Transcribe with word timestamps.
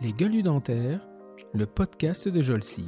Les 0.00 0.12
gueules 0.12 0.42
dentaires, 0.42 1.06
le 1.52 1.66
podcast 1.66 2.26
de 2.28 2.40
Jolcy. 2.40 2.86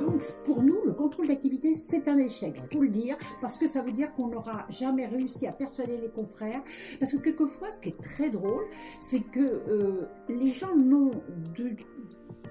Donc, 0.00 0.22
pour 0.44 0.62
nous, 0.62 0.78
le 0.84 0.92
contrôle 0.92 1.28
d'activité, 1.28 1.74
c'est 1.76 2.06
un 2.08 2.18
échec, 2.18 2.54
il 2.62 2.76
faut 2.76 2.82
le 2.82 2.90
dire, 2.90 3.16
parce 3.40 3.58
que 3.58 3.66
ça 3.66 3.82
veut 3.82 3.92
dire 3.92 4.12
qu'on 4.14 4.28
n'aura 4.28 4.64
jamais 4.68 5.06
réussi 5.06 5.46
à 5.46 5.52
persuader 5.52 5.96
les 5.96 6.08
confrères. 6.08 6.62
Parce 7.00 7.12
que 7.12 7.22
quelquefois, 7.22 7.72
ce 7.72 7.80
qui 7.80 7.88
est 7.88 8.00
très 8.00 8.30
drôle, 8.30 8.66
c'est 9.00 9.20
que 9.20 9.40
euh, 9.40 10.08
les 10.28 10.52
gens 10.52 10.74
n'ont 10.76 11.10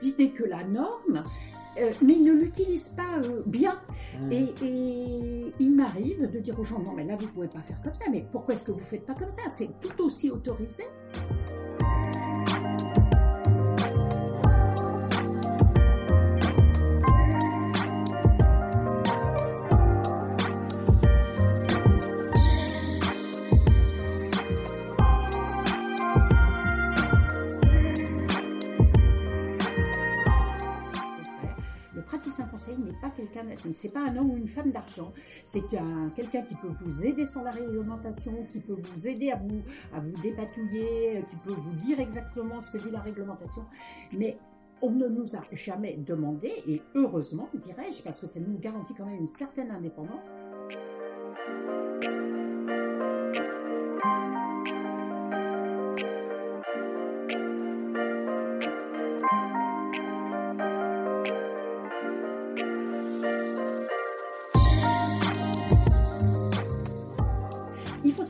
d'idée 0.02 0.31
que 0.31 0.43
la 0.43 0.63
norme, 0.65 1.23
euh, 1.78 1.92
mais 2.02 2.14
ils 2.14 2.23
ne 2.23 2.34
l'utilisent 2.34 2.89
pas 2.89 3.20
euh, 3.23 3.41
bien. 3.46 3.80
Et, 4.32 4.54
et 4.64 5.54
il 5.60 5.76
m'arrive 5.76 6.30
de 6.32 6.40
dire 6.40 6.59
aux 6.59 6.64
gens, 6.64 6.80
non 6.80 6.94
mais 6.94 7.04
là 7.04 7.16
vous 7.16 7.28
pouvez 7.28 7.48
pas 7.48 7.59
faire 7.59 7.82
comme 7.82 7.94
ça, 7.94 8.05
mais 8.12 8.26
pourquoi 8.32 8.54
est-ce 8.54 8.68
que 8.68 8.71
vous 8.71 8.80
faites 8.80 9.05
pas 9.05 9.14
comme 9.14 9.32
ça? 9.32 9.44
C'est 9.49 9.70
tout 9.82 10.04
aussi 10.04 10.30
autorisé. 10.30 10.84
Quelqu'un, 33.44 33.70
c'est 33.73 33.94
pas 33.94 34.02
un 34.02 34.16
homme 34.17 34.31
ou 34.31 34.38
une 34.38 34.48
femme 34.48 34.71
d'argent. 34.71 35.12
C'est 35.43 35.73
un 35.77 36.09
quelqu'un 36.16 36.41
qui 36.43 36.55
peut 36.55 36.71
vous 36.81 37.05
aider 37.05 37.26
sur 37.26 37.41
la 37.41 37.52
réglementation, 37.52 38.45
qui 38.52 38.59
peut 38.59 38.77
vous 38.80 39.07
aider 39.07 39.31
à 39.31 39.35
vous 39.38 39.62
à 39.93 39.99
vous 39.99 40.21
dépatouiller, 40.21 41.23
qui 41.30 41.35
peut 41.38 41.54
vous 41.54 41.73
dire 41.85 41.99
exactement 41.99 42.62
ce 42.62 42.71
que 42.71 42.84
dit 42.84 42.91
la 42.91 43.01
réglementation. 43.01 43.63
Mais 44.18 44.37
on 44.82 44.91
ne 44.91 45.07
nous 45.07 45.35
a 45.35 45.41
jamais 45.54 45.95
demandé, 45.98 46.51
et 46.68 46.82
heureusement, 46.95 47.49
dirais-je, 47.54 48.04
parce 48.04 48.20
que 48.20 48.27
ça 48.27 48.40
nous 48.40 48.57
garantit 48.60 48.93
quand 48.93 49.05
même 49.05 49.20
une 49.20 49.27
certaine 49.27 49.71
indépendance. 49.71 50.29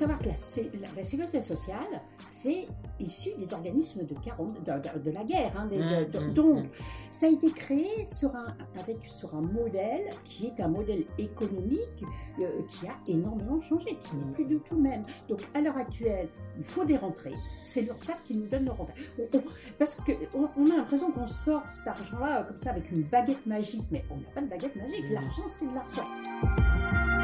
Savoir 0.08 0.20
que 0.20 0.28
la, 0.30 0.36
sé- 0.36 0.72
la- 0.82 0.88
la 0.96 1.04
sécurité 1.04 1.42
sociale, 1.42 2.02
c'est 2.28 2.68
issu 3.00 3.30
des 3.38 3.54
organismes 3.54 4.06
de, 4.06 4.14
40 4.16 4.54
de, 4.64 4.72
de- 4.72 5.00
de 5.04 5.12
la 5.12 5.24
guerre. 5.24 5.54
hein, 5.58 5.66
des- 5.68 5.78
Mmh, 5.78 6.08
mmh, 6.30 6.34
donc, 6.34 6.64
mmh. 6.66 6.70
ça 7.12 7.28
a 7.28 7.30
été 7.30 7.50
créé 7.52 8.06
sur 8.06 8.36
un, 8.36 8.56
avec, 8.80 8.98
sur 9.08 9.36
un 9.36 9.42
modèle 9.42 10.08
qui 10.24 10.48
est 10.48 10.60
un 10.62 10.68
modèle 10.68 11.04
économique 11.18 12.04
euh, 12.40 12.62
qui 12.70 12.88
a 12.88 12.94
énormément 13.08 13.60
changé, 13.62 13.98
qui 14.02 14.16
n'est 14.16 14.32
plus 14.34 14.46
du 14.46 14.60
tout 14.60 14.78
même. 14.80 15.04
Donc, 15.30 15.40
à 15.54 15.62
l'heure 15.62 15.78
actuelle, 15.78 16.28
il 16.58 16.64
faut 16.64 16.86
des 16.86 16.98
rentrées. 16.98 17.34
C'est 17.64 17.82
l'URSSAF 17.82 18.24
qui 18.24 18.38
nous 18.38 18.48
donne 18.48 18.66
nos 18.66 18.74
rentrées. 18.74 18.94
On- 19.20 19.38
on- 19.38 19.44
parce 19.78 19.96
qu'on 19.96 20.50
on 20.58 20.72
a 20.72 20.78
l'impression 20.78 21.12
qu'on 21.12 21.28
sort 21.28 21.64
cet 21.72 21.88
argent-là 21.88 22.44
comme 22.44 22.58
ça 22.58 22.72
avec 22.72 22.90
une 22.92 23.04
baguette 23.04 23.46
magique, 23.46 23.84
mais 23.92 24.04
on 24.12 24.16
n'a 24.18 24.28
pas 24.34 24.42
de 24.42 24.48
baguette 24.48 24.76
magique. 24.76 25.06
L'argent, 25.12 25.44
c'est 25.48 25.66
de 25.66 25.74
l'argent. 25.76 27.15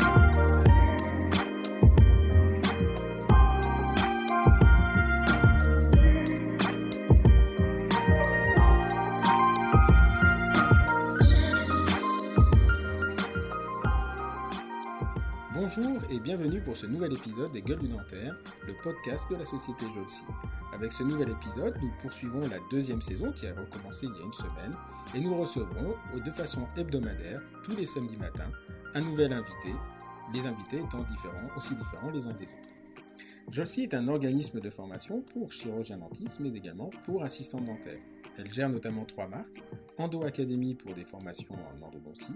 Bonjour 15.73 16.01
et 16.09 16.19
bienvenue 16.19 16.59
pour 16.59 16.75
ce 16.75 16.85
nouvel 16.85 17.13
épisode 17.13 17.51
des 17.53 17.61
Gueules 17.61 17.79
du 17.79 17.87
Dentaire, 17.87 18.35
le 18.67 18.73
podcast 18.83 19.29
de 19.31 19.37
la 19.37 19.45
société 19.45 19.85
Jolcy. 19.95 20.25
Avec 20.73 20.91
ce 20.91 21.01
nouvel 21.01 21.29
épisode, 21.29 21.77
nous 21.81 21.91
poursuivons 22.01 22.41
la 22.41 22.57
deuxième 22.69 23.01
saison 23.01 23.31
qui 23.31 23.47
a 23.47 23.53
recommencé 23.53 24.07
il 24.07 24.19
y 24.19 24.21
a 24.21 24.25
une 24.25 24.33
semaine 24.33 24.75
et 25.15 25.21
nous 25.21 25.33
recevrons 25.33 25.95
de 26.13 26.31
façon 26.31 26.67
hebdomadaire, 26.75 27.41
tous 27.63 27.73
les 27.77 27.85
samedis 27.85 28.17
matins, 28.17 28.51
un 28.95 28.99
nouvel 28.99 29.31
invité, 29.31 29.73
les 30.33 30.45
invités 30.45 30.79
étant 30.79 31.03
différents, 31.03 31.55
aussi 31.55 31.73
différents 31.73 32.11
les 32.11 32.27
uns 32.27 32.33
des 32.33 32.45
autres. 32.45 32.71
Jolcy 33.49 33.83
est 33.83 33.93
un 33.93 34.09
organisme 34.09 34.59
de 34.59 34.69
formation 34.69 35.21
pour 35.21 35.53
chirurgiens 35.53 35.99
dentistes, 35.99 36.41
mais 36.41 36.49
également 36.49 36.89
pour 37.05 37.23
assistants 37.23 37.61
dentaires. 37.61 38.01
Elle 38.37 38.51
gère 38.51 38.69
notamment 38.69 39.05
trois 39.05 39.27
marques, 39.27 39.63
Endo 39.97 40.23
Academy 40.23 40.75
pour 40.75 40.93
des 40.93 41.05
formations 41.05 41.55
en 41.55 41.85
endodontie, 41.85 42.33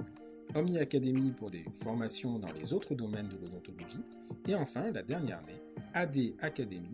Omni 0.53 0.77
Academy 0.77 1.31
pour 1.31 1.49
des 1.49 1.65
formations 1.73 2.39
dans 2.39 2.51
les 2.53 2.73
autres 2.73 2.95
domaines 2.95 3.29
de 3.29 3.37
l'odontologie, 3.37 4.03
et 4.47 4.55
enfin 4.55 4.91
la 4.91 5.03
dernière 5.03 5.41
née, 5.43 5.61
AD 5.93 6.17
Academy, 6.41 6.91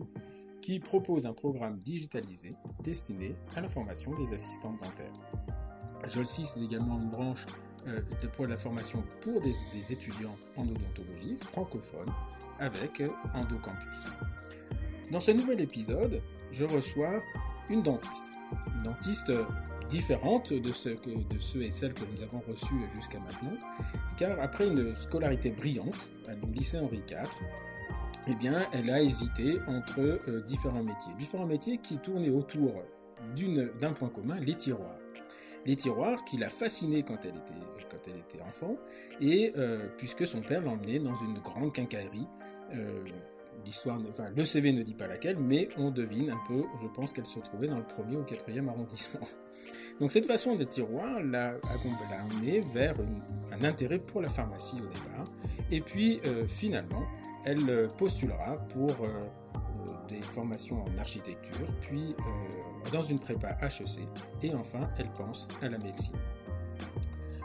qui 0.60 0.78
propose 0.78 1.26
un 1.26 1.32
programme 1.32 1.78
digitalisé 1.80 2.54
destiné 2.82 3.34
à 3.56 3.60
la 3.60 3.68
formation 3.68 4.14
des 4.14 4.32
assistantes 4.32 4.80
dentaires. 4.82 5.12
Jolcy, 6.06 6.44
c'est 6.44 6.60
également 6.60 6.98
une 6.98 7.10
branche 7.10 7.46
euh, 7.88 8.00
de, 8.22 8.46
la 8.46 8.56
formation 8.56 9.02
pour 9.20 9.40
des, 9.40 9.54
étudiants 9.90 10.36
en 10.56 10.62
odontologie 10.62 11.36
francophones 11.36 12.12
avec 12.60 13.00
euh, 13.00 13.08
Endocampus. 13.34 14.04
Dans 15.10 15.20
ce 15.20 15.32
nouvel 15.32 15.60
épisode, 15.60 16.22
je 16.52 16.64
reçois 16.64 17.20
une 17.68 17.82
dentiste. 17.82 18.32
Une 18.74 18.82
dentiste 18.84 19.30
euh, 19.30 19.44
différente 19.92 20.54
de, 20.54 20.72
ceux 20.72 21.62
et 21.62 21.70
celles 21.70 21.92
que 21.92 22.04
nous 22.12 22.22
avons 22.22 22.42
reçus 22.48 22.74
jusqu'à 22.94 23.18
maintenant, 23.20 23.52
car 24.16 24.40
après 24.40 24.66
une 24.66 24.96
scolarité 24.96 25.50
brillante 25.50 26.10
au 26.42 26.46
lycée 26.46 26.78
Henri 26.78 27.02
IV, 27.08 27.28
eh 28.26 28.34
bien, 28.34 28.66
elle 28.72 28.88
a 28.90 29.02
hésité 29.02 29.58
entre 29.68 30.00
euh, 30.00 30.40
différents 30.46 30.82
métiers. 30.82 31.12
Différents 31.18 31.46
métiers 31.46 31.76
qui 31.76 31.98
tournaient 31.98 32.30
autour 32.30 32.82
d'un 33.80 33.92
point 33.92 34.08
commun, 34.08 34.40
les 34.40 34.54
tiroirs. 34.54 34.98
Les 35.66 35.76
tiroirs 35.76 36.24
qui 36.24 36.38
l'a 36.38 36.48
fascinée 36.48 37.02
quand 37.02 37.18
elle 37.24 37.36
était, 37.36 37.86
quand 37.90 38.08
elle 38.08 38.18
était 38.18 38.42
enfant, 38.42 38.76
et 39.20 39.52
euh, 39.56 39.88
puisque 39.98 40.26
son 40.26 40.40
père 40.40 40.62
l'emmenait 40.62 41.00
dans 41.00 41.14
une 41.16 41.38
grande 41.38 41.72
quincaillerie. 41.72 42.26
euh, 42.74 43.04
L'histoire, 43.64 43.98
enfin, 44.08 44.28
le 44.36 44.44
CV 44.44 44.72
ne 44.72 44.82
dit 44.82 44.94
pas 44.94 45.06
laquelle, 45.06 45.38
mais 45.38 45.68
on 45.78 45.90
devine 45.90 46.30
un 46.30 46.40
peu, 46.48 46.64
je 46.82 46.88
pense 46.88 47.12
qu'elle 47.12 47.26
se 47.26 47.38
trouvait 47.38 47.68
dans 47.68 47.78
le 47.78 47.86
premier 47.86 48.16
ou 48.16 48.24
quatrième 48.24 48.68
arrondissement. 48.68 49.26
Donc 50.00 50.10
cette 50.10 50.26
façon 50.26 50.56
des 50.56 50.66
tiroirs 50.66 51.22
l'a 51.22 51.54
amené 52.18 52.60
vers 52.60 52.94
un 53.52 53.64
intérêt 53.64 53.98
pour 53.98 54.20
la 54.20 54.28
pharmacie 54.28 54.80
au 54.80 54.86
départ, 54.86 55.24
et 55.70 55.80
puis 55.80 56.20
euh, 56.26 56.46
finalement, 56.46 57.04
elle 57.44 57.68
euh, 57.70 57.88
postulera 57.88 58.56
pour 58.72 58.90
euh, 59.04 59.22
des 60.08 60.20
formations 60.20 60.84
en 60.84 60.98
architecture, 60.98 61.66
puis 61.82 62.16
dans 62.92 63.02
une 63.02 63.18
prépa 63.18 63.56
HEC, 63.62 64.00
et 64.42 64.54
enfin, 64.54 64.90
elle 64.98 65.10
pense 65.12 65.46
à 65.62 65.68
la 65.68 65.78
médecine. 65.78 66.16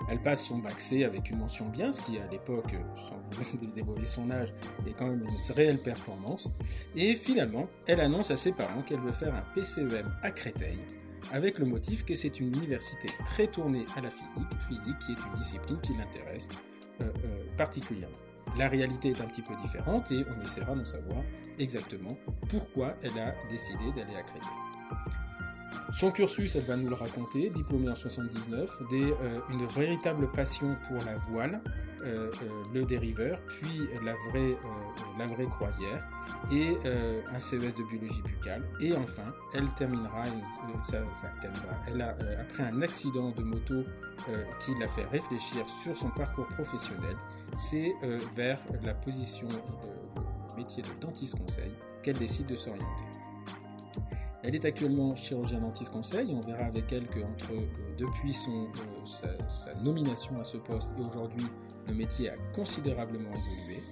Elle 0.09 0.22
passe 0.22 0.45
son 0.45 0.59
bac 0.59 0.79
C 0.79 1.03
avec 1.03 1.29
une 1.29 1.40
mention 1.40 1.68
bien, 1.68 1.91
ce 1.91 2.01
qui 2.01 2.18
à 2.18 2.28
l'époque, 2.28 2.73
sans 2.95 3.19
vous 3.31 3.68
dévoiler 3.75 4.06
son 4.06 4.31
âge, 4.31 4.53
est 4.85 4.94
quand 4.94 5.07
même 5.07 5.23
une 5.23 5.56
réelle 5.56 5.81
performance. 5.81 6.50
Et 6.95 7.16
finalement, 7.16 7.68
elle 7.88 8.00
annonce 8.00 8.31
à 8.31 8.38
ses 8.38 8.53
parents 8.53 8.81
qu'elle 8.84 9.01
veut 9.01 9.12
faire 9.12 9.35
un 9.35 9.44
PCEM 9.53 10.09
à 10.23 10.31
Créteil, 10.31 10.79
avec 11.31 11.59
le 11.59 11.66
motif 11.66 12.06
que 12.06 12.16
c'est 12.16 12.40
une 12.40 12.56
université 12.56 13.09
très 13.25 13.47
tournée 13.47 13.85
à 13.96 14.01
la 14.01 14.09
physique, 14.09 14.47
physique 14.67 15.00
qui 15.00 15.12
est 15.12 15.16
une 15.16 15.40
discipline 15.40 15.79
qui 15.81 15.94
l'intéresse 15.94 16.47
euh, 17.01 17.06
euh, 17.06 17.44
particulièrement. 17.57 18.16
La 18.57 18.69
réalité 18.69 19.09
est 19.09 19.22
un 19.22 19.25
petit 19.25 19.41
peu 19.41 19.56
différente 19.56 20.12
et 20.12 20.23
on 20.35 20.41
essaiera 20.41 20.73
d'en 20.73 20.85
savoir 20.85 21.22
exactement 21.59 22.17
pourquoi 22.49 22.96
elle 23.03 23.20
a 23.20 23.35
décidé 23.49 23.91
d'aller 23.96 24.16
à 24.16 24.23
Créteil. 24.23 25.27
Son 25.93 26.11
cursus, 26.11 26.55
elle 26.55 26.64
va 26.64 26.75
nous 26.75 26.90
le 26.90 26.96
raconter, 26.96 27.49
diplômée 27.49 27.90
en 27.90 27.96
79, 27.96 28.69
des, 28.90 29.11
euh, 29.11 29.40
une 29.49 29.66
véritable 29.67 30.29
passion 30.31 30.75
pour 30.87 30.97
la 31.05 31.16
voile, 31.29 31.61
euh, 32.03 32.29
euh, 32.43 32.64
le 32.73 32.85
dériveur, 32.85 33.40
puis 33.47 33.81
la 34.03 34.14
vraie, 35.28 35.47
croisière, 35.47 36.05
et 36.52 36.78
un 37.34 37.40
CES 37.40 37.73
de 37.73 37.84
biologie 37.90 38.22
buccale. 38.22 38.64
Et 38.79 38.96
enfin, 38.96 39.34
elle 39.53 39.67
terminera, 39.73 40.23
ça- 40.84 41.02
après 42.40 42.64
un 42.64 42.81
accident 42.81 43.31
de 43.31 43.43
moto 43.43 43.84
qui 44.59 44.75
l'a 44.79 44.87
fait 44.87 45.05
réfléchir 45.05 45.67
sur 45.81 45.96
son 45.97 46.09
parcours 46.09 46.47
professionnel, 46.47 47.16
c'est 47.55 47.93
vers 48.35 48.59
la 48.84 48.93
position, 48.93 49.47
le 50.52 50.58
métier 50.58 50.84
de 50.84 50.90
dentiste 51.02 51.37
conseil 51.37 51.72
qu'elle 52.03 52.17
décide 52.17 52.47
de 52.47 52.55
s'orienter. 52.55 53.03
Elle 54.43 54.55
est 54.55 54.66
actuellement 54.66 55.16
chirurgien 55.16 55.59
dentiste 55.59 55.91
conseil. 55.91 56.35
On 56.35 56.41
verra 56.41 56.66
avec 56.66 56.91
elle 56.91 57.07
que 57.07 57.19
entre 57.19 57.51
euh, 57.53 57.66
depuis 57.97 58.34
son, 58.34 58.67
euh, 59.23 59.28
sa, 59.47 59.73
nomination 59.75 60.39
à 60.39 60.43
ce 60.43 60.57
poste 60.57 60.93
et 60.97 61.01
aujourd'hui, 61.01 61.45
le 61.87 61.93
métier 61.93 62.29
a 62.29 62.35
considérablement 62.53 63.31
évolué. 63.31 63.84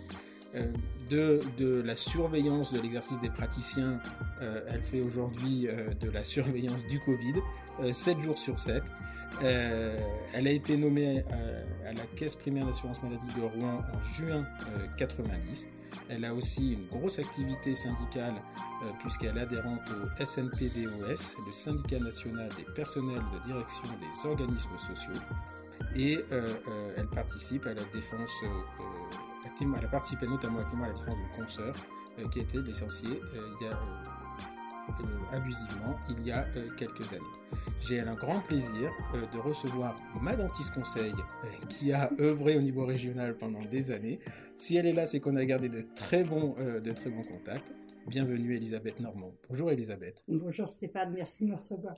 de, 1.10 1.42
de, 1.58 1.82
la 1.82 1.96
surveillance 1.96 2.72
de 2.72 2.80
l'exercice 2.80 3.20
des 3.20 3.30
praticiens, 3.30 4.00
elle 4.42 4.84
fait 4.84 5.02
aujourd'hui 5.02 5.68
de 6.00 6.10
la 6.10 6.24
surveillance 6.24 6.86
du 6.88 7.00
Covid, 7.00 7.36
7 7.92 8.20
jours 8.20 8.38
sur 8.38 8.60
7. 8.60 8.84
elle 9.42 10.48
a 10.48 10.52
été 10.52 10.78
nommée 10.78 11.24
à 11.86 11.94
la 11.94 12.04
Caisse 12.16 12.36
primaire 12.36 12.66
d'assurance 12.66 13.02
maladie 13.04 13.28
de 13.36 13.42
Rouen 13.42 13.82
en 13.94 14.00
juin 14.02 14.46
90. 14.98 15.68
Elle 16.10 16.26
a 16.26 16.34
aussi 16.34 16.74
une 16.74 16.88
grosse 16.88 17.20
activité 17.20 17.76
syndicale 17.76 18.36
euh, 18.84 18.90
puisqu'elle 19.00 19.38
est 19.38 19.42
adhérente 19.42 19.82
au 19.92 20.26
SNPDOS, 20.26 21.38
le 21.46 21.52
syndicat 21.52 22.00
national 22.00 22.50
des 22.58 22.66
personnels 22.74 23.24
de 23.34 23.48
direction 23.48 23.84
des 24.00 24.30
organismes 24.30 24.78
sociaux. 24.78 25.22
Et 25.96 26.18
euh, 26.32 26.48
euh, 26.68 26.94
elle 26.98 27.08
participe 27.08 27.66
à 27.66 27.74
la 27.74 27.84
défense, 27.94 28.32
elle 29.62 29.86
a 29.86 29.88
participé 29.88 30.28
notamment 30.28 30.60
à 30.60 30.88
la 30.88 30.94
défense 30.94 31.16
d'une 31.16 31.44
consoeur 31.44 31.76
qui 32.32 32.40
a 32.40 32.42
été 32.44 32.62
licenciée 32.62 33.20
il 33.34 33.66
y 33.66 33.70
a 33.70 33.78
abusivement 35.32 35.96
il 36.10 36.26
y 36.26 36.32
a 36.32 36.46
euh, 36.56 36.70
quelques 36.78 37.12
années. 37.14 37.22
J'ai 37.80 38.00
un 38.00 38.14
grand 38.14 38.40
plaisir 38.40 38.92
euh, 39.14 39.26
de 39.28 39.38
recevoir 39.38 39.96
ma 40.22 40.36
dentiste 40.36 40.74
conseil 40.74 41.14
qui 41.70 41.92
a 41.92 42.12
œuvré 42.20 42.58
au 42.58 42.62
niveau 42.62 42.86
régional 42.86 43.38
pendant 43.38 43.60
des 43.60 43.92
années. 43.92 44.20
Si 44.56 44.76
elle 44.76 44.86
est 44.86 44.94
là, 44.94 45.06
c'est 45.06 45.20
qu'on 45.20 45.36
a 45.36 45.46
gardé 45.46 45.70
de 45.70 45.82
très 45.96 46.24
bons, 46.24 46.56
de 46.58 46.92
très 46.92 47.10
bons 47.10 47.24
contacts. 47.24 47.74
Bienvenue 48.08 48.56
Elisabeth 48.56 49.00
Normand. 49.00 49.34
Bonjour 49.50 49.72
Elisabeth. 49.72 50.24
Bonjour 50.28 50.70
Stéphane, 50.70 51.12
merci 51.14 51.46
de 51.46 51.52
me 51.52 51.56
recevoir. 51.56 51.96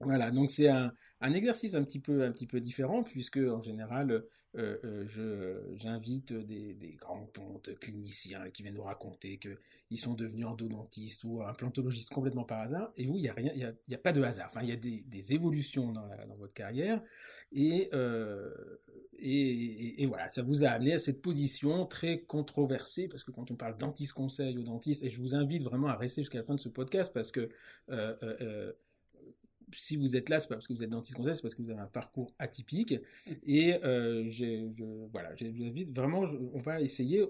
Voilà, 0.00 0.30
donc 0.30 0.50
c'est 0.50 0.68
un, 0.68 0.92
exercice 1.22 1.74
un 1.74 1.84
petit 1.84 2.00
peu, 2.00 2.60
différent 2.60 3.02
puisque 3.02 3.36
en 3.36 3.60
général 3.60 4.24
euh, 4.56 4.78
euh, 4.84 5.62
j'invite 5.74 6.32
des, 6.32 6.96
grands 6.98 7.26
pontes 7.26 7.78
cliniciens 7.78 8.48
qui 8.50 8.62
viennent 8.62 8.74
nous 8.74 8.82
raconter 8.82 9.38
qu'ils 9.38 9.98
sont 9.98 10.14
devenus 10.14 10.46
endodontistes 10.46 11.22
ou 11.24 11.42
implantologistes 11.42 12.08
complètement 12.10 12.44
par 12.44 12.60
hasard. 12.60 12.92
Et 12.96 13.06
vous, 13.06 13.18
il 13.18 13.22
n'y 13.22 13.28
a 13.28 13.34
il 13.38 13.74
y 13.88 13.94
a, 13.94 13.98
pas 13.98 14.12
de 14.12 14.22
hasard. 14.22 14.48
Enfin, 14.48 14.62
il 14.62 14.70
y 14.70 14.72
a 14.72 14.76
des, 14.76 15.34
évolutions 15.34 15.92
dans, 15.92 16.08
votre 16.38 16.54
carrière. 16.54 17.02
Et, 17.52 17.90
euh, 17.92 18.50
et, 19.18 20.02
et, 20.02 20.06
voilà, 20.06 20.28
ça 20.28 20.42
vous 20.42 20.64
a 20.64 20.68
amené 20.68 20.94
à 20.94 20.98
cette 20.98 21.20
position 21.20 21.84
très 21.84 22.20
controversée 22.22 23.06
parce 23.06 23.22
que 23.22 23.30
quand 23.30 23.50
on 23.50 23.56
parle 23.56 23.76
dentiste 23.76 24.14
conseil 24.14 24.56
ou 24.56 24.62
dentiste, 24.62 25.02
et 25.02 25.10
je 25.10 25.20
vous 25.20 25.34
invite 25.34 25.62
vraiment 25.62 25.88
à 25.88 25.96
rester 25.96 26.22
jusqu'à 26.22 26.38
la 26.38 26.44
fin 26.44 26.54
de 26.54 26.60
ce 26.60 26.70
podcast 26.70 27.12
parce 27.12 27.30
que 27.30 27.50
euh, 27.90 28.72
si 29.72 29.96
vous 29.96 30.16
êtes 30.16 30.28
là, 30.28 30.38
c'est 30.38 30.48
pas 30.48 30.54
parce 30.54 30.66
que 30.66 30.72
vous 30.72 30.82
êtes 30.84 30.90
dentiste 30.90 31.16
conseil, 31.16 31.34
c'est 31.34 31.42
parce 31.42 31.54
que 31.54 31.62
vous 31.62 31.70
avez 31.70 31.80
un 31.80 31.86
parcours 31.86 32.30
atypique. 32.38 32.94
Et 33.44 33.74
euh, 33.84 34.26
je, 34.26 34.68
voilà, 35.12 35.34
j'invite 35.34 35.94
vraiment, 35.94 36.24
on 36.52 36.58
va 36.58 36.80
essayer 36.80 37.24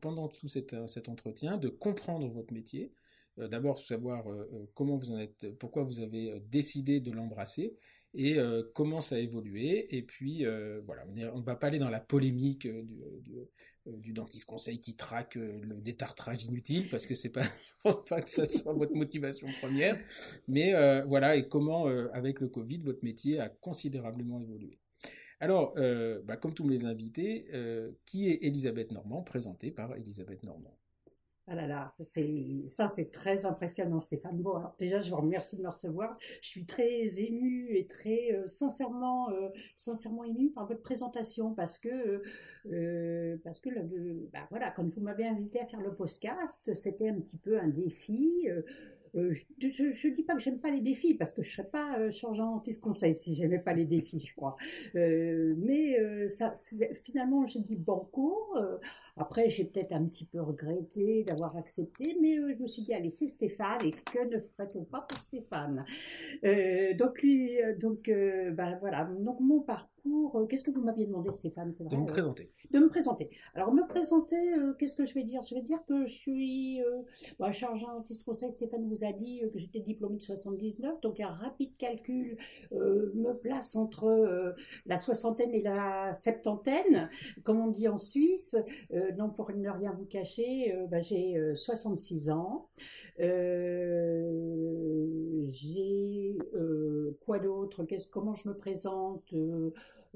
pendant 0.00 0.28
tout 0.28 0.48
cet, 0.48 0.74
cet 0.86 1.08
entretien, 1.08 1.56
de 1.56 1.68
comprendre 1.68 2.28
votre 2.28 2.52
métier. 2.52 2.92
Euh, 3.38 3.48
D'abord, 3.48 3.78
savoir 3.78 4.26
euh, 4.28 4.48
euh, 4.52 4.66
comment 4.74 4.96
vous 4.96 5.12
en 5.12 5.18
êtes, 5.18 5.56
pourquoi 5.58 5.82
vous 5.82 6.00
avez 6.00 6.32
euh, 6.32 6.40
décidé 6.50 7.00
de 7.00 7.10
l'embrasser 7.12 7.76
et 8.12 8.38
comment 8.74 9.00
ça 9.00 9.14
a 9.14 9.18
évolué. 9.20 9.96
Et 9.96 10.02
puis, 10.02 10.44
voilà, 10.84 11.04
on 11.32 11.38
ne 11.38 11.44
va 11.44 11.54
pas 11.54 11.68
aller 11.68 11.78
dans 11.78 11.88
la 11.88 12.00
polémique 12.00 12.66
du, 12.66 13.04
du, 13.20 13.36
du 13.86 14.12
dentiste 14.12 14.44
conseil 14.44 14.78
qui 14.80 14.94
traque 14.94 15.36
le 15.36 15.80
détartrage 15.80 16.44
inutile 16.44 16.88
parce 16.90 17.06
que 17.06 17.14
c'est 17.14 17.30
pas 17.30 17.42
pense 17.82 18.04
pas 18.04 18.20
que 18.20 18.28
ça 18.28 18.44
soit 18.44 18.72
votre 18.72 18.94
motivation 18.94 19.48
première. 19.60 19.98
Mais 20.48 20.74
euh, 20.74 21.04
voilà, 21.06 21.36
et 21.36 21.48
comment, 21.48 21.88
euh, 21.88 22.08
avec 22.12 22.40
le 22.40 22.48
Covid, 22.48 22.78
votre 22.78 23.04
métier 23.04 23.40
a 23.40 23.48
considérablement 23.48 24.40
évolué. 24.40 24.78
Alors, 25.40 25.72
euh, 25.78 26.20
bah, 26.24 26.36
comme 26.36 26.52
tous 26.52 26.64
mes 26.64 26.84
invités, 26.84 27.46
qui 28.04 28.28
est 28.28 28.40
Elisabeth 28.42 28.92
Normand, 28.92 29.22
présentée 29.22 29.70
par 29.70 29.96
Elisabeth 29.96 30.42
Normand 30.42 30.76
ah 31.52 31.56
là 31.56 31.66
là, 31.66 31.92
ça 32.68 32.86
c'est 32.86 33.10
très 33.10 33.44
impressionnant 33.44 33.98
Stéphane. 33.98 34.40
Bon, 34.40 34.54
alors 34.54 34.76
déjà 34.78 35.02
je 35.02 35.10
vous 35.10 35.16
remercie 35.16 35.56
de 35.56 35.62
me 35.62 35.68
recevoir. 35.68 36.16
Je 36.42 36.48
suis 36.48 36.64
très 36.64 37.20
émue 37.20 37.76
et 37.76 37.88
très 37.88 38.32
euh, 38.34 38.46
sincèrement, 38.46 39.28
euh, 39.30 39.48
sincèrement 39.76 40.22
émue 40.22 40.52
par 40.52 40.68
votre 40.68 40.82
présentation 40.82 41.52
parce 41.52 41.80
que, 41.80 42.22
euh, 42.70 43.36
parce 43.42 43.60
que 43.60 43.68
bah, 44.32 44.46
voilà, 44.50 44.70
quand 44.70 44.88
vous 44.88 45.00
m'avez 45.00 45.26
invité 45.26 45.58
à 45.58 45.66
faire 45.66 45.80
le 45.80 45.92
podcast, 45.92 46.72
c'était 46.72 47.08
un 47.08 47.18
petit 47.18 47.38
peu 47.38 47.58
un 47.58 47.68
défi. 47.68 48.46
Euh, 49.16 49.34
je 49.58 50.08
ne 50.08 50.14
dis 50.14 50.22
pas 50.22 50.34
que 50.34 50.40
j'aime 50.40 50.58
pas 50.58 50.70
les 50.70 50.80
défis 50.80 51.14
parce 51.14 51.34
que 51.34 51.42
je 51.42 51.50
serais 51.50 51.68
pas 51.68 51.98
euh, 51.98 52.10
changeant 52.10 52.62
conseil 52.82 53.14
si 53.14 53.34
j'aimais 53.34 53.58
pas 53.58 53.72
les 53.72 53.84
défis, 53.84 54.24
je 54.26 54.34
crois. 54.34 54.56
Euh, 54.94 55.54
mais 55.58 55.98
euh, 55.98 56.28
ça, 56.28 56.52
finalement, 57.04 57.46
j'ai 57.46 57.60
dit 57.60 57.76
banco. 57.76 58.54
Après, 59.16 59.48
j'ai 59.50 59.64
peut-être 59.64 59.92
un 59.92 60.04
petit 60.06 60.24
peu 60.24 60.40
regretté 60.40 61.24
d'avoir 61.24 61.56
accepté, 61.56 62.16
mais 62.20 62.36
je 62.36 62.62
me 62.62 62.66
suis 62.66 62.82
dit, 62.82 62.94
allez, 62.94 63.10
c'est 63.10 63.26
Stéphane 63.26 63.84
et 63.84 63.90
que 63.90 64.24
ne 64.24 64.38
ferait-on 64.40 64.84
pas 64.84 65.02
pour 65.02 65.18
Stéphane? 65.18 65.84
Donc 66.96 67.22
lui, 67.22 67.58
donc 67.78 68.04
ben 68.08 68.78
voilà. 68.80 69.04
Donc 69.04 69.40
mon 69.40 69.60
parcours. 69.60 69.99
Qu'est-ce 70.48 70.64
que 70.64 70.70
vous 70.70 70.82
m'aviez 70.82 71.06
demandé, 71.06 71.30
Stéphane 71.30 71.74
De 71.78 71.96
vous 71.96 72.06
présenter. 72.06 72.50
De 72.70 72.78
me 72.78 72.88
présenter. 72.88 73.30
Alors 73.54 73.72
me 73.72 73.86
présenter, 73.86 74.36
qu'est-ce 74.78 74.96
que 74.96 75.06
je 75.06 75.14
vais 75.14 75.24
dire? 75.24 75.42
Je 75.42 75.54
vais 75.54 75.62
dire 75.62 75.84
que 75.86 76.06
je 76.06 76.12
suis 76.12 76.82
euh, 76.82 77.02
bah, 77.38 77.52
chargant 77.52 78.02
conseil. 78.24 78.50
Stéphane 78.52 78.88
vous 78.88 79.04
a 79.04 79.12
dit 79.12 79.42
que 79.52 79.58
j'étais 79.58 79.80
diplômée 79.80 80.16
de 80.16 80.22
79, 80.22 81.00
donc 81.00 81.20
un 81.20 81.28
rapide 81.28 81.76
calcul 81.78 82.36
euh, 82.72 83.12
me 83.14 83.32
place 83.34 83.76
entre 83.76 84.04
euh, 84.04 84.52
la 84.86 84.98
soixantaine 84.98 85.54
et 85.54 85.62
la 85.62 86.14
septantaine, 86.14 87.08
comme 87.44 87.60
on 87.60 87.68
dit 87.68 87.88
en 87.88 87.98
Suisse. 87.98 88.56
Euh, 88.92 89.12
donc 89.12 89.36
pour 89.36 89.50
ne 89.50 89.70
rien 89.70 89.92
vous 89.92 90.06
cacher, 90.06 90.74
euh, 90.74 90.86
bah, 90.86 91.02
j'ai 91.02 91.36
66 91.54 92.30
ans. 92.30 92.68
J'ai 95.50 96.36
quoi 97.20 97.38
d'autre? 97.38 97.86
Comment 98.10 98.34
je 98.34 98.48
me 98.48 98.54
présente 98.54 99.32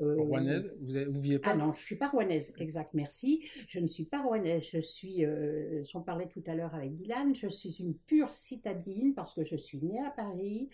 euh, 0.00 0.16
rouennaise, 0.16 0.74
vous, 0.80 1.12
vous 1.12 1.20
vivez 1.20 1.38
pas? 1.38 1.50
Ah 1.50 1.56
non, 1.56 1.72
je 1.72 1.84
suis 1.84 1.96
pas 1.96 2.08
rouennaise, 2.08 2.54
exact, 2.58 2.94
merci. 2.94 3.44
Je 3.68 3.78
ne 3.78 3.86
suis 3.86 4.04
pas 4.04 4.22
rouennaise, 4.22 4.64
je 4.64 4.80
suis, 4.80 5.24
euh, 5.24 5.84
j'en 5.84 6.00
parlais 6.00 6.26
tout 6.26 6.42
à 6.46 6.54
l'heure 6.54 6.74
avec 6.74 6.96
Dylan, 6.96 7.32
je 7.34 7.46
suis 7.46 7.76
une 7.80 7.94
pure 7.94 8.30
citadine 8.30 9.14
parce 9.14 9.34
que 9.34 9.44
je 9.44 9.56
suis 9.56 9.78
née 9.78 10.00
à 10.00 10.10
Paris, 10.10 10.68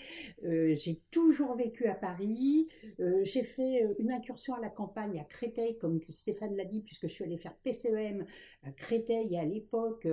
euh, 0.45 0.75
j'ai 0.75 1.03
toujours 1.11 1.55
vécu 1.55 1.87
à 1.87 1.95
Paris, 1.95 2.69
euh, 2.99 3.21
j'ai 3.25 3.43
fait 3.43 3.85
euh, 3.85 3.95
une 3.99 4.11
incursion 4.11 4.55
à 4.55 4.61
la 4.61 4.71
campagne 4.71 5.21
à 5.21 5.25
Créteil, 5.25 5.77
comme 5.77 6.01
Stéphane 6.09 6.57
l'a 6.57 6.65
dit, 6.65 6.81
puisque 6.81 7.07
je 7.07 7.13
suis 7.13 7.25
allée 7.25 7.37
faire 7.37 7.55
PCEM 7.63 8.25
à 8.63 8.71
Créteil 8.73 9.37
à 9.37 9.45
l'époque. 9.45 10.09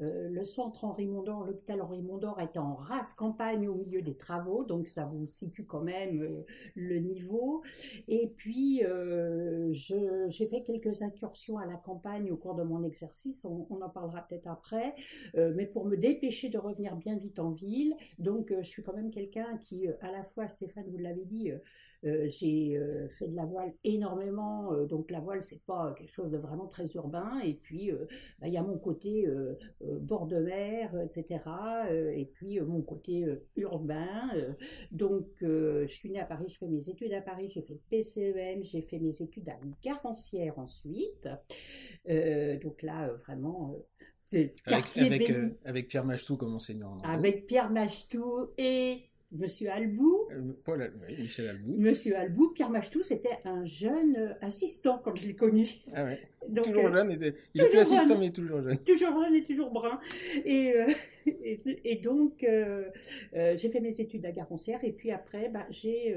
Euh, 0.00 0.28
le 0.28 0.44
centre 0.44 0.84
Henri 0.84 1.06
Mondor, 1.06 1.44
l'hôpital 1.44 1.82
Henri 1.82 2.02
Mondor 2.02 2.40
était 2.40 2.58
en 2.58 2.74
race 2.74 3.14
campagne 3.14 3.68
au 3.68 3.74
milieu 3.74 4.00
des 4.02 4.14
travaux, 4.14 4.64
donc 4.64 4.88
ça 4.88 5.06
vous 5.06 5.26
situe 5.26 5.64
quand 5.64 5.80
même 5.80 6.22
euh, 6.22 6.44
le 6.76 6.98
niveau. 6.98 7.62
Et 8.06 8.28
puis, 8.36 8.84
euh, 8.84 9.72
j'ai 9.72 10.46
fait 10.46 10.62
quelques 10.62 11.02
incursions 11.02 11.58
à 11.58 11.66
la 11.66 11.76
campagne 11.76 12.30
au 12.30 12.36
cours 12.36 12.54
de 12.54 12.62
mon 12.62 12.84
exercice, 12.84 13.44
on, 13.44 13.66
en 13.80 13.88
parlera 13.88 14.22
peut-être 14.22 14.48
après, 14.48 14.94
mais 15.34 15.66
pour 15.66 15.86
me 15.86 15.96
dépêcher 15.96 16.48
de 16.48 16.58
revenir 16.58 16.96
bien 16.96 17.16
vite 17.16 17.38
en 17.38 17.50
ville. 17.50 17.94
Donc, 18.18 18.52
je 18.60 18.66
suis 18.66 18.82
quand 18.82 18.94
même 18.94 19.10
quelqu'un 19.10 19.58
qui, 19.58 19.86
à 20.00 20.10
la 20.10 20.24
fois, 20.24 20.48
Stéphane, 20.48 20.84
vous 20.90 20.98
l'avez 20.98 21.24
dit, 21.24 21.52
j'ai 22.02 22.76
euh, 22.76 23.08
fait 23.08 23.26
de 23.26 23.34
la 23.34 23.44
voile 23.44 23.74
énormément, 23.82 24.72
euh, 24.72 24.86
donc 24.86 25.10
la 25.10 25.20
voile 25.20 25.42
c'est 25.42 25.64
pas 25.64 25.94
quelque 25.96 26.10
chose 26.10 26.30
de 26.30 26.38
vraiment 26.38 26.66
très 26.66 26.86
urbain. 26.94 27.40
Et 27.40 27.54
puis 27.54 27.90
bah, 28.40 28.46
il 28.46 28.52
y 28.52 28.56
a 28.56 28.62
mon 28.62 28.78
côté 28.78 29.28
bord 29.80 30.26
de 30.26 30.38
mer, 30.38 30.94
etc. 31.00 31.40
et 32.14 32.26
puis 32.26 32.60
mon 32.60 32.82
côté 32.82 33.26
urbain. 33.56 34.30
donc 34.92 35.26
je 35.40 35.86
suis 35.86 36.10
née 36.10 36.20
à 36.20 36.24
Paris, 36.24 36.46
je 36.48 36.58
fais 36.58 36.68
mes 36.68 36.88
études 36.88 37.12
à 37.12 37.20
Paris, 37.20 37.50
j'ai 37.52 37.62
fait 37.62 37.80
PCEM, 37.90 38.62
j'ai 38.62 38.82
fait 38.82 38.98
mes 38.98 39.22
études 39.22 39.48
à 39.48 39.58
Garancière 39.82 40.58
ensuite. 40.58 41.28
donc 42.06 42.82
là 42.82 43.12
vraiment. 43.26 43.76
Avec, 44.30 44.98
avec, 44.98 45.32
avec, 45.64 45.88
Pierre 45.88 46.04
Machetou 46.04 46.36
comme 46.36 46.54
enseignant. 46.54 46.98
Avec 47.02 47.46
Pierre 47.46 47.70
Machetou 47.70 48.50
et 48.58 49.08
Monsieur 49.30 49.70
Albou. 49.70 50.26
Euh, 50.30 50.52
Paul, 50.64 50.90
oui, 51.06 51.16
Michel 51.20 51.48
Albou. 51.48 51.74
Monsieur 51.76 52.16
Albou, 52.16 52.50
Pierre 52.50 52.70
Machtou, 52.70 53.02
c'était 53.02 53.38
un 53.44 53.62
jeune 53.66 54.16
euh, 54.16 54.32
assistant 54.40 55.00
quand 55.04 55.14
je 55.14 55.26
l'ai 55.26 55.36
connu. 55.36 55.68
Ah 55.92 56.04
ouais. 56.04 56.20
toujours 56.62 56.86
euh, 56.86 56.92
jeune, 56.92 57.10
était, 57.10 57.34
il 57.52 57.60
est 57.60 57.68
plus 57.68 57.78
assistant 57.78 58.18
mais 58.18 58.32
toujours 58.32 58.62
jeune. 58.62 58.78
Toujours 58.78 59.22
jeune 59.22 59.34
et 59.34 59.44
toujours 59.44 59.70
brun. 59.70 60.00
Et, 60.46 60.72
euh, 60.72 60.86
et, 61.26 61.60
et, 61.84 61.96
donc, 61.96 62.40
j'ai 62.40 63.68
fait 63.68 63.80
mes 63.80 64.00
études 64.00 64.24
à 64.24 64.32
Garancière 64.32 64.82
et 64.82 64.92
puis 64.92 65.10
après, 65.10 65.50
bah, 65.50 65.66
j'ai 65.70 66.16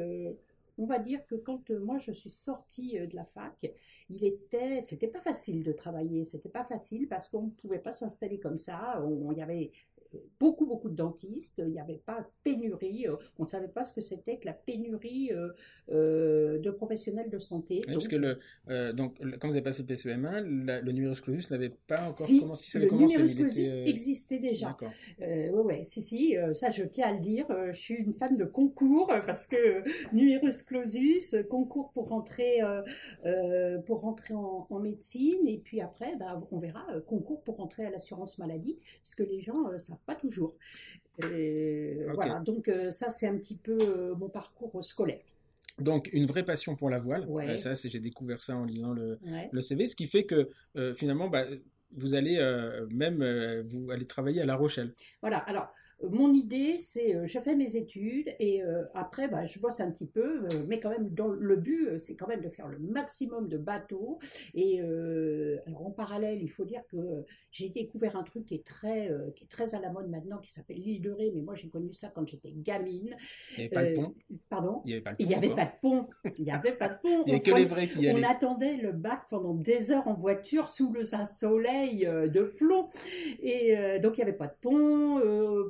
on 0.78 0.86
va 0.86 0.98
dire 0.98 1.20
que 1.28 1.36
quand 1.36 1.70
moi 1.70 2.00
je 2.00 2.14
suis 2.14 2.30
sortie 2.30 2.98
de 2.98 3.16
la 3.16 3.26
fac, 3.26 3.70
il 4.10 4.24
était, 4.24 4.82
c'était 4.82 5.10
pas 5.10 5.20
facile 5.20 5.64
de 5.64 5.74
travailler, 5.74 6.24
c'était 6.24 6.50
pas 6.50 6.64
facile 6.64 7.08
parce 7.08 7.28
qu'on 7.30 7.44
ne 7.44 7.50
pouvait 7.50 7.78
pas 7.80 7.92
s'installer 7.92 8.40
comme 8.40 8.58
ça. 8.58 9.04
il 9.32 9.38
y 9.38 9.42
avait 9.42 9.72
beaucoup, 10.40 10.66
beaucoup 10.66 10.90
de 10.90 10.96
dentistes. 10.96 11.62
Il 11.66 11.72
n'y 11.72 11.80
avait 11.80 12.02
pas 12.06 12.28
pénurie. 12.44 13.06
On 13.38 13.44
ne 13.44 13.48
savait 13.48 13.68
pas 13.68 13.86
ce 13.86 13.94
que 13.94 14.02
c'était 14.02 14.38
que 14.38 14.46
la 14.46 14.54
pénurie 14.54 15.32
de 15.90 16.72
professionnels 16.72 17.30
de 17.30 17.40
santé. 17.40 17.82
parce 17.86 18.08
que 18.08 18.16
le, 18.16 18.94
donc, 18.94 19.18
quand 19.40 19.48
vous 19.48 19.54
avez 19.54 19.62
passé 19.62 19.84
le 19.84 19.94
PCM1, 19.94 20.82
le 20.82 20.92
numerus 20.92 21.22
clausus 21.22 21.50
n'avait 21.50 21.74
pas 21.88 22.10
encore 22.10 22.28
commencé. 22.28 22.80
le 22.80 22.90
numerus 22.90 23.36
clausus 23.36 23.70
existait 23.86 24.40
déjà. 24.40 24.78
Oui, 25.20 25.50
ouais, 25.50 25.84
si, 25.86 26.02
si, 26.02 26.36
ça 26.54 26.70
je 26.70 26.84
tiens 26.84 27.10
à 27.10 27.14
le 27.14 27.20
dire. 27.20 27.46
je 27.72 27.80
suis 27.80 27.96
une 27.96 28.14
fan 28.14 28.38
de 28.38 28.46
concours 28.46 29.08
parce 29.26 29.48
que 29.48 29.84
numerus 30.14 30.64
clausus, 30.64 31.36
concours 31.50 31.92
pour 31.92 32.10
rentrer, 32.10 32.60
pour 33.86 34.02
rentrer 34.02 34.34
en, 34.34 34.68
en, 34.70 34.80
médecine, 34.80 35.48
et 35.48 35.58
puis 35.58 35.82
après, 35.82 36.16
bah, 36.16 36.42
on 36.52 36.58
verra, 36.58 36.86
concours 37.08 37.42
pour 37.44 37.58
rentrer 37.58 37.86
à 37.86 37.90
l'assurance 37.90 38.38
maladie, 38.38 38.80
ce 39.04 39.16
que 39.16 39.24
les 39.24 39.42
gens 39.42 39.68
euh, 39.68 39.78
savent 39.78 40.01
pas 40.06 40.16
toujours. 40.16 40.56
Voilà, 41.20 42.40
donc 42.40 42.68
euh, 42.68 42.90
ça 42.90 43.10
c'est 43.10 43.28
un 43.28 43.38
petit 43.38 43.56
peu 43.56 43.78
euh, 43.82 44.16
mon 44.16 44.30
parcours 44.30 44.84
scolaire. 44.84 45.22
Donc 45.80 46.10
une 46.14 46.26
vraie 46.26 46.44
passion 46.44 46.76
pour 46.76 46.90
la 46.90 47.00
voile, 47.00 47.28
ça 47.58 47.74
j'ai 47.76 48.00
découvert 48.00 48.42
ça 48.42 48.56
en 48.56 48.66
lisant 48.66 48.94
le, 48.94 49.18
CV, 49.62 49.88
ce 49.88 49.96
qui 49.96 50.08
fait 50.08 50.26
que 50.26 50.50
finalement 50.96 51.30
bah, 51.30 51.46
vous 51.96 52.14
allez 52.14 52.40
même 52.92 53.24
vous 53.66 53.92
allez 53.92 54.06
travailler 54.06 54.42
à 54.42 54.46
La 54.46 54.56
Rochelle. 54.56 54.94
Voilà, 55.22 55.38
alors 55.40 55.74
mon 56.10 56.34
idée, 56.34 56.78
c'est 56.80 57.16
euh, 57.16 57.28
je 57.28 57.40
fais 57.40 57.56
mes 57.56 57.76
études 57.76 58.34
et 58.40 58.64
euh, 58.64 58.84
après, 58.94 59.28
bah, 59.28 59.46
je 59.46 59.60
bosse 59.60 59.80
un 59.80 59.92
petit 59.92 60.08
peu, 60.08 60.44
euh, 60.44 60.48
mais 60.68 60.80
quand 60.80 60.90
même, 60.90 61.10
dans 61.10 61.28
le 61.28 61.56
but, 61.56 62.00
c'est 62.00 62.16
quand 62.16 62.28
même 62.28 62.42
de 62.42 62.50
faire 62.50 62.68
le 62.68 62.80
maximum 62.80 63.48
de 63.48 63.58
bateaux. 63.58 64.20
Et 64.54 64.82
alors, 65.68 65.88
en 65.88 65.92
parallèle, 65.92 66.42
il 66.42 66.50
faut 66.50 66.66
dire 66.66 66.82
que 66.90 66.98
j'ai 67.52 67.70
découvert 67.70 68.16
un 68.16 68.24
truc 68.24 68.46
qui 68.46 68.56
est 68.56 68.66
très, 68.66 69.12
qui 69.36 69.44
est 69.44 69.48
très 69.48 69.76
à 69.76 69.80
la 69.80 69.92
mode 69.92 70.10
maintenant, 70.10 70.38
qui 70.38 70.52
s'appelle 70.52 70.78
l'île 70.78 71.02
de 71.02 71.12
Ré, 71.12 71.32
mais 71.36 71.42
moi 71.42 71.56
j'ai 71.56 71.70
connu 71.70 71.94
ça 71.94 72.12
quand 72.14 72.28
j'étais 72.28 72.52
gamine. 72.52 73.16
Il 73.58 73.60
n'y 73.60 73.64
avait 73.66 73.70
pas 73.70 73.84
le 73.84 73.94
pont? 73.94 74.16
Pardon? 74.50 74.82
Il 74.86 74.90
n'y 74.90 74.94
avait 74.94 75.02
pas 75.02 75.16
Il 75.20 75.28
n'y 75.28 75.36
avait 75.36 75.56
pas 75.56 75.66
de 75.66 75.80
pont. 75.82 76.08
Il 76.38 76.44
n'y 76.46 76.52
avait 76.52 76.74
pas 76.74 76.90
de 76.90 76.96
pont. 76.96 77.22
Il 77.22 77.26
n'y 77.26 77.32
avait 77.32 77.42
que 77.42 77.52
les 77.52 77.66
vrais 77.66 77.88
qui 77.88 78.00
y 78.00 78.10
allaient. 78.10 78.26
On 78.26 78.30
attendait 78.30 78.78
le 78.78 78.92
bac 78.92 79.24
pendant 79.30 79.54
des 79.54 79.92
heures 79.92 80.08
en 80.08 80.14
voiture 80.14 80.68
sous 80.68 80.94
le 80.94 81.04
soleil 81.04 82.02
de 82.02 82.44
plomb. 82.44 82.90
Et 83.42 83.76
donc 84.02 84.18
il 84.18 84.22
n'y 84.22 84.24
avait 84.24 84.38
pas 84.38 84.48
de 84.48 84.56
pont. 84.62 85.20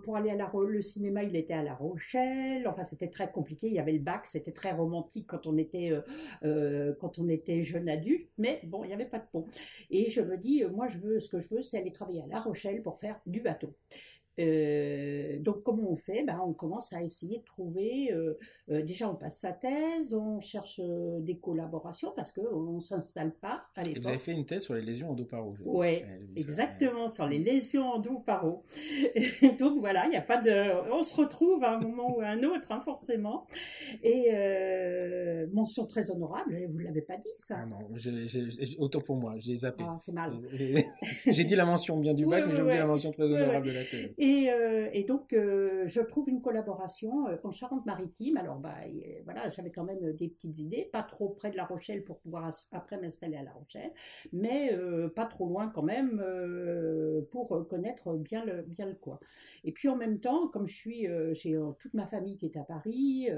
pour 0.04 0.18
à 0.30 0.36
la, 0.36 0.52
le 0.54 0.82
cinéma, 0.82 1.24
il 1.24 1.36
était 1.36 1.54
à 1.54 1.64
La 1.64 1.74
Rochelle. 1.74 2.68
Enfin, 2.68 2.84
c'était 2.84 3.10
très 3.10 3.32
compliqué. 3.32 3.68
Il 3.68 3.74
y 3.74 3.80
avait 3.80 3.94
le 3.94 4.00
bac, 4.00 4.26
c'était 4.26 4.52
très 4.52 4.72
romantique 4.72 5.28
quand 5.28 5.48
on 5.48 5.58
était 5.58 5.92
euh, 5.92 6.02
euh, 6.44 6.94
quand 7.00 7.20
on 7.20 7.28
était 7.30 7.64
jeune 7.64 7.90
adulte. 7.90 8.30
Mais 8.38 8.62
bon, 8.64 8.84
il 8.84 8.88
n'y 8.88 8.94
avait 8.94 9.06
pas 9.06 9.20
de 9.20 9.28
pont. 9.32 9.46
Et 9.90 10.10
je 10.10 10.22
me 10.22 10.38
dis, 10.38 10.64
euh, 10.64 10.70
moi, 10.70 10.88
je 10.88 10.98
veux 11.00 11.20
ce 11.20 11.30
que 11.30 11.40
je 11.40 11.56
veux, 11.56 11.62
c'est 11.62 11.80
aller 11.80 11.92
travailler 11.92 12.22
à 12.24 12.28
La 12.28 12.40
Rochelle 12.40 12.82
pour 12.84 13.00
faire 13.00 13.20
du 13.26 13.42
bateau. 13.42 13.74
Euh, 14.40 15.40
donc 15.40 15.64
comment 15.64 15.92
on 15.92 15.96
fait? 15.96 16.24
Ben, 16.24 16.40
On 16.46 16.54
commence 16.54 16.94
à 16.94 17.04
essayer 17.04 17.40
de 17.40 17.44
trouver, 17.44 18.12
euh, 18.14 18.38
euh, 18.70 18.82
déjà 18.82 19.10
on 19.10 19.16
passe 19.16 19.40
sa 19.40 19.52
thèse, 19.52 20.14
on 20.14 20.40
cherche 20.40 20.80
des 21.20 21.38
collaborations 21.38 22.14
parce 22.16 22.32
qu'on 22.32 22.74
ne 22.74 22.82
s'installe 22.82 23.34
pas 23.34 23.66
à 23.76 23.84
l'époque. 23.84 24.04
Vous 24.04 24.10
avez 24.10 24.20
fait 24.20 24.34
une 24.34 24.46
thèse 24.46 24.64
sur 24.64 24.74
les 24.74 24.82
lésions 24.82 25.10
endoparo. 25.10 25.56
Oui, 25.66 26.02
exactement, 26.36 27.08
sur 27.08 27.28
les 27.28 27.40
lésions 27.40 27.90
endoparo. 27.90 28.64
donc 29.60 29.80
voilà, 29.80 30.06
il 30.06 30.12
n'y 30.12 30.18
a 30.18 30.22
pas 30.22 30.42
de... 30.42 30.92
On 30.92 31.04
se 31.04 31.16
retrouve 31.20 31.64
à 31.64 31.76
un 31.76 31.80
moment 31.80 32.16
ou 32.16 32.22
à 32.22 32.28
un 32.28 32.44
autre, 32.44 32.72
hein, 32.72 32.82
forcément. 32.84 33.48
Et 34.04 34.32
mention 35.52 35.86
très 35.86 36.10
honorable, 36.12 36.58
vous 36.70 36.80
ne 36.80 36.84
l'avez 36.86 37.02
pas 37.02 37.18
dit 37.18 37.32
ça 37.36 37.58
ah 37.62 37.66
non, 37.66 37.80
autant 38.80 39.02
pour 39.02 39.18
moi, 39.18 39.34
j'ai 39.38 39.56
zappé. 39.56 39.84
Ah, 39.86 39.98
c'est 40.00 40.14
mal. 40.14 40.34
J'ai 41.28 41.44
dit 41.44 41.56
la 41.56 41.66
mention 41.66 41.98
bien 41.98 42.14
du 42.14 42.26
bac, 42.26 42.46
mais 42.48 42.56
j'ai 42.56 42.62
oublié 42.62 42.78
la 42.78 42.86
mention 42.86 43.12
très 43.12 43.24
honorable 43.24 43.68
de 43.68 43.72
la 43.72 43.84
thèse. 43.84 44.16
Euh, 44.22 44.90
et, 44.94 45.04
donc, 45.04 45.34
euh, 45.34 45.84
je 45.88 46.00
trouve 46.02 46.30
une 46.30 46.42
collaboration 46.42 47.28
euh, 47.28 47.38
en 47.44 47.52
Charente-Maritime. 47.52 48.38
Alors, 48.38 48.60
bah, 48.60 48.76
voilà, 49.24 49.50
j'avais 49.50 49.72
quand 49.72 49.84
même 49.84 50.14
des 50.14 50.28
petites 50.28 50.60
idées, 50.60 50.90
pas 50.92 51.04
trop 51.04 51.30
près 51.30 51.50
de 51.50 51.58
La 51.58 51.66
Rochelle 51.66 52.04
pour 52.04 52.20
pouvoir 52.20 52.52
après 52.72 53.00
m'installer 53.00 53.38
à 53.38 53.44
La 53.44 53.52
Rochelle, 53.52 53.92
mais 54.32 54.78
pas 55.16 55.26
trop 55.26 55.48
loin 55.48 55.70
quand 55.74 55.84
même 55.84 56.24
pour 57.32 57.68
connaître 57.68 58.16
bien 58.18 58.46
le, 58.46 58.62
bien 58.62 58.86
le 58.86 58.96
coin. 58.96 59.20
Et 59.64 59.72
puis 59.72 59.90
en 59.90 59.96
même 59.96 60.20
temps, 60.20 60.48
comme 60.48 60.68
je 60.68 60.76
suis, 60.76 61.08
j'ai 61.34 61.60
toute 61.80 61.94
ma 61.94 62.06
famille 62.06 62.38
qui 62.38 62.46
est 62.46 62.58
à 62.58 62.64
Paris. 62.64 63.30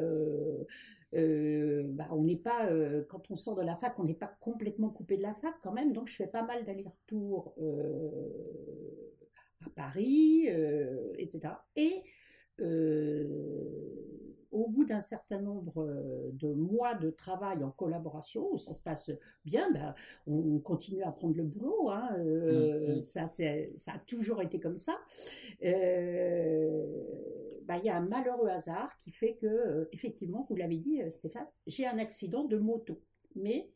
bah, 1.13 2.07
on 2.11 2.23
n'est 2.23 2.35
pas, 2.35 2.69
quand 3.09 3.31
on 3.31 3.35
sort 3.35 3.55
de 3.55 3.61
la 3.61 3.75
fac, 3.75 3.97
on 3.99 4.03
n'est 4.03 4.13
pas 4.13 4.33
complètement 4.41 4.89
coupé 4.89 5.17
de 5.17 5.21
la 5.21 5.33
fac 5.33 5.53
quand 5.61 5.73
même, 5.73 5.93
donc 5.93 6.07
je 6.07 6.15
fais 6.15 6.27
pas 6.27 6.43
mal 6.43 6.65
d'allers-retours 6.65 7.55
à 9.65 9.69
Paris, 9.69 10.47
euh, 10.49 11.13
etc. 11.17 11.53
Et 11.75 12.03
euh, 12.59 13.25
au 14.51 14.69
bout 14.69 14.85
d'un 14.85 15.01
certain 15.01 15.41
nombre 15.41 15.81
euh, 15.81 16.29
de 16.33 16.53
mois 16.53 16.93
de 16.93 17.09
travail 17.09 17.63
en 17.63 17.71
collaboration, 17.71 18.53
où 18.53 18.57
ça 18.57 18.73
se 18.73 18.83
passe 18.83 19.09
bien, 19.45 19.71
ben, 19.71 19.95
on 20.27 20.59
continue 20.59 21.03
à 21.03 21.11
prendre 21.11 21.35
le 21.35 21.43
boulot. 21.43 21.89
Hein, 21.89 22.17
mmh, 22.17 22.97
mmh. 22.97 23.03
ça, 23.03 23.27
ça, 23.27 23.91
a 23.91 23.99
toujours 24.05 24.41
été 24.41 24.59
comme 24.59 24.77
ça. 24.77 24.99
Ben, 25.61 27.77
il 27.77 27.85
y 27.85 27.89
a 27.89 27.95
un 27.95 28.05
malheureux 28.05 28.49
hasard 28.49 28.91
qui 28.99 29.11
fait 29.11 29.35
que, 29.35 29.87
effectivement, 29.91 30.45
vous 30.49 30.55
l'avez 30.55 30.77
dit, 30.77 30.99
Stéphane, 31.09 31.47
j'ai 31.65 31.87
un 31.87 31.97
accident 31.97 32.43
de 32.43 32.57
moto. 32.57 33.01
Mais 33.35 33.71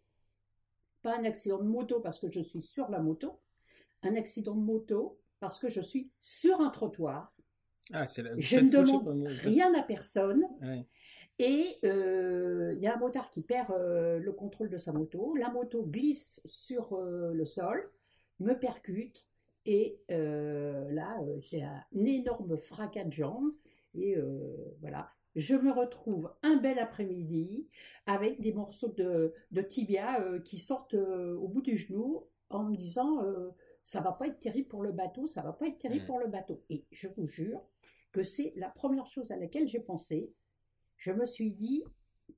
pas 1.02 1.18
un 1.18 1.24
accident 1.24 1.60
de 1.60 1.68
moto 1.68 2.00
parce 2.00 2.20
que 2.20 2.30
je 2.30 2.42
suis 2.42 2.62
sur 2.62 2.90
la 2.90 3.00
moto, 3.00 3.40
un 4.04 4.16
accident 4.16 4.56
de 4.56 4.62
moto 4.62 5.20
parce 5.40 5.60
que 5.60 5.70
je 5.70 5.82
suis 5.82 6.12
sur 6.20 6.62
un 6.62 6.70
trottoir. 6.70 7.34
Ah, 7.94 8.06
je 8.38 8.60
ne 8.60 8.70
demande 8.70 9.28
rien 9.28 9.74
à 9.74 9.84
personne. 9.84 10.46
Et 11.40 11.78
euh, 11.84 12.74
il 12.76 12.82
y 12.82 12.88
a 12.88 12.96
un 12.96 13.00
motard 13.00 13.30
qui 13.30 13.42
perd 13.42 13.72
euh, 13.72 14.18
le 14.18 14.32
contrôle 14.32 14.70
de 14.70 14.78
sa 14.78 14.92
moto. 14.92 15.36
La 15.36 15.50
moto 15.50 15.84
glisse 15.84 16.42
sur 16.48 16.94
euh, 16.94 17.32
le 17.34 17.46
sol, 17.46 17.92
me 18.40 18.54
percute. 18.54 19.28
Et 19.66 20.00
là, 20.08 21.20
j'ai 21.40 21.62
un 21.62 21.84
énorme 21.94 22.58
fracas 22.58 23.04
de 23.04 23.12
jambes. 23.12 23.52
Et 23.96 24.16
voilà, 24.80 25.12
je 25.36 25.58
me 25.58 25.74
retrouve 25.74 26.32
un 26.42 26.56
bel 26.56 26.80
après-midi 26.80 27.68
avec 28.06 28.40
des 28.40 28.54
morceaux 28.54 28.94
de, 28.96 29.34
de 29.52 29.62
tibia 29.62 30.24
qui 30.46 30.58
sortent 30.58 30.94
au 30.94 31.50
bout 31.50 31.62
du 31.62 31.76
genou 31.76 32.24
en 32.50 32.64
me 32.64 32.78
disant 32.78 33.22
ça 33.88 34.02
va 34.02 34.12
pas 34.12 34.28
être 34.28 34.42
terrible 34.42 34.68
pour 34.68 34.84
le 34.84 34.92
bateau, 34.92 35.28
ça 35.28 35.42
va 35.42 35.54
pas 35.54 35.66
être 35.66 35.80
terrible 35.80 36.04
mm. 36.04 36.08
pour 36.08 36.20
le 36.20 36.28
bateau. 36.28 36.62
Et 36.70 36.86
je 36.92 37.08
vous 37.08 37.26
jure 37.26 37.62
que 38.12 38.22
c'est 38.22 38.52
la 38.58 38.68
première 38.70 39.08
chose 39.08 39.32
à 39.32 39.38
laquelle 39.38 39.66
j'ai 39.70 39.80
pensé. 39.80 40.30
Je 40.98 41.14
me 41.14 41.26
suis 41.26 41.52
dit, 41.52 41.86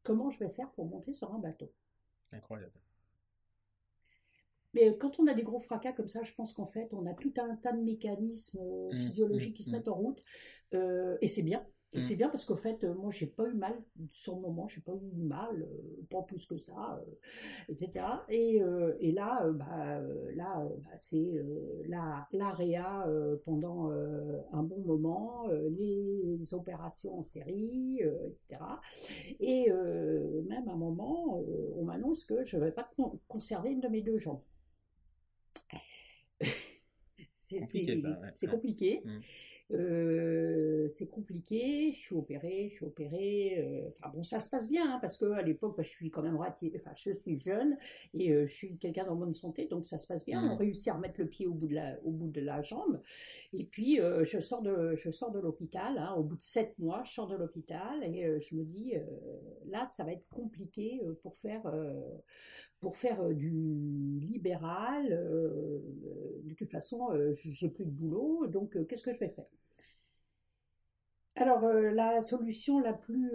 comment 0.03 0.29
je 0.29 0.37
vais 0.37 0.51
faire 0.51 0.69
pour 0.73 0.85
monter 0.85 1.11
sur 1.11 1.33
un 1.33 1.39
bateau? 1.39 1.73
Incroyable. 2.33 2.79
Mais 4.75 4.95
quand 4.99 5.19
on 5.19 5.25
a 5.25 5.33
des 5.33 5.41
gros 5.41 5.59
fracas 5.59 5.93
comme 5.93 6.07
ça, 6.07 6.21
je 6.21 6.35
pense 6.35 6.53
qu'en 6.53 6.67
fait, 6.67 6.93
on 6.93 7.07
a 7.07 7.15
tout 7.15 7.33
un 7.37 7.55
tas 7.55 7.71
de 7.71 7.81
mécanismes 7.81 8.59
euh, 8.59 8.89
mm. 8.89 9.01
physiologiques 9.01 9.55
qui 9.55 9.63
se 9.63 9.71
mettent 9.71 9.87
en 9.87 9.95
route. 9.95 10.23
Euh, 10.75 11.17
et 11.19 11.27
c'est 11.27 11.41
bien. 11.41 11.65
Et 11.91 11.97
mm. 11.97 12.01
c'est 12.01 12.15
bien 12.15 12.29
parce 12.29 12.45
qu'au 12.45 12.55
fait, 12.55 12.83
euh, 12.83 12.93
moi, 12.93 13.11
j'ai 13.11 13.25
pas 13.25 13.47
eu 13.47 13.53
mal 13.53 13.73
sur 14.11 14.35
le 14.35 14.41
moment, 14.41 14.67
j'ai 14.67 14.81
pas 14.81 14.93
eu 14.93 15.11
mal, 15.15 15.63
euh, 15.63 16.05
pas 16.09 16.21
plus 16.21 16.45
que 16.45 16.55
ça, 16.57 17.01
euh, 17.01 17.11
etc. 17.67 18.05
Et, 18.29 18.61
et 18.99 19.11
là, 19.11 19.49
bah, 19.51 19.99
là, 20.35 20.67
bah, 20.83 20.89
c'est 20.99 21.43
la 21.87 22.27
l'AREA 22.31 23.07
pendant 23.45 23.89
un 23.89 24.63
bon 24.63 24.81
moment, 24.81 25.47
les 25.47 26.53
opérations 26.53 27.19
en 27.19 27.23
série, 27.23 28.01
etc. 28.01 28.61
Et 29.39 29.71
même 29.71 30.67
à 30.67 30.73
un 30.73 30.77
moment, 30.77 31.41
on 31.75 31.83
m'annonce 31.83 32.25
que 32.25 32.43
je 32.45 32.57
vais 32.57 32.71
pas 32.71 32.89
conserver 33.27 33.71
une 33.71 33.81
de 33.81 33.87
mes 33.87 34.01
deux 34.01 34.17
jambes. 34.19 34.41
c'est 38.35 38.47
compliqué. 38.47 39.01
Mm. 39.03 39.19
Euh, 39.71 40.89
c'est 40.89 41.09
compliqué, 41.09 41.91
je 41.93 41.99
suis 41.99 42.15
opérée, 42.15 42.69
je 42.71 42.75
suis 42.75 42.85
opérée. 42.85 43.55
Euh, 43.59 43.87
enfin 43.87 44.09
bon, 44.09 44.23
ça 44.23 44.39
se 44.39 44.49
passe 44.49 44.69
bien 44.69 44.95
hein, 44.95 44.97
parce 44.99 45.17
que 45.17 45.25
à 45.25 45.43
l'époque, 45.43 45.75
bah, 45.77 45.83
je 45.83 45.89
suis 45.89 46.09
quand 46.09 46.23
même 46.23 46.37
enfin, 46.37 46.91
je 46.95 47.11
suis 47.11 47.37
jeune 47.37 47.77
et 48.13 48.31
euh, 48.31 48.47
je 48.47 48.53
suis 48.53 48.77
quelqu'un 48.77 49.05
en 49.07 49.15
bonne 49.15 49.35
santé, 49.35 49.67
donc 49.67 49.85
ça 49.85 49.97
se 49.97 50.07
passe 50.07 50.25
bien. 50.25 50.41
On 50.43 50.55
mmh. 50.55 50.57
réussit 50.57 50.87
à 50.87 50.95
remettre 50.95 51.19
le 51.19 51.27
pied 51.27 51.45
au 51.45 51.53
bout 51.53 51.67
de 51.67 51.75
la, 51.75 51.99
au 52.03 52.11
bout 52.11 52.29
de 52.29 52.41
la 52.41 52.61
jambe. 52.61 52.99
Et 53.53 53.63
puis 53.63 53.99
je 54.23 54.39
sors 54.39 54.61
de, 54.61 54.95
je 54.95 55.11
sors 55.11 55.31
de 55.31 55.39
l'hôpital. 55.39 55.97
Hein, 55.97 56.13
au 56.17 56.23
bout 56.23 56.35
de 56.35 56.43
sept 56.43 56.77
mois, 56.79 57.03
je 57.05 57.13
sors 57.13 57.27
de 57.27 57.35
l'hôpital 57.35 58.03
et 58.03 58.39
je 58.39 58.55
me 58.55 58.63
dis 58.63 58.93
là, 59.67 59.85
ça 59.87 60.03
va 60.03 60.13
être 60.13 60.27
compliqué 60.29 61.01
pour 61.21 61.37
faire 61.37 61.71
pour 62.79 62.97
faire 62.97 63.23
du 63.29 64.19
libéral. 64.21 65.09
de 65.09 66.53
toute 66.53 66.71
façon, 66.71 67.09
j'ai 67.35 67.69
plus 67.69 67.85
de 67.85 67.91
boulot, 67.91 68.47
donc 68.47 68.77
qu'est-ce 68.87 69.03
que 69.03 69.13
je 69.13 69.19
vais 69.19 69.29
faire? 69.29 69.45
Alors, 71.35 71.61
la 71.61 72.21
solution 72.21 72.79
la 72.79 72.93
plus, 72.93 73.31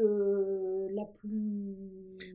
la 0.91 1.05
plus. 1.05 1.75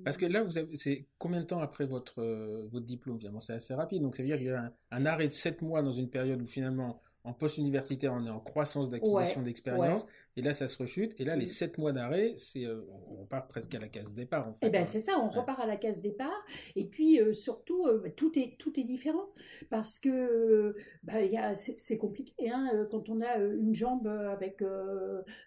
Parce 0.03 0.17
que 0.17 0.25
là, 0.25 0.43
vous 0.43 0.51
c'est 0.75 1.05
combien 1.17 1.41
de 1.41 1.45
temps 1.45 1.59
après 1.59 1.85
votre, 1.85 2.23
votre 2.71 2.85
diplôme 2.85 3.19
Finalement, 3.19 3.39
c'est 3.39 3.53
assez 3.53 3.73
rapide. 3.73 4.01
Donc, 4.01 4.15
ça 4.15 4.23
veut 4.23 4.27
dire 4.27 4.37
qu'il 4.37 4.47
y 4.47 4.51
a 4.51 4.73
un, 4.91 5.05
arrêt 5.05 5.27
de 5.27 5.33
7 5.33 5.61
mois 5.61 5.81
dans 5.81 5.91
une 5.91 6.09
période 6.09 6.41
où 6.41 6.47
finalement, 6.47 7.01
en 7.23 7.33
post-universitaire, 7.33 8.13
on 8.13 8.25
est 8.25 8.31
en 8.31 8.39
croissance 8.39 8.89
d'acquisition 8.89 9.41
d'expérience, 9.41 10.05
et 10.39 10.41
là, 10.41 10.53
ça 10.53 10.69
se 10.69 10.77
rechute, 10.77 11.19
et 11.19 11.25
là, 11.25 11.35
les 11.35 11.45
sept 11.45 11.77
mois 11.77 11.91
d'arrêt, 11.91 12.33
c'est, 12.37 12.63
euh, 12.63 12.79
on 13.09 13.17
repart 13.17 13.49
presque 13.49 13.75
à 13.75 13.79
la 13.79 13.89
case 13.89 14.13
départ, 14.13 14.47
en 14.47 14.53
fait. 14.53 14.67
Eh 14.67 14.69
ben, 14.69 14.85
c'est 14.85 15.01
ça, 15.01 15.19
on 15.21 15.27
repart 15.27 15.59
à 15.59 15.65
la 15.65 15.75
case 15.75 16.01
départ, 16.01 16.45
et 16.77 16.85
puis 16.85 17.19
euh, 17.19 17.33
surtout, 17.33 17.85
euh, 17.87 18.07
tout, 18.15 18.31
est, 18.39 18.55
tout 18.57 18.79
est 18.79 18.85
différent, 18.85 19.27
parce 19.69 19.99
que 19.99 20.77
bah, 21.03 21.15
c'est 21.55 21.97
compliqué, 21.97 22.49
hein, 22.49 22.87
quand 22.89 23.09
on 23.09 23.19
a 23.19 23.37
une 23.37 23.75
jambe 23.75 24.07
avec 24.07 24.63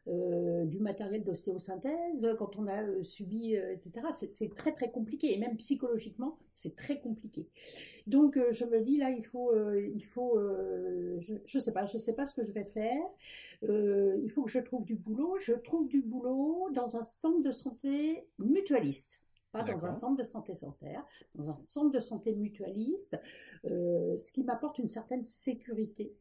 du 0.06 0.78
matériel 0.78 1.25
d'ostéosynthèse, 1.25 2.28
quand 2.38 2.56
on 2.58 2.66
a 2.66 3.02
subi, 3.02 3.54
etc., 3.54 4.08
c'est 4.12 4.54
très 4.54 4.72
très 4.72 4.90
compliqué, 4.90 5.32
et 5.32 5.38
même 5.38 5.56
psychologiquement, 5.56 6.38
c'est 6.54 6.76
très 6.76 7.00
compliqué. 7.00 7.49
Donc, 8.06 8.38
je 8.50 8.66
me 8.66 8.82
dis, 8.82 8.99
là, 8.99 9.11
il 9.11 9.25
faut, 9.25 9.54
il 9.75 10.04
faut 10.04 10.38
je 11.20 11.56
ne 11.56 11.62
sais 11.62 11.72
pas, 11.72 11.87
je 11.87 11.96
sais 11.96 12.14
pas 12.14 12.26
ce 12.26 12.38
que 12.38 12.46
je 12.46 12.52
vais 12.52 12.64
faire. 12.64 13.00
Euh, 13.64 14.19
il 14.23 14.31
faut 14.31 14.45
que 14.45 14.50
je 14.50 14.59
trouve 14.59 14.85
du 14.85 14.97
boulot. 14.97 15.37
Je 15.40 15.52
trouve 15.52 15.88
du 15.88 16.02
boulot 16.02 16.71
dans 16.73 16.97
un 16.97 17.02
centre 17.02 17.42
de 17.42 17.50
santé 17.50 18.26
mutualiste. 18.38 19.21
Pas 19.52 19.62
dans 19.62 19.87
un 19.87 19.92
centre 19.92 20.16
de 20.16 20.25
santé 20.25 20.54
sanitaire, 20.54 21.04
dans 21.35 21.50
un 21.50 21.61
centre 21.66 21.90
de 21.90 22.00
santé 22.00 22.35
mutualiste, 22.35 23.21
euh, 23.66 24.16
ce 24.16 24.33
qui 24.33 24.45
m'apporte 24.45 24.78
une 24.78 24.88
certaine 24.88 25.25
sécurité. 25.25 26.16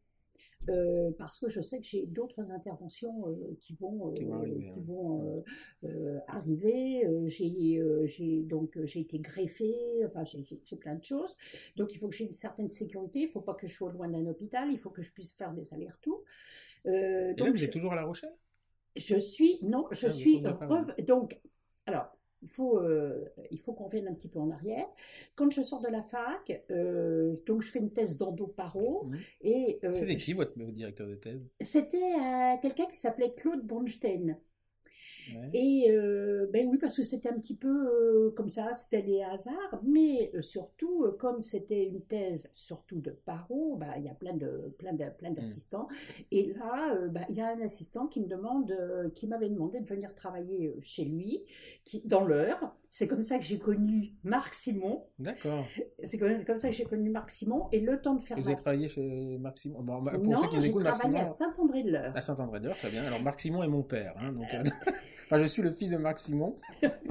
Euh, 0.69 1.09
parce 1.17 1.39
que 1.39 1.49
je 1.49 1.59
sais 1.61 1.79
que 1.79 1.85
j'ai 1.85 2.05
d'autres 2.05 2.51
interventions 2.51 3.23
qui 3.61 3.73
vont 3.75 4.11
qui 4.11 4.81
vont 4.81 5.43
arriver. 6.27 7.07
J'ai 7.27 8.43
donc 8.43 8.77
j'ai 8.83 8.99
été 8.99 9.17
greffée, 9.19 10.05
enfin 10.05 10.25
j'ai 10.25 10.75
plein 10.75 10.95
de 10.95 11.03
choses. 11.03 11.37
Donc 11.77 11.93
il 11.93 11.99
faut 11.99 12.09
que 12.09 12.15
j'ai 12.15 12.25
une 12.25 12.33
certaine 12.33 12.69
sécurité. 12.69 13.19
Il 13.19 13.27
ne 13.27 13.31
faut 13.31 13.41
pas 13.41 13.55
que 13.55 13.65
je 13.65 13.73
sois 13.73 13.93
loin 13.93 14.09
d'un 14.09 14.27
hôpital. 14.27 14.69
Il 14.71 14.77
faut 14.77 14.89
que 14.89 15.01
je 15.01 15.13
puisse 15.13 15.33
faire 15.33 15.53
des 15.53 15.73
allers-retours. 15.73 16.21
Euh, 16.87 17.33
Et 17.37 17.41
là, 17.41 17.51
vous 17.51 17.63
êtes 17.63 17.71
toujours 17.71 17.93
à 17.93 17.95
La 17.95 18.03
Rochelle? 18.03 18.35
Je 18.95 19.19
suis, 19.19 19.59
non, 19.61 19.87
je 19.91 20.07
ah, 20.07 20.11
suis. 20.11 20.43
donc, 21.07 21.39
alors, 21.85 22.07
il 22.41 22.49
faut, 22.49 22.79
euh, 22.79 23.23
il 23.51 23.59
faut 23.59 23.71
qu'on 23.73 23.87
vienne 23.87 24.07
un 24.07 24.13
petit 24.13 24.27
peu 24.27 24.39
en 24.39 24.49
arrière. 24.51 24.87
Quand 25.35 25.49
je 25.49 25.61
sors 25.61 25.81
de 25.81 25.87
la 25.87 26.01
fac, 26.01 26.65
euh, 26.69 27.35
donc 27.45 27.61
je 27.61 27.69
fais 27.69 27.79
une 27.79 27.93
thèse 27.93 28.17
d'endoparo. 28.17 29.05
Mmh. 29.05 29.17
Et 29.41 29.79
c'était 29.93 30.17
qui 30.17 30.33
votre, 30.33 30.57
directeur 30.57 31.07
de 31.07 31.15
thèse? 31.15 31.49
C'était 31.61 32.17
quelqu'un 32.61 32.87
qui 32.87 32.97
s'appelait 32.97 33.33
Claude 33.33 33.65
Et 35.53 35.89
euh, 35.89 36.47
ben 36.51 36.67
oui, 36.69 36.77
parce 36.77 36.97
que 36.97 37.03
c'était 37.03 37.29
un 37.29 37.39
petit 37.39 37.55
peu 37.55 37.67
euh, 37.67 38.31
comme 38.35 38.49
ça, 38.49 38.73
c'était 38.73 39.01
des 39.01 39.21
hasards, 39.21 39.81
mais 39.83 40.31
euh, 40.35 40.41
surtout, 40.41 41.05
comme 41.19 41.41
c'était 41.41 41.85
une 41.85 42.01
thèse 42.01 42.51
surtout 42.55 42.99
de 42.99 43.11
paro, 43.11 43.75
bah, 43.77 43.97
il 43.97 44.03
y 44.03 44.09
a 44.09 44.13
plein 44.13 44.33
de 44.33 44.73
plein 44.77 44.93
de, 44.93 45.05
plein 45.17 45.31
mm. 45.31 45.35
d'assistants. 45.35 45.87
Et 46.31 46.53
là, 46.53 46.95
bah, 47.09 47.21
il 47.29 47.35
y 47.35 47.41
a 47.41 47.47
un 47.47 47.61
assistant 47.61 48.07
qui 48.07 48.21
me 48.21 48.27
demande, 48.27 48.75
qui 49.15 49.27
m'avait 49.27 49.49
demandé 49.49 49.79
de 49.79 49.87
venir 49.87 50.13
travailler 50.15 50.73
chez 50.81 51.05
lui, 51.05 51.43
qui, 51.85 52.01
dans 52.05 52.25
l'heure. 52.25 52.75
C'est 52.93 53.07
comme 53.07 53.23
ça 53.23 53.37
que 53.37 53.45
j'ai 53.45 53.57
connu 53.57 54.15
Marc 54.25 54.53
Simon. 54.53 55.05
D'accord. 55.17 55.65
C'est 56.03 56.19
comme, 56.19 56.57
ça 56.57 56.69
que 56.69 56.75
j'ai 56.75 56.83
connu 56.83 57.09
Marc 57.09 57.31
Simon. 57.31 57.69
Et 57.71 57.79
le 57.79 58.01
temps 58.01 58.15
de 58.15 58.21
faire. 58.21 58.37
Vous 58.37 58.47
avez 58.47 58.57
travaillé 58.57 58.89
chez 58.89 59.37
Marc 59.39 59.59
Simon? 59.59 59.81
Bon, 59.81 60.03
Pour 60.03 60.21
non, 60.21 60.35
ceux 60.35 60.49
qui 60.49 60.59
j'ai 60.59 60.73
travaillé 60.73 61.19
à 61.19 61.25
Saint-André-de-l'Eure. 61.25 62.11
À 62.13 62.19
Saint-André-de-l'Eure, 62.19 62.75
très 62.75 62.91
bien. 62.91 63.05
Alors 63.05 63.21
Marc 63.21 63.39
Simon 63.39 63.63
est 63.63 63.69
mon 63.69 63.81
père. 63.81 64.13
Hein, 64.19 64.33
donc, 64.33 64.45
Enfin, 65.31 65.41
je 65.43 65.47
suis 65.47 65.61
le 65.61 65.71
fils 65.71 65.89
de 65.89 65.95
Marc 65.95 66.19
Simon. 66.19 66.57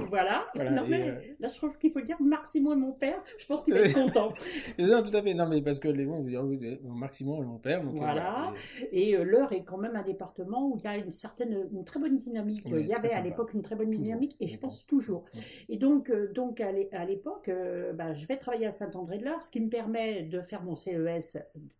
voilà. 0.09 0.45
non, 0.55 0.85
mais, 0.87 1.09
euh, 1.09 1.15
Là, 1.39 1.47
je 1.47 1.57
trouve 1.57 1.75
qu'il 1.79 1.89
faut 1.89 2.01
dire 2.01 2.21
Marc 2.21 2.45
Simon 2.45 2.73
est 2.73 2.75
mon 2.75 2.91
père. 2.91 3.19
Je 3.39 3.47
pense 3.47 3.65
qu'il 3.65 3.73
va 3.73 3.79
être 3.79 3.93
content. 3.95 4.31
non, 4.77 5.01
tout 5.01 5.17
à 5.17 5.23
fait. 5.23 5.33
Non, 5.33 5.47
mais 5.47 5.63
parce 5.63 5.79
que 5.79 5.87
les 5.87 6.05
gens 6.05 6.17
vont 6.17 6.23
dire 6.23 6.43
Marc 6.83 7.15
Simon 7.15 7.41
est 7.41 7.45
mon 7.47 7.57
père. 7.57 7.83
Donc, 7.83 7.95
euh, 7.95 7.97
voilà. 7.97 8.53
Et 8.91 9.15
euh, 9.15 9.23
l'heure 9.23 9.51
est 9.53 9.63
quand 9.63 9.79
même 9.79 9.95
un 9.95 10.03
département 10.03 10.67
où 10.67 10.77
il 10.77 10.83
y 10.83 10.87
a 10.87 10.97
une 10.97 11.11
certaine, 11.11 11.67
une 11.73 11.83
très 11.83 11.99
bonne 11.99 12.19
dynamique. 12.19 12.61
il 12.67 12.85
y 12.85 12.93
avait 12.93 13.11
à 13.11 13.21
l'époque 13.21 13.55
une 13.55 13.63
très 13.63 13.75
bonne 13.75 13.89
dynamique 13.89 14.35
et 14.39 14.45
je 14.45 14.59
pense 14.59 14.85
toujours. 14.85 15.25
Et 15.71 15.77
donc, 15.77 16.11
donc 16.33 16.61
à 16.61 16.71
l'époque, 16.71 17.49
bah, 17.95 18.13
je 18.13 18.27
vais 18.27 18.37
travailler 18.37 18.67
à 18.67 18.71
Saint-André-de-l'Eure, 18.71 19.41
ce 19.41 19.49
qui 19.49 19.61
me 19.61 19.69
permet 19.69 20.23
de 20.23 20.41
faire 20.41 20.61
mon 20.63 20.75
CES 20.75 21.37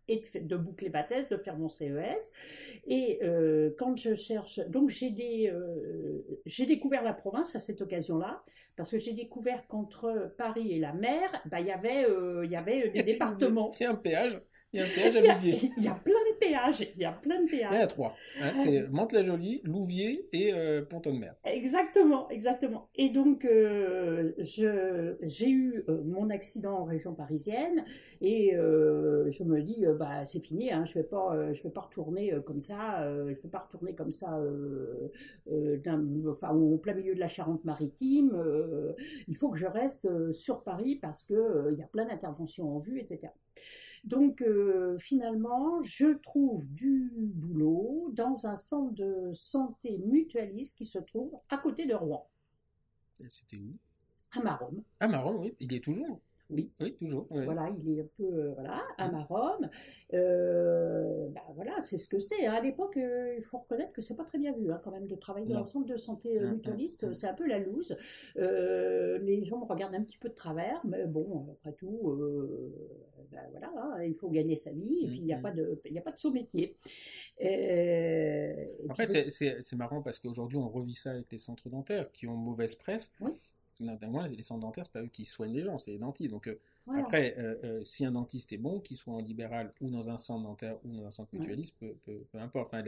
et 0.08 0.24
de, 0.40 0.56
boucler 0.56 0.88
ma 0.88 1.04
thèse, 1.04 1.28
de 1.28 1.36
faire 1.36 1.56
mon 1.58 1.68
CES. 1.68 2.32
Et 2.86 3.20
quand 3.78 3.96
je 3.96 4.14
cherche, 4.14 4.60
donc 4.68 4.88
j'ai 4.88 5.10
des 5.10 5.52
j'ai 6.46 6.64
découvert 6.64 7.04
la 7.04 7.12
province 7.12 7.54
à 7.54 7.60
cette 7.60 7.82
occasion-là, 7.82 8.42
parce 8.76 8.90
que 8.90 8.98
j'ai 8.98 9.12
découvert 9.12 9.66
qu'entre 9.68 10.32
Paris 10.38 10.72
et 10.72 10.78
la 10.78 10.92
mer, 10.92 11.30
bah, 11.46 11.60
il 11.60 11.66
y 11.66 11.70
avait, 11.70 12.04
euh, 12.04 12.44
il 12.44 12.50
y 12.50 12.56
avait 12.56 12.88
des 12.88 13.02
départements. 13.04 13.70
C'est 13.70 13.84
un 13.84 13.94
péage. 13.94 14.40
Il 14.72 14.80
y 14.80 14.82
a 14.82 14.86
un 14.86 14.88
péage 14.88 15.16
à 15.16 15.34
Louviers. 15.34 15.72
Il 15.76 15.84
y 15.84 15.88
a 15.88 15.94
plein 15.94 16.12
de 16.12 16.38
péages. 16.38 16.88
Il 16.96 17.02
y 17.02 17.04
a 17.04 17.12
plein 17.12 17.42
de 17.42 17.50
péages. 17.50 17.68
Il 17.72 17.76
y 17.76 17.78
en 17.78 17.84
a 17.84 17.86
trois. 17.86 18.14
Hein, 18.40 18.52
c'est 18.54 18.88
Mantes-la-Jolie, 18.88 19.60
Louviers 19.64 20.26
et 20.32 20.54
euh, 20.54 20.82
Ponton-de-Mer. 20.82 21.34
Exactement, 21.44 22.30
exactement. 22.30 22.88
Et 22.94 23.10
donc, 23.10 23.44
euh, 23.44 24.32
j'ai 24.38 25.50
eu 25.50 25.84
euh, 25.88 26.02
mon 26.04 26.30
accident 26.30 26.78
en 26.78 26.84
région 26.84 27.14
parisienne 27.14 27.84
et 28.22 28.52
je 28.54 29.44
me 29.44 29.60
dis, 29.60 29.84
bah, 29.98 30.24
c'est 30.24 30.40
fini. 30.40 30.72
Hein, 30.72 30.84
je 30.86 30.94
vais 30.94 31.04
pas, 31.04 31.52
je 31.52 31.62
vais 31.62 31.70
pas 31.70 31.82
retourner 31.82 32.32
comme 32.46 32.60
ça. 32.60 33.04
je 33.04 33.34
vais 33.34 33.48
pas 33.50 33.58
retourner 33.58 33.94
comme 33.94 34.12
ça, 34.12 34.40
enfin, 36.28 36.50
au 36.54 36.78
plein 36.78 36.94
milieu 36.94 37.14
de 37.14 37.20
la 37.20 37.28
Charente-Maritime. 37.28 38.32
il 39.26 39.36
faut 39.36 39.50
que 39.50 39.58
je 39.58 39.66
reste 39.66 40.32
sur 40.32 40.62
Paris 40.62 41.00
parce 41.02 41.26
que 41.26 41.72
il 41.72 41.78
y 41.78 41.82
a 41.82 41.88
plein 41.88 42.06
d'interventions 42.06 42.76
en 42.76 42.78
vue, 42.78 43.00
etc. 43.00 43.32
Donc 44.04 44.42
euh, 44.42 44.98
finalement, 44.98 45.82
je 45.82 46.18
trouve 46.18 46.66
du 46.66 47.12
boulot 47.14 48.10
dans 48.14 48.46
un 48.46 48.56
centre 48.56 48.92
de 48.94 49.32
santé 49.32 49.98
mutualiste 49.98 50.76
qui 50.76 50.84
se 50.84 50.98
trouve 50.98 51.32
à 51.48 51.58
côté 51.58 51.86
de 51.86 51.94
Rouen. 51.94 52.28
C'était 53.28 53.58
où? 53.58 53.76
À 54.32 54.40
Marom. 54.42 54.82
À 54.98 55.06
Marom, 55.06 55.36
oui. 55.36 55.54
Il 55.60 55.72
y 55.72 55.76
est 55.76 55.80
toujours. 55.80 56.20
Oui. 56.52 56.70
Oui, 56.80 56.94
toujours. 56.96 57.26
Voilà, 57.30 57.70
il 57.82 57.98
est 57.98 58.02
un 58.02 58.08
peu 58.16 58.24
euh, 58.24 58.52
voilà, 58.54 58.82
à 58.98 59.10
Marom. 59.10 59.70
Euh, 60.12 61.28
bah, 61.30 61.40
voilà, 61.54 61.80
c'est 61.82 61.96
ce 61.96 62.08
que 62.08 62.18
c'est. 62.18 62.46
À 62.46 62.60
l'époque, 62.60 62.96
euh, 62.98 63.34
il 63.36 63.42
faut 63.42 63.58
reconnaître 63.58 63.92
que 63.92 64.02
c'est 64.02 64.16
pas 64.16 64.24
très 64.24 64.38
bien 64.38 64.52
vu 64.52 64.70
hein, 64.70 64.80
quand 64.84 64.90
même 64.90 65.06
de 65.06 65.16
travailler 65.16 65.46
dans 65.46 65.60
un 65.60 65.64
centre 65.64 65.86
de 65.86 65.96
santé 65.96 66.38
mutualiste. 66.38 67.12
C'est 67.14 67.26
un 67.26 67.34
peu 67.34 67.46
la 67.46 67.58
loose. 67.58 67.96
les 68.36 69.44
gens 69.44 69.58
me 69.58 69.64
regardent 69.64 69.94
un 69.94 70.02
petit 70.02 70.18
peu 70.18 70.28
de 70.28 70.34
travers, 70.34 70.80
mais 70.84 71.06
bon, 71.06 71.46
après 71.52 71.72
tout, 71.72 72.14
bah, 73.30 73.38
voilà, 73.50 73.72
hein, 73.76 74.02
il 74.04 74.14
faut 74.14 74.28
gagner 74.28 74.56
sa 74.56 74.72
vie 74.72 75.04
et 75.04 75.08
puis 75.08 75.18
il 75.18 75.24
n'y 75.24 75.32
a 75.32 75.38
pas 75.38 75.52
de, 75.52 75.80
il 75.86 75.96
a 75.96 76.02
pas 76.02 76.12
de 76.12 76.18
saut 76.18 76.32
métier. 76.32 76.76
en 77.40 78.94
fait, 78.94 79.30
c'est 79.30 79.76
marrant 79.76 80.02
parce 80.02 80.18
qu'aujourd'hui, 80.18 80.58
on 80.58 80.68
revit 80.68 80.94
ça 80.94 81.12
avec 81.12 81.30
les 81.32 81.38
centres 81.38 81.70
dentaires 81.70 82.10
qui 82.12 82.26
ont 82.26 82.36
mauvaise 82.36 82.76
presse. 82.76 83.10
Oui 83.20 83.32
les 83.80 84.42
centres 84.42 84.60
dentaires, 84.60 84.84
c'est 84.84 84.92
pas 84.92 85.02
eux 85.02 85.08
qui 85.08 85.24
soignent 85.24 85.54
les 85.54 85.62
gens, 85.62 85.78
c'est 85.78 85.92
les 85.92 85.98
dentistes. 85.98 86.30
Donc 86.30 86.46
euh, 86.46 86.58
après, 86.88 87.34
euh, 87.38 87.54
euh, 87.64 87.84
si 87.84 88.04
un 88.04 88.12
dentiste 88.12 88.52
est 88.52 88.58
bon, 88.58 88.80
qu'il 88.80 88.96
soit 88.96 89.14
en 89.14 89.20
libéral 89.20 89.72
ou 89.80 89.90
dans 89.90 90.10
un 90.10 90.16
centre 90.16 90.42
dentaire 90.42 90.76
ou 90.84 90.92
dans 90.92 91.06
un 91.06 91.10
centre 91.10 91.34
mutualiste, 91.34 91.76
peu, 91.78 91.94
importe. 92.34 92.72
Enfin, 92.74 92.84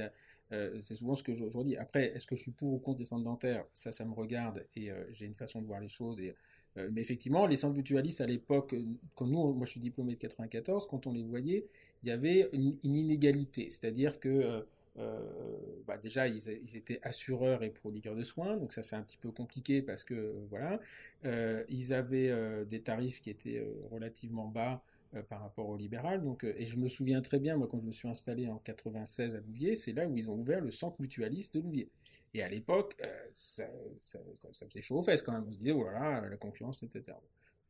c'est 0.50 0.94
souvent 0.94 1.14
ce 1.14 1.22
que 1.22 1.34
je, 1.34 1.62
dis. 1.62 1.76
Après, 1.76 2.14
est-ce 2.14 2.26
que 2.26 2.36
je 2.36 2.42
suis 2.42 2.52
pour 2.52 2.74
ou 2.74 2.78
contre 2.78 2.98
les 2.98 3.04
centres 3.04 3.24
dentaires? 3.24 3.64
Ça, 3.72 3.92
ça 3.92 4.04
me 4.04 4.12
regarde 4.12 4.64
et 4.76 4.90
j'ai 5.12 5.26
une 5.26 5.34
façon 5.34 5.60
de 5.60 5.66
voir 5.66 5.80
les 5.80 5.88
choses. 5.88 6.20
Et, 6.20 6.34
mais 6.76 7.00
effectivement, 7.00 7.46
les 7.46 7.56
centres 7.56 7.76
mutualistes 7.76 8.20
à 8.20 8.26
l'époque, 8.26 8.74
quand 9.14 9.26
nous, 9.26 9.52
moi 9.52 9.64
je 9.64 9.72
suis 9.72 9.80
diplômé 9.80 10.14
de 10.14 10.18
94, 10.18 10.86
quand 10.86 11.06
on 11.06 11.12
les 11.12 11.22
voyait, 11.22 11.66
il 12.02 12.08
y 12.08 12.12
avait 12.12 12.48
une 12.52 12.76
inégalité. 12.82 13.70
C'est-à-dire 13.70 14.20
que 14.20 14.64
bah 14.96 15.98
déjà, 15.98 16.28
ils, 16.28 16.76
étaient 16.76 17.00
assureurs 17.02 17.62
et 17.62 17.70
prodigueurs 17.70 18.14
de 18.14 18.24
soins, 18.24 18.56
donc 18.56 18.72
ça 18.72 18.82
c'est 18.82 18.96
un 18.96 19.02
petit 19.02 19.18
peu 19.18 19.30
compliqué 19.30 19.82
parce 19.82 20.04
que 20.04 20.14
euh, 20.14 20.44
voilà, 20.46 20.80
euh, 21.24 21.64
ils 21.68 21.92
avaient 21.92 22.64
des 22.66 22.80
tarifs 22.80 23.20
qui 23.20 23.30
étaient 23.30 23.64
relativement 23.90 24.48
bas 24.48 24.82
par 25.28 25.40
rapport 25.40 25.68
au 25.68 25.76
libéral. 25.76 26.22
Donc, 26.22 26.42
et 26.42 26.64
je 26.64 26.76
me 26.76 26.88
souviens 26.88 27.20
très 27.20 27.38
bien, 27.38 27.56
moi, 27.56 27.68
quand 27.68 27.78
je 27.78 27.86
me 27.86 27.92
suis 27.92 28.08
installé 28.08 28.48
en 28.48 28.58
96 28.58 29.36
à 29.36 29.40
Louviers, 29.40 29.76
c'est 29.76 29.92
là 29.92 30.08
où 30.08 30.16
ils 30.16 30.28
ont 30.30 30.34
ouvert 30.34 30.60
le 30.60 30.72
centre 30.72 31.00
mutualiste 31.00 31.54
de 31.54 31.60
Louviers. 31.60 31.88
Et 32.32 32.42
à 32.42 32.48
l'époque, 32.48 33.00
ça, 33.32 33.68
faisait 34.68 34.80
chaud 34.80 34.98
aux 34.98 35.02
fesses 35.02 35.22
quand 35.22 35.32
même. 35.32 35.44
On 35.46 35.52
se 35.52 35.58
disait, 35.58 35.70
voilà, 35.70 36.20
la 36.28 36.36
concurrence, 36.36 36.82
etc. 36.82 37.16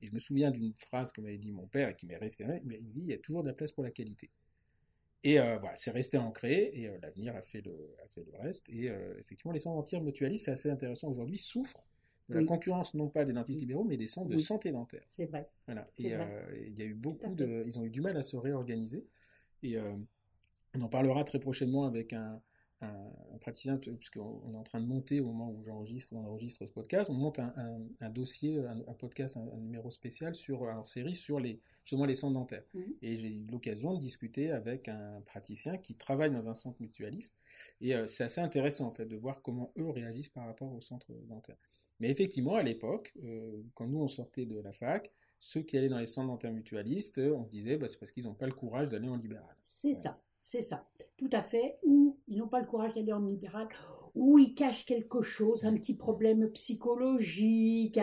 Et 0.00 0.06
je 0.06 0.12
me 0.12 0.18
souviens 0.18 0.50
d'une 0.50 0.72
phrase 0.74 1.12
que 1.12 1.20
m'avait 1.20 1.36
dit 1.36 1.52
mon 1.52 1.66
père 1.66 1.90
et 1.90 1.94
qui 1.94 2.06
m'est 2.06 2.16
restée, 2.16 2.44
il 2.44 2.66
m'a 2.66 2.78
dit, 2.78 3.00
il 3.00 3.06
y 3.06 3.12
a 3.12 3.18
toujours 3.18 3.42
de 3.42 3.48
la 3.48 3.54
place 3.54 3.72
pour 3.72 3.82
la 3.84 3.90
qualité. 3.90 4.30
Et 5.24 5.40
euh, 5.40 5.56
voilà, 5.58 5.74
c'est 5.74 5.90
resté 5.90 6.18
ancré 6.18 6.70
et 6.74 6.86
euh, 6.86 6.98
l'avenir 7.02 7.34
a 7.34 7.40
fait 7.40 7.62
le 7.62 7.96
a 8.04 8.06
fait 8.06 8.22
le 8.30 8.38
reste. 8.38 8.68
Et 8.68 8.90
euh, 8.90 9.18
effectivement, 9.18 9.52
les 9.52 9.58
centres 9.58 9.76
dentaires 9.76 10.02
mutualistes, 10.02 10.44
c'est 10.44 10.50
assez 10.50 10.70
intéressant 10.70 11.08
aujourd'hui, 11.08 11.38
souffrent 11.38 11.88
de 12.28 12.38
la 12.38 12.44
concurrence 12.44 12.94
non 12.94 13.08
pas 13.08 13.24
des 13.24 13.32
dentistes 13.32 13.60
libéraux, 13.60 13.84
mais 13.84 13.96
des 13.96 14.06
centres 14.06 14.28
de 14.30 14.36
santé 14.36 14.70
dentaire. 14.70 15.04
C'est 15.10 15.26
vrai. 15.26 15.48
Voilà. 15.66 15.88
Et 15.98 16.14
il 16.66 16.78
y 16.78 16.82
a 16.82 16.86
eu 16.86 16.94
beaucoup 16.94 17.34
de, 17.34 17.64
ils 17.66 17.78
ont 17.78 17.84
eu 17.84 17.90
du 17.90 18.00
mal 18.00 18.16
à 18.16 18.22
se 18.22 18.36
réorganiser. 18.36 19.06
Et 19.62 19.76
on 20.74 20.80
en 20.80 20.88
parlera 20.88 21.22
très 21.24 21.38
prochainement 21.38 21.84
avec 21.84 22.14
un 22.14 22.40
un, 22.80 23.38
praticien, 23.40 23.76
puisqu'on 23.76 24.52
est 24.52 24.56
en 24.56 24.62
train 24.62 24.80
de 24.80 24.86
monter 24.86 25.20
au 25.20 25.26
moment 25.26 25.50
où 25.50 25.62
j'enregistre, 25.64 26.14
on 26.14 26.24
enregistre 26.24 26.64
ce 26.64 26.72
podcast, 26.72 27.10
on 27.10 27.14
monte 27.14 27.38
un, 27.38 28.10
dossier, 28.10 28.58
un, 28.58 28.94
podcast, 28.94 29.36
un, 29.36 29.58
numéro 29.58 29.90
spécial 29.90 30.34
sur 30.34 30.62
hors 30.62 30.88
série 30.88 31.14
sur 31.14 31.40
les 31.40 31.60
justement 31.82 32.06
les 32.06 32.14
centres 32.14 32.34
dentaires. 32.34 32.64
Mmh. 32.72 32.80
Et 33.02 33.16
j'ai 33.16 33.28
eu 33.28 33.46
l'occasion 33.50 33.94
de 33.94 34.00
discuter 34.00 34.50
avec 34.50 34.88
un 34.88 35.20
praticien 35.26 35.76
qui 35.76 35.94
travaille 35.94 36.30
dans 36.30 36.48
un 36.48 36.54
centre 36.54 36.80
mutualiste. 36.80 37.36
Et 37.80 37.94
euh, 37.94 38.06
c'est 38.06 38.24
assez 38.24 38.40
intéressant 38.40 38.86
en 38.86 38.94
fait 38.94 39.06
de 39.06 39.16
voir 39.16 39.42
comment 39.42 39.72
eux 39.78 39.90
réagissent 39.90 40.28
par 40.28 40.46
rapport 40.46 40.72
au 40.72 40.80
centre 40.80 41.12
dentaire. 41.28 41.56
Mais 42.00 42.10
effectivement, 42.10 42.54
à 42.54 42.62
l'époque, 42.62 43.12
euh, 43.22 43.62
quand 43.74 43.86
nous 43.86 44.00
on 44.00 44.08
sortait 44.08 44.46
de 44.46 44.58
la 44.58 44.72
fac, 44.72 45.12
ceux 45.38 45.62
qui 45.62 45.76
allaient 45.76 45.88
dans 45.88 45.98
les 45.98 46.06
centres 46.06 46.28
dentaires 46.28 46.52
mutualistes, 46.52 47.18
on 47.18 47.44
disait 47.44 47.76
bah, 47.76 47.88
c'est 47.88 47.98
parce 47.98 48.12
qu'ils 48.12 48.24
n'ont 48.24 48.34
pas 48.34 48.46
le 48.46 48.52
courage 48.52 48.88
d'aller 48.88 49.08
en 49.08 49.16
libéral. 49.16 49.56
C'est 49.62 49.94
ça. 49.94 50.20
C'est 50.44 50.62
ça, 50.62 50.86
tout 51.16 51.30
à 51.32 51.42
fait. 51.42 51.78
Ou 51.82 52.16
ils 52.28 52.38
n'ont 52.38 52.48
pas 52.48 52.60
le 52.60 52.66
courage 52.66 52.94
d'aller 52.94 53.12
en 53.12 53.26
libéral, 53.26 53.66
ou 54.14 54.38
ils 54.38 54.54
cachent 54.54 54.86
quelque 54.86 55.22
chose, 55.22 55.64
un 55.64 55.74
petit 55.74 55.94
problème 55.94 56.48
psychologique. 56.50 57.98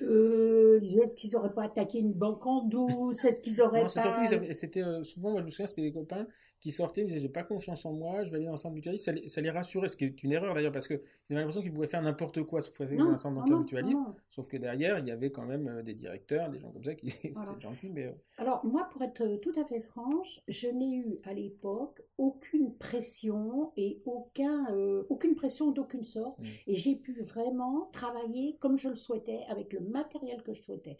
Euh, 0.00 0.80
est-ce 0.80 1.16
qu'ils 1.16 1.32
n'auraient 1.32 1.52
pas 1.52 1.64
attaqué 1.64 1.98
une 1.98 2.14
banque 2.14 2.46
en 2.46 2.64
douce? 2.64 3.24
Est-ce 3.24 3.42
qu'ils 3.42 3.60
auraient 3.60 3.82
pas... 3.82 4.52
C'était 4.52 4.82
euh, 4.82 5.02
souvent, 5.02 5.32
moi 5.32 5.40
je 5.40 5.46
me 5.46 5.50
souviens, 5.50 5.66
c'était 5.66 5.82
des 5.82 5.92
copains 5.92 6.26
qui 6.60 6.72
sortaient, 6.72 7.00
ils 7.00 7.06
disaient 7.06 7.20
j'ai 7.20 7.28
pas 7.28 7.42
confiance 7.42 7.86
en 7.86 7.92
moi, 7.92 8.22
je 8.24 8.30
vais 8.30 8.36
aller 8.36 8.46
dans 8.46 8.52
un 8.52 8.56
centre 8.56 8.74
mutualiste. 8.74 9.06
Ça 9.06 9.12
les, 9.12 9.28
ça 9.28 9.40
les 9.40 9.50
rassurait, 9.50 9.88
ce 9.88 9.96
qui 9.96 10.04
est 10.04 10.22
une 10.22 10.32
erreur 10.32 10.54
d'ailleurs, 10.54 10.72
parce 10.72 10.86
qu'ils 10.86 10.98
avaient 11.30 11.40
l'impression 11.40 11.62
qu'ils 11.62 11.72
pouvaient 11.72 11.86
faire 11.86 12.02
n'importe 12.02 12.42
quoi 12.42 12.60
sauf 12.60 12.78
dans 12.78 13.08
un 13.08 13.16
centre 13.16 13.36
dentaire 13.36 13.58
mutualiste. 13.58 14.02
Sauf 14.28 14.48
que 14.48 14.58
derrière, 14.58 14.98
il 14.98 15.06
y 15.06 15.10
avait 15.10 15.30
quand 15.30 15.46
même 15.46 15.68
euh, 15.68 15.82
des 15.82 15.94
directeurs, 15.94 16.50
des 16.50 16.60
gens 16.60 16.70
comme 16.70 16.84
ça 16.84 16.94
qui 16.94 17.06
étaient 17.24 17.34
gentils. 17.60 17.90
Mais... 17.90 18.06
Euh. 18.06 18.12
Alors, 18.36 18.64
moi, 18.64 18.88
pour 18.92 19.02
être 19.02 19.22
euh, 19.22 19.38
tout 19.38 19.52
à 19.58 19.64
fait 19.64 19.80
franche, 19.80 20.42
je 20.48 20.68
n'ai 20.68 20.96
eu 20.96 21.18
à 21.24 21.32
l'époque 21.32 22.02
aucune 22.18 22.76
pression 22.76 23.72
et 23.78 24.02
aucun, 24.04 24.66
aucune 25.08 25.34
pression 25.34 25.70
d'aucune 25.70 26.04
sorte. 26.04 26.38
Mm. 26.38 26.44
Et 26.66 26.74
j'ai 26.74 26.96
pu 26.96 27.22
vraiment 27.22 27.88
travailler 27.92 28.58
comme 28.60 28.78
je 28.78 28.90
le 28.90 28.96
souhaitais, 28.96 29.40
avec 29.48 29.72
le 29.72 29.80
matériel 29.80 30.42
que 30.42 30.52
je 30.52 30.60
souhaitais. 30.60 30.98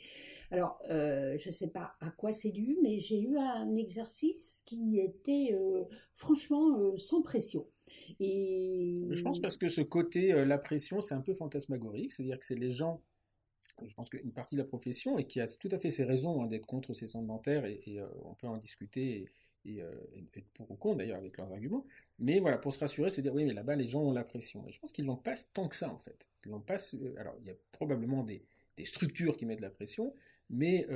Alors, 0.51 0.81
je 0.89 1.47
ne 1.47 1.53
sais 1.53 1.71
pas 1.71 1.93
à 2.01 2.11
quoi 2.11 2.33
c'est 2.33 2.51
dû, 2.51 2.79
mais 2.83 2.99
j'ai 2.99 3.21
eu 3.21 3.37
un 3.37 3.77
exercice 3.77 4.65
qui 4.67 4.99
était 4.99 5.50
euh, 5.53 5.85
franchement 6.15 6.79
euh, 6.79 6.97
sans 6.99 7.23
pression. 7.23 7.67
Et... 8.19 8.95
Je 9.11 9.23
pense 9.23 9.41
parce 9.41 9.57
que 9.57 9.69
ce 9.69 9.81
côté, 9.81 10.33
euh, 10.33 10.45
la 10.45 10.59
pression, 10.59 11.01
c'est 11.01 11.15
un 11.15 11.21
peu 11.21 11.35
fantasmagorique, 11.35 12.13
c'est-à-dire 12.13 12.39
que 12.39 12.45
c'est 12.45 12.59
les 12.59 12.71
gens, 12.71 13.03
je 13.85 13.93
pense 13.95 14.11
qu'une 14.11 14.33
partie 14.33 14.57
de 14.57 14.61
la 14.61 14.67
profession, 14.67 15.19
et 15.19 15.27
qui 15.27 15.41
a 15.41 15.49
tout 15.49 15.69
à 15.73 15.79
fait 15.79 15.91
ses 15.91 16.05
raisons 16.05 16.43
hein, 16.43 16.47
d'être 16.47 16.67
contre 16.67 16.95
ces 16.95 17.07
centres 17.07 17.27
dentaires, 17.27 17.65
et, 17.65 18.01
on 18.25 18.35
peut 18.35 18.47
en 18.47 18.57
discuter, 18.57 19.27
et, 19.65 19.79
être 20.37 20.49
pour 20.55 20.71
ou 20.71 20.77
contre 20.77 20.99
d'ailleurs 20.99 21.19
avec 21.19 21.37
leurs 21.37 21.51
arguments, 21.53 21.85
mais 22.19 22.41
voilà, 22.41 22.59
pour 22.59 22.73
se 22.73 22.79
rassurer, 22.79 23.11
c'est 23.11 23.23
dire, 23.23 23.35
oui, 23.35 23.45
mais 23.45 23.53
là-bas, 23.53 23.77
les 23.77 23.87
gens 23.87 24.03
ont 24.03 24.13
la 24.13 24.25
pression. 24.25 24.67
Et 24.69 24.73
je 24.73 24.79
pense 24.79 24.93
qu'ils 24.93 25.07
n'ont 25.07 25.17
pas 25.17 25.35
tant 25.53 25.69
que 25.69 25.77
ça, 25.77 25.93
en 25.93 25.99
fait. 25.99 26.29
Ils 26.45 26.51
n'ont 26.51 26.61
pas, 26.61 26.77
alors, 27.19 27.35
il 27.41 27.47
y 27.47 27.51
a 27.51 27.55
probablement 27.73 28.23
des, 28.23 28.45
des, 28.77 28.85
structures 28.85 29.37
qui 29.37 29.47
mettent 29.47 29.61
la 29.61 29.71
pression, 29.71 30.15
mais 30.49 30.87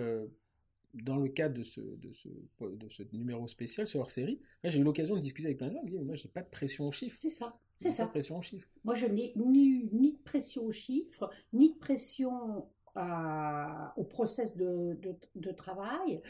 dans 0.95 1.17
le 1.17 1.29
cadre 1.29 1.59
de 1.59 1.63
ce, 1.63 1.81
de 1.81 2.13
ce, 2.13 2.29
de 2.61 2.89
ce 2.89 3.03
numéro 3.13 3.47
spécial, 3.49 3.87
ce 3.87 3.99
hors-série, 3.99 4.41
j'ai 4.63 4.79
eu 4.79 4.85
l'occasion 4.85 5.15
de 5.17 5.21
discuter 5.21 5.49
avec 5.49 5.59
plein 5.59 5.69
de 5.69 5.75
gens, 5.75 6.03
moi, 6.03 6.15
j'ai 6.15 6.29
pas 6.29 6.43
de 6.43 6.51
pression 6.51 6.89
aux 6.89 6.93
chiffres. 6.93 7.17
C'est 7.19 7.31
ça, 7.31 7.59
c'est 7.81 7.91
ça. 7.91 8.05
Pas 8.05 8.09
de 8.09 8.13
pression 8.13 8.39
aux 8.39 8.43
chiffres. 8.43 8.69
Moi, 8.85 8.95
je 8.95 9.07
n'ai 9.07 9.33
ni, 9.37 9.89
ni 9.93 10.13
de 10.13 10.19
pression 10.19 10.65
aux 10.65 10.73
chiffres, 10.73 11.31
ni 11.53 11.73
de 11.73 11.79
pression 11.79 12.67
au 12.97 14.05
process 14.05 14.57
de, 14.57 14.97
de, 15.35 15.51
travail. 15.53 16.23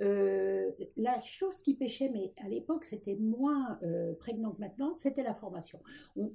Euh, 0.00 0.70
la 0.96 1.20
chose 1.20 1.62
qui 1.62 1.74
pêchait, 1.74 2.10
mais 2.12 2.32
à 2.44 2.48
l'époque 2.48 2.84
c'était 2.84 3.16
moins 3.16 3.78
euh, 3.82 4.12
prégnant 4.14 4.50
que 4.50 4.60
maintenant, 4.60 4.94
c'était 4.96 5.22
la 5.22 5.34
formation. 5.34 5.80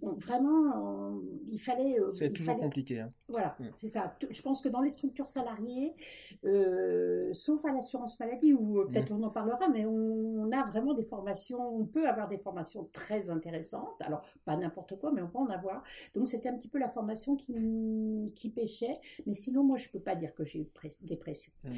vraiment, 0.02 1.20
il 1.48 1.60
fallait. 1.60 2.00
Euh, 2.00 2.10
c'est 2.12 2.32
toujours 2.32 2.58
compliqué. 2.58 3.02
Hein. 3.02 3.12
Voilà, 3.28 3.56
mm. 3.60 3.66
c'est 3.76 3.88
ça. 3.88 4.16
Je 4.30 4.42
pense 4.42 4.62
que 4.62 4.70
dans 4.70 4.82
les 4.82 4.90
structures 4.90 5.30
salariées, 5.30 5.94
sauf 7.34 7.64
à 7.66 7.74
l'assurance 7.74 8.20
maladie, 8.20 8.54
où 8.54 8.86
peut-être 8.88 9.12
mm. 9.12 9.22
on 9.22 9.24
en 9.24 9.30
parlera, 9.30 9.68
mais 9.70 9.86
on, 9.86 10.52
a 10.52 10.64
vraiment 10.64 10.94
des 10.94 11.04
formations, 11.04 11.76
on 11.76 11.86
peut 11.86 12.08
avoir 12.08 12.28
des 12.28 12.38
formations 12.38 12.88
très 12.94 13.30
intéressantes. 13.30 14.00
Alors, 14.00 14.24
pas 14.46 14.56
n'importe 14.56 14.98
quoi, 15.00 15.12
mais 15.12 15.22
on 15.22 15.28
peut 15.28 15.40
en 15.40 15.50
avoir. 15.50 15.84
Donc 16.16 16.28
c'était 16.28 16.50
un 16.50 16.58
petit 16.58 16.68
peu 16.68 16.78
la 16.80 16.90
formation 16.90 17.36
qui, 17.36 18.32
qui 18.36 18.50
pêchait. 18.50 19.00
Mais 19.26 19.34
sinon, 19.34 19.64
moi, 19.64 19.75
je 19.78 19.90
peux 19.90 20.00
pas 20.00 20.16
dire 20.16 20.34
que 20.34 20.44
j'ai 20.46 20.60
eu 20.60 20.68
des 21.02 21.16
pressions. 21.16 21.52
Mm, 21.64 21.70
mm. 21.70 21.76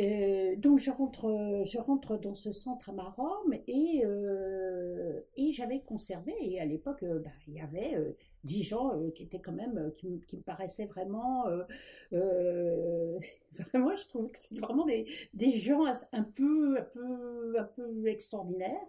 Euh, 0.00 0.56
donc 0.56 0.78
je 0.78 0.90
rentre, 0.90 1.62
je 1.64 1.78
rentre 1.78 2.16
dans 2.18 2.34
ce 2.34 2.52
centre 2.52 2.90
à 2.90 2.92
Marom 2.92 3.54
et, 3.66 4.02
euh, 4.04 5.20
et 5.36 5.52
j'avais 5.52 5.80
conservé, 5.80 6.34
et 6.40 6.60
à 6.60 6.64
l'époque, 6.64 7.02
euh, 7.02 7.18
bah, 7.18 7.30
il 7.48 7.54
y 7.54 7.60
avait 7.60 7.96
dix 8.44 8.62
gens 8.62 8.98
qui 9.14 9.22
étaient 9.22 9.40
quand 9.40 9.52
même, 9.52 9.92
qui, 9.98 10.36
me 10.36 10.42
paraissaient 10.42 10.86
vraiment, 10.86 11.44
vraiment, 12.10 13.96
je 13.96 14.08
trouve 14.08 14.30
que 14.30 14.38
c'est 14.38 14.58
vraiment 14.58 14.84
des, 14.84 15.06
des, 15.32 15.58
gens 15.58 15.84
un 16.12 16.24
peu, 16.24 16.78
un 16.78 16.82
peu, 16.82 17.58
un 17.58 17.64
peu 17.64 18.06
extraordinaires, 18.08 18.86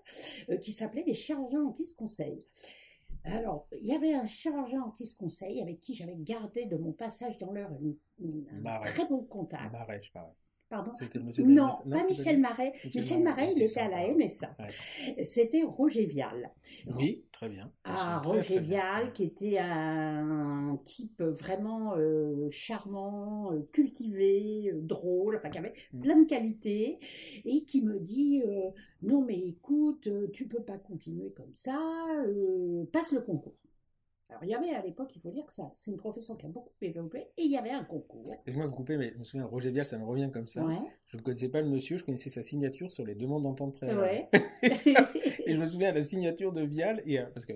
qui 0.61 0.71
s'appelaient 0.71 1.03
des 1.03 1.13
chirurgiens 1.13 1.63
anti-conseil. 1.63 2.45
Alors, 3.25 3.67
il 3.71 3.87
y 3.87 3.93
avait 3.93 4.13
un 4.13 4.27
chirurgien 4.27 4.81
anti-conseil 4.83 5.61
avec 5.61 5.79
qui 5.79 5.95
j'avais 5.95 6.15
gardé 6.17 6.65
de 6.65 6.75
mon 6.75 6.91
passage 6.91 7.37
dans 7.37 7.51
l'heure 7.51 7.71
un 8.21 8.79
très 8.79 9.07
bon 9.07 9.23
contact. 9.23 9.71
Marais, 9.71 10.01
je 10.01 10.11
parle. 10.11 10.31
Pardon 10.69 10.91
Non, 11.39 11.69
pas 11.89 12.07
Michel 12.07 12.39
Marais. 12.39 12.73
Michel, 12.95 13.21
Marais, 13.21 13.53
il 13.55 13.61
était 13.61 13.79
à 13.79 13.89
la 13.89 14.07
MSA. 14.11 14.55
C'était 15.23 15.63
Roger 15.63 16.05
Vial. 16.05 16.51
Oui, 16.95 17.25
très 17.31 17.47
bien. 17.47 17.71
Ah, 17.83 18.19
Roger 18.23 18.59
Vial, 18.59 19.13
qui 19.13 19.23
était 19.23 19.59
un 19.59 20.79
type 20.83 21.21
vraiment 21.21 21.95
euh, 21.95 22.47
charmant, 22.49 23.53
euh, 23.53 23.61
cultivé, 23.71 24.71
euh, 24.71 24.79
drôle, 24.81 25.35
enfin 25.35 25.49
qui 25.49 25.59
avait 25.59 25.73
mm. 25.93 26.01
plein 26.01 26.21
de 26.21 26.27
qualités, 26.27 26.99
et 27.45 27.63
qui 27.65 27.81
me 27.81 27.99
dit 27.99 28.41
non 29.01 29.21
mais 29.21 29.39
écoute, 29.39 30.09
tu 30.31 30.47
peux 30.47 30.63
pas 30.63 30.77
continuer 30.77 31.31
comme 31.33 31.53
ça, 31.53 31.79
passe 32.91 33.11
le 33.11 33.21
concours. 33.21 33.55
Alors, 34.33 34.43
il 34.45 34.49
y 34.49 34.55
avait 34.55 34.75
à 34.75 34.81
l'époque, 34.81 35.11
il 35.15 35.21
faut 35.21 35.29
dire 35.29 35.45
que 35.45 35.53
ça, 35.53 35.71
c'est 35.75 35.91
une 35.91 35.97
profession 35.97 36.35
qui 36.35 36.47
a 36.47 36.49
beaucoup 36.49 36.71
développé, 36.81 37.27
et 37.37 37.43
il 37.43 37.51
y 37.51 37.57
avait 37.57 37.69
un 37.69 37.83
concours. 37.83 38.25
Excuse-moi 38.31 38.65
de 38.65 38.71
vous 38.71 38.75
couper, 38.75 38.97
mais 38.97 39.11
je 39.13 39.19
me 39.19 39.23
souviens, 39.23 39.45
Roger 39.45 39.69
Vial, 39.69 39.85
ça 39.85 39.99
me 39.99 40.05
revient 40.05 40.31
comme 40.33 40.47
ça. 40.47 40.65
Je 41.05 41.17
ne 41.17 41.21
connaissais 41.21 41.49
pas 41.49 41.61
le 41.61 41.69
monsieur, 41.69 41.97
je 41.97 42.03
connaissais 42.03 42.31
sa 42.31 42.41
signature 42.41 42.91
sur 42.91 43.05
les 43.05 43.13
demandes 43.13 43.43
d'entente 43.43 43.73
préalable. 43.73 44.01
Ouais. 44.01 44.29
et 45.45 45.53
je 45.53 45.59
me 45.59 45.67
souviens 45.67 45.91
de 45.91 45.97
la 45.97 46.03
signature 46.03 46.51
de 46.51 46.63
Vial, 46.63 47.03
et, 47.05 47.19
euh, 47.19 47.25
parce 47.31 47.45
que 47.45 47.53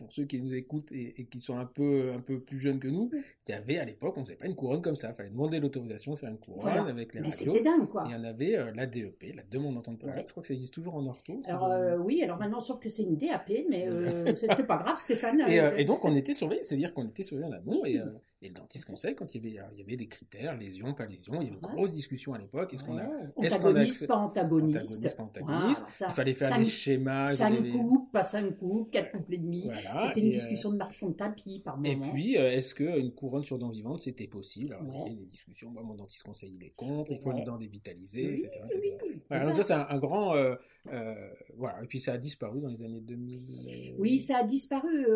pour 0.00 0.10
ceux 0.12 0.24
qui 0.24 0.40
nous 0.40 0.54
écoutent 0.54 0.92
et, 0.92 1.26
qui 1.26 1.40
sont 1.40 1.58
un 1.58 1.66
peu, 1.66 2.12
un 2.14 2.20
peu 2.20 2.40
plus 2.40 2.58
jeunes 2.58 2.80
que 2.80 2.88
nous, 2.88 3.10
il 3.46 3.50
y 3.50 3.54
avait 3.54 3.76
à 3.76 3.84
l'époque, 3.84 4.14
on 4.16 4.20
ne 4.20 4.24
faisait 4.24 4.36
pas 4.36 4.46
une 4.46 4.54
couronne 4.54 4.80
comme 4.80 4.96
ça. 4.96 5.08
Il 5.10 5.14
fallait 5.14 5.28
demander 5.28 5.60
l'autorisation 5.60 6.14
de 6.14 6.18
faire 6.18 6.30
une 6.30 6.38
couronne 6.38 6.88
avec 6.88 7.12
les 7.12 7.20
radios. 7.20 7.52
C'était 7.52 7.62
dingue, 7.62 7.86
quoi. 7.86 8.04
Et 8.06 8.08
il 8.08 8.12
y 8.12 8.14
en 8.14 8.24
avait 8.24 8.56
euh, 8.56 8.72
la 8.74 8.86
DEP, 8.86 9.34
la 9.36 9.42
demande 9.42 9.74
d'entente 9.74 9.98
préalable. 9.98 10.26
Je 10.26 10.32
crois 10.32 10.40
que 10.40 10.46
ça 10.46 10.54
existe 10.54 10.72
toujours 10.72 10.94
en 10.94 11.06
ortho. 11.06 11.42
Alors, 11.44 11.66
euh, 11.66 11.98
oui, 11.98 12.22
alors 12.22 12.38
maintenant, 12.38 12.62
sauf 12.62 12.80
que 12.80 12.88
c'est 12.88 13.02
une 13.02 13.16
DAP, 13.16 13.50
mais 13.68 13.86
euh, 13.88 14.34
c'est 14.34 14.66
pas 14.66 14.78
grave, 14.78 14.98
Stéphane. 14.98 15.42
et, 15.46 15.60
et, 15.76 15.84
donc, 15.84 16.02
on 16.06 16.14
était 16.14 16.34
surveillés, 16.34 16.64
c'est-à-dire 16.64 16.94
qu'on 16.94 17.06
était 17.06 17.22
surveillés 17.22 17.50
en 17.50 17.52
amont. 17.52 17.84
Et, 17.84 18.00
et 18.42 18.48
le 18.48 18.54
dentiste 18.54 18.86
conseil, 18.86 19.14
quand 19.14 19.34
il 19.34 19.44
y 19.44 19.58
avait, 19.58 19.68
il 19.74 19.78
y 19.80 19.82
avait 19.82 19.96
des 19.96 20.06
critères, 20.06 20.56
lésions, 20.56 20.94
pas 20.94 21.04
lésions, 21.04 21.34
il 21.42 21.44
y 21.44 21.46
avait 21.48 21.56
une 21.56 21.60
grosse 21.60 21.90
discussion 21.90 22.32
à 22.32 22.38
l'époque. 22.38 22.72
Est-ce 22.72 22.84
qu'on 22.84 22.96
a, 22.96 23.04
est-ce 23.42 23.58
qu'on 23.58 23.76
a 23.76 24.06
pas 24.06 24.16
antagoniste, 24.16 24.80
antagoniste, 24.80 25.16
pas 25.16 25.22
antagoniste. 25.24 25.84
il 26.00 26.12
fallait 26.12 26.32
faire 26.32 26.56
des 26.56 26.64
schémas. 26.64 27.26
5 27.26 27.70
coupes, 27.70 28.10
pas 28.12 28.24
5 28.24 28.56
coupes, 28.56 28.90
4 28.92 29.12
coupes 29.12 29.30
et 29.32 29.36
demi. 29.36 29.68
C'était 30.06 30.20
une 30.20 30.30
discussion 30.30 30.70
de 30.70 30.76
marchand 30.76 31.08
de 31.08 31.14
tapis 31.14 31.60
par 31.62 31.76
moment. 31.76 31.88
Et 31.90 31.96
puis, 31.96 32.38
euh, 32.38 32.50
est-ce 32.50 32.74
qu'une 32.74 33.12
couronne 33.12 33.44
sur 33.44 33.58
dents 33.58 33.68
vivantes, 33.68 33.98
c'était 33.98 34.26
possible? 34.26 34.72
Alors, 34.72 34.86
il 34.90 34.98
y 34.98 35.00
avait 35.02 35.14
des 35.16 35.26
discussions. 35.26 35.70
Moi, 35.70 35.82
mon 35.82 35.94
dentiste 35.94 36.22
conseil, 36.22 36.54
il 36.58 36.64
est 36.64 36.74
contre. 36.74 37.12
Il 37.12 37.18
faut 37.18 37.32
une 37.32 37.44
dent 37.44 37.58
dévitalisée, 37.58 38.36
etc. 38.36 38.64
Voilà, 39.28 39.44
donc 39.44 39.56
ça, 39.56 39.62
c'est 39.62 39.74
un, 39.74 39.98
grand. 39.98 40.34
Euh, 40.34 40.54
euh, 40.90 41.14
voilà. 41.58 41.82
Et 41.82 41.86
puis, 41.86 42.00
ça 42.00 42.14
a 42.14 42.18
disparu 42.18 42.60
dans 42.60 42.68
les 42.68 42.82
années 42.82 43.02
2000. 43.02 43.96
Oui, 43.98 44.18
ça 44.18 44.38
a 44.38 44.44
disparu. 44.44 45.06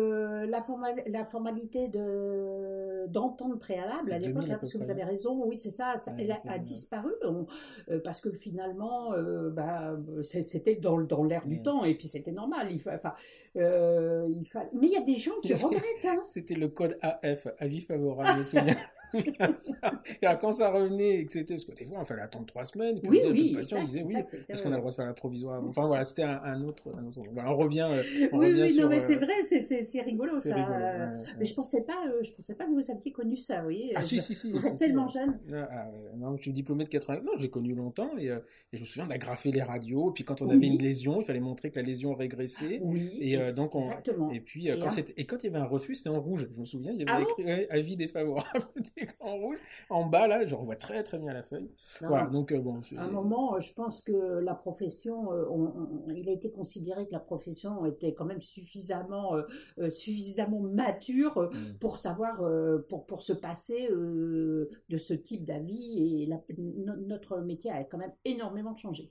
la 0.47 1.25
formalité 1.25 1.87
de 1.87 3.07
d'entente 3.15 3.57
préalable 3.59 4.11
à 4.11 4.19
l'époque, 4.19 4.47
parce 4.49 4.73
que 4.73 4.77
vous 4.77 4.91
avez 4.91 5.03
raison, 5.03 5.41
oui, 5.45 5.57
c'est 5.57 5.71
ça, 5.71 5.95
elle 6.17 6.31
a, 6.31 6.59
disparu, 6.59 7.11
euh, 7.23 7.99
parce 8.03 8.19
que 8.19 8.29
finalement, 8.31 9.13
euh, 9.13 9.49
bah, 9.49 9.97
c'était 10.21 10.75
dans, 10.75 10.99
dans 10.99 11.23
l'air 11.23 11.47
du 11.47 11.61
temps, 11.61 11.85
et 11.85 11.95
puis 11.95 12.09
c'était 12.09 12.33
normal. 12.33 12.67
Il, 12.71 12.81
enfin, 12.85 13.13
euh, 13.55 14.27
il 14.29 14.45
Mais 14.77 14.87
il 14.87 14.93
y 14.93 14.97
a 14.97 15.01
des 15.01 15.15
gens 15.15 15.31
qui 15.41 15.53
regrettent. 15.53 15.81
Hein. 16.03 16.19
C'était 16.23 16.55
le 16.55 16.67
code 16.67 16.97
AF, 17.01 17.47
avis 17.57 17.79
favorable, 17.79 18.29
je 18.33 18.37
me 18.37 18.43
souviens. 18.43 18.75
et 19.13 20.27
quand 20.39 20.51
ça 20.51 20.71
revenait, 20.71 21.19
et 21.21 21.25
que 21.25 21.31
c'était, 21.31 21.55
parce 21.55 21.65
que 21.65 21.71
des 21.73 21.85
fois, 21.85 21.99
il 22.01 22.05
fallait 22.05 22.21
attendre 22.21 22.45
trois 22.45 22.63
semaines, 22.63 22.99
puis 22.99 23.09
Oui, 23.09 23.19
le 23.23 23.31
oui, 23.31 23.53
patient 23.53 23.83
disait 23.83 24.03
oui, 24.03 24.15
est-ce 24.49 24.61
qu'on 24.63 24.69
a 24.71 24.75
le 24.75 24.77
droit 24.79 24.91
de 24.91 24.95
faire 24.95 25.05
la 25.05 25.13
provisoire 25.13 25.63
Enfin 25.63 25.87
voilà, 25.87 26.03
c'était 26.05 26.23
un, 26.23 26.41
un 26.43 26.61
autre, 26.63 26.83
un 26.97 27.05
autre- 27.05 27.21
Voilà, 27.33 27.51
on 27.51 27.55
revient, 27.57 27.87
euh, 27.89 28.03
on 28.31 28.37
Oui, 28.39 28.47
revient 28.47 28.61
oui, 28.63 28.73
sur. 28.73 28.83
non, 28.83 28.89
mais 28.89 28.99
c'est 28.99 29.15
euh, 29.15 29.19
vrai, 29.19 29.43
c'est- 29.43 30.01
rigolo 30.01 30.33
ça. 30.39 30.55
rigolo, 30.55 30.73
ouais, 30.73 30.83
ouais. 30.83 31.13
Mais 31.39 31.45
je 31.45 31.53
pensais 31.53 31.83
pas, 31.83 32.05
euh, 32.07 32.23
je 32.23 32.31
pensais 32.31 32.55
pas 32.55 32.65
que 32.65 32.71
vous 32.71 32.91
aviez 32.91 33.11
connu 33.11 33.37
ça, 33.37 33.57
vous 33.57 33.63
voyez. 33.65 33.93
Ah 33.95 34.01
si, 34.01 34.21
si, 34.21 34.35
si. 34.35 34.51
Vous 34.51 34.59
si, 34.59 34.67
êtes 34.67 34.73
si, 34.73 34.79
tellement 34.79 35.07
jeune. 35.07 35.39
Ah, 35.53 35.87
non, 36.17 36.35
je 36.37 36.41
suis 36.43 36.53
diplômé 36.53 36.83
de 36.83 36.89
80. 36.89 37.21
Non, 37.23 37.31
j'ai 37.37 37.49
connu 37.49 37.73
longtemps 37.73 38.11
et, 38.17 38.29
euh, 38.29 38.39
et 38.73 38.77
je 38.77 38.81
me 38.81 38.85
souviens 38.85 39.07
d'agrafer 39.07 39.51
les 39.51 39.61
radios. 39.63 40.11
Puis 40.11 40.23
quand 40.23 40.41
on 40.41 40.49
avait 40.49 40.67
une 40.67 40.81
lésion, 40.81 41.19
il 41.21 41.25
fallait 41.25 41.39
montrer 41.39 41.71
que 41.71 41.77
la 41.79 41.85
lésion 41.85 42.13
régressait. 42.13 42.79
Oui, 42.83 43.17
Et 43.19 43.37
donc 43.53 43.75
on, 43.75 43.81
exactement. 43.81 44.31
et 44.31 44.39
puis 44.39 44.67
Et 44.67 44.79
quand 44.79 44.87
et 45.17 45.25
quand 45.25 45.43
il 45.43 45.47
y 45.47 45.49
avait 45.49 45.63
un 45.63 45.67
refus, 45.67 45.95
c'était 45.95 46.09
en 46.09 46.21
rouge. 46.21 46.47
Je 46.53 46.59
me 46.59 46.65
souviens, 46.65 46.91
il 46.91 46.99
y 46.99 47.01
avait 47.03 47.11
Ah 47.11 47.17
bon? 47.19 47.43
écrit 47.43 47.65
avis 47.69 47.95
défavorable 47.95 48.65
en 49.19 49.35
rouge. 49.35 49.57
En 49.89 50.05
bas 50.05 50.27
là, 50.27 50.45
je 50.45 50.55
revois 50.55 50.75
très 50.75 51.03
très 51.03 51.19
bien 51.19 51.33
la 51.33 51.43
feuille. 51.43 51.69
Voilà, 52.01 52.27
donc 52.27 52.51
euh, 52.51 52.59
bon. 52.59 52.79
À 52.97 53.01
un 53.03 53.09
moment, 53.09 53.55
euh, 53.55 53.59
je 53.59 53.73
pense 53.73 54.03
que 54.03 54.13
la 54.13 54.55
profession, 54.55 55.31
euh, 55.33 55.45
on- 55.49 55.73
on- 56.07 56.11
il 56.13 56.29
a 56.29 56.31
été 56.31 56.51
considéré 56.51 57.05
que 57.07 57.11
la 57.11 57.19
profession 57.19 57.85
était 57.85 58.13
quand 58.13 58.25
même 58.25 58.41
suffisamment, 58.41 59.35
euh, 59.79 59.89
suffisamment 59.89 60.59
mature 60.61 61.49
Mm. 61.51 61.77
pour 61.79 61.97
savoir, 61.97 62.41
euh, 62.43 62.79
pour, 62.89 63.05
pour 63.05 63.21
se 63.23 63.33
passer 63.33 63.87
de 63.89 64.97
ce 64.97 65.13
type 65.13 65.45
d'avis. 65.45 66.21
Et 66.23 66.25
la- 66.27 66.41
no- 66.57 66.95
notre 66.95 67.41
métier 67.41 67.71
a 67.71 67.83
quand 67.83 67.97
même 67.97 68.13
énormément 68.23 68.75
changé. 68.75 69.09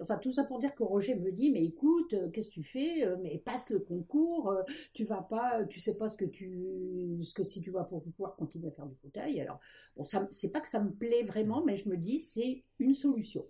Enfin, 0.00 0.18
tout 0.18 0.32
ça 0.32 0.44
pour 0.44 0.58
dire 0.58 0.74
que 0.74 0.82
Roger 0.82 1.14
me 1.14 1.32
dit, 1.32 1.50
mais 1.50 1.64
écoute, 1.64 2.14
euh, 2.14 2.30
qu'est-ce 2.30 2.48
que 2.48 2.54
tu 2.54 2.62
fais 2.62 3.04
Euh, 3.04 3.16
Mais 3.22 3.38
passe 3.38 3.70
le 3.70 3.80
concours, 3.80 4.50
euh, 4.50 4.62
tu 4.92 5.04
vas 5.04 5.22
pas, 5.22 5.64
tu 5.64 5.80
sais 5.80 5.96
pas 5.96 6.08
ce 6.08 6.16
que 6.16 6.24
tu, 6.24 7.18
ce 7.24 7.34
que 7.34 7.44
si 7.44 7.60
tu 7.60 7.70
vas 7.70 7.84
pouvoir 7.84 8.36
continuer 8.36 8.68
à 8.68 8.70
faire 8.70 8.86
du 8.86 8.96
fauteuil. 8.96 9.40
Alors, 9.40 9.60
bon, 9.96 10.04
ça, 10.04 10.28
c'est 10.30 10.52
pas 10.52 10.60
que 10.60 10.68
ça 10.68 10.82
me 10.82 10.90
plaît 10.90 11.22
vraiment, 11.22 11.64
mais 11.64 11.76
je 11.76 11.88
me 11.88 11.96
dis, 11.96 12.18
c'est 12.18 12.64
une 12.78 12.94
solution. 12.94 13.46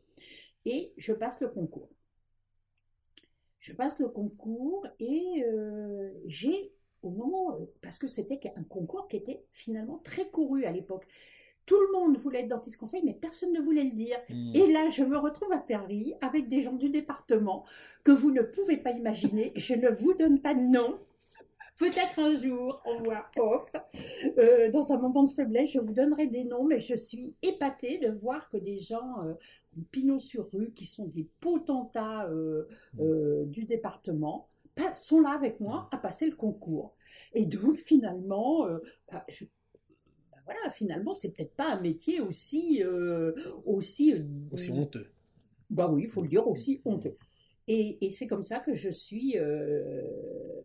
Et 0.64 0.92
je 0.96 1.12
passe 1.12 1.40
le 1.40 1.48
concours. 1.48 1.90
Je 3.58 3.74
passe 3.74 3.98
le 3.98 4.08
concours 4.08 4.86
et 4.98 5.44
j'ai, 6.26 6.72
au 7.02 7.10
moment, 7.10 7.58
parce 7.82 7.98
que 7.98 8.08
c'était 8.08 8.40
un 8.56 8.64
concours 8.64 9.06
qui 9.08 9.16
était 9.16 9.44
finalement 9.52 9.98
très 9.98 10.30
couru 10.30 10.64
à 10.64 10.72
l'époque. 10.72 11.06
Tout 11.70 11.80
le 11.80 11.92
monde 11.98 12.16
voulait 12.18 12.40
être 12.40 12.48
dentiste 12.48 12.78
conseil, 12.80 13.02
mais 13.04 13.14
personne 13.14 13.52
ne 13.52 13.60
voulait 13.60 13.84
le 13.84 13.92
dire. 13.92 14.18
Mm. 14.28 14.52
Et 14.56 14.72
là, 14.72 14.90
je 14.90 15.04
me 15.04 15.16
retrouve 15.16 15.52
à 15.52 15.58
Paris 15.58 16.14
avec 16.20 16.48
des 16.48 16.62
gens 16.62 16.72
du 16.72 16.88
département 16.88 17.64
que 18.02 18.10
vous 18.10 18.32
ne 18.32 18.42
pouvez 18.42 18.76
pas 18.76 18.90
imaginer. 18.90 19.52
Je 19.54 19.74
ne 19.74 19.88
vous 19.88 20.12
donne 20.14 20.40
pas 20.40 20.54
de 20.54 20.60
nom. 20.60 20.98
Peut-être 21.78 22.18
un 22.18 22.34
jour, 22.42 22.82
off, 23.38 23.72
euh, 24.36 24.70
dans 24.70 24.92
un 24.92 24.98
moment 24.98 25.22
de 25.22 25.30
faiblesse, 25.30 25.70
je 25.70 25.78
vous 25.78 25.94
donnerai 25.94 26.26
des 26.26 26.44
noms, 26.44 26.64
mais 26.64 26.80
je 26.80 26.94
suis 26.96 27.34
épatée 27.42 27.98
de 27.98 28.10
voir 28.10 28.48
que 28.50 28.58
des 28.58 28.80
gens 28.80 29.22
euh, 29.24 29.32
Pinot 29.92 30.18
sur 30.18 30.50
rue, 30.52 30.72
qui 30.72 30.84
sont 30.86 31.06
des 31.06 31.26
potentats 31.40 32.26
euh, 32.28 32.66
euh, 33.00 33.44
du 33.46 33.64
département, 33.64 34.48
pa- 34.74 34.94
sont 34.96 35.20
là 35.20 35.30
avec 35.30 35.60
moi 35.60 35.88
à 35.92 35.96
passer 35.98 36.26
le 36.26 36.34
concours. 36.36 36.94
Et 37.32 37.46
donc, 37.46 37.76
finalement, 37.76 38.66
bah, 39.10 39.24
je- 39.28 39.44
voilà, 40.52 40.70
finalement, 40.72 41.14
c'est 41.14 41.34
peut-être 41.36 41.54
pas 41.54 41.72
un 41.74 41.80
métier 41.80 42.20
aussi, 42.20 42.82
euh, 42.82 43.32
aussi, 43.64 44.14
euh, 44.14 44.24
Aussi 44.50 44.70
honteux. 44.70 45.06
bah 45.68 45.88
oui, 45.88 46.02
il 46.04 46.08
faut 46.08 46.22
le 46.22 46.28
dire 46.28 46.46
aussi 46.48 46.80
honteux. 46.84 47.16
Et, 47.68 48.04
et 48.04 48.10
c'est 48.10 48.26
comme 48.26 48.42
ça 48.42 48.58
que 48.58 48.74
je 48.74 48.90
suis, 48.90 49.38
euh, 49.38 50.02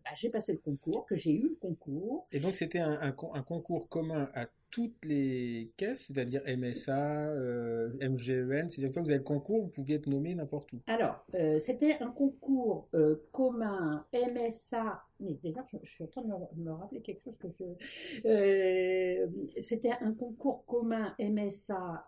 bah, 0.04 0.10
j'ai 0.16 0.30
passé 0.30 0.52
le 0.52 0.58
concours, 0.58 1.06
que 1.06 1.16
j'ai 1.16 1.32
eu 1.32 1.48
le 1.50 1.56
concours. 1.60 2.26
Et 2.32 2.40
donc 2.40 2.54
c'était 2.54 2.78
un, 2.80 2.98
un 3.00 3.12
con- 3.12 3.34
un 3.34 3.42
concours 3.42 3.88
commun 3.88 4.28
à 4.34 4.46
toutes 4.70 5.04
les 5.04 5.70
caisses, 5.76 6.06
c'est-à-dire 6.06 6.42
MSA, 6.46 7.28
euh, 7.30 7.90
MGEN. 8.00 8.68
C'est-à-dire 8.68 8.86
une 8.88 8.92
fois 8.92 9.02
que 9.02 9.06
vous 9.06 9.10
avez 9.12 9.18
le 9.18 9.24
concours, 9.24 9.62
vous 9.62 9.68
pouviez 9.68 9.96
être 9.96 10.06
nommé 10.08 10.34
n'importe 10.34 10.72
où. 10.72 10.80
Alors, 10.86 11.24
euh, 11.34 11.58
c'était 11.58 11.96
un 12.00 12.10
concours 12.10 12.88
euh, 12.94 13.16
commun 13.32 14.04
MSA. 14.12 15.02
Mais 15.20 15.38
d'ailleurs, 15.42 15.66
je, 15.72 15.78
je 15.82 15.90
suis 15.90 16.04
en 16.04 16.08
train 16.08 16.22
de 16.22 16.26
me, 16.28 16.64
me 16.64 16.72
rappeler 16.72 17.00
quelque 17.00 17.22
chose 17.22 17.36
que 17.38 17.48
je. 17.58 17.64
euh, 18.28 19.26
c'était 19.62 19.92
un 20.00 20.12
concours 20.12 20.64
commun 20.66 21.14
MSA 21.18 22.04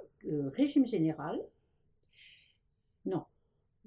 régime 0.52 0.86
général. 0.86 1.40
Non, 3.04 3.24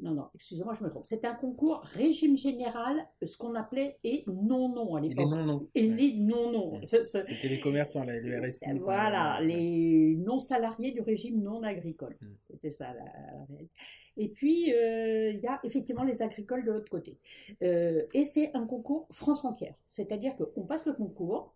non, 0.02 0.12
non, 0.12 0.26
excusez-moi, 0.36 0.76
je 0.80 0.84
me 0.84 0.90
trompe. 0.90 1.06
C'était 1.06 1.28
un 1.28 1.36
concours 1.36 1.82
régime 1.94 2.38
général, 2.38 3.06
ce 3.24 3.38
qu'on 3.38 3.56
appelait 3.56 3.98
et 4.04 4.24
non-non 4.28 4.96
à 4.96 5.00
Et 5.00 5.04
les 5.04 5.10
l'époque. 5.10 5.30
non-non. 5.30 5.68
Et 5.76 5.90
Ouais. 5.90 5.96
les 5.96 6.14
non-non. 6.18 6.80
Ouais. 6.80 6.86
C'était 6.86 7.48
les 7.50 7.60
commerçants, 7.60 8.04
là, 8.04 8.20
le 8.20 8.40
RSI. 8.48 8.66
enfin, 8.72 8.80
Voilà, 8.80 9.40
ouais. 9.40 9.48
les 9.48 10.16
non-salariés 10.18 10.92
du 10.92 11.02
régime 11.02 11.42
non 11.42 11.62
agricole. 11.64 12.18
Mm. 12.22 12.26
C'était 12.50 12.72
ça 12.72 12.88
la, 12.94 13.04
la 13.06 13.46
réalité. 13.50 13.72
Et 14.18 14.28
puis, 14.28 14.74
euh, 14.74 15.32
il 15.32 15.40
y 15.40 15.48
a 15.48 15.60
effectivement 15.64 16.04
les 16.04 16.22
agricoles 16.22 16.66
de 16.66 16.72
l'autre 16.72 16.90
côté. 16.92 17.18
Euh, 17.64 18.04
et 18.14 18.26
c'est 18.26 18.54
un 18.56 18.66
concours 18.68 19.08
France 19.12 19.46
entière. 19.46 19.76
C'est-à-dire 19.88 20.36
qu'on 20.36 20.64
passe 20.64 20.86
le 20.86 20.94
concours, 20.94 21.54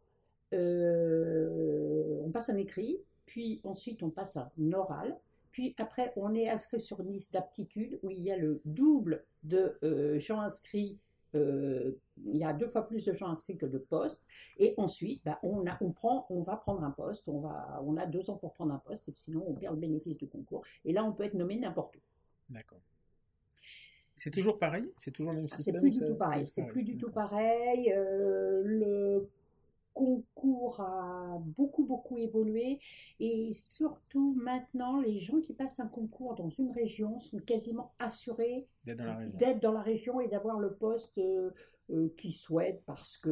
euh, 0.53 2.21
on 2.25 2.29
passe 2.31 2.49
un 2.49 2.58
écrit, 2.58 2.97
puis 3.25 3.60
ensuite 3.63 4.03
on 4.03 4.10
passe 4.10 4.38
un 4.38 4.49
oral, 4.73 5.17
puis 5.56 5.74
après 5.78 6.12
on 6.18 6.36
est 6.36 6.50
inscrit 6.50 6.82
sur 6.82 7.00
une 7.00 7.13
liste 7.13 7.32
d'aptitude 7.32 7.98
où 8.04 8.10
il 8.12 8.20
y 8.22 8.30
a 8.30 8.36
le 8.38 8.62
double 8.65 9.24
de 9.44 9.78
euh, 9.84 10.20
gens 10.20 10.41
inscrits. 10.41 11.00
euh, 11.34 11.91
il 12.26 12.36
y 12.36 12.44
a 12.44 12.52
deux 12.52 12.68
fois 12.68 12.86
plus 12.86 13.06
de 13.06 13.13
gens 13.13 13.30
inscrits 13.30 13.56
que 13.58 13.65
de 13.65 13.78
postes. 13.78 14.22
Et 14.58 14.74
ensuite, 14.76 15.22
bah, 15.24 15.39
on, 15.44 15.65
a, 15.65 15.78
on, 15.80 15.91
prend, 15.91 16.26
on 16.30 16.41
va 16.41 16.58
prendre 16.58 16.84
un 16.84 16.91
poste, 16.91 17.24
on, 17.28 17.39
va, 17.39 17.82
on 17.86 17.96
a 17.96 18.06
deux 18.06 18.30
ans 18.30 18.36
pour 18.36 18.52
prendre 18.54 18.74
un 18.74 18.80
poste, 18.80 19.08
et 19.08 19.13
sinon 19.15 19.46
on 19.48 19.54
perd 19.54 19.76
le 19.76 19.80
bénéfice 19.80 20.18
du 20.18 20.28
concours. 20.28 20.63
Et 20.84 20.91
là, 20.91 21.06
on 21.06 21.13
peut 21.13 21.24
être 21.24 21.36
nommé 21.36 21.56
n'importe 21.58 21.96
où. 21.96 22.00
D'accord. 22.50 22.80
C'est 24.18 24.32
toujours 24.32 24.60
pareil? 24.60 24.91
C'est 24.98 25.12
toujours 25.12 25.32
le 25.32 25.39
même 25.39 25.48
Ah, 25.52 25.56
système 25.56 25.76
C'est 25.76 25.82
plus 25.82 25.91
du 25.91 26.06
tout 26.06 26.15
pareil. 26.15 26.48
C'est 26.48 26.62
pareil, 26.63 26.72
plus 26.74 26.84
du 26.84 26.98
tout 26.98 27.12
pareil. 27.12 27.94
Euh, 27.94 28.62
le 28.65 29.30
concours 29.95 30.79
a 30.81 31.41
beaucoup, 31.58 31.86
beaucoup 31.86 32.17
évolué. 32.19 32.79
Et 33.19 33.51
surtout, 33.53 34.36
maintenant, 34.39 34.99
les 35.01 35.19
gens 35.19 35.39
qui 35.39 35.53
passent 35.53 35.79
un 35.79 35.88
concours 35.88 36.36
dans 36.36 36.49
une 36.49 36.71
région 36.71 37.19
sont 37.19 37.39
quasiment 37.39 37.93
assurés 37.97 38.67
D'être 38.86 38.97
dans 38.99 39.05
la 39.05 39.15
région. 39.17 39.38
d'être 39.39 39.60
dans 39.62 39.71
la 39.71 39.81
région 39.81 40.19
et 40.19 40.27
d'avoir 40.27 40.60
le 40.60 40.75
poste 40.75 41.17
euh, 41.17 41.49
euh, 41.91 42.10
qu'ils 42.17 42.34
souhaitent 42.34 42.81
parce 42.86 43.17
que 43.17 43.29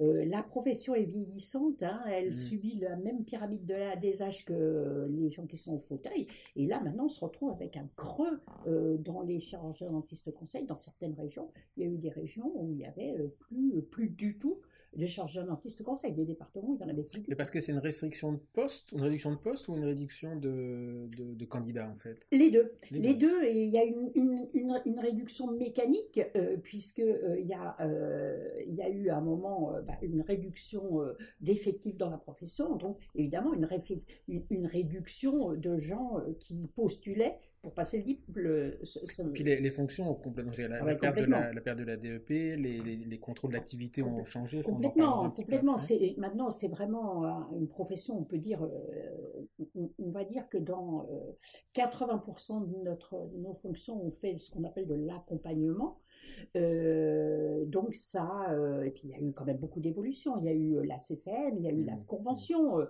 euh, 0.00 0.24
la 0.26 0.42
profession 0.42 0.94
est 0.94 1.04
vieillissante, 1.04 1.82
hein, 1.82 2.00
elle 2.08 2.30
Mhm. 2.32 2.36
subit 2.36 2.74
la 2.80 2.96
même 2.96 3.24
pyramide 3.24 3.64
de 3.66 3.74
la- 3.74 3.96
des 3.96 4.22
âges 4.22 4.44
que 4.44 5.06
les 5.10 5.30
gens 5.30 5.46
qui 5.46 5.56
sont 5.56 5.74
au 5.74 5.78
fauteuil. 5.80 6.26
Et 6.56 6.66
là, 6.66 6.80
maintenant, 6.80 7.04
on 7.06 7.08
se 7.08 7.24
retrouve 7.24 7.50
avec 7.50 7.76
un 7.76 7.88
creux 7.96 8.40
dans 8.98 9.22
les 9.22 9.40
chirurgiens 9.40 9.90
dentistes 9.90 10.32
conseils. 10.34 10.66
Dans 10.66 10.76
certaines 10.76 11.14
régions, 11.14 11.50
il 11.76 11.84
y 11.84 11.86
a 11.86 11.90
eu 11.90 11.98
des 11.98 12.10
régions 12.10 12.50
où 12.54 12.68
il 12.70 12.76
n'y 12.76 12.84
avait 12.86 13.16
plus, 13.38 13.82
plus 13.90 14.08
du 14.10 14.36
tout 14.38 14.60
de 14.96 15.06
chirurgiens 15.06 15.44
dentistes 15.44 15.82
conseils. 15.82 16.12
Des 16.12 16.24
départements 16.24 16.76
il 16.78 16.84
en 16.84 16.88
avait 16.88 17.02
plus. 17.04 17.22
Mais 17.28 17.36
parce 17.36 17.50
que 17.50 17.60
c'est 17.60 17.72
une 17.72 17.78
restriction 17.78 18.32
de 18.32 18.40
poste, 18.52 18.92
une 18.92 19.02
réduction 19.02 19.30
de 19.32 19.36
poste 19.38 19.68
ou 19.68 19.76
une 19.76 19.84
réduction 19.84 20.36
de, 20.36 21.08
de, 21.18 21.34
de 21.34 21.44
candidats 21.44 21.88
en 21.88 21.96
fait? 21.96 22.26
Les 22.32 22.50
deux. 22.50 22.72
Les 22.90 22.98
Les, 22.98 23.14
deux. 23.14 23.28
deux. 23.28 23.44
et 23.44 23.64
il 23.64 23.70
y 23.70 23.78
a 23.78 23.84
une, 23.84 24.10
une, 24.14 24.48
une, 24.54 24.82
une 24.86 24.98
réduction 24.98 25.50
mécanique, 25.52 26.20
euh, 26.36 26.56
puisque 26.62 27.00
euh, 27.00 27.36
il, 27.38 27.46
y 27.46 27.54
a, 27.54 27.76
euh, 27.80 28.62
il 28.66 28.74
y 28.74 28.82
a 28.82 28.88
eu 28.88 29.08
à 29.08 29.16
un 29.16 29.20
moment 29.20 29.74
euh, 29.74 29.82
bah, 29.82 29.98
une 30.02 30.22
réduction 30.22 31.00
d'effectifs 31.40 31.96
dans 31.96 32.10
la 32.10 32.18
profession, 32.18 32.76
donc 32.76 32.98
évidemment 33.14 33.52
une, 33.54 33.66
une, 34.50 34.66
réduction 34.66 35.54
de 35.54 35.78
gens 35.78 36.16
qui 36.38 36.68
postulaient 36.74 37.38
pour 37.62 37.74
passer 37.74 38.02
le 38.34 38.42
le- 38.42 38.78
ce- 38.84 39.04
ce- 39.04 39.22
Puis 39.22 39.44
les, 39.44 39.60
les 39.60 39.70
fonctions 39.70 40.10
ont 40.10 40.14
complètement. 40.14 40.52
c'est 40.52 40.66
La, 40.68 40.78
la 40.78 40.84
ouais, 40.84 40.96
perte 40.96 41.16
de 41.16 41.22
la, 41.22 41.26
complètement. 41.26 41.52
la 41.54 41.60
perte 41.60 41.78
de 41.78 41.84
la 41.84 41.96
DEP, 41.96 42.28
les, 42.30 42.56
les, 42.56 42.96
les 42.96 43.18
contrôles 43.18 43.52
d'activité 43.52 44.02
ont 44.02 44.24
changé. 44.24 44.62
Complètement, 44.62 45.30
complètement. 45.30 45.74
après. 45.74 45.84
C'est 45.86 46.14
maintenant 46.16 46.50
c'est 46.50 46.68
vraiment 46.68 47.24
euh, 47.24 47.58
une 47.58 47.68
profession. 47.68 48.18
On 48.18 48.24
peut 48.24 48.38
dire, 48.38 48.64
euh, 48.64 49.46
on, 49.74 49.90
on 49.98 50.10
va 50.10 50.24
dire 50.24 50.48
que 50.48 50.58
dans 50.58 51.06
euh, 51.10 51.32
80% 51.74 52.66
de 52.66 52.82
notre 52.82 53.28
de 53.32 53.38
nos 53.38 53.54
fonctions, 53.54 54.02
on 54.02 54.10
fait 54.10 54.38
ce 54.38 54.50
qu'on 54.50 54.64
appelle 54.64 54.86
de 54.86 54.94
l'accompagnement. 54.94 55.98
Euh, 56.56 57.64
donc 57.66 57.94
ça, 57.94 58.46
euh, 58.50 58.82
et 58.82 58.90
puis 58.90 59.02
il 59.04 59.10
y 59.10 59.14
a 59.14 59.20
eu 59.20 59.32
quand 59.32 59.44
même 59.44 59.58
beaucoup 59.58 59.80
d'évolutions. 59.80 60.36
Il 60.38 60.44
y 60.44 60.48
a 60.48 60.52
eu 60.52 60.76
euh, 60.78 60.84
la 60.84 60.98
CCM, 60.98 61.56
il 61.58 61.62
y 61.64 61.68
a 61.68 61.72
eu 61.72 61.84
la 61.84 61.94
Mmh. 61.96 62.04
convention, 62.06 62.78
euh, 62.80 62.86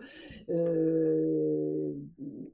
euh, 0.50 1.92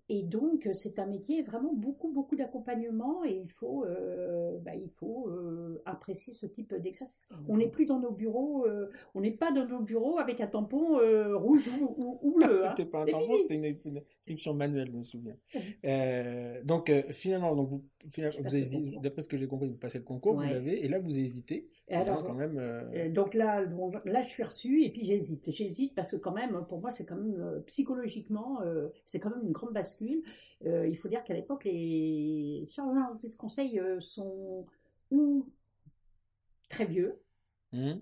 et 0.09 0.23
donc 0.23 0.69
c'est 0.73 0.99
un 0.99 1.07
métier 1.07 1.43
vraiment 1.43 1.73
beaucoup 1.75 2.11
beaucoup 2.13 2.37
d'accompagnement 2.37 3.25
et 3.25 3.35
il 3.45 3.49
faut 3.51 3.85
bah, 4.65 4.75
il 4.75 4.91
faut 4.91 5.31
apprécier 5.85 6.33
ce 6.33 6.47
type 6.47 6.75
d'exercice. 6.75 7.29
On 7.49 7.57
n'est 7.59 7.69
plus 7.69 7.87
dans 7.87 8.01
nos 8.01 8.13
bureaux, 8.13 8.67
on 9.15 9.21
n'est 9.21 9.31
pas 9.33 9.53
dans 9.53 9.67
nos 9.67 9.81
bureaux 9.81 10.19
avec 10.19 10.41
un 10.41 10.47
tampon 10.47 10.99
rouge 11.35 11.69
ou, 11.81 11.95
ou- 11.97 12.19
ou 12.23 12.35
bleu. 12.35 12.65
hein. 12.65 12.75
C'était 12.77 12.89
pas 12.91 13.03
un 13.03 13.07
tampon, 13.07 13.37
c'était 13.39 13.57
une, 13.57 13.77
une 13.85 13.99
inscription 13.99 14.55
manuelle, 14.55 14.89
je 14.91 14.97
me 14.97 15.03
souviens. 15.03 15.37
Donc 16.65 16.93
finalement, 17.11 17.55
donc 17.55 17.69
vous, 17.69 17.85
finalement, 18.09 18.37
vous 18.43 19.01
d'après 19.01 19.23
ce 19.23 19.29
que 19.29 19.37
j'ai 19.37 19.47
compris, 19.47 19.69
vous 19.69 19.77
passez 19.77 19.99
le 19.99 20.05
concours, 20.05 20.37
Ouais. 20.37 20.47
vous 20.49 20.55
et 20.73 20.89
là 20.89 20.99
vous 20.99 21.19
hésitez. 21.19 21.69
Et 21.89 21.95
alors, 21.95 22.19
hein, 22.19 22.23
quand 22.27 22.35
même. 22.35 22.59
Euh, 22.59 23.09
donc 23.11 23.35
là, 23.35 23.65
là, 24.05 24.23
je 24.23 24.29
suis 24.29 24.43
reçue 24.43 24.83
et 24.83 24.91
puis 24.91 25.05
j'hésite. 25.05 25.51
J'hésite 25.53 25.95
parce 25.95 26.11
que 26.11 26.17
quand 26.17 26.33
même, 26.33 26.65
pour 26.69 26.81
moi, 26.81 26.91
c'est 26.91 27.07
quand 27.07 27.15
même 27.15 27.41
euh, 27.41 27.61
psychologiquement, 27.61 28.61
c'est 29.05 29.21
quand 29.21 29.31
même 29.31 29.45
une 29.45 29.53
grande 29.53 29.73
bascule. 29.73 30.23
il 30.65 30.97
faut 30.97 31.09
dire 31.09 31.23
qu'à 31.25 31.35
l'époque, 31.35 31.65
les 31.65 32.65
chargeurs 32.69 33.15
de 33.15 33.37
conseil 33.37 33.81
sont 34.01 34.67
ou 35.11 35.49
très 36.69 36.87
vieux. 36.87 37.21
Mmh. 37.73 37.95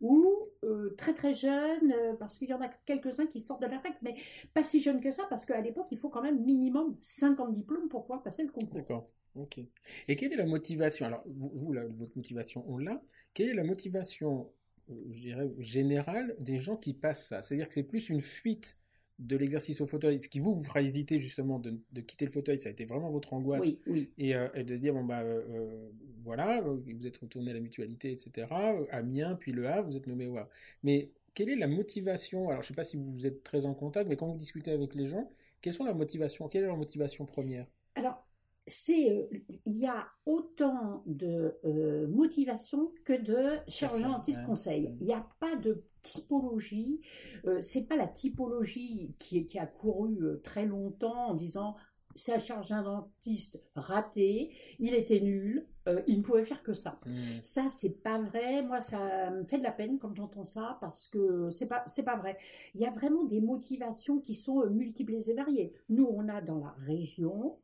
ou 0.00 0.48
très 0.96 1.12
très 1.12 1.34
jeunes, 1.34 1.92
parce 2.18 2.38
qu'il 2.38 2.48
y 2.48 2.54
en 2.54 2.60
a 2.60 2.68
quelques-uns 2.68 3.26
qui 3.26 3.40
sortent 3.40 3.62
de 3.62 3.66
la 3.66 3.78
fac, 3.78 3.96
mais 4.00 4.16
pas 4.54 4.62
si 4.62 4.80
jeunes 4.80 5.00
que 5.00 5.10
ça, 5.10 5.24
parce 5.28 5.44
qu'à 5.44 5.60
l'époque, 5.60 5.88
il 5.90 5.98
faut 5.98 6.08
quand 6.08 6.22
même 6.22 6.44
minimum 6.44 6.96
50 7.02 7.54
diplômes 7.54 7.88
pour 7.88 8.02
pouvoir 8.02 8.22
passer 8.22 8.44
le 8.44 8.50
concours. 8.50 8.74
D'accord. 8.74 9.10
Ok. 9.36 9.60
Et 10.08 10.16
quelle 10.16 10.32
est 10.32 10.36
la 10.36 10.46
motivation? 10.46 11.06
Alors, 11.06 11.22
vous, 11.26 11.74
votre 11.90 12.16
motivation, 12.16 12.64
on 12.68 12.78
l'a. 12.78 13.02
Quelle 13.34 13.50
est 13.50 13.54
la 13.54 13.64
motivation, 13.64 14.50
euh, 14.90 15.54
générale 15.58 16.34
des 16.40 16.58
gens 16.58 16.76
qui 16.76 16.94
passent 16.94 17.28
ça? 17.28 17.42
C'est-à-dire 17.42 17.68
que 17.68 17.74
c'est 17.74 17.82
plus 17.82 18.08
une 18.08 18.20
fuite 18.20 18.78
de 19.18 19.36
l'exercice 19.36 19.80
au 19.80 19.86
fauteuil, 19.86 20.20
ce 20.20 20.28
qui 20.28 20.40
vous, 20.40 20.54
vous 20.54 20.62
fera 20.62 20.82
hésiter 20.82 21.18
justement 21.18 21.58
de, 21.58 22.00
quitter 22.02 22.26
le 22.26 22.30
fauteuil, 22.30 22.58
ça 22.58 22.68
a 22.68 22.72
été 22.72 22.84
vraiment 22.84 23.10
votre 23.10 23.32
angoisse, 23.32 23.64
oui, 23.64 23.80
oui. 23.86 24.10
Et, 24.18 24.34
euh, 24.34 24.48
de 24.62 24.76
dire, 24.76 24.92
bon 24.92 25.04
bah 25.04 25.22
euh, 25.22 25.88
voilà, 26.22 26.60
vous 26.60 27.06
êtes 27.06 27.16
retourné 27.16 27.50
à 27.50 27.54
la 27.54 27.60
mutualité, 27.60 28.12
etc., 28.12 28.46
Amiens, 28.90 29.34
puis 29.36 29.52
Le 29.52 29.68
Havre, 29.68 29.88
vous 29.88 29.96
êtes 29.96 30.06
nommé 30.06 30.26
au 30.26 30.36
Havre. 30.36 30.50
Mais 30.82 31.12
quelle 31.32 31.48
est 31.48 31.56
la 31.56 31.66
motivation? 31.66 32.50
Alors 32.50 32.62
je 32.62 32.66
ne 32.66 32.68
sais 32.68 32.74
pas 32.74 32.84
si 32.84 32.98
vous 32.98 33.26
êtes 33.26 33.42
très 33.42 33.64
en 33.64 33.72
contact, 33.72 34.08
mais 34.08 34.16
quand 34.16 34.26
vous 34.26 34.36
discutez 34.36 34.70
avec 34.70 34.94
les 34.94 35.06
gens, 35.06 35.30
quelles 35.62 35.72
sont 35.72 35.84
la 35.84 35.94
motivation 35.94 36.48
Quelle 36.48 36.64
est 36.64 36.66
leur 36.66 36.76
motivation 36.76 37.24
première? 37.24 37.66
Alors, 37.94 38.25
c'est 38.66 39.10
euh, 39.10 39.38
il 39.64 39.78
y 39.78 39.86
a 39.86 40.08
autant 40.24 41.02
de 41.06 41.54
euh, 41.64 42.06
motivation 42.08 42.92
que 43.04 43.12
de 43.12 43.58
chirurgien 43.68 44.08
dentiste 44.08 44.44
conseil. 44.44 44.94
Il 45.00 45.06
n'y 45.06 45.14
a 45.14 45.26
pas 45.38 45.56
de 45.56 45.84
typologie. 46.02 47.00
Euh, 47.46 47.60
c'est 47.62 47.86
pas 47.86 47.96
la 47.96 48.08
typologie 48.08 49.14
qui, 49.18 49.46
qui 49.46 49.58
a 49.58 49.66
couru 49.66 50.18
très 50.42 50.66
longtemps 50.66 51.28
en 51.28 51.34
disant 51.34 51.76
c'est 52.16 52.32
un 52.32 52.38
chirurgien 52.38 52.82
dentiste 52.82 53.62
raté, 53.74 54.50
il 54.78 54.94
était 54.94 55.20
nul, 55.20 55.66
il 56.06 56.18
ne 56.18 56.22
pouvait 56.22 56.46
faire 56.46 56.62
que 56.62 56.72
ça. 56.72 56.98
Ça, 57.02 57.10
mmh. 57.10 57.42
Ça, 57.42 57.68
c'est 57.68 58.02
pas 58.02 58.18
vrai. 58.18 58.62
Moi, 58.62 58.80
ça 58.80 59.30
me 59.30 59.44
fait 59.44 59.58
de 59.58 59.62
la 59.62 59.70
peine 59.70 59.98
quand 59.98 60.14
j'entends 60.14 60.46
ça 60.46 60.78
parce 60.80 61.08
que 61.08 61.50
c'est 61.50 61.68
pas, 61.68 61.84
c'est 61.86 62.06
pas 62.06 62.16
vrai. 62.16 62.38
Il 62.74 62.80
y 62.80 62.86
a 62.86 62.90
vraiment 62.90 63.24
des 63.24 63.42
motivations 63.42 64.18
qui 64.18 64.34
sont 64.34 64.64
multiples 64.70 65.12
et 65.14 65.34
variées. 65.34 65.74
Nous, 65.90 66.06
on 66.10 66.26
a 66.30 66.40
dans 66.40 66.58
la 66.58 66.74
région 66.86 67.58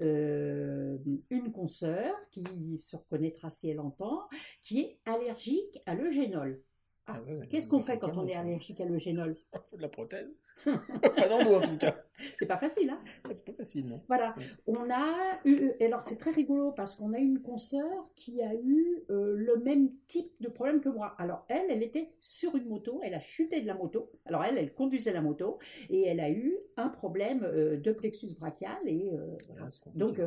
euh, 0.00 0.98
une 1.30 1.52
consoeur 1.52 2.14
qui 2.30 2.44
se 2.78 2.96
reconnaîtra 2.96 3.50
si 3.50 3.68
elle 3.68 3.80
entend, 3.80 4.28
qui 4.60 4.80
est 4.80 4.98
allergique 5.04 5.80
à 5.86 5.94
l'eugénol. 5.94 6.62
Ah, 7.06 7.20
ah 7.26 7.46
Qu'est-ce 7.50 7.68
qu'on 7.68 7.80
fait 7.80 7.98
quand 7.98 8.16
on 8.16 8.26
est 8.26 8.34
allergique 8.34 8.80
à 8.80 8.84
l'eugénol? 8.84 9.36
On 9.52 9.60
fait 9.60 9.76
de 9.76 9.82
la 9.82 9.88
prothèse. 9.88 10.36
pas 10.64 11.28
dans 11.28 11.44
nous 11.44 11.54
en 11.54 11.60
tout 11.60 11.76
cas. 11.76 11.96
C'est 12.36 12.46
pas 12.46 12.56
facile, 12.56 12.90
hein 12.90 13.00
C'est 13.32 13.44
pas 13.44 13.52
facile, 13.52 13.86
non 13.86 14.00
Voilà. 14.08 14.34
On 14.66 14.90
a 14.90 15.40
eu, 15.44 15.72
et 15.80 15.86
alors 15.86 16.02
c'est 16.02 16.18
très 16.18 16.30
rigolo 16.30 16.72
parce 16.72 16.96
qu'on 16.96 17.12
a 17.12 17.18
une 17.18 17.40
consoeur 17.40 18.10
qui 18.14 18.42
a 18.42 18.54
eu 18.54 19.02
euh, 19.10 19.34
le 19.36 19.56
même 19.56 19.90
type 20.08 20.30
de 20.40 20.48
problème 20.48 20.80
que 20.80 20.88
moi. 20.88 21.14
Alors 21.18 21.44
elle, 21.48 21.66
elle 21.70 21.82
était 21.82 22.10
sur 22.20 22.56
une 22.56 22.68
moto, 22.68 23.00
elle 23.02 23.14
a 23.14 23.20
chuté 23.20 23.60
de 23.60 23.66
la 23.66 23.74
moto. 23.74 24.10
Alors 24.26 24.44
elle, 24.44 24.58
elle 24.58 24.72
conduisait 24.74 25.12
la 25.12 25.20
moto 25.20 25.58
et 25.90 26.02
elle 26.06 26.20
a 26.20 26.30
eu 26.30 26.56
un 26.76 26.88
problème 26.88 27.42
euh, 27.44 27.76
de 27.76 27.92
plexus 27.92 28.34
brachial 28.38 28.78
et 28.86 29.10
euh, 29.12 29.36
voilà. 29.48 29.66
Ah, 29.66 29.90
Donc 29.94 30.20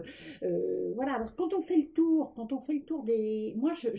voilà. 0.95 1.13
Alors 1.13 1.35
quand 1.35 1.53
on 1.53 1.61
fait 1.61 1.77
le 1.77 1.87
tour, 1.87 2.33
quand 2.35 2.51
on 2.51 2.59
fait 2.59 2.73
le 2.73 2.83
tour 2.83 3.03
des, 3.03 3.53
moi, 3.57 3.73
je, 3.73 3.89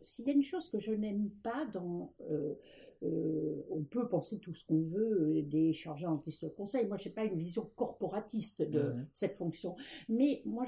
s'il 0.00 0.26
y 0.26 0.30
a 0.30 0.32
une 0.32 0.42
chose 0.42 0.70
que 0.70 0.78
je 0.78 0.92
n'aime 0.92 1.30
pas 1.42 1.66
dans 1.72 2.12
euh, 3.04 3.62
on 3.70 3.82
peut 3.82 4.08
penser 4.08 4.38
tout 4.38 4.54
ce 4.54 4.64
qu'on 4.64 4.82
veut 4.82 5.38
euh, 5.38 5.42
des 5.42 5.72
chargés 5.72 6.06
antistes 6.06 6.54
conseil. 6.54 6.86
Moi, 6.86 6.98
je 6.98 7.08
n'ai 7.08 7.14
pas 7.14 7.24
une 7.24 7.38
vision 7.38 7.70
corporatiste 7.76 8.62
de 8.62 8.94
cette 9.12 9.36
fonction. 9.36 9.76
Mais 10.08 10.42
moi, 10.44 10.64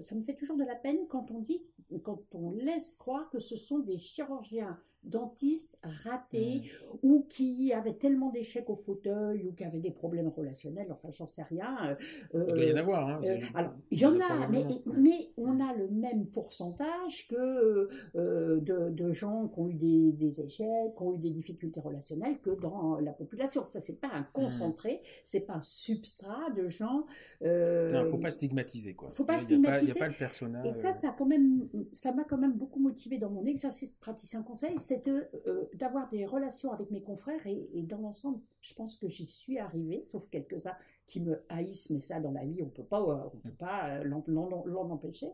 ça 0.00 0.14
me 0.14 0.22
fait 0.22 0.34
toujours 0.34 0.56
de 0.56 0.64
la 0.64 0.74
peine 0.74 0.98
quand 1.08 1.30
on 1.30 1.40
dit, 1.40 1.62
quand 2.02 2.22
on 2.32 2.50
laisse 2.52 2.96
croire 2.96 3.30
que 3.30 3.38
ce 3.38 3.56
sont 3.56 3.78
des 3.78 3.98
chirurgiens 3.98 4.78
dentistes 5.06 5.78
ratés 6.04 6.62
mmh. 6.62 6.96
ou 7.02 7.26
qui 7.28 7.72
avaient 7.72 7.94
tellement 7.94 8.30
d'échecs 8.30 8.68
au 8.68 8.76
fauteuil 8.76 9.46
ou 9.46 9.52
qui 9.52 9.64
avaient 9.64 9.80
des 9.80 9.90
problèmes 9.90 10.28
relationnels, 10.28 10.88
enfin 10.90 11.08
j'en 11.12 11.26
sais 11.26 11.44
rien. 11.44 11.96
Euh, 12.34 12.44
il 12.48 12.54
doit 12.54 12.64
y 12.64 12.72
en 12.72 12.76
avoir. 12.76 13.08
Hein, 13.08 13.20
euh, 13.24 13.38
alors, 13.54 13.72
il 13.90 14.00
y 14.00 14.06
en 14.06 14.18
a, 14.20 14.48
mais, 14.48 14.64
mais, 14.86 15.30
on 15.36 15.60
a 15.60 15.74
le 15.74 15.88
même 15.88 16.26
pourcentage 16.26 17.28
que 17.28 17.88
euh, 18.16 18.60
de, 18.60 19.12
gens 19.12 19.48
qui 19.48 19.60
ont 19.60 19.68
eu 19.68 19.74
des, 20.12 20.40
échecs, 20.40 20.94
qui 20.96 21.02
ont 21.02 21.14
eu 21.14 21.18
des 21.18 21.30
difficultés 21.30 21.80
relationnelles 21.80 22.38
que 22.42 22.50
dans 22.50 22.98
la 22.98 23.12
population. 23.12 23.64
Ça, 23.68 23.80
c'est 23.80 24.00
pas 24.00 24.10
un 24.12 24.20
mmh. 24.20 24.26
concentré, 24.32 25.02
c'est 25.24 25.46
pas 25.46 25.54
un 25.54 25.62
substrat 25.62 26.50
de 26.56 26.68
gens. 26.68 27.06
il 27.40 27.46
ne 27.48 28.04
faut 28.04 28.18
pas 28.18 28.30
stigmatiser. 28.30 28.94
Quoi. 28.94 29.08
faut 29.10 29.24
pas 29.24 29.38
stigmatiser. 29.38 29.92
Il 29.92 29.94
n'y 29.94 29.98
a, 29.98 30.04
pas 30.04 30.08
le 30.08 30.18
personnage. 30.18 30.66
Et 30.66 30.72
ça, 30.72 30.92
ça, 30.92 31.14
quand 31.16 31.26
même, 31.26 31.68
ça 31.92 32.12
m'a 32.12 32.24
quand 32.24 32.38
même 32.38 32.54
beaucoup 32.54 32.80
motivé 32.80 33.18
dans 33.18 33.30
mon 33.30 33.44
exercice 33.46 33.92
de 33.92 33.98
praticien 33.98 34.42
conseil. 34.42 34.74
C'est 34.78 34.95
euh, 35.08 35.64
d'avoir 35.74 36.08
des 36.08 36.24
relations 36.26 36.72
avec 36.72 36.90
mes 36.90 37.02
confrères 37.02 37.46
et, 37.46 37.82
dans 37.82 37.98
l'ensemble, 37.98 38.40
je 38.60 38.74
pense 38.74 38.96
que 38.96 39.08
j'y 39.08 39.26
suis 39.26 39.58
arrivée, 39.58 40.02
sauf 40.04 40.28
quelques-uns 40.30 40.76
qui 41.06 41.20
me 41.20 41.44
haïssent, 41.48 41.90
mais 41.90 42.00
ça 42.00 42.20
dans 42.20 42.32
la 42.32 42.44
vie 42.44 42.62
on 42.62 42.68
peut 42.68 42.84
pas, 42.84 43.00
euh, 43.00 43.38
peut 43.42 43.50
pas 43.50 44.00
euh, 44.00 44.04
l'en 44.04 44.90
empêcher. 44.90 45.28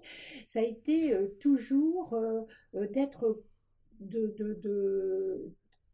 Ça 0.46 0.60
a 0.60 0.62
été 0.62 1.16
toujours 1.40 2.16
d'être 2.72 3.42
de, 4.00 4.34
de, 4.38 4.54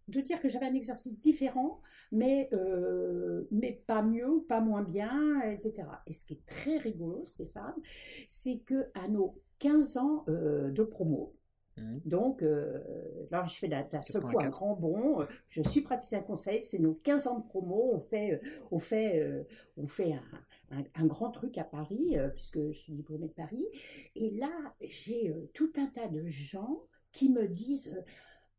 de, 0.08 0.20
dire 0.20 0.40
que 0.40 0.48
j'avais 0.48 0.66
un 0.66 0.74
exercice 0.74 1.20
différent, 1.20 1.80
mais, 2.10 2.50
mais 3.50 3.82
pas 3.86 4.02
mieux, 4.02 4.44
pas 4.48 4.60
moins 4.60 4.82
bien, 4.82 5.40
etc. 5.42 5.88
Et 6.06 6.12
ce 6.12 6.26
qui 6.26 6.34
est 6.34 6.46
très 6.46 6.78
rigolo, 6.78 7.24
Stéphane, 7.26 7.74
c'est 8.28 8.58
que 8.60 8.86
à 8.94 9.08
nos 9.08 9.40
15 9.58 9.96
ans 9.98 10.24
de 10.26 10.82
promo, 10.82 11.37
Mmh. 11.80 11.98
Donc, 12.04 12.42
euh, 12.42 12.82
là, 13.30 13.44
je 13.46 13.58
fais 13.58 13.68
la, 13.68 13.84
secoue 14.02 14.40
un 14.40 14.48
grand 14.48 14.74
bond. 14.74 15.24
Je 15.48 15.62
suis 15.62 15.80
praticien 15.80 16.20
conseil. 16.20 16.62
C'est 16.62 16.78
nos 16.78 16.94
15 16.94 17.26
ans 17.26 17.38
de 17.40 17.44
promo. 17.44 17.92
On 17.94 18.00
fait, 18.00 18.32
euh, 18.32 18.48
on 18.70 18.78
fait, 18.78 19.20
euh, 19.20 19.42
on 19.76 19.86
fait 19.86 20.14
un, 20.70 21.06
grand 21.06 21.30
truc 21.30 21.56
à 21.58 21.64
Paris, 21.64 22.16
puisque 22.34 22.58
je 22.70 22.78
suis 22.78 22.92
diplômée 22.92 23.28
de 23.28 23.32
Paris. 23.32 23.66
Et 24.16 24.30
là, 24.32 24.50
j'ai 24.80 25.34
tout 25.54 25.72
un 25.76 25.86
tas 25.86 26.08
de 26.08 26.26
gens 26.26 26.82
qui 27.12 27.30
me 27.30 27.48
disent 27.48 28.04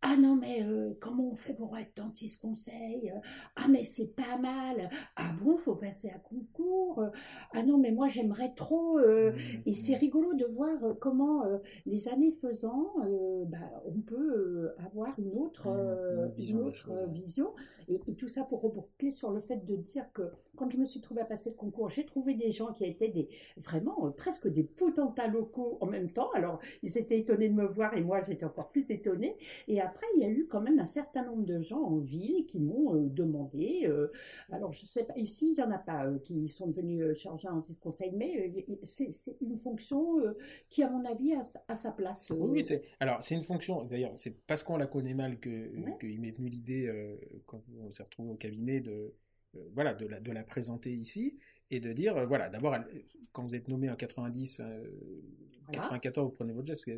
ah 0.01 0.15
non, 0.15 0.37
mais 0.37 0.63
euh, 0.63 0.93
comment 1.01 1.29
on 1.31 1.35
fait 1.35 1.53
pour 1.53 1.77
être 1.77 1.91
dentiste 1.97 2.41
conseil 2.41 3.11
Ah, 3.57 3.67
mais 3.69 3.83
c'est 3.83 4.15
pas 4.15 4.37
mal. 4.37 4.89
Ah 5.17 5.33
bon, 5.41 5.57
faut 5.57 5.75
passer 5.75 6.09
à 6.09 6.19
concours. 6.19 7.03
Ah 7.51 7.63
non, 7.63 7.77
mais 7.77 7.91
moi 7.91 8.07
j'aimerais 8.07 8.53
trop. 8.55 8.97
Euh, 8.97 9.33
mmh, 9.33 9.37
et 9.65 9.73
c'est 9.73 9.95
mmh. 9.95 9.99
rigolo 9.99 10.33
de 10.35 10.45
voir 10.45 10.83
euh, 10.85 10.93
comment, 10.93 11.43
les 11.85 12.07
années 12.07 12.31
faisant, 12.31 12.93
bah, 13.47 13.57
on 13.85 13.99
peut 13.99 14.71
avoir 14.85 15.19
une 15.19 15.33
autre, 15.37 15.67
mmh, 15.67 17.11
vision. 17.11 17.53
Et, 17.89 17.99
tout 18.17 18.27
ça 18.27 18.43
pour 18.43 18.61
reboucler 18.61 19.11
sur 19.11 19.31
le 19.31 19.39
fait 19.39 19.65
de 19.65 19.75
dire 19.75 20.05
que 20.13 20.23
quand 20.55 20.69
je 20.69 20.77
me 20.77 20.85
suis 20.85 21.01
trouvée 21.01 21.21
à 21.21 21.25
passer 21.25 21.49
le 21.49 21.55
concours, 21.55 21.89
j'ai 21.89 22.05
trouvé 22.05 22.33
des 22.35 22.51
gens 22.51 22.73
qui 22.73 22.85
étaient 22.85 23.07
des, 23.07 23.29
vraiment 23.57 24.11
presque 24.11 24.47
des 24.47 24.63
potentats 24.63 25.27
locaux 25.27 25.77
en 25.81 25.85
même 25.85 26.11
temps. 26.11 26.29
Alors, 26.33 26.59
ils 26.83 26.97
étaient 26.97 27.17
étonnés 27.17 27.49
de 27.49 27.53
me 27.53 27.65
voir 27.65 27.95
et 27.95 28.01
moi 28.01 28.21
j'étais 28.21 28.45
encore 28.45 28.69
plus 28.69 28.91
étonnée. 28.91 29.37
Et 29.67 29.79
après, 29.79 29.88
il 30.15 30.21
y 30.21 30.25
a 30.25 30.29
eu 30.29 30.47
quand 30.47 30.61
même 30.61 30.79
un 30.79 30.85
certain 30.85 31.23
nombre 31.23 31.45
de 31.45 31.61
gens 31.61 31.81
en 31.81 31.97
ville 31.97 32.45
qui 32.45 32.59
m'ont 32.59 32.95
euh, 32.95 33.09
demandé. 33.09 33.81
Euh, 33.85 34.11
alors, 34.51 34.73
je 34.73 34.85
sais 34.85 35.05
pas, 35.05 35.17
ici, 35.17 35.49
il 35.51 35.55
n'y 35.55 35.63
en 35.63 35.71
a 35.71 35.77
pas 35.77 36.05
euh, 36.05 36.19
qui 36.19 36.47
sont 36.49 36.67
devenus 36.67 37.17
chargés 37.17 37.47
en 37.47 37.61
conseil, 37.81 38.11
mais 38.15 38.53
c'est 38.83 39.09
une 39.41 39.57
fonction 39.57 40.17
qui, 40.69 40.83
à 40.83 40.89
mon 40.89 41.05
avis, 41.05 41.33
a, 41.33 41.75
sa 41.75 41.91
place. 41.91 42.31
Oui, 42.31 42.65
c'est 42.65 42.83
alors 42.99 43.21
c'est 43.21 43.35
une 43.35 43.43
fonction. 43.43 43.83
D'ailleurs, 43.83 44.13
c'est 44.15 44.45
parce 44.45 44.63
qu'on 44.63 44.77
la 44.77 44.87
connaît 44.87 45.13
mal 45.13 45.39
que 45.39 45.49
qu'il 45.99 46.19
m'est 46.19 46.31
venu 46.31 46.49
l'idée 46.49 46.91
quand 47.45 47.61
on 47.79 47.91
s'est 47.91 48.03
retrouvé 48.03 48.31
au 48.31 48.35
cabinet 48.35 48.81
de 48.81 49.13
voilà 49.73 49.93
de 49.93 50.05
la 50.05 50.19
de 50.19 50.31
la 50.31 50.43
présenter 50.43 50.91
ici 50.91 51.39
et 51.71 51.79
de 51.79 51.93
dire 51.93 52.27
voilà 52.27 52.49
d'abord 52.49 52.75
quand 53.31 53.43
vous 53.43 53.55
êtes 53.55 53.67
nommé 53.67 53.89
en 53.89 53.95
90 53.95 54.61
94, 55.71 56.25
vous 56.25 56.31
prenez 56.31 56.53
votre 56.53 56.67
geste, 56.67 56.89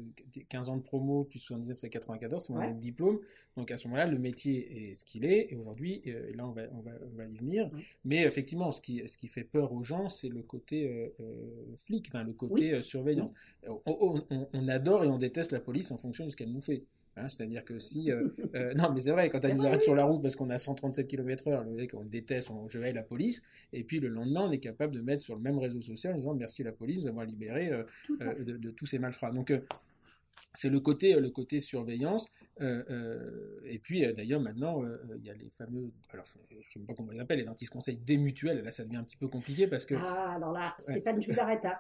15 0.50 0.70
ans 0.70 0.78
de 0.78 0.82
promo, 0.82 1.24
plus 1.24 1.40
79, 1.40 1.78
c'est 1.78 1.90
94, 1.90 2.44
c'est 2.46 2.54
mon 2.54 2.72
diplôme. 2.72 3.20
Donc 3.58 3.72
à 3.72 3.78
ce 3.78 3.88
moment-là, 3.88 4.08
le 4.08 4.18
métier 4.18 4.90
est 4.90 4.94
ce 4.94 5.06
qu'il 5.06 5.26
est, 5.26 5.52
et 5.52 5.56
aujourd'hui, 5.56 6.02
euh, 6.08 6.32
là 6.36 6.48
on 6.48 6.52
va, 6.52 6.64
on, 6.72 6.82
va, 6.82 6.92
on 7.12 7.18
va 7.18 7.26
y 7.26 7.38
venir. 7.38 7.70
Mais 8.06 8.24
effectivement, 8.24 8.72
ce 8.72 8.82
qui, 8.82 9.08
ce 9.08 9.18
qui 9.18 9.28
fait 9.28 9.44
peur 9.44 9.74
aux 9.74 9.84
gens, 9.84 10.10
c'est 10.10 10.30
le 10.30 10.42
côté 10.42 10.88
euh, 10.88 11.14
euh, 11.20 11.76
flic, 11.78 12.08
enfin, 12.10 12.24
le 12.24 12.34
côté 12.34 12.82
surveillance. 12.82 13.32
On, 13.68 14.24
on, 14.54 14.68
adore 14.68 15.04
et 15.04 15.08
on 15.08 15.18
déteste 15.18 15.52
la 15.52 15.60
police 15.60 15.92
en 15.92 15.98
fonction 15.98 16.26
de 16.26 16.32
ce 16.32 16.36
qu'elle 16.36 16.52
nous 16.52 16.62
fait. 16.62 16.84
Hein, 17.18 17.28
c'est-à-dire 17.28 17.66
que 17.66 17.78
si. 17.78 18.12
Euh, 18.12 18.30
euh, 18.56 18.74
non, 18.78 18.92
mais 18.94 19.02
c'est 19.02 19.12
vrai, 19.12 19.30
quand 19.30 19.44
elle 19.44 19.56
nous 19.56 19.66
arrête 19.66 19.84
sur 19.84 19.96
la 19.96 20.06
route 20.06 20.22
parce 20.22 20.36
qu'on 20.36 20.50
a 20.50 20.58
137 20.58 21.08
km/h, 21.08 21.66
le 21.66 21.72
mec, 21.72 21.94
on 21.94 22.02
le 22.02 22.10
déteste, 22.10 22.50
on, 22.52 22.68
je 22.68 22.80
vais 22.80 22.94
la 22.94 23.04
police, 23.04 23.42
et 23.74 23.84
puis 23.84 24.00
le 24.00 24.08
lendemain, 24.08 24.46
on 24.48 24.52
est 24.52 24.60
capable 24.60 24.94
de 24.94 25.02
mettre 25.02 25.24
sur 25.24 25.36
le 25.36 25.42
même 25.42 25.58
réseau 25.58 25.82
social 25.82 26.14
en 26.14 26.18
disant 26.18 26.34
merci 26.34 26.64
la 26.64 26.72
police, 26.72 27.00
nous 27.00 27.08
avons 27.08 27.22
libéré 27.22 27.72
euh, 27.72 27.84
de, 28.44 28.72
tous 28.72 28.86
ces 28.86 29.00
malfrats. 29.00 29.32
Donc, 29.32 29.54
c'est 30.54 30.70
le 30.70 30.80
côté, 30.80 31.14
le 31.20 31.30
côté 31.30 31.60
surveillance. 31.60 32.30
Euh, 32.60 32.84
euh, 32.90 33.62
et 33.66 33.80
puis 33.80 34.02
d'ailleurs 34.14 34.42
maintenant, 34.42 34.84
il 35.16 35.26
y 35.26 35.30
a 35.30 35.34
les 35.34 35.50
fameux, 35.50 35.92
alors 36.12 36.26
je 36.26 36.58
ne 36.58 36.62
sais 36.62 36.80
pas 36.80 36.94
comment 36.94 37.12
ils 37.12 37.20
appellent, 37.20 37.40
les 37.40 37.46
dentistes 37.46 37.72
conseils 37.72 37.98
des 37.98 38.18
mutuelles. 38.18 38.64
Là, 38.64 38.72
ça 38.72 38.84
devient 38.84 38.98
un 38.98 39.04
petit 39.04 39.18
peu 39.18 39.28
compliqué 39.28 39.68
parce 39.68 39.86
que. 39.86 39.96
Ah, 39.96 40.34
alors 40.36 40.52
là, 40.52 40.76
Stéphane, 40.80 41.22
je 41.22 41.32
vous 41.32 41.40
arrête. 41.40 41.66
Hein. 41.66 41.78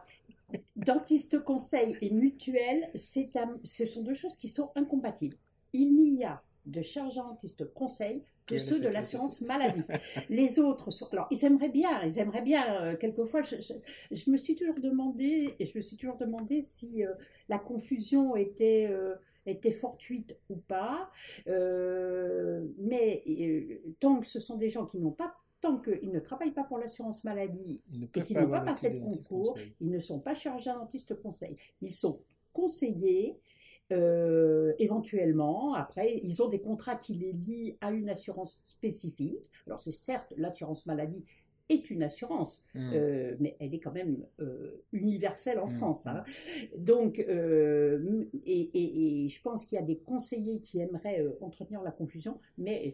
Dentiste 0.75 1.43
conseil 1.43 1.97
et 2.01 2.09
mutuelle, 2.09 2.89
ce 2.95 3.85
sont 3.85 4.03
deux 4.03 4.13
choses 4.13 4.37
qui 4.37 4.49
sont 4.49 4.71
incompatibles. 4.75 5.37
Il 5.73 5.93
n'y 5.93 6.25
a 6.25 6.41
de 6.65 6.81
chargeurs 6.81 7.25
dentiste 7.25 7.73
conseil 7.73 8.23
que 8.45 8.59
ceux 8.59 8.81
de 8.81 8.87
l'assurance 8.87 9.41
maladie. 9.41 9.81
Les 10.29 10.59
autres, 10.59 10.91
sont, 10.91 11.07
alors 11.11 11.27
ils 11.31 11.45
aimeraient 11.45 11.69
bien, 11.69 12.03
ils 12.03 12.19
aimeraient 12.19 12.41
bien. 12.41 12.83
Euh, 12.83 12.95
quelquefois, 12.95 13.41
je, 13.41 14.29
me 14.29 14.37
suis 14.37 14.55
toujours 14.55 14.79
demandé, 14.79 15.55
et 15.59 15.65
je 15.65 15.77
me 15.77 15.81
suis 15.81 15.95
toujours 15.95 16.17
demandé 16.17 16.61
si 16.61 17.05
euh, 17.05 17.13
la 17.51 17.59
confusion 17.59 18.35
était 18.35 18.87
euh, 18.89 19.13
était 19.45 19.71
fortuite 19.71 20.35
ou 20.49 20.55
pas. 20.55 21.11
mais 21.45 23.23
tant 23.99 24.19
que 24.19 24.27
ce 24.27 24.39
sont 24.39 24.57
des 24.57 24.69
gens 24.69 24.87
qui 24.87 24.97
n'ont 24.97 25.11
pas 25.11 25.35
tant 25.61 25.77
qu'ils 25.77 26.11
ne 26.11 26.19
travaillent 26.19 26.53
pas 26.53 26.63
pour 26.63 26.79
l'assurance 26.79 27.23
maladie 27.23 27.81
et 27.93 28.21
qu'ils 28.21 28.37
n'ont 28.37 28.49
pas 28.49 28.61
passé 28.61 28.89
de 28.89 28.99
concours, 28.99 29.55
ils 29.79 29.91
ne 29.91 29.99
sont 29.99 30.19
pas 30.19 30.33
chargés 30.33 30.71
dentiste 30.71 31.21
conseil. 31.21 31.55
Ils 31.81 31.93
sont 31.93 32.19
conseillés 32.51 33.39
euh, 33.91 34.73
éventuellement, 34.79 35.73
après, 35.73 36.21
ils 36.23 36.41
ont 36.41 36.47
des 36.47 36.61
contrats 36.61 36.95
qui 36.95 37.13
les 37.13 37.33
lient 37.33 37.77
à 37.81 37.91
une 37.91 38.09
assurance 38.09 38.61
spécifique. 38.63 39.39
Alors, 39.67 39.81
c'est 39.81 39.91
certes 39.91 40.33
l'assurance 40.37 40.85
maladie 40.85 41.25
est 41.71 41.89
une 41.89 42.03
assurance, 42.03 42.63
mmh. 42.75 42.91
euh, 42.93 43.35
mais 43.39 43.55
elle 43.59 43.73
est 43.73 43.79
quand 43.79 43.91
même 43.91 44.17
euh, 44.39 44.83
universelle 44.91 45.59
en 45.59 45.67
mmh. 45.67 45.77
France. 45.77 46.07
Hein. 46.07 46.23
Donc, 46.77 47.19
euh, 47.19 48.25
et, 48.45 49.27
je 49.29 49.41
pense 49.41 49.65
qu'il 49.65 49.77
y 49.77 49.81
a 49.81 49.85
des 49.85 49.97
conseillers 49.97 50.59
qui 50.59 50.79
aimeraient 50.79 51.25
entretenir 51.41 51.81
la 51.81 51.91
confusion, 51.91 52.39
mais 52.57 52.91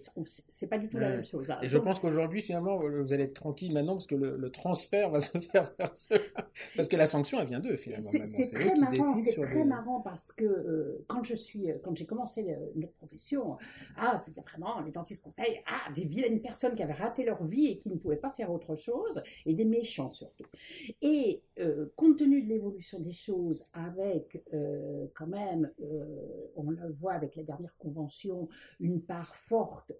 c'est 0.49 0.69
pas 0.69 0.77
du 0.77 0.87
tout 0.87 0.97
la 0.97 1.09
même 1.09 1.25
chose. 1.25 1.49
Hein. 1.49 1.59
Et 1.61 1.69
je 1.69 1.77
pense 1.77 1.99
qu'aujourd'hui, 1.99 2.41
finalement, 2.41 2.77
vous 2.77 3.13
allez 3.13 3.23
être 3.23 3.33
tranquille 3.33 3.73
maintenant 3.73 3.93
parce 3.93 4.07
que 4.07 4.15
le, 4.15 4.49
transfert 4.49 5.09
va 5.09 5.19
se 5.19 5.37
faire 5.39 5.71
vers 5.77 5.91
parce 6.75 6.87
que 6.87 6.95
la 6.95 7.05
sanction, 7.05 7.39
elle 7.39 7.47
vient 7.47 7.59
d'eux 7.59 7.75
finalement. 7.75 8.07
C'est 8.07 8.51
très 8.51 8.73
marrant, 8.75 9.17
c'est 9.17 9.41
très 9.41 9.65
marrant 9.65 10.01
parce 10.01 10.31
que 10.31 11.03
quand 11.07 11.23
je 11.23 11.35
suis, 11.35 11.69
quand 11.83 11.95
j'ai 11.95 12.05
commencé 12.05 12.55
notre 12.75 12.93
profession, 12.93 13.57
ah, 13.97 14.17
c'était 14.17 14.41
vraiment 14.41 14.79
les 14.81 14.91
dentistes 14.91 15.23
conseils, 15.23 15.61
ah, 15.67 15.91
des 15.93 16.05
vilaines 16.05 16.41
personnes 16.41 16.75
qui 16.75 16.83
avaient 16.83 16.93
raté 16.93 17.25
leur 17.25 17.43
vie 17.43 17.67
et 17.67 17.77
qui 17.77 17.89
ne 17.89 17.95
pouvaient 17.95 18.15
pas 18.15 18.31
faire 18.31 18.51
autre 18.69 18.81
chose, 18.81 19.21
et 19.45 19.53
des 19.53 19.65
méchants 19.65 20.11
surtout. 20.11 20.45
Et 21.01 21.41
euh, 21.59 21.87
compte 21.95 22.17
tenu 22.17 22.41
de 22.41 22.49
l'évolution 22.49 22.99
des 22.99 23.13
choses, 23.13 23.65
avec 23.73 24.43
euh, 24.53 25.07
quand 25.15 25.27
même, 25.27 25.71
euh, 25.81 26.05
on 26.55 26.69
le 26.69 26.91
voit 26.99 27.13
avec 27.13 27.35
la 27.35 27.43
dernière 27.43 27.75
convention, 27.77 28.47
une 28.79 29.01
part 29.01 29.35
forte 29.35 29.91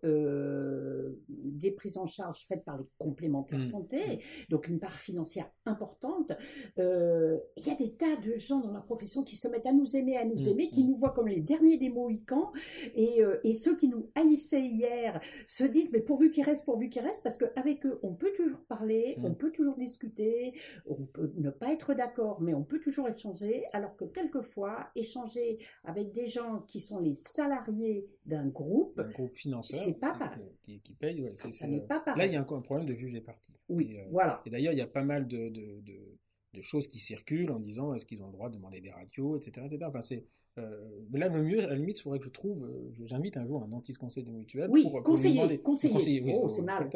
des 1.28 1.72
prises 1.72 1.98
en 1.98 2.08
charge 2.08 2.46
faites 2.48 2.64
par 2.64 2.78
les 2.78 2.86
complémentaires 2.98 3.60
mmh. 3.60 3.64
santé, 3.64 4.00
mmh. 4.00 4.20
donc 4.50 4.68
une 4.68 4.80
part 4.80 4.98
financière 5.00 5.50
importante, 5.66 6.32
il 6.78 7.66
y 7.66 7.70
a 7.70 7.76
des 7.76 7.94
tas 7.94 8.16
de 8.18 8.38
gens 8.38 8.60
dans 8.60 8.72
la 8.72 8.82
profession 8.82 9.24
qui 9.24 9.36
se 9.36 9.48
mettent 9.48 9.66
à 9.66 9.74
nous 9.74 9.96
aimer, 9.96 10.18
à 10.18 10.26
nous 10.26 10.36
mmh. 10.36 10.50
aimer, 10.50 10.70
qui 10.70 10.84
nous 10.84 10.96
voient 10.96 11.12
comme 11.12 11.28
les 11.28 11.42
derniers 11.42 11.78
des 11.78 11.90
Mohicans, 11.90 12.52
et, 12.96 13.22
et 13.44 13.54
ceux 13.54 13.78
qui 13.78 13.88
nous 13.88 14.10
haïssaient 14.16 14.66
hier 14.66 15.22
se 15.46 15.64
disent, 15.64 15.92
mais 15.92 16.02
pourvu 16.02 16.32
qu'ils 16.32 16.44
restent, 16.44 16.66
pourvu 16.66 16.90
qu'ils 16.90 17.02
restent, 17.02 17.24
parce 17.24 17.38
qu'avec 17.38 17.86
eux, 17.86 18.00
on 18.04 18.14
peut 18.14 18.32
toujours 18.36 18.47
parler, 18.56 19.18
on 19.24 19.30
mm. 19.30 19.36
peut 19.36 19.52
toujours 19.52 19.78
discuter, 19.78 20.54
on 20.86 21.06
peut 21.06 21.32
ne 21.36 21.50
pas 21.50 21.74
être 21.74 21.94
d'accord, 21.94 22.42
mais 22.42 22.54
on 22.54 22.64
peut 22.64 22.80
toujours 22.80 23.08
échanger, 23.08 23.66
alors 23.74 23.96
que 23.96 24.06
quelquefois, 24.06 24.90
échanger 24.96 25.60
avec 25.84 26.14
des 26.14 26.28
gens 26.28 26.62
qui 26.68 26.80
sont 26.80 27.00
les 27.00 27.16
salariés 27.16 28.08
d'un 28.26 28.48
groupe, 28.48 29.00
un 29.00 29.10
groupe 29.10 29.36
financier, 29.36 29.78
c'est 29.78 30.00
pas 30.00 30.14
pareil. 30.18 30.52
Qui, 30.64 30.80
qui 30.80 30.94
paye, 30.94 31.32
ça, 31.36 31.68
n'est 31.68 31.82
pas 31.82 32.00
pareil. 32.00 32.20
Là, 32.20 32.26
il 32.26 32.34
y 32.34 32.36
a 32.36 32.42
un, 32.42 32.44
problème 32.44 32.88
de 32.88 32.94
juger 32.94 33.22
parti. 33.22 33.56
Oui, 33.70 33.98
euh, 33.98 34.06
voilà. 34.12 34.42
Et 34.46 34.50
d'ailleurs, 34.50 34.74
il 34.74 34.80
y 34.80 34.82
a 34.82 34.88
pas 34.88 35.04
mal 35.04 35.28
de, 35.28 35.52
choses 36.62 36.88
qui 36.88 36.98
circulent 36.98 37.52
en 37.52 37.60
disant 37.60 37.94
est-ce 37.94 38.06
qu'ils 38.06 38.24
ont 38.24 38.28
le 38.28 38.34
droit 38.34 38.50
de 38.50 38.56
demander 38.56 38.82
des 38.82 38.90
radios, 38.90 39.38
etc. 39.38 39.68
etc. 39.68 39.86
Enfin, 39.88 40.02
c'est 40.02 40.26
euh, 40.58 41.06
mais 41.12 41.20
là, 41.20 41.30
le 41.30 41.44
mieux, 41.44 41.64
à 41.64 41.68
la 41.68 41.76
limite, 41.76 42.00
il 42.00 42.02
faudrait 42.02 42.20
que 42.20 42.26
je 42.26 42.32
trouve, 42.32 42.64
euh, 42.64 43.06
j'invite 43.06 43.38
un 43.38 43.46
jour 43.46 43.64
un 43.64 43.68
dentiste 43.68 44.00
conseil 44.00 44.24
de 44.24 44.32
mutuelle 44.32 44.70
oui, 44.72 44.84
pour, 44.84 45.04
conseiller, 45.04 45.36
demander, 45.36 45.60
conseiller. 45.60 46.22
oui, 46.22 46.34
oh, 46.36 46.50
c'est 46.50 46.62
mal. 46.64 46.90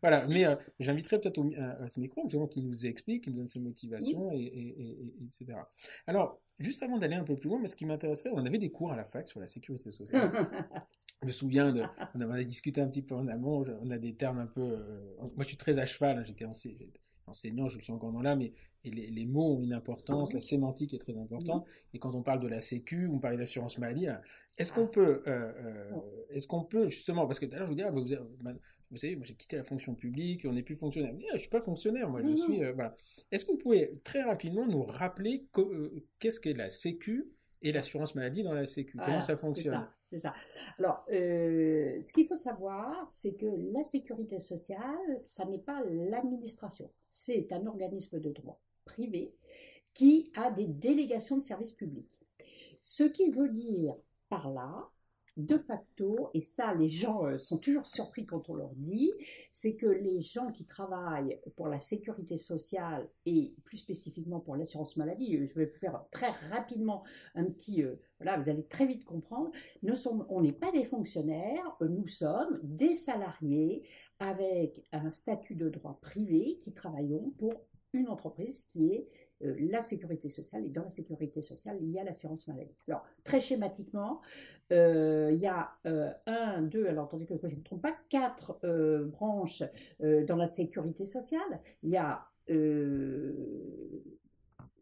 Voilà, 0.00 0.26
mais 0.28 0.46
euh, 0.46 0.54
j'inviterai 0.80 1.20
peut-être 1.20 1.40
à, 1.58 1.88
ce 1.88 2.00
micro, 2.00 2.22
justement, 2.24 2.46
qui 2.46 2.62
nous 2.62 2.86
explique, 2.86 3.24
qui 3.24 3.30
nous 3.30 3.36
donne 3.36 3.48
ses 3.48 3.60
motivations, 3.60 4.32
et, 4.32 5.14
etc. 5.26 5.58
Alors, 6.06 6.40
juste 6.58 6.82
avant 6.82 6.98
d'aller 6.98 7.16
un 7.16 7.24
peu 7.24 7.36
plus 7.36 7.48
loin, 7.48 7.58
mais 7.60 7.68
ce 7.68 7.76
qui 7.76 7.86
m'intéresserait, 7.86 8.30
on 8.32 8.44
avait 8.44 8.58
des 8.58 8.70
cours 8.70 8.92
à 8.92 8.96
la 8.96 9.04
fac 9.04 9.28
sur 9.28 9.40
la 9.40 9.46
sécurité 9.46 9.90
sociale. 9.90 10.32
je 11.22 11.26
me 11.26 11.32
souviens, 11.32 11.72
de, 11.72 11.82
on 12.14 12.20
avait 12.20 12.44
discuté 12.44 12.80
un 12.80 12.88
petit 12.88 13.02
peu 13.02 13.14
en 13.14 13.28
amont, 13.28 13.64
on 13.80 13.90
a 13.90 13.98
des 13.98 14.14
termes 14.14 14.38
un 14.38 14.46
peu... 14.46 14.78
moi, 15.20 15.30
je 15.38 15.48
suis 15.48 15.56
très 15.56 15.78
à 15.78 15.84
cheval, 15.84 16.18
hein, 16.18 16.24
j'étais 16.24 16.46
enseignant, 17.26 17.68
je 17.68 17.76
le 17.76 17.82
suis 17.82 17.92
encore 17.92 18.12
dans 18.12 18.22
là, 18.22 18.36
mais 18.36 18.52
les, 18.84 19.26
mots 19.26 19.56
ont 19.56 19.62
une 19.62 19.72
importance, 19.72 20.32
la 20.32 20.40
sémantique 20.40 20.94
est 20.94 20.98
très 20.98 21.16
importante. 21.18 21.66
Et 21.94 21.98
quand 21.98 22.14
on 22.14 22.22
parle 22.22 22.40
de 22.40 22.48
la 22.48 22.60
Sécu, 22.60 23.08
on 23.08 23.18
parle 23.18 23.36
d'assurance 23.36 23.78
maladie, 23.78 24.06
est-ce 24.58 24.72
qu'on 24.72 24.86
ah, 24.86 24.92
peut, 24.92 25.22
euh, 25.26 25.52
euh, 25.56 25.90
est-ce 26.30 26.46
qu'on 26.46 26.64
peut 26.64 26.88
justement, 26.88 27.26
parce 27.26 27.38
que 27.38 27.46
tout 27.46 27.54
à 27.54 27.58
l'heure 27.58 27.66
je 27.66 27.92
vous 27.92 28.04
disais, 28.04 28.18
ah, 28.44 28.52
vous, 28.92 28.98
savez, 28.98 29.16
moi 29.16 29.24
j'ai 29.24 29.34
quitté 29.34 29.56
la 29.56 29.62
fonction 29.62 29.94
publique, 29.94 30.44
on 30.44 30.52
n'est 30.52 30.62
plus 30.62 30.76
fonctionnaire. 30.76 31.14
Je 31.18 31.26
je 31.32 31.38
suis 31.38 31.48
pas 31.48 31.60
fonctionnaire, 31.60 32.08
moi 32.08 32.20
je 32.22 32.36
suis, 32.36 32.62
euh, 32.62 32.72
voilà. 32.72 32.94
Est-ce 33.30 33.44
que 33.44 33.52
vous 33.52 33.58
pouvez 33.58 33.98
très 34.04 34.22
rapidement 34.22 34.66
nous 34.66 34.82
rappeler 34.82 35.48
qu'est-ce 36.18 36.38
qu'est 36.38 36.52
la 36.52 36.70
Sécu 36.70 37.32
et 37.62 37.72
l'assurance 37.72 38.14
maladie 38.14 38.42
dans 38.42 38.54
la 38.54 38.66
Sécu? 38.66 38.98
Comment 38.98 39.20
ça 39.20 39.34
fonctionne? 39.36 39.88
c'est 40.10 40.18
ça. 40.18 40.34
Alors, 40.78 41.04
ce 41.08 42.12
qu'il 42.12 42.26
faut 42.26 42.36
savoir, 42.36 43.06
c'est 43.10 43.34
que 43.34 43.46
la 43.72 43.82
sécurité 43.82 44.40
sociale, 44.40 45.22
ça 45.24 45.46
n'est 45.46 45.58
pas 45.58 45.82
l'administration. 45.84 46.90
C'est 47.10 47.50
un 47.52 47.66
organisme 47.66 48.20
de 48.20 48.30
droit 48.30 48.60
privé 48.84 49.34
qui 49.94 50.30
a 50.36 50.50
des 50.50 50.66
délégations 50.66 51.38
de 51.38 51.42
services 51.42 51.72
publics. 51.72 52.08
Ce 52.82 53.04
qui 53.04 53.30
veut 53.30 53.48
dire 53.48 53.94
par 54.28 54.50
là, 54.50 54.90
de 55.36 55.56
facto, 55.56 56.30
et 56.34 56.42
ça 56.42 56.74
les 56.74 56.90
gens 56.90 57.24
euh, 57.24 57.38
sont 57.38 57.58
toujours 57.58 57.86
surpris 57.86 58.26
quand 58.26 58.50
on 58.50 58.54
leur 58.54 58.74
dit, 58.76 59.12
c'est 59.50 59.76
que 59.76 59.86
les 59.86 60.20
gens 60.20 60.52
qui 60.52 60.66
travaillent 60.66 61.40
pour 61.56 61.68
la 61.68 61.80
sécurité 61.80 62.36
sociale 62.36 63.08
et 63.24 63.54
plus 63.64 63.78
spécifiquement 63.78 64.40
pour 64.40 64.56
l'assurance 64.56 64.96
maladie, 64.96 65.36
euh, 65.36 65.46
je 65.46 65.54
vais 65.54 65.66
faire 65.66 66.04
très 66.10 66.30
rapidement 66.50 67.02
un 67.34 67.44
petit, 67.44 67.82
euh, 67.82 67.94
voilà, 68.18 68.38
vous 68.38 68.50
allez 68.50 68.64
très 68.64 68.86
vite 68.86 69.04
comprendre, 69.04 69.50
nous 69.82 69.96
sommes, 69.96 70.26
on 70.28 70.42
n'est 70.42 70.52
pas 70.52 70.70
des 70.70 70.84
fonctionnaires, 70.84 71.76
nous 71.80 72.08
sommes 72.08 72.60
des 72.62 72.94
salariés 72.94 73.88
avec 74.18 74.84
un 74.92 75.10
statut 75.10 75.54
de 75.54 75.68
droit 75.70 75.98
privé 76.02 76.58
qui 76.62 76.72
travaillons 76.72 77.30
pour 77.38 77.54
une 77.94 78.08
entreprise 78.08 78.64
qui 78.72 78.92
est 78.92 79.08
la 79.42 79.82
sécurité 79.82 80.28
sociale. 80.28 80.64
Et 80.66 80.70
dans 80.70 80.84
la 80.84 80.90
sécurité 80.90 81.42
sociale, 81.42 81.78
il 81.80 81.90
y 81.90 81.98
a 81.98 82.04
l'assurance 82.04 82.46
maladie. 82.46 82.76
Alors, 82.88 83.04
très 83.24 83.40
schématiquement, 83.40 84.20
euh, 84.72 85.30
il 85.32 85.40
y 85.40 85.46
a 85.46 85.70
euh, 85.86 86.10
un, 86.26 86.62
deux, 86.62 86.86
alors 86.86 87.04
attendez 87.04 87.26
que, 87.26 87.34
je 87.42 87.54
ne 87.54 87.60
me 87.60 87.64
trompe 87.64 87.82
pas, 87.82 87.94
quatre 88.08 88.58
branches 89.06 89.62
dans 90.00 90.36
la 90.36 90.46
sécurité 90.46 91.06
sociale. 91.06 91.60
Il 91.82 91.90
y 91.90 91.96
a 91.96 92.26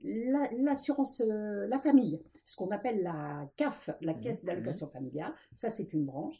l'assurance, 0.02 1.22
la, 1.26 1.78
famille, 1.78 2.20
ce 2.46 2.56
qu'on 2.56 2.70
appelle 2.70 3.02
la 3.02 3.48
CAF, 3.56 3.90
la 4.00 4.14
mmh 4.14 4.20
Caisse 4.20 4.44
d'allocation 4.44 4.86
mmh 4.86 4.92
familiale, 4.92 5.32
ça 5.54 5.70
c'est 5.70 5.92
une 5.92 6.04
branche. 6.04 6.36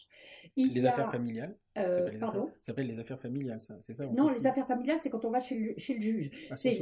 les 0.57 0.84
affaires 0.86 1.11
familiales 1.11 1.57
euh, 1.78 2.11
pardon 2.18 2.46
Ça 2.61 2.72
s'appelle 2.72 2.86
les 2.86 2.98
affaires 2.98 3.20
familiales, 3.20 3.61
c'est 3.61 3.92
ça 3.92 4.07
Non, 4.07 4.28
les 4.30 4.46
affaires 4.46 4.66
familiales, 4.66 5.01
c'est 5.01 5.11
quand 5.11 5.24
on 5.24 5.30
va 5.30 5.40
chez 5.40 5.59
le, 5.59 5.74
chez 5.76 5.94
le 5.94 6.01
juge. 6.01 6.30
Ah, 6.51 6.57
c'est. 6.57 6.80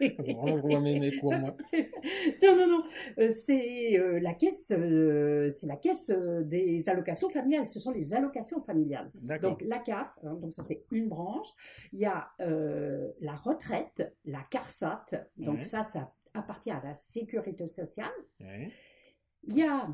Vraiment, 0.18 0.56
je 0.56 0.62
vois 0.62 0.80
mes, 0.80 1.18
cours, 1.18 1.34
moi. 1.34 1.54
non, 2.42 2.56
non, 2.56 2.66
non. 2.66 2.84
Euh, 3.18 3.30
c'est 3.30 3.98
euh, 3.98 4.18
la 4.20 4.34
caisse, 4.34 4.66
c'est 4.68 5.66
la 5.66 5.76
caisse 5.76 6.10
des 6.10 6.88
allocations 6.88 7.30
familiales. 7.30 7.66
Ce 7.66 7.80
sont 7.80 7.90
les 7.90 8.14
allocations 8.14 8.62
familiales. 8.62 9.10
Donc 9.42 9.62
la 9.62 9.78
CAF, 9.78 10.12
hein, 10.24 10.34
donc 10.34 10.54
ça 10.54 10.62
c'est 10.62 10.84
une 10.90 11.08
branche. 11.08 11.48
Il 11.92 12.00
y 12.00 12.06
a 12.06 12.30
la 12.38 13.34
retraite, 13.36 14.14
la 14.24 14.42
CARSAT. 14.50 15.06
Donc 15.36 15.64
ça, 15.64 15.84
ça 15.84 16.12
appartient 16.34 16.70
à 16.70 16.80
la 16.82 16.94
sécurité 16.94 17.66
sociale. 17.66 18.10
Il 18.40 19.56
y 19.56 19.62
a 19.62 19.88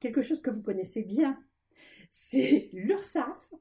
quelque 0.00 0.22
chose 0.22 0.40
que 0.40 0.50
vous 0.50 0.62
connaissez 0.62 1.02
bien, 1.02 1.38
c'est 2.10 2.70
l'URSSAF. 2.72 3.54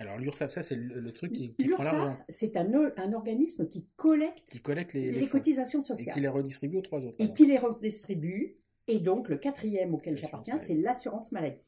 Alors 0.00 0.18
l'URSSAF, 0.18 0.50
ça 0.50 0.62
c'est 0.62 0.76
le, 0.76 1.12
truc 1.12 1.32
qui, 1.32 1.48
prend 1.48 1.82
l'argent. 1.82 2.16
c'est 2.28 2.56
un, 2.56 2.72
un, 2.96 3.12
organisme 3.12 3.68
qui 3.68 3.86
collecte, 3.96 4.48
qui 4.48 4.60
collecte 4.60 4.92
les, 4.92 5.10
les, 5.10 5.26
cotisations 5.26 5.82
sociales. 5.82 6.08
Et 6.08 6.12
qui 6.12 6.20
les 6.20 6.28
redistribue 6.28 6.76
aux 6.76 6.82
trois 6.82 7.04
autres. 7.04 7.20
Et 7.20 7.32
qui 7.32 7.46
les 7.46 7.58
redistribue. 7.58 8.54
Et 8.86 9.00
donc 9.00 9.28
le 9.28 9.36
quatrième 9.36 9.94
auquel 9.94 10.16
j'appartiens, 10.16 10.56
c'est 10.56 10.74
l'assurance 10.74 11.30
maladie. 11.32 11.60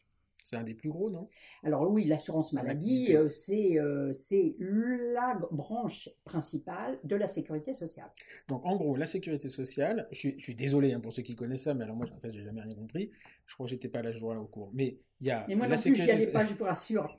C'est 0.50 0.56
un 0.56 0.64
des 0.64 0.74
plus 0.74 0.90
gros, 0.90 1.10
non? 1.10 1.28
Alors 1.62 1.88
oui, 1.88 2.04
l'assurance 2.06 2.52
maladie, 2.52 3.14
euh, 3.14 3.28
c'est 3.30 3.78
euh, 3.78 4.12
c'est 4.12 4.56
la 4.58 5.38
branche 5.52 6.08
principale 6.24 6.98
de 7.04 7.14
la 7.14 7.28
sécurité 7.28 7.72
sociale. 7.72 8.10
Donc 8.48 8.66
en 8.66 8.74
gros, 8.74 8.96
la 8.96 9.06
sécurité 9.06 9.48
sociale, 9.48 10.08
je 10.10 10.18
suis, 10.18 10.34
je 10.38 10.42
suis 10.42 10.54
désolé 10.56 10.92
hein, 10.92 10.98
pour 10.98 11.12
ceux 11.12 11.22
qui 11.22 11.36
connaissent 11.36 11.62
ça, 11.62 11.74
mais 11.74 11.84
alors 11.84 11.94
moi, 11.94 12.06
en 12.12 12.18
fait, 12.18 12.32
j'ai 12.32 12.42
jamais 12.42 12.62
rien 12.62 12.74
compris. 12.74 13.12
Je 13.46 13.54
crois 13.54 13.66
que 13.66 13.70
j'étais 13.70 13.88
pas 13.88 14.02
là, 14.02 14.10
je 14.10 14.18
là 14.18 14.40
au 14.40 14.46
cours. 14.46 14.70
Mais 14.74 14.98
il 15.20 15.26
y 15.26 15.30
a 15.30 15.46
moi 15.48 15.66
la 15.68 15.68
non 15.68 15.68
plus, 15.74 15.76
sécurité, 15.82 16.12
allais 16.12 16.26
pas, 16.32 16.44
je 16.46 16.54
vous 16.54 16.64
rassure. 16.64 17.16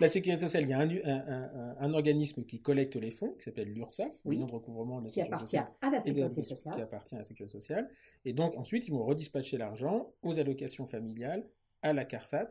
la 0.00 0.08
sécurité 0.08 0.40
sociale, 0.40 0.62
il 0.64 0.70
y 0.70 0.72
a 0.72 0.78
un, 0.78 0.88
un- 0.88 1.50
un- 1.52 1.76
un 1.80 1.94
organisme 1.94 2.44
qui 2.44 2.62
collecte 2.62 2.96
les 2.96 3.10
fonds, 3.10 3.32
qui 3.32 3.44
s'appelle 3.44 3.68
l'URSSAF, 3.72 4.14
Oui. 4.24 4.36
l'Union 4.36 4.46
de 4.46 4.52
recouvrement 4.52 5.00
de 5.00 5.04
la 5.04 5.08
qui 5.10 5.14
sécurité 5.16 5.34
appartient 5.34 5.56
sociale. 5.56 5.72
à 5.82 5.90
la 5.90 5.96
et 5.96 6.00
de- 6.00 6.04
sécurité 6.04 6.40
qui 6.42 6.48
sociale. 6.48 6.80
appartient 6.82 7.14
à 7.14 7.18
la 7.18 7.24
sécurité 7.24 7.52
sociale. 7.52 7.90
Et 8.24 8.32
donc 8.32 8.56
ensuite, 8.56 8.86
ils 8.88 8.92
vont 8.92 9.04
redispatcher 9.04 9.58
l'argent 9.58 10.12
aux 10.22 10.38
allocations 10.38 10.86
familiales, 10.86 11.44
à 11.82 11.92
la 11.94 12.04
CARSAT 12.04 12.48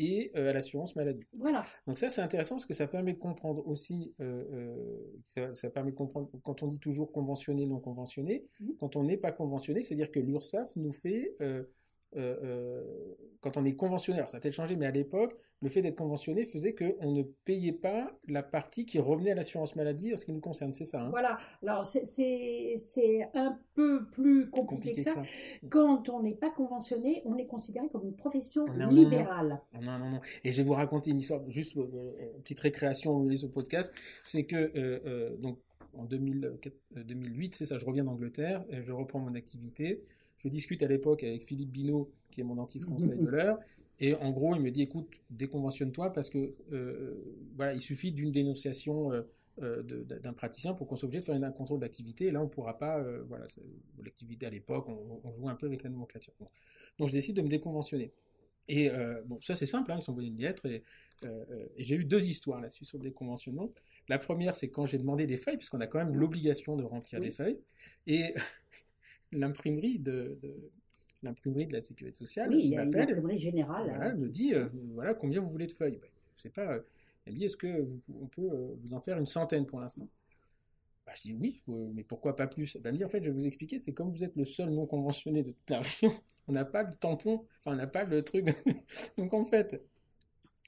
et 0.00 0.32
euh, 0.36 0.50
à 0.50 0.52
l'assurance 0.52 0.96
maladie. 0.96 1.26
Voilà. 1.34 1.62
Donc 1.86 1.98
ça, 1.98 2.08
c'est 2.10 2.22
intéressant 2.22 2.56
parce 2.56 2.66
que 2.66 2.74
ça 2.74 2.86
permet 2.88 3.12
de 3.12 3.18
comprendre 3.18 3.66
aussi, 3.68 4.14
euh, 4.20 4.44
euh, 4.52 5.20
ça, 5.26 5.52
ça 5.54 5.70
permet 5.70 5.90
de 5.92 5.96
comprendre 5.96 6.30
quand 6.42 6.62
on 6.62 6.66
dit 6.66 6.80
toujours 6.80 7.12
conventionné, 7.12 7.66
non 7.66 7.78
conventionné, 7.78 8.46
Mhm. 8.60 8.76
quand 8.78 8.96
on 8.96 9.04
n'est 9.04 9.18
pas 9.18 9.30
conventionné, 9.32 9.82
c'est-à-dire 9.82 10.10
que 10.10 10.18
l'URSSAF 10.20 10.74
nous 10.76 10.92
fait, 10.92 11.36
quand 13.40 13.56
on 13.56 13.64
est 13.64 13.74
conventionné, 13.74 14.18
alors 14.18 14.30
ça 14.30 14.36
a 14.36 14.40
peut-être 14.40 14.54
changé, 14.54 14.76
mais 14.76 14.86
à 14.86 14.90
l'époque, 14.90 15.34
le 15.62 15.68
fait 15.68 15.82
d'être 15.82 15.96
conventionné 15.96 16.44
faisait 16.44 16.74
qu'on 16.74 17.12
ne 17.12 17.22
payait 17.22 17.72
pas 17.72 18.18
la 18.28 18.42
partie 18.42 18.84
qui 18.86 18.98
revenait 18.98 19.30
à 19.30 19.34
l'assurance 19.34 19.76
maladie 19.76 20.12
en 20.12 20.16
ce 20.16 20.24
qui 20.24 20.32
nous 20.32 20.40
concerne, 20.40 20.72
c'est 20.72 20.84
ça 20.84 21.02
hein? 21.02 21.10
Voilà. 21.10 21.38
Alors, 21.62 21.86
c'est- 21.86 23.30
un 23.34 23.58
peu 23.74 24.06
plus 24.10 24.50
compliqué, 24.50 24.66
Compliqué 24.76 25.02
que 25.02 25.08
que 25.08 25.14
ça. 25.14 25.22
Quand 25.70 26.08
on 26.08 26.22
n'est 26.22 26.34
pas 26.34 26.50
conventionné, 26.50 27.22
on 27.24 27.36
est 27.36 27.46
considéré 27.46 27.88
comme 27.88 28.04
une 28.04 28.16
profession 28.16 28.66
un 28.68 28.90
libérale. 28.92 29.60
Non, 29.80 29.98
non, 29.98 30.10
non. 30.10 30.20
Et 30.44 30.52
je 30.52 30.58
vais 30.58 30.66
vous 30.66 30.74
raconter 30.74 31.10
une 31.10 31.18
histoire, 31.18 31.42
juste 31.48 31.76
euh, 31.76 31.82
euh, 31.94 32.32
une 32.36 32.42
petite 32.42 32.60
récréation 32.60 33.16
au 33.16 33.30
ce 33.30 33.46
podcast. 33.46 33.92
C'est 34.22 34.44
que, 34.44 34.56
euh, 34.56 35.00
euh, 35.06 35.36
donc, 35.36 35.58
en 35.94 36.04
2004 36.04 36.74
euh, 36.96 37.04
2008, 37.04 37.54
c'est 37.54 37.64
ça, 37.64 37.78
je 37.78 37.84
reviens 37.84 38.04
d'Angleterre, 38.04 38.64
euh, 38.72 38.80
je 38.82 38.92
reprends 38.92 39.18
mon 39.18 39.34
activité. 39.34 40.02
Je 40.42 40.48
discute 40.48 40.82
à 40.82 40.86
l'époque 40.86 41.22
avec 41.22 41.42
Philippe 41.42 41.70
Binot, 41.70 42.10
qui 42.30 42.40
est 42.40 42.44
mon 42.44 42.54
dentiste 42.54 42.86
conseil 42.86 43.18
de 43.18 43.26
l'heure. 43.26 43.58
Et 43.98 44.14
en 44.14 44.30
gros, 44.30 44.54
il 44.56 44.62
me 44.62 44.70
dit, 44.70 44.82
écoute, 44.82 45.08
déconventionne-toi 45.28 46.12
parce 46.12 46.30
que, 46.30 46.54
euh, 46.72 47.36
voilà, 47.54 47.74
il 47.74 47.80
suffit 47.80 48.12
d'une 48.12 48.30
dénonciation 48.30 49.12
euh, 49.12 49.22
euh, 49.60 49.82
d'un 49.82 50.32
praticien 50.32 50.72
pour 50.72 50.86
qu'on 50.86 50.96
soit 50.96 51.06
obligé 51.06 51.20
de 51.20 51.26
faire 51.26 51.34
un 51.34 51.52
contrôle 51.52 51.80
d'activité. 51.80 52.26
Et 52.26 52.30
là, 52.30 52.40
on 52.40 52.44
ne 52.44 52.48
pourra 52.48 52.78
pas, 52.78 52.98
euh, 52.98 53.22
voilà, 53.28 53.44
l'activité 54.02 54.46
à 54.46 54.50
l'époque, 54.50 54.88
on, 54.88 55.20
on 55.22 55.32
jouait 55.34 55.50
un 55.50 55.54
peu 55.54 55.66
avec 55.66 55.82
la 55.82 55.90
nomenclature. 55.90 56.32
Bon. 56.40 56.48
Donc, 56.98 57.08
je 57.08 57.12
décide 57.12 57.36
de 57.36 57.42
me 57.42 57.48
déconventionner. 57.48 58.12
Et 58.68 58.88
bon, 59.26 59.40
ça 59.40 59.56
c'est 59.56 59.66
simple, 59.66 59.90
hein, 59.90 59.96
ils 59.98 60.02
sont 60.02 60.12
envoyé 60.12 60.28
une 60.28 60.38
lettre 60.38 60.64
et, 60.66 60.84
et 61.24 61.82
j'ai 61.82 61.96
eu 61.96 62.04
deux 62.04 62.28
histoires 62.28 62.60
là-dessus 62.60 62.84
sur 62.84 62.98
le 62.98 63.02
déconventionnement. 63.02 63.72
La 64.08 64.16
première, 64.18 64.54
c'est 64.54 64.68
quand 64.70 64.86
j'ai 64.86 64.98
demandé 64.98 65.26
des 65.26 65.36
feuilles, 65.36 65.56
puisqu'on 65.56 65.80
a 65.80 65.88
quand 65.88 65.98
même 65.98 66.14
l'obligation 66.14 66.76
de 66.76 66.84
remplir 66.84 67.18
Oui. 67.18 67.26
des 67.26 67.32
feuilles, 67.32 67.58
et 68.06 68.32
l'imprimerie 69.32 69.98
de, 69.98 70.38
de- 70.42 70.70
l'imprimerie 71.22 71.66
de 71.66 71.72
la 71.74 71.80
sécurité 71.80 72.18
sociale 72.18 72.50
Oui, 72.50 72.60
il 72.64 72.68
y 72.68 72.76
a 72.76 72.82
une 72.82 72.98
m'appelle, 72.98 73.00
imprimerie 73.00 73.40
générale. 73.40 73.94
voilà, 73.94 74.14
me 74.14 74.28
dit, 74.28 74.54
euh, 74.54 74.68
voilà, 74.94 75.14
combien 75.14 75.40
vous 75.40 75.50
voulez 75.50 75.66
de 75.66 75.72
feuilles 75.72 75.98
Ben, 75.98 76.08
Je 76.36 76.42
sais 76.42 76.50
pas. 76.50 76.74
euh, 76.74 76.82
Elle 77.26 77.34
me 77.34 77.38
dit, 77.38 77.44
est-ce 77.46 77.56
que 77.56 77.82
vous- 77.82 78.02
on 78.22 78.26
peut 78.28 78.42
euh, 78.52 78.74
vous 78.82 78.94
en 78.94 79.00
faire 79.00 79.18
une 79.18 79.26
centaine 79.26 79.66
pour 79.66 79.80
l'instant? 79.80 80.08
Bah, 81.06 81.12
Je 81.16 81.22
dis 81.22 81.34
oui, 81.34 81.62
euh, 81.68 81.90
mais 81.94 82.04
pourquoi 82.04 82.36
pas 82.36 82.46
plus? 82.46 82.76
Ben, 82.76 82.86
Elle 82.90 82.92
me 82.94 82.98
dit, 82.98 83.04
en 83.04 83.08
fait, 83.08 83.22
je 83.22 83.30
vais 83.30 83.36
vous 83.36 83.46
expliquer, 83.46 83.78
c'est 83.78 83.92
comme 83.94 84.10
vous 84.10 84.24
êtes 84.24 84.36
le 84.36 84.44
seul 84.44 84.70
non 84.70 84.86
conventionné 84.86 85.42
de 85.42 85.52
toute 85.52 85.70
la 85.70 85.80
région, 85.80 86.12
on 86.48 86.52
n'a 86.52 86.64
pas 86.64 86.82
le 86.82 86.94
tampon, 86.94 87.46
enfin, 87.58 87.72
on 87.72 87.76
n'a 87.76 87.86
pas 87.86 88.04
le 88.04 88.22
truc. 88.22 88.46
Donc, 89.18 89.34
en 89.34 89.44
fait, 89.44 89.82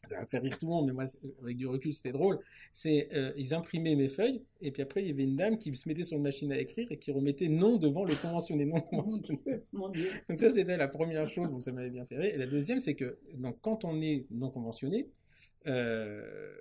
ça 0.09 0.18
va 0.18 0.26
faire 0.26 0.42
rire 0.42 0.59
tout 0.59 0.66
le 0.66 0.72
monde, 0.72 0.86
mais 0.86 0.92
moi, 0.92 1.05
avec 1.42 1.57
du 1.57 1.66
recul, 1.66 1.94
c'était 1.94 2.12
drôle. 2.12 2.38
C'est, 2.72 3.09
euh, 3.14 3.32
ils 3.36 3.55
imprimaient 3.55 3.94
mes 3.94 4.09
feuilles, 4.09 4.42
et 4.61 4.72
puis 4.72 4.82
après, 4.82 5.03
il 5.03 5.09
y 5.09 5.11
avait 5.11 5.22
une 5.22 5.36
dame 5.36 5.59
qui 5.59 5.74
se 5.76 5.88
mettait 5.88 6.03
sur 6.03 6.16
une 6.16 6.24
machine 6.24 6.50
à 6.53 6.59
écrire 6.59 6.88
et 6.90 6.98
qui 6.98 7.12
remettait 7.12 7.48
non 7.48 7.76
devant 7.76 8.05
le 8.05 8.14
conventionné, 8.16 8.64
non 8.64 8.74
Mon 8.74 8.80
conventionné. 8.82 9.40
Dieu, 9.46 9.66
mon 9.72 9.88
Dieu. 9.90 10.09
Donc 10.28 10.38
ça, 10.40 10.50
c'était 10.50 10.76
la 10.76 10.88
première 10.88 11.28
chose, 11.28 11.48
donc 11.50 11.62
ça 11.62 11.70
m'avait 11.72 11.90
bien 11.90 12.05
fait 12.05 12.16
rire. 12.18 12.34
Et 12.34 12.38
la 12.38 12.46
deuxième, 12.48 12.80
c'est 12.80 12.94
que 12.96 13.18
donc, 13.34 13.59
quand 13.61 13.84
on 13.84 14.00
est 14.03 14.26
non 14.30 14.50
conventionné, 14.50 15.09
euh, 15.66 16.55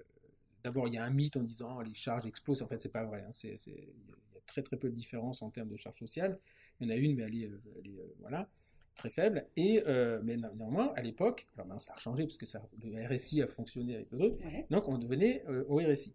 d'abord, 0.64 0.88
il 0.88 0.94
y 0.94 0.98
a 0.98 1.04
un 1.04 1.10
mythe 1.10 1.38
en 1.38 1.44
disant 1.44 1.78
oh, 1.80 1.82
les 1.82 1.94
charges 1.94 2.26
explosent. 2.28 2.62
En 2.62 2.68
fait, 2.68 2.80
c'est 2.80 2.92
pas 2.92 3.06
vrai. 3.06 3.24
hein. 3.28 3.32
C'est- 3.32 3.56
Il 3.68 3.74
y 3.74 4.38
a 4.38 4.42
très 4.46 4.62
très 4.62 4.78
peu 4.78 4.90
de 4.90 4.96
différence 4.96 5.42
en 5.42 5.50
termes 5.50 5.70
de 5.70 5.78
charges 5.78 5.98
sociales. 6.00 6.40
Il 6.80 6.88
y 6.88 6.92
en 6.92 6.94
a 6.94 6.98
une, 6.98 7.16
mais 7.16 7.24
elle 7.24 7.36
est, 7.36 7.50
elle 7.80 7.88
est, 7.92 8.00
euh, 8.00 8.16
voilà, 8.20 8.48
très 8.96 9.10
faible. 9.10 9.46
Et, 9.58 9.84
euh, 9.88 10.20
mais 10.24 10.38
néanmoins, 10.38 10.94
à 10.96 11.02
l'époque, 11.02 11.48
alors 11.56 11.68
maintenant 11.68 11.80
ça 11.80 11.94
a 11.96 12.00
changé 12.00 12.24
parce 12.24 12.38
que 12.38 12.46
ça, 12.46 12.62
le 12.84 13.06
RSI 13.08 13.42
a 13.42 13.48
fonctionné 13.48 13.96
avec 13.96 14.12
le 14.12 14.18
truc, 14.18 14.34
Ouais. 14.44 14.66
donc 14.70 14.88
on 14.88 14.98
devenait 14.98 15.44
euh, 15.48 15.64
au 15.68 15.78
RSI. 15.78 16.14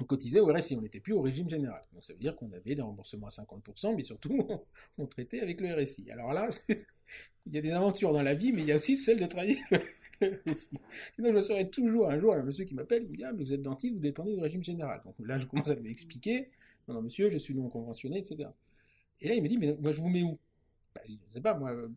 On 0.00 0.04
cotisait 0.04 0.40
au 0.40 0.46
RSI, 0.52 0.76
on 0.76 0.82
n'était 0.82 0.98
plus 1.00 1.12
au 1.12 1.22
régime 1.22 1.48
général. 1.48 1.80
Donc 1.92 2.04
ça 2.04 2.12
veut 2.12 2.18
dire 2.18 2.34
qu'on 2.36 2.50
avait 2.52 2.74
des 2.74 2.82
remboursements 2.82 3.28
à 3.28 3.30
50%, 3.30 3.94
mais 3.96 4.02
surtout 4.02 4.36
on, 4.48 4.60
on 4.98 5.06
traitait 5.06 5.40
avec 5.40 5.60
le 5.60 5.72
RSI. 5.72 6.10
Alors 6.10 6.32
là, 6.32 6.48
il 7.46 7.54
y 7.54 7.58
a 7.58 7.60
des 7.60 7.70
aventures 7.70 8.12
dans 8.12 8.22
la 8.22 8.34
vie, 8.34 8.52
mais 8.52 8.62
il 8.62 8.68
y 8.68 8.72
a 8.72 8.76
aussi 8.76 8.96
celle 8.96 9.20
de 9.20 9.26
travailler 9.26 9.56
le 9.70 10.40
RSI. 10.46 10.76
Sinon 11.16 11.32
je 11.34 11.40
serai 11.42 11.70
toujours 11.70 12.08
un 12.10 12.18
jour 12.18 12.34
un 12.34 12.42
monsieur 12.42 12.64
qui 12.64 12.74
m'appelle, 12.74 13.04
il 13.04 13.10
me 13.10 13.16
dit 13.16 13.24
ah 13.24 13.32
mais 13.32 13.44
vous 13.44 13.52
êtes 13.52 13.62
dentiste, 13.62 13.94
vous 13.94 14.00
dépendez 14.00 14.34
du 14.34 14.40
régime 14.40 14.64
général. 14.64 15.00
Donc 15.04 15.14
là 15.20 15.38
je 15.38 15.46
commence 15.46 15.70
à 15.70 15.74
lui 15.76 15.90
expliquer, 15.90 16.50
non 16.88 16.94
non 16.94 17.02
monsieur, 17.02 17.28
je 17.30 17.38
suis 17.38 17.54
non 17.54 17.68
conventionné, 17.68 18.18
etc. 18.18 18.48
Et 19.20 19.28
là 19.28 19.34
il 19.34 19.42
me 19.42 19.48
dit 19.48 19.58
mais 19.58 19.76
moi 19.80 19.92
je 19.92 20.00
vous 20.00 20.08
mets 20.08 20.22
où? 20.24 20.38
Bah, 20.94 21.02
je 21.06 21.32
sais 21.32 21.40
pas, 21.40 21.54
moi, 21.54 21.72
euh, 21.72 21.88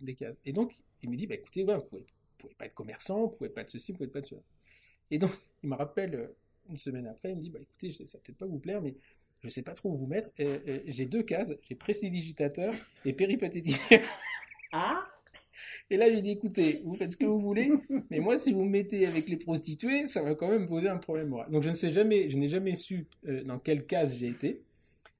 des 0.00 0.14
cases. 0.14 0.36
Et 0.44 0.52
donc, 0.52 0.74
il 1.02 1.10
me 1.10 1.16
dit, 1.16 1.26
bah, 1.26 1.34
écoutez, 1.34 1.64
ouais, 1.64 1.74
vous 1.76 1.82
pouvez, 1.82 2.02
vous 2.02 2.36
pouvez 2.38 2.54
pas 2.54 2.66
être 2.66 2.74
commerçant, 2.74 3.26
vous 3.26 3.36
pouvez 3.36 3.50
pas 3.50 3.62
être 3.62 3.70
ceci, 3.70 3.92
vous 3.92 3.98
pouvez 3.98 4.10
pas 4.10 4.20
être 4.20 4.26
cela. 4.26 4.42
Et 5.10 5.18
donc, 5.18 5.30
il 5.62 5.70
me 5.70 5.74
rappelle 5.74 6.14
euh, 6.14 6.26
une 6.70 6.78
semaine 6.78 7.06
après, 7.06 7.30
il 7.30 7.36
me 7.36 7.42
dit, 7.42 7.50
bah, 7.50 7.60
écoutez, 7.60 7.92
ça 7.92 8.04
va 8.04 8.22
peut-être 8.24 8.38
pas 8.38 8.46
vous 8.46 8.58
plaire, 8.58 8.80
mais 8.82 8.94
je 9.42 9.48
sais 9.48 9.62
pas 9.62 9.74
trop 9.74 9.90
où 9.90 9.94
vous 9.94 10.06
mettre. 10.06 10.30
Et, 10.38 10.46
et 10.66 10.92
j'ai 10.92 11.06
deux 11.06 11.22
cases, 11.22 11.52
j'ai 11.62 11.74
prestidigitateur 11.74 12.74
et 13.04 13.12
péripatéticien. 13.12 14.00
Ah, 14.72 15.06
Et 15.90 15.96
là, 15.96 16.12
j'ai 16.12 16.22
dit, 16.22 16.30
écoutez, 16.32 16.82
vous 16.84 16.94
faites 16.94 17.12
ce 17.12 17.16
que 17.16 17.24
vous 17.24 17.40
voulez, 17.40 17.70
mais 18.10 18.18
moi, 18.20 18.38
si 18.38 18.52
vous 18.52 18.64
me 18.64 18.70
mettez 18.70 19.06
avec 19.06 19.28
les 19.28 19.36
prostituées, 19.36 20.06
ça 20.06 20.22
va 20.22 20.34
quand 20.34 20.48
même 20.48 20.66
poser 20.66 20.88
un 20.88 20.98
problème 20.98 21.28
moral. 21.28 21.50
Donc, 21.50 21.62
je 21.62 21.70
ne 21.70 21.74
sais 21.74 21.92
jamais, 21.92 22.28
je 22.30 22.36
n'ai 22.36 22.48
jamais 22.48 22.74
su 22.74 23.06
euh, 23.28 23.44
dans 23.44 23.58
quelle 23.58 23.86
case 23.86 24.16
j'ai 24.18 24.28
été. 24.28 24.62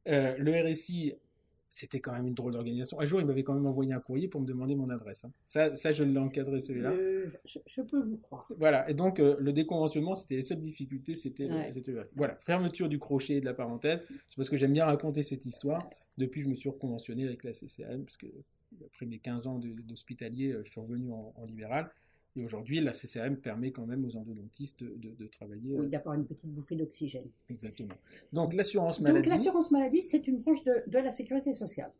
Euh, 0.08 0.36
le 0.38 0.52
RSI, 0.52 1.14
c'était 1.78 2.00
quand 2.00 2.12
même 2.12 2.26
une 2.26 2.32
drôle 2.34 2.52
d'organisation. 2.54 2.98
Un 3.00 3.04
jour, 3.04 3.20
il 3.20 3.26
m'avait 3.26 3.42
quand 3.44 3.52
même 3.52 3.66
envoyé 3.66 3.92
un 3.92 4.00
courrier 4.00 4.28
pour 4.28 4.40
me 4.40 4.46
demander 4.46 4.74
mon 4.74 4.88
adresse. 4.88 5.26
hein. 5.26 5.32
Ça, 5.44 5.76
ça, 5.76 5.92
je 5.92 6.04
l'ai 6.04 6.18
encadré 6.18 6.58
celui-là. 6.58 6.90
euh, 6.92 7.28
je, 7.44 7.58
je 7.66 7.82
peux 7.82 8.00
vous 8.02 8.16
croire. 8.16 8.48
Voilà. 8.56 8.88
Et 8.88 8.94
donc, 8.94 9.20
euh, 9.20 9.36
le 9.38 9.52
déconventionnement, 9.52 10.14
c'était 10.14 10.36
les 10.36 10.42
seules 10.42 10.60
difficultés, 10.62 11.14
c'était 11.14 11.48
le- 11.48 11.54
Ouais. 11.54 12.12
Voilà. 12.16 12.36
Fermeture 12.36 12.88
du 12.88 12.98
crochet 12.98 13.34
et 13.34 13.40
de 13.40 13.44
la 13.44 13.52
parenthèse. 13.52 14.00
C'est 14.28 14.36
parce 14.36 14.48
que 14.48 14.56
j'aime 14.56 14.72
bien 14.72 14.86
raconter 14.86 15.22
cette 15.22 15.44
histoire. 15.44 15.88
Depuis, 16.16 16.40
je 16.40 16.48
me 16.48 16.54
suis 16.54 16.70
reconventionné 16.70 17.24
avec 17.26 17.44
la 17.44 17.52
CCM, 17.52 18.04
parce 18.04 18.16
que 18.16 18.26
après 18.86 19.04
mes 19.06 19.18
15 19.18 19.46
ans 19.46 19.58
d'hospitalier, 19.58 20.52
euh, 20.52 20.62
je 20.64 20.70
suis 20.70 20.80
revenu 20.80 21.10
en, 21.10 21.32
en 21.36 21.44
libéral. 21.44 21.90
Et 22.36 22.44
aujourd'hui, 22.44 22.80
la 22.80 22.92
CCM 22.92 23.36
permet 23.38 23.72
quand 23.72 23.86
même 23.86 24.04
aux 24.04 24.14
endodontistes 24.16 24.80
de, 24.84 24.94
de- 24.96 25.14
de 25.14 25.26
travailler. 25.26 25.74
euh, 25.74 25.80
Oui, 25.80 25.88
D'avoir 25.88 26.14
une 26.16 26.26
petite 26.26 26.50
bouffée 26.50 26.76
d'oxygène. 26.76 27.26
Exactement. 27.48 27.94
Donc, 28.32 28.52
l'assurance 28.52 28.98
Donc 29.00 29.08
maladie. 29.08 29.28
l'assurance 29.30 29.70
maladie, 29.70 30.02
c'est 30.02 30.26
une 30.28 30.38
branche 30.40 30.62
de, 30.64 30.82
de 30.86 30.98
la 30.98 31.10
sécurité 31.10 31.54
sociale. 31.54 31.90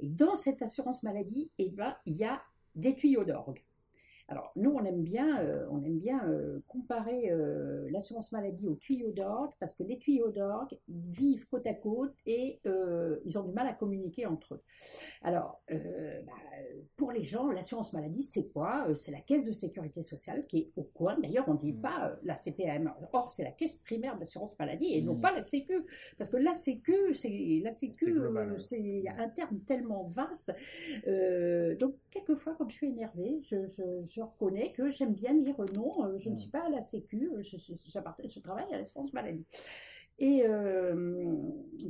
Et 0.00 0.08
dans 0.08 0.34
cette 0.34 0.60
assurance 0.62 1.02
maladie, 1.02 1.50
eh 1.58 1.68
ben, 1.70 1.94
il 2.06 2.16
y 2.16 2.24
a 2.24 2.42
des 2.74 2.94
tuyaux 2.96 3.24
d'orgue. 3.24 3.60
Alors 4.32 4.52
nous, 4.54 4.70
on 4.70 4.84
aime 4.84 5.02
bien, 5.02 5.40
euh, 5.42 5.66
on 5.72 5.82
aime 5.82 5.98
bien 5.98 6.24
euh, 6.28 6.60
comparer 6.68 7.32
euh, 7.32 7.88
l'assurance 7.90 8.30
maladie 8.30 8.68
aux 8.68 8.76
tuyaux 8.76 9.10
d'orgue 9.10 9.50
parce 9.58 9.74
que 9.74 9.82
les 9.82 9.98
tuyaux 9.98 10.30
d'orgue, 10.30 10.78
ils 10.86 11.10
vivent 11.10 11.48
côte 11.48 11.66
à 11.66 11.74
côte 11.74 12.14
et 12.26 12.60
ils 13.26 13.38
ont 13.38 13.42
du 13.42 13.52
mal 13.52 13.66
à 13.66 13.72
communiquer 13.72 14.26
entre 14.26 14.54
eux. 14.54 14.62
Alors, 15.22 15.60
bah, 15.68 16.32
pour 16.96 17.10
les 17.10 17.24
gens, 17.24 17.50
l'assurance 17.50 17.92
maladie, 17.92 18.22
c'est 18.22 18.48
quoi? 18.52 18.86
C'est 18.94 19.10
la 19.10 19.20
caisse 19.20 19.46
de 19.46 19.52
sécurité 19.52 20.00
sociale 20.02 20.46
qui 20.46 20.58
est 20.58 20.70
au 20.76 20.84
coin. 20.84 21.18
D'ailleurs, 21.18 21.48
on 21.48 21.54
ne 21.54 21.58
dit 21.58 21.72
Mm. 21.72 21.80
pas 21.80 22.16
la 22.22 22.36
CPAM. 22.36 22.92
Or, 23.12 23.32
c'est 23.32 23.42
la 23.42 23.50
caisse 23.50 23.76
primaire 23.78 24.16
d'assurance 24.16 24.56
maladie 24.60 24.94
et 24.94 25.02
non 25.02 25.14
Mm. 25.16 25.20
pas 25.20 25.32
la 25.34 25.42
Sécu. 25.42 25.84
Parce 26.18 26.30
que 26.30 26.36
la 26.36 26.54
Sécu, 26.54 27.14
c'est 27.14 27.60
la 27.64 27.72
Sécu, 27.72 28.16
C'est 28.58 28.78
c'est 29.02 29.08
un 29.08 29.28
terme 29.30 29.58
tellement 29.66 30.04
vaste. 30.04 30.52
Donc, 31.80 31.94
quelquefois, 32.10 32.54
quand 32.56 32.68
je 32.68 32.76
suis 32.76 32.88
énervée, 32.88 33.40
je, 33.42 33.66
je- 33.68 34.04
je 34.06 34.19
reconnais 34.22 34.72
que 34.72 34.90
j'aime 34.90 35.14
bien 35.14 35.34
dire 35.34 35.56
non, 35.76 36.04
euh, 36.04 36.18
je 36.18 36.28
ne 36.30 36.34
Mm. 36.34 36.38
suis 36.38 36.50
pas 36.50 36.64
à 36.66 36.68
la 36.70 36.82
Sécu, 36.82 37.30
euh, 37.34 37.42
je, 37.42 37.56
je, 37.56 37.72
je 37.76 38.40
travaille 38.40 38.72
à 38.72 38.78
l'assurance 38.78 39.12
maladie. 39.12 39.44
Et 40.18 40.42
euh, 40.44 41.34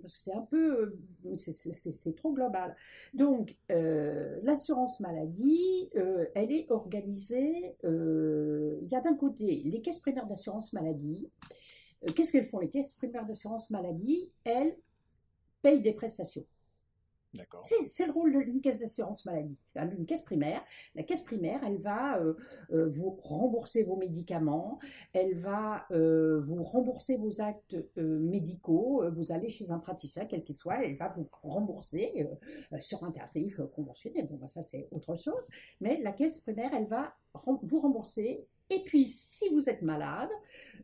parce 0.00 0.14
que 0.14 0.20
c'est 0.20 0.32
un 0.34 0.42
peu, 0.42 0.96
c'est- 1.34 2.14
trop 2.14 2.32
global. 2.32 2.76
Donc, 3.12 3.56
euh, 3.72 4.38
l'assurance 4.44 5.00
maladie, 5.00 5.90
euh, 5.96 6.26
elle 6.36 6.52
est 6.52 6.70
organisée. 6.70 7.74
il 7.82 8.88
y 8.88 8.94
a 8.94 9.00
d'un 9.00 9.16
côté 9.16 9.62
les 9.64 9.80
caisses 9.82 9.98
primaires 9.98 10.26
d'assurance 10.28 10.72
maladie. 10.72 11.28
Qu'est-ce 12.14 12.32
qu'elles 12.32 12.44
font 12.46 12.60
Les 12.60 12.70
caisses 12.70 12.92
primaires 12.94 13.26
d'assurance 13.26 13.68
maladie, 13.70 14.30
elles 14.44 14.76
payent 15.60 15.82
des 15.82 15.92
prestations. 15.92 16.46
C'est 17.60 18.06
le 18.06 18.12
rôle 18.12 18.44
d'une 18.44 18.60
caisse 18.60 18.80
d'assurance 18.80 19.24
maladie, 19.24 19.56
d'une 19.74 20.06
caisse 20.06 20.22
primaire. 20.22 20.62
La 20.94 21.02
caisse 21.02 21.22
primaire, 21.22 21.60
elle 21.64 21.78
va 21.78 22.18
euh, 22.18 22.34
euh, 22.72 22.88
vous 22.88 23.18
rembourser 23.22 23.84
vos 23.84 23.96
médicaments, 23.96 24.78
elle 25.12 25.36
va 25.36 25.86
euh, 25.92 26.40
vous 26.40 26.62
rembourser 26.64 27.16
vos 27.16 27.40
actes 27.40 27.76
médicaux. 27.96 29.04
Vous 29.12 29.32
allez 29.32 29.50
chez 29.50 29.70
un 29.70 29.78
praticien, 29.78 30.26
quel 30.26 30.42
qu'il 30.42 30.56
soit, 30.56 30.84
elle 30.84 30.96
va 30.96 31.08
vous 31.16 31.28
rembourser 31.42 32.26
sur 32.80 33.04
un 33.04 33.12
tarif 33.12 33.60
conventionnel. 33.74 34.26
Bon, 34.26 34.36
ben, 34.36 34.48
ça 34.48 34.62
c'est 34.62 34.88
autre 34.90 35.14
chose. 35.16 35.48
Mais 35.80 36.00
la 36.02 36.12
caisse 36.12 36.40
primaire, 36.40 36.70
elle 36.74 36.86
va 36.86 37.14
vous 37.62 37.80
rembourser. 37.80 38.46
Et 38.70 38.80
puis, 38.84 39.08
si 39.08 39.48
vous 39.52 39.68
êtes 39.68 39.82
malade, 39.82 40.30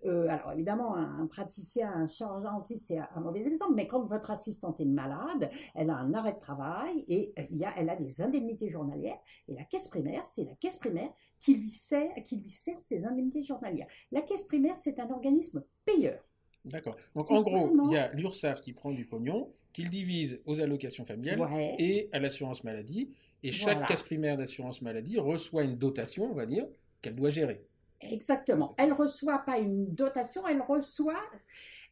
euh, 0.04 0.28
alors 0.28 0.52
évidemment, 0.52 0.96
un, 0.96 1.20
un 1.22 1.26
praticien, 1.26 1.90
un 1.90 2.06
chirurgien 2.06 2.52
c'est 2.74 2.98
un, 2.98 3.08
un 3.14 3.20
mauvais 3.20 3.46
exemple, 3.46 3.74
mais 3.74 3.86
quand 3.86 4.02
votre 4.02 4.30
assistante 4.30 4.80
est 4.80 4.84
malade, 4.84 5.50
elle 5.74 5.90
a 5.90 5.94
un 5.96 6.12
arrêt 6.12 6.34
de 6.34 6.40
travail 6.40 7.04
et 7.08 7.32
euh, 7.38 7.42
il 7.50 7.56
y 7.58 7.64
a, 7.64 7.72
elle 7.76 7.88
a 7.88 7.96
des 7.96 8.20
indemnités 8.20 8.68
journalières. 8.68 9.18
Et 9.48 9.54
la 9.54 9.64
caisse 9.64 9.88
primaire, 9.88 10.26
c'est 10.26 10.44
la 10.44 10.54
caisse 10.56 10.78
primaire 10.78 11.10
qui 11.38 11.54
lui 11.54 11.70
sert, 11.70 12.10
qui 12.24 12.36
lui 12.36 12.50
sert 12.50 12.80
ses 12.80 13.06
indemnités 13.06 13.42
journalières. 13.42 13.86
La 14.10 14.22
caisse 14.22 14.44
primaire, 14.44 14.76
c'est 14.76 14.98
un 14.98 15.10
organisme 15.10 15.64
payeur. 15.84 16.18
D'accord. 16.64 16.96
Donc 17.14 17.30
en 17.30 17.40
gros, 17.42 17.66
vraiment- 17.68 17.88
il 17.90 17.94
y 17.94 17.96
a 17.96 18.10
l'URSSAF 18.12 18.60
qui 18.60 18.72
prend 18.72 18.90
du 18.90 19.06
pognon, 19.06 19.52
qu'il 19.72 19.88
divise 19.90 20.40
aux 20.46 20.60
allocations 20.60 21.04
familiales 21.04 21.40
Ouais. 21.40 21.76
et 21.78 22.08
à 22.12 22.18
l'assurance 22.18 22.64
maladie. 22.64 23.12
Et 23.44 23.52
chaque 23.52 23.74
Voilà. 23.74 23.86
caisse 23.86 24.02
primaire 24.02 24.36
d'assurance 24.36 24.82
maladie 24.82 25.18
reçoit 25.20 25.62
une 25.62 25.76
dotation, 25.76 26.24
on 26.30 26.34
va 26.34 26.46
dire, 26.46 26.66
qu'elle 27.02 27.14
doit 27.14 27.30
gérer. 27.30 27.64
Exactement. 28.00 28.74
Elle 28.78 28.92
reçoit 28.92 29.38
pas 29.38 29.58
une 29.58 29.94
dotation, 29.94 30.46
elle 30.46 30.60
reçoit, 30.60 31.22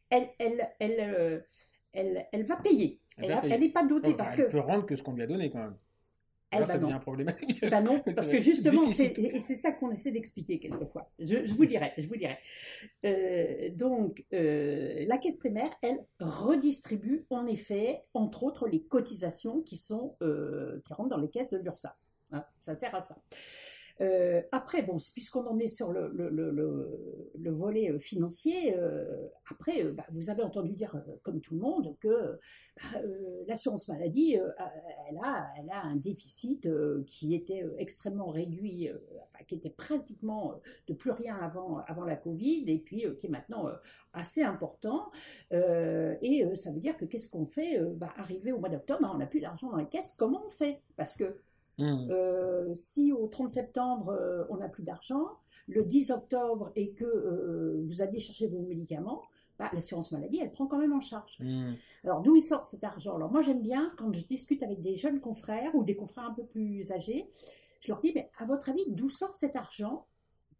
elle, 0.09 0.29
elle, 0.39 0.69
elle, 0.79 0.99
euh, 0.99 1.39
elle, 1.93 2.27
elle 2.31 2.43
va 2.43 2.57
payer. 2.57 2.99
Elle 3.17 3.31
Elle 3.43 3.51
elle 3.51 3.59
n'est 3.61 3.69
pas 3.69 3.85
dotée 3.85 4.13
parce 4.13 4.37
elle 4.37 4.45
que. 4.45 4.51
peut 4.51 4.59
rendre 4.59 4.85
que 4.85 4.95
ce 4.95 5.03
qu'on 5.03 5.13
lui 5.13 5.23
a 5.23 5.27
donné 5.27 5.49
quand 5.49 5.59
même. 5.59 5.77
Eh 6.51 6.57
Alors 6.57 6.67
ben 6.67 6.73
ça 6.73 6.79
non. 6.79 6.87
devient 6.87 6.99
problématique. 6.99 7.61
Ben 7.69 7.81
non, 7.81 7.99
parce 7.99 8.29
que 8.29 8.39
justement, 8.39 8.89
c'est, 8.91 9.39
ça 9.39 9.71
qu'on 9.73 9.91
essaie 9.91 10.11
d'expliquer 10.11 10.59
quelquefois. 10.59 11.11
Je, 11.19 11.43
je 11.43 11.53
vous 11.53 11.65
dirai, 11.65 11.93
je 11.97 12.07
vous 12.07 12.15
dirai. 12.15 12.37
Euh, 13.03 13.69
donc, 13.71 14.23
euh, 14.33 15.05
la 15.07 15.17
caisse 15.17 15.37
primaire, 15.37 15.71
elle 15.81 16.05
redistribue 16.19 17.25
en 17.29 17.47
effet, 17.47 18.03
entre 18.13 18.43
autres, 18.43 18.67
les 18.67 18.83
cotisations 18.83 19.61
qui 19.61 19.77
sont 19.77 20.15
euh, 20.21 20.81
qui 20.85 20.93
rentrent 20.93 21.09
dans 21.09 21.17
les 21.17 21.29
caisses 21.29 21.53
de 21.53 21.63
l'URSSAF. 21.63 21.95
Hein, 22.31 22.45
ça 22.59 22.75
sert 22.75 22.93
à 22.93 23.01
ça. 23.01 23.17
Euh, 24.01 24.41
après, 24.51 24.81
bon, 24.81 24.97
puisqu'on 25.13 25.45
en 25.47 25.57
est 25.59 25.69
sur 25.69 25.91
le, 25.93 26.09
le, 26.13 26.29
le, 26.29 26.51
le- 26.51 27.31
le 27.37 27.51
volet 27.51 27.91
euh, 27.91 27.99
financier, 27.99 28.75
euh, 28.77 29.05
après, 29.49 29.83
bah, 29.85 30.05
vous 30.11 30.29
avez 30.29 30.43
entendu 30.43 30.73
dire, 30.73 30.95
comme 31.23 31.39
tout 31.39 31.53
le 31.55 31.61
monde, 31.61 31.95
que 32.01 32.37
bah, 32.75 32.99
l'assurance 33.47 33.87
maladie, 33.87 34.33
elle, 34.33 35.17
a, 35.23 35.47
elle 35.57 35.69
a 35.71 35.81
un 35.83 35.95
déficit 35.95 36.67
qui 37.07 37.33
était 37.35 37.63
extrêmement 37.77 38.27
réduit, 38.27 38.89
qui 39.47 39.55
était 39.55 39.69
pratiquement 39.69 40.59
de 40.87 40.93
plus 40.93 41.11
rien 41.11 41.37
avant, 41.37 41.77
avant 41.87 42.03
la 42.03 42.17
Covid, 42.17 42.65
et 42.67 42.79
puis 42.79 43.05
qui 43.19 43.27
est 43.27 43.29
maintenant 43.29 43.67
assez 44.13 44.43
important. 44.43 45.09
Et 45.51 46.45
ça 46.55 46.71
veut 46.73 46.79
dire 46.81 46.97
que 46.97 47.05
qu'est-ce 47.05 47.29
qu'on 47.29 47.45
fait 47.45 47.79
bah, 47.95 48.13
Arrivé 48.17 48.51
au 48.51 48.59
mois 48.59 48.69
d'octobre, 48.69 49.09
on 49.13 49.17
n'a 49.17 49.25
plus 49.27 49.39
d'argent 49.39 49.69
dans 49.71 49.77
les 49.77 49.87
caisses, 49.87 50.13
comment 50.17 50.43
on 50.45 50.49
fait? 50.49 50.81
Parce 50.97 51.15
que 51.15 51.37
Hum. 51.77 52.07
euh, 52.09 52.73
si 52.73 53.11
au 53.11 53.27
30 53.27 53.51
septembre, 53.51 54.09
euh, 54.09 54.45
on 54.49 54.57
n'a 54.57 54.69
plus 54.69 54.83
d'argent, 54.83 55.31
le 55.67 55.83
10 55.83 56.11
octobre, 56.11 56.71
et 56.75 56.91
que 56.91 57.05
euh, 57.05 57.81
vous 57.85 58.01
alliez 58.01 58.19
chercher 58.19 58.47
vos 58.47 58.61
médicaments, 58.61 59.23
bah, 59.57 59.69
l'assurance 59.73 60.11
maladie, 60.11 60.39
elle 60.41 60.51
prend 60.51 60.67
quand 60.67 60.77
même 60.77 60.93
en 60.93 61.01
charge. 61.01 61.37
Hum. 61.41 61.75
Alors, 62.03 62.21
d'où 62.21 62.35
il 62.35 62.43
sort 62.43 62.65
cet 62.65 62.83
argent? 62.83 63.15
Alors, 63.15 63.31
moi, 63.31 63.41
j'aime 63.41 63.61
bien, 63.61 63.93
quand 63.97 64.13
je 64.13 64.25
discute 64.25 64.63
avec 64.63 64.81
des 64.81 64.97
jeunes 64.97 65.19
confrères 65.19 65.73
ou 65.75 65.83
des 65.83 65.95
confrères 65.95 66.25
un 66.25 66.33
peu 66.33 66.45
plus 66.45 66.91
âgés, 66.91 67.29
je 67.81 67.89
leur 67.89 68.01
dis, 68.01 68.11
mais 68.13 68.29
à 68.37 68.45
votre 68.45 68.69
avis, 68.69 68.83
d'où 68.89 69.09
sort 69.09 69.35
cet 69.35 69.55
argent 69.55 70.07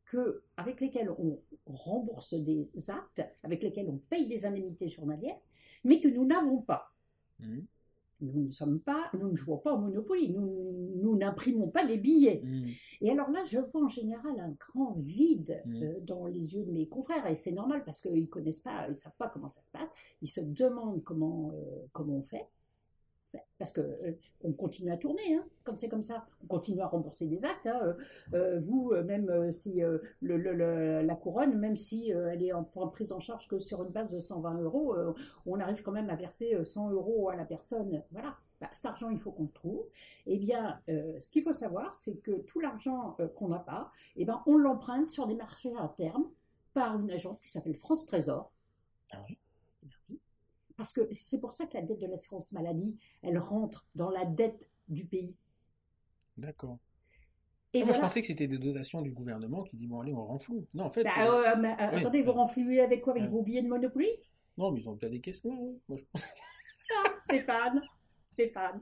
que, 0.06 0.44
avec 0.58 0.80
lesquels 0.82 1.10
on 1.10 1.40
rembourse 1.66 2.34
des 2.34 2.70
actes, 2.90 3.24
avec 3.44 3.64
lesquels 3.64 3.90
on 3.90 3.98
paye 4.10 4.28
des 4.28 4.46
indemnités 4.46 4.88
journalières, 4.88 5.40
mais 5.84 6.00
que 6.00 6.08
nous 6.08 6.26
n'avons 6.26 6.62
pas? 6.62 6.92
Hum. 7.42 7.66
Nous 8.22 8.48
ne 8.48 8.52
sommes 8.52 8.80
pas, 8.80 9.10
nous 9.20 9.30
ne 9.32 9.36
jouons 9.36 9.58
pas 9.58 9.74
au 9.74 9.78
Monopoly, 9.78 10.32
nous, 10.34 11.16
n'imprimons 11.18 11.70
pas 11.70 11.86
des 11.86 11.98
billets. 11.98 12.42
Hum. 12.44 12.66
Et 13.02 13.12
alors 13.12 13.30
là, 13.32 13.44
je 13.46 13.60
vois 13.60 13.84
en 13.86 13.90
général 13.90 14.40
un 14.40 14.52
grand 14.60 14.92
vide 14.94 15.62
Mm. 15.66 15.84
euh, 15.84 16.00
dans 16.02 16.26
les 16.26 16.54
yeux 16.56 16.64
de 16.64 16.72
mes 16.72 16.88
confrères, 16.88 17.26
et 17.28 17.36
c'est 17.36 17.52
normal 17.52 17.84
parce 17.86 18.02
qu'ils 18.02 18.28
connaissent 18.28 18.62
pas, 18.62 18.88
ils 18.90 18.96
savent 18.96 19.16
pas 19.18 19.30
comment 19.30 19.50
ça 19.50 19.62
se 19.62 19.72
passe. 19.72 19.90
Ils 20.22 20.28
se 20.28 20.42
demandent 20.42 21.04
comment 21.04 21.52
euh, 21.54 21.86
comment 21.94 22.16
on 22.18 22.24
fait, 22.24 22.46
parce 23.58 23.74
que 23.74 23.82
euh, 23.82 24.12
on 24.44 24.52
continue 24.54 24.92
à 24.92 24.98
tourner 24.98 25.36
hein, 25.36 25.46
quand 25.64 25.78
c'est 25.78 25.90
comme 25.90 26.04
ça. 26.04 26.26
On 26.44 26.48
continue 26.48 26.82
à 26.82 26.88
rembourser 26.88 27.28
des 27.28 27.46
actes. 27.46 27.68
hein. 27.68 27.80
Euh, 27.84 27.94
euh, 28.34 28.60
vous, 28.60 28.92
euh, 28.92 29.04
même 29.04 29.52
si 29.52 29.82
la 30.22 31.16
couronne, 31.16 31.58
même 31.58 31.76
si 31.76 32.10
elle 32.12 32.44
est 32.44 32.54
en, 32.54 32.64
prise 32.64 33.12
en 33.12 33.20
charge 33.20 33.48
que 33.48 33.60
sur 33.60 33.84
une 33.84 33.90
base 33.92 34.14
de 34.14 34.20
120 34.20 34.62
euros, 34.62 34.96
on 35.46 35.60
arrive 35.60 35.82
quand 35.82 35.92
même 35.92 36.10
à 36.10 36.16
verser 36.16 36.56
euh, 36.56 36.64
100 36.64 36.92
euros 36.92 37.30
à 37.30 37.36
la 37.36 37.46
personne. 37.46 38.04
Voilà. 38.12 38.36
Bah, 38.62 38.70
cet 38.72 38.86
argent, 38.86 39.10
il 39.10 39.20
faut 39.20 39.32
qu'on 39.32 39.44
le 39.44 39.50
trouve. 39.50 39.84
Eh 40.28 40.38
bien, 40.38 40.80
ce 40.88 41.30
qu'il 41.32 41.44
faut 41.44 41.52
savoir, 41.52 41.94
c'est 41.94 42.16
que 42.22 42.32
tout 42.32 42.62
l'argent 42.62 43.18
qu'on 43.36 43.50
n'a 43.50 43.60
pas, 43.60 43.92
eh 44.16 44.24
ben, 44.24 44.42
on 44.46 44.58
l'emprunte 44.58 45.10
sur 45.10 45.28
des 45.28 45.36
marchés 45.36 45.74
à 45.78 45.94
terme 45.98 46.26
par 46.74 46.98
une 46.98 47.12
agence 47.12 47.42
qui 47.42 47.50
s'appelle 47.52 47.76
France 47.76 48.06
Trésor. 48.06 48.52
Ah 49.12 49.18
oui. 49.28 49.38
Parce 50.78 50.94
que 50.94 51.02
c'est 51.14 51.40
pour 51.40 51.54
ça 51.54 51.66
que 51.68 51.76
la 51.76 51.84
dette 51.84 52.00
de 52.00 52.08
l'assurance 52.08 52.52
maladie, 52.52 52.98
elle 53.22 53.38
rentre 53.38 53.86
dans 53.96 54.10
la 54.10 54.26
dette 54.26 54.70
du 54.90 55.06
pays. 55.06 55.34
D'accord. 56.38 56.78
Et 57.74 57.82
Ah, 57.82 57.86
Moi, 57.86 57.94
je 57.94 58.00
pensais 58.02 58.22
que 58.22 58.28
c'était 58.28 58.48
des 58.48 58.58
dotations 58.58 59.02
du 59.02 59.12
gouvernement 59.12 59.64
qui 59.64 59.78
dit 59.78 59.88
bon 59.88 60.00
allez 60.02 60.14
on 60.14 60.26
renfloue. 60.26 60.66
Non 60.74 60.86
en 60.86 60.90
fait. 60.90 61.04
Bah, 61.04 61.12
euh, 61.20 61.44
euh, 61.52 61.56
mais, 61.58 61.76
oui. 61.94 62.00
attendez, 62.02 62.22
vous 62.22 62.32
renflouez 62.34 62.80
avec 62.82 63.02
quoi? 63.02 63.14
Avec 63.14 63.30
vos 63.30 63.42
billets 63.42 63.64
de 63.64 63.68
Monopoly 63.68 64.08
Non 64.58 64.72
mais 64.72 64.80
ils 64.82 64.90
ont 64.90 64.96
pas 64.98 65.10
des 65.10 65.20
caisses 65.22 65.44
noires. 65.46 65.60
eux. 65.62 65.80
Moi 65.88 65.98
je 65.98 66.04
pense. 66.12 66.26
Ah, 67.04 67.10
Stéphane, 67.22 67.82
Stéphane. 68.34 68.80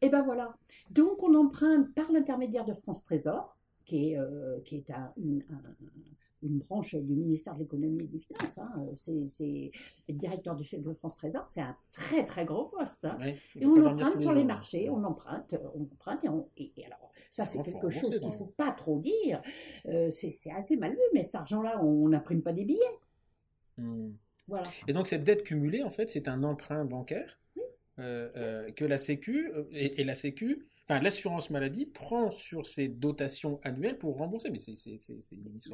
Et 0.00 0.08
ben 0.08 0.22
voilà. 0.22 0.56
Donc 0.90 1.22
on 1.22 1.34
emprunte 1.34 1.92
par 1.94 2.10
l'intermédiaire 2.10 2.64
de 2.64 2.72
France 2.72 3.04
Trésor, 3.04 3.56
qui 3.84 4.12
est, 4.12 4.18
euh, 4.18 4.58
qui 4.64 4.76
est 4.76 4.90
un- 4.90 5.12
une 6.44 6.58
branche 6.58 6.94
du 6.94 7.14
ministère 7.14 7.54
de 7.54 7.60
l'économie 7.60 8.02
et 8.02 8.06
des 8.06 8.20
finances. 8.20 8.58
hein. 8.58 8.70
C'est, 8.94 9.26
c'est 9.26 9.72
le 10.08 10.14
directeur 10.14 10.54
de 10.56 10.62
chef 10.62 10.82
de 10.82 10.92
France 10.94 11.16
Trésor, 11.16 11.48
c'est 11.48 11.60
un 11.62 11.76
très 11.92 12.24
très 12.24 12.44
gros 12.44 12.66
poste. 12.66 13.04
hein. 13.04 13.16
Ouais, 13.18 13.36
Et 13.58 13.66
on 13.66 13.84
emprunte 13.84 14.20
sur 14.20 14.32
les 14.32 14.40
jours. 14.40 14.46
marchés, 14.48 14.90
on 14.90 15.02
emprunte, 15.04 15.54
on 15.74 15.82
emprunte 15.82 16.24
et, 16.24 16.28
on, 16.28 16.48
et, 16.56 16.72
et 16.76 16.86
alors 16.86 17.10
ça 17.30 17.46
c'est 17.46 17.62
quelque 17.62 17.90
chose 17.90 18.10
qu'il 18.10 18.20
donc. 18.20 18.34
faut 18.34 18.52
pas 18.56 18.70
trop 18.72 18.98
dire. 19.00 19.42
Euh, 19.86 20.10
c'est, 20.10 20.32
assez 20.52 20.76
mal 20.76 20.92
vu, 20.92 20.98
mais 21.14 21.24
cet 21.24 21.34
argent-là, 21.36 21.82
on 21.82 22.08
n'imprime 22.08 22.42
pas 22.42 22.52
des 22.52 22.64
billets. 22.64 22.80
Hum. 23.78 24.14
Voilà. 24.46 24.64
Et 24.86 24.92
donc 24.92 25.06
cette 25.06 25.24
dette 25.24 25.42
cumulée, 25.42 25.82
en 25.82 25.90
fait, 25.90 26.10
c'est 26.10 26.28
un 26.28 26.42
emprunt 26.42 26.84
bancaire 26.84 27.38
Oui. 27.56 27.62
euh, 27.98 28.30
euh, 28.36 28.70
que 28.72 28.84
la 28.84 28.98
Sécu 28.98 29.50
euh, 29.54 29.64
et, 29.72 30.00
et 30.00 30.04
la 30.04 30.14
Sécu, 30.14 30.66
enfin 30.86 31.00
l'assurance 31.00 31.50
maladie 31.50 31.86
prend 31.86 32.30
sur 32.30 32.66
ses 32.66 32.88
dotations 32.88 33.58
annuelles 33.62 33.98
pour 33.98 34.16
rembourser. 34.16 34.50
Mais 34.50 34.58
c'est 34.58 34.74
c'est. 34.76 34.96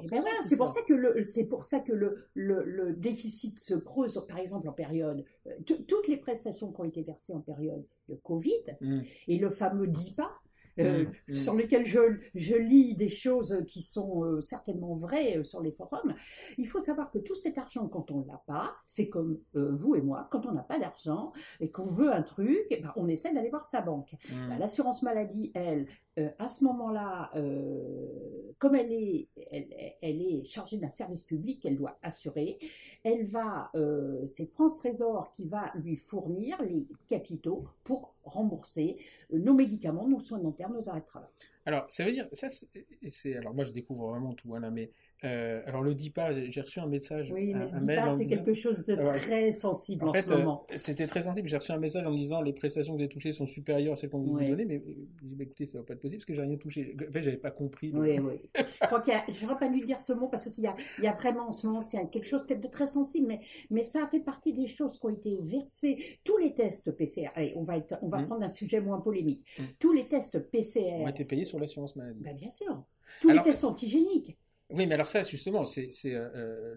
Eh 0.04 0.08
ben 0.24 0.30
c'est 0.44 0.56
pour 0.56 0.68
ça 0.68 0.80
que 0.86 0.92
le 0.94 1.24
c'est 1.24 1.48
pour 1.48 1.64
ça 1.64 1.80
que 1.80 1.92
le, 1.92 2.24
le, 2.34 2.62
le 2.64 2.92
déficit 2.94 3.58
se 3.58 3.74
creuse 3.74 4.24
par 4.28 4.38
exemple 4.38 4.68
en 4.68 4.72
période 4.72 5.24
euh, 5.46 5.50
tout- 5.66 5.82
toutes 5.88 6.08
les 6.08 6.16
prestations 6.16 6.72
qui 6.72 6.80
ont 6.80 6.84
été 6.84 7.02
versées 7.02 7.34
en 7.34 7.40
période 7.40 7.84
de 8.08 8.14
Covid 8.16 8.50
Hum, 8.82 9.02
et 9.28 9.38
le 9.38 9.50
fameux 9.50 9.86
DIPA 9.86 10.30
euh, 10.78 11.04
Mm, 11.04 11.12
mm. 11.28 11.34
sur 11.34 11.54
lesquels 11.54 11.86
je, 11.86 12.00
je 12.34 12.54
lis 12.54 12.94
des 12.94 13.08
choses 13.08 13.64
qui 13.68 13.82
sont 13.82 14.24
euh, 14.24 14.40
certainement 14.40 14.94
vraies 14.94 15.38
euh, 15.38 15.44
sur 15.44 15.60
les 15.60 15.70
forums. 15.70 16.14
Il 16.58 16.66
faut 16.66 16.80
savoir 16.80 17.10
que 17.10 17.18
tout 17.18 17.34
cet 17.34 17.58
argent, 17.58 17.88
quand 17.88 18.10
on 18.10 18.20
ne 18.20 18.26
l'a 18.26 18.42
pas, 18.46 18.74
c'est 18.86 19.08
comme 19.08 19.38
vous 19.54 19.94
et 19.94 20.00
moi, 20.00 20.28
quand 20.30 20.46
on 20.46 20.52
n'a 20.52 20.62
pas 20.62 20.78
d'argent 20.78 21.32
et 21.60 21.70
qu'on 21.70 21.86
veut 21.86 22.12
un 22.12 22.22
truc, 22.22 22.66
eh 22.70 22.82
ben, 22.82 22.92
on 22.96 23.08
essaie 23.08 23.34
d'aller 23.34 23.50
voir 23.50 23.64
sa 23.64 23.80
banque. 23.80 24.14
hum. 24.30 24.48
Bah, 24.48 24.58
L'assurance 24.58 25.02
maladie, 25.02 25.50
elle, 25.54 25.86
à 26.38 26.48
ce 26.48 26.64
moment-là, 26.64 27.30
comme 28.58 28.74
elle 28.74 28.92
est, 28.92 29.28
elle, 29.50 29.68
elle 30.02 30.20
est 30.20 30.44
chargée 30.44 30.76
d'un 30.76 30.90
service 30.90 31.24
public 31.24 31.62
qu'elle 31.62 31.76
doit 31.76 31.98
assurer, 32.02 32.58
elle 33.04 33.24
va, 33.24 33.70
c'est 34.26 34.46
France 34.46 34.76
Trésor 34.76 35.32
qui 35.32 35.46
va 35.46 35.72
lui 35.76 35.96
fournir 35.96 36.60
les 36.62 36.86
capitaux 37.08 37.64
pour 37.84 38.14
rembourser 38.24 38.98
nos 39.32 39.54
médicaments, 39.54 40.06
nos 40.06 40.20
soins 40.20 40.38
dentaires, 40.38 40.59
Alors, 41.66 41.90
ça 41.90 42.04
veut 42.04 42.12
dire, 42.12 42.26
ça, 42.32 42.48
c'est, 42.48 43.36
alors 43.36 43.54
moi 43.54 43.64
je 43.64 43.70
découvre 43.72 44.10
vraiment 44.10 44.34
tout, 44.34 44.54
hein, 44.54 44.60
là, 44.60 44.70
mais 44.70 44.90
euh, 45.24 45.60
alors 45.66 45.82
le 45.82 45.94
DIPA, 45.94 46.32
j'ai 46.32 46.60
reçu 46.60 46.80
un 46.80 46.86
message, 46.86 47.30
Oui, 47.32 47.52
un, 47.54 47.80
mais 47.80 48.02
me 48.02 48.10
c'est 48.10 48.24
disant- 48.24 48.36
quelque 48.44 48.54
chose 48.54 48.84
de 48.86 48.94
ouais. 48.94 49.18
très 49.18 49.52
sensible 49.52 50.04
en, 50.04 50.08
En 50.08 50.12
fait, 50.12 50.22
ce 50.22 50.32
euh, 50.32 50.38
moment. 50.38 50.66
c'était 50.76 51.06
très 51.06 51.20
sensible. 51.22 51.48
J'ai 51.48 51.56
reçu 51.58 51.72
un 51.72 51.78
message 51.78 52.06
en 52.06 52.10
me 52.12 52.16
disant 52.18 52.40
les 52.40 52.52
prestations 52.52 52.92
que 52.92 52.96
vous 52.98 53.02
avez 53.02 53.08
touchées 53.08 53.32
sont 53.32 53.46
supérieures 53.46 53.92
à 53.92 53.96
celles 53.96 54.10
qu'on 54.10 54.20
vous 54.20 54.34
Ouais. 54.36 54.46
a 54.46 54.48
données, 54.50 54.64
mais 54.64 54.76
euh, 54.78 54.82
j'ai 55.20 55.28
dit, 55.28 55.34
bah, 55.36 55.44
écoutez, 55.44 55.64
ça 55.66 55.78
va 55.78 55.84
pas 55.84 55.92
être 55.94 56.00
possible 56.00 56.18
parce 56.20 56.26
que 56.26 56.32
j'ai 56.34 56.42
rien 56.42 56.56
touché. 56.56 56.94
En 57.08 57.12
fait, 57.12 57.20
j'avais 57.22 57.36
pas 57.36 57.50
compris. 57.50 57.90
Oui, 57.94 58.18
oui. 58.18 58.40
Je 58.56 58.86
crois 58.86 59.00
qu'il 59.00 59.12
y 59.12 59.16
a, 59.16 59.24
je 59.28 59.46
pas 59.58 59.68
dû 59.68 59.80
dire 59.80 60.00
ce 60.00 60.12
mot 60.12 60.28
parce 60.28 60.44
qu'il 60.54 60.64
y 60.64 60.66
a, 60.66 60.74
il 60.98 61.04
y 61.04 61.08
a 61.08 61.12
vraiment 61.12 61.48
en 61.48 61.52
ce 61.52 61.66
moment, 61.66 61.80
c'est 61.80 62.08
quelque 62.10 62.26
chose 62.26 62.46
peut-être 62.46 62.60
de 62.62 62.68
très 62.68 62.86
sensible, 62.86 63.26
mais, 63.26 63.40
mais 63.70 63.82
ça 63.82 64.06
fait 64.10 64.20
partie 64.20 64.54
des 64.54 64.68
choses 64.68 64.98
qui 64.98 65.04
ont 65.06 65.10
été 65.10 65.38
versées. 65.42 65.98
Tous 66.24 66.36
les 66.38 66.54
tests 66.54 66.92
PCR, 66.96 67.28
allez, 67.34 67.52
on 67.56 67.62
va 67.62 67.76
être, 67.76 67.98
on 68.02 68.08
va 68.08 68.18
va 68.18 68.22
Mm. 68.24 68.26
prendre 68.26 68.42
un 68.44 68.48
sujet 68.48 68.80
moins 68.80 69.00
polémique. 69.00 69.44
Mm. 69.58 69.62
Tous 69.78 69.92
les 69.92 70.06
tests 70.08 70.38
PCR, 70.50 71.00
ont 71.02 71.08
été 71.08 71.24
payés 71.24 71.44
sur 71.44 71.58
l'assurance 71.58 71.94
maladie. 71.96 72.22
ben, 72.22 72.34
bien 72.36 72.50
sûr, 72.50 72.84
tous 73.20 73.30
Alors, 73.30 73.44
les 73.44 73.50
tests 73.50 73.64
antigéniques, 73.64 74.36
Oui, 74.72 74.86
mais 74.86 74.94
alors 74.94 75.06
ça, 75.06 75.22
justement, 75.22 75.66
c'est, 75.66 75.90
c'est, 75.90 76.14
euh, 76.14 76.28
euh, 76.36 76.74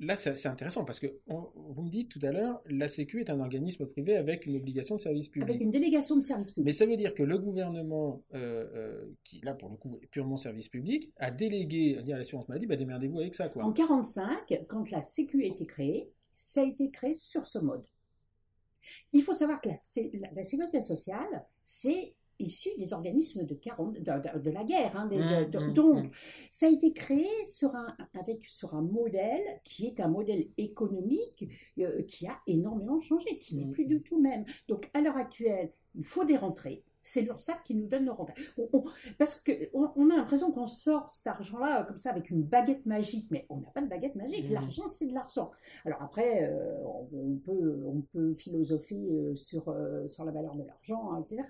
là, 0.00 0.16
c'est 0.16 0.34
c'est 0.36 0.48
intéressant 0.48 0.84
parce 0.84 0.98
que 0.98 1.06
on- 1.28 1.48
vous 1.54 1.82
me 1.82 1.88
dites 1.90 2.08
tout 2.08 2.18
à 2.22 2.32
l'heure, 2.32 2.60
la 2.66 2.88
Sécu 2.88 3.20
est 3.20 3.30
un 3.30 3.38
organisme 3.40 3.86
privé 3.86 4.16
avec 4.16 4.46
une 4.46 4.56
obligation 4.56 4.96
de 4.96 5.00
service 5.00 5.28
public. 5.28 5.48
avec 5.48 5.60
une 5.62 5.70
délégation 5.70 6.16
de 6.16 6.22
service 6.22 6.50
public. 6.52 6.64
Mais 6.66 6.72
ça 6.72 6.86
veut 6.86 6.96
dire 6.96 7.14
que 7.14 7.22
le 7.22 7.38
gouvernement, 7.38 8.22
euh, 8.34 8.66
euh, 8.74 9.04
qui 9.24 9.40
là 9.42 9.54
pour 9.54 9.68
le 9.70 9.76
coup 9.76 9.98
est 10.02 10.06
purement 10.08 10.36
service 10.36 10.68
public, 10.68 11.12
a 11.18 11.30
délégué 11.30 11.98
à 12.12 12.16
l'assurance 12.18 12.48
maladie, 12.48 12.66
bah 12.66 12.76
démerdez-vous 12.76 13.20
avec 13.20 13.34
ça 13.34 13.48
quoi. 13.48 13.64
En 13.64 13.72
45, 13.72 14.64
quand 14.68 14.90
la 14.90 15.02
Sécu 15.04 15.44
a 15.44 15.46
été 15.46 15.66
créée, 15.66 16.10
ça 16.36 16.62
a 16.62 16.64
été 16.64 16.90
créé 16.90 17.14
sur 17.16 17.46
ce 17.46 17.58
mode. 17.58 17.84
Il 19.12 19.22
faut 19.22 19.34
savoir 19.34 19.60
que 19.60 19.68
la- 19.68 20.30
la 20.32 20.42
sécurité 20.44 20.80
sociale, 20.82 21.44
c'est 21.64 22.14
issu 22.40 22.70
des 22.78 22.92
organismes 22.92 23.44
de, 23.44 23.54
40 23.54 23.94
de, 23.94 24.00
de- 24.00 24.38
de 24.40 24.50
la 24.50 24.64
guerre. 24.64 24.96
hein, 24.96 25.06
des- 25.06 25.18
Mmh, 25.18 25.50
mmh, 25.70 25.72
donc, 25.74 26.06
mmh. 26.06 26.10
ça 26.50 26.66
a 26.66 26.70
été 26.70 26.92
créé 26.92 27.28
sur 27.46 27.74
un, 27.76 27.96
avec, 28.18 28.46
sur 28.46 28.74
un 28.74 28.82
modèle 28.82 29.42
qui 29.64 29.86
est 29.86 30.00
un 30.00 30.08
modèle 30.08 30.48
économique 30.58 31.44
euh, 31.78 32.02
qui 32.04 32.26
a 32.26 32.38
énormément 32.46 33.00
changé, 33.00 33.38
qui 33.38 33.56
n'est 33.56 33.66
plus 33.66 33.86
du 33.86 34.02
tout 34.02 34.16
le 34.16 34.22
même. 34.22 34.44
Donc, 34.68 34.90
à 34.94 35.00
l'heure 35.00 35.16
actuelle, 35.16 35.72
il 35.94 36.04
faut 36.04 36.24
des 36.24 36.36
rentrées. 36.36 36.84
C'est 37.02 37.22
l'URSSAF 37.22 37.62
qui 37.64 37.74
nous 37.74 37.86
donne 37.86 38.04
nos. 38.04 38.12
On- 38.58 38.68
on- 38.74 38.84
parce 39.18 39.40
qu'on 39.40 39.92
on 39.96 40.10
a 40.10 40.16
l'impression 40.16 40.52
qu'on 40.52 40.66
sort 40.66 41.10
cet 41.12 41.28
argent-là 41.28 41.80
euh, 41.80 41.84
comme 41.84 41.98
ça 41.98 42.10
avec 42.10 42.28
une 42.30 42.42
baguette 42.42 42.84
magique, 42.84 43.26
mais 43.30 43.46
on 43.48 43.56
n'a 43.58 43.70
pas 43.70 43.80
de 43.80 43.86
baguette 43.88 44.14
magique. 44.16 44.48
Mmh. 44.50 44.52
L'argent, 44.52 44.88
c'est 44.88 45.06
de 45.06 45.14
l'argent. 45.14 45.50
Alors 45.86 46.02
après, 46.02 46.44
euh, 46.44 46.76
on, 47.12 47.36
peut, 47.36 47.82
on 47.86 48.02
peut 48.12 48.34
philosopher 48.34 48.96
euh, 49.10 49.34
sur, 49.34 49.68
euh, 49.70 50.06
sur 50.08 50.24
la 50.24 50.32
valeur 50.32 50.54
de 50.56 50.64
l'argent, 50.64 51.12
hein, 51.12 51.24
etc. 51.26 51.42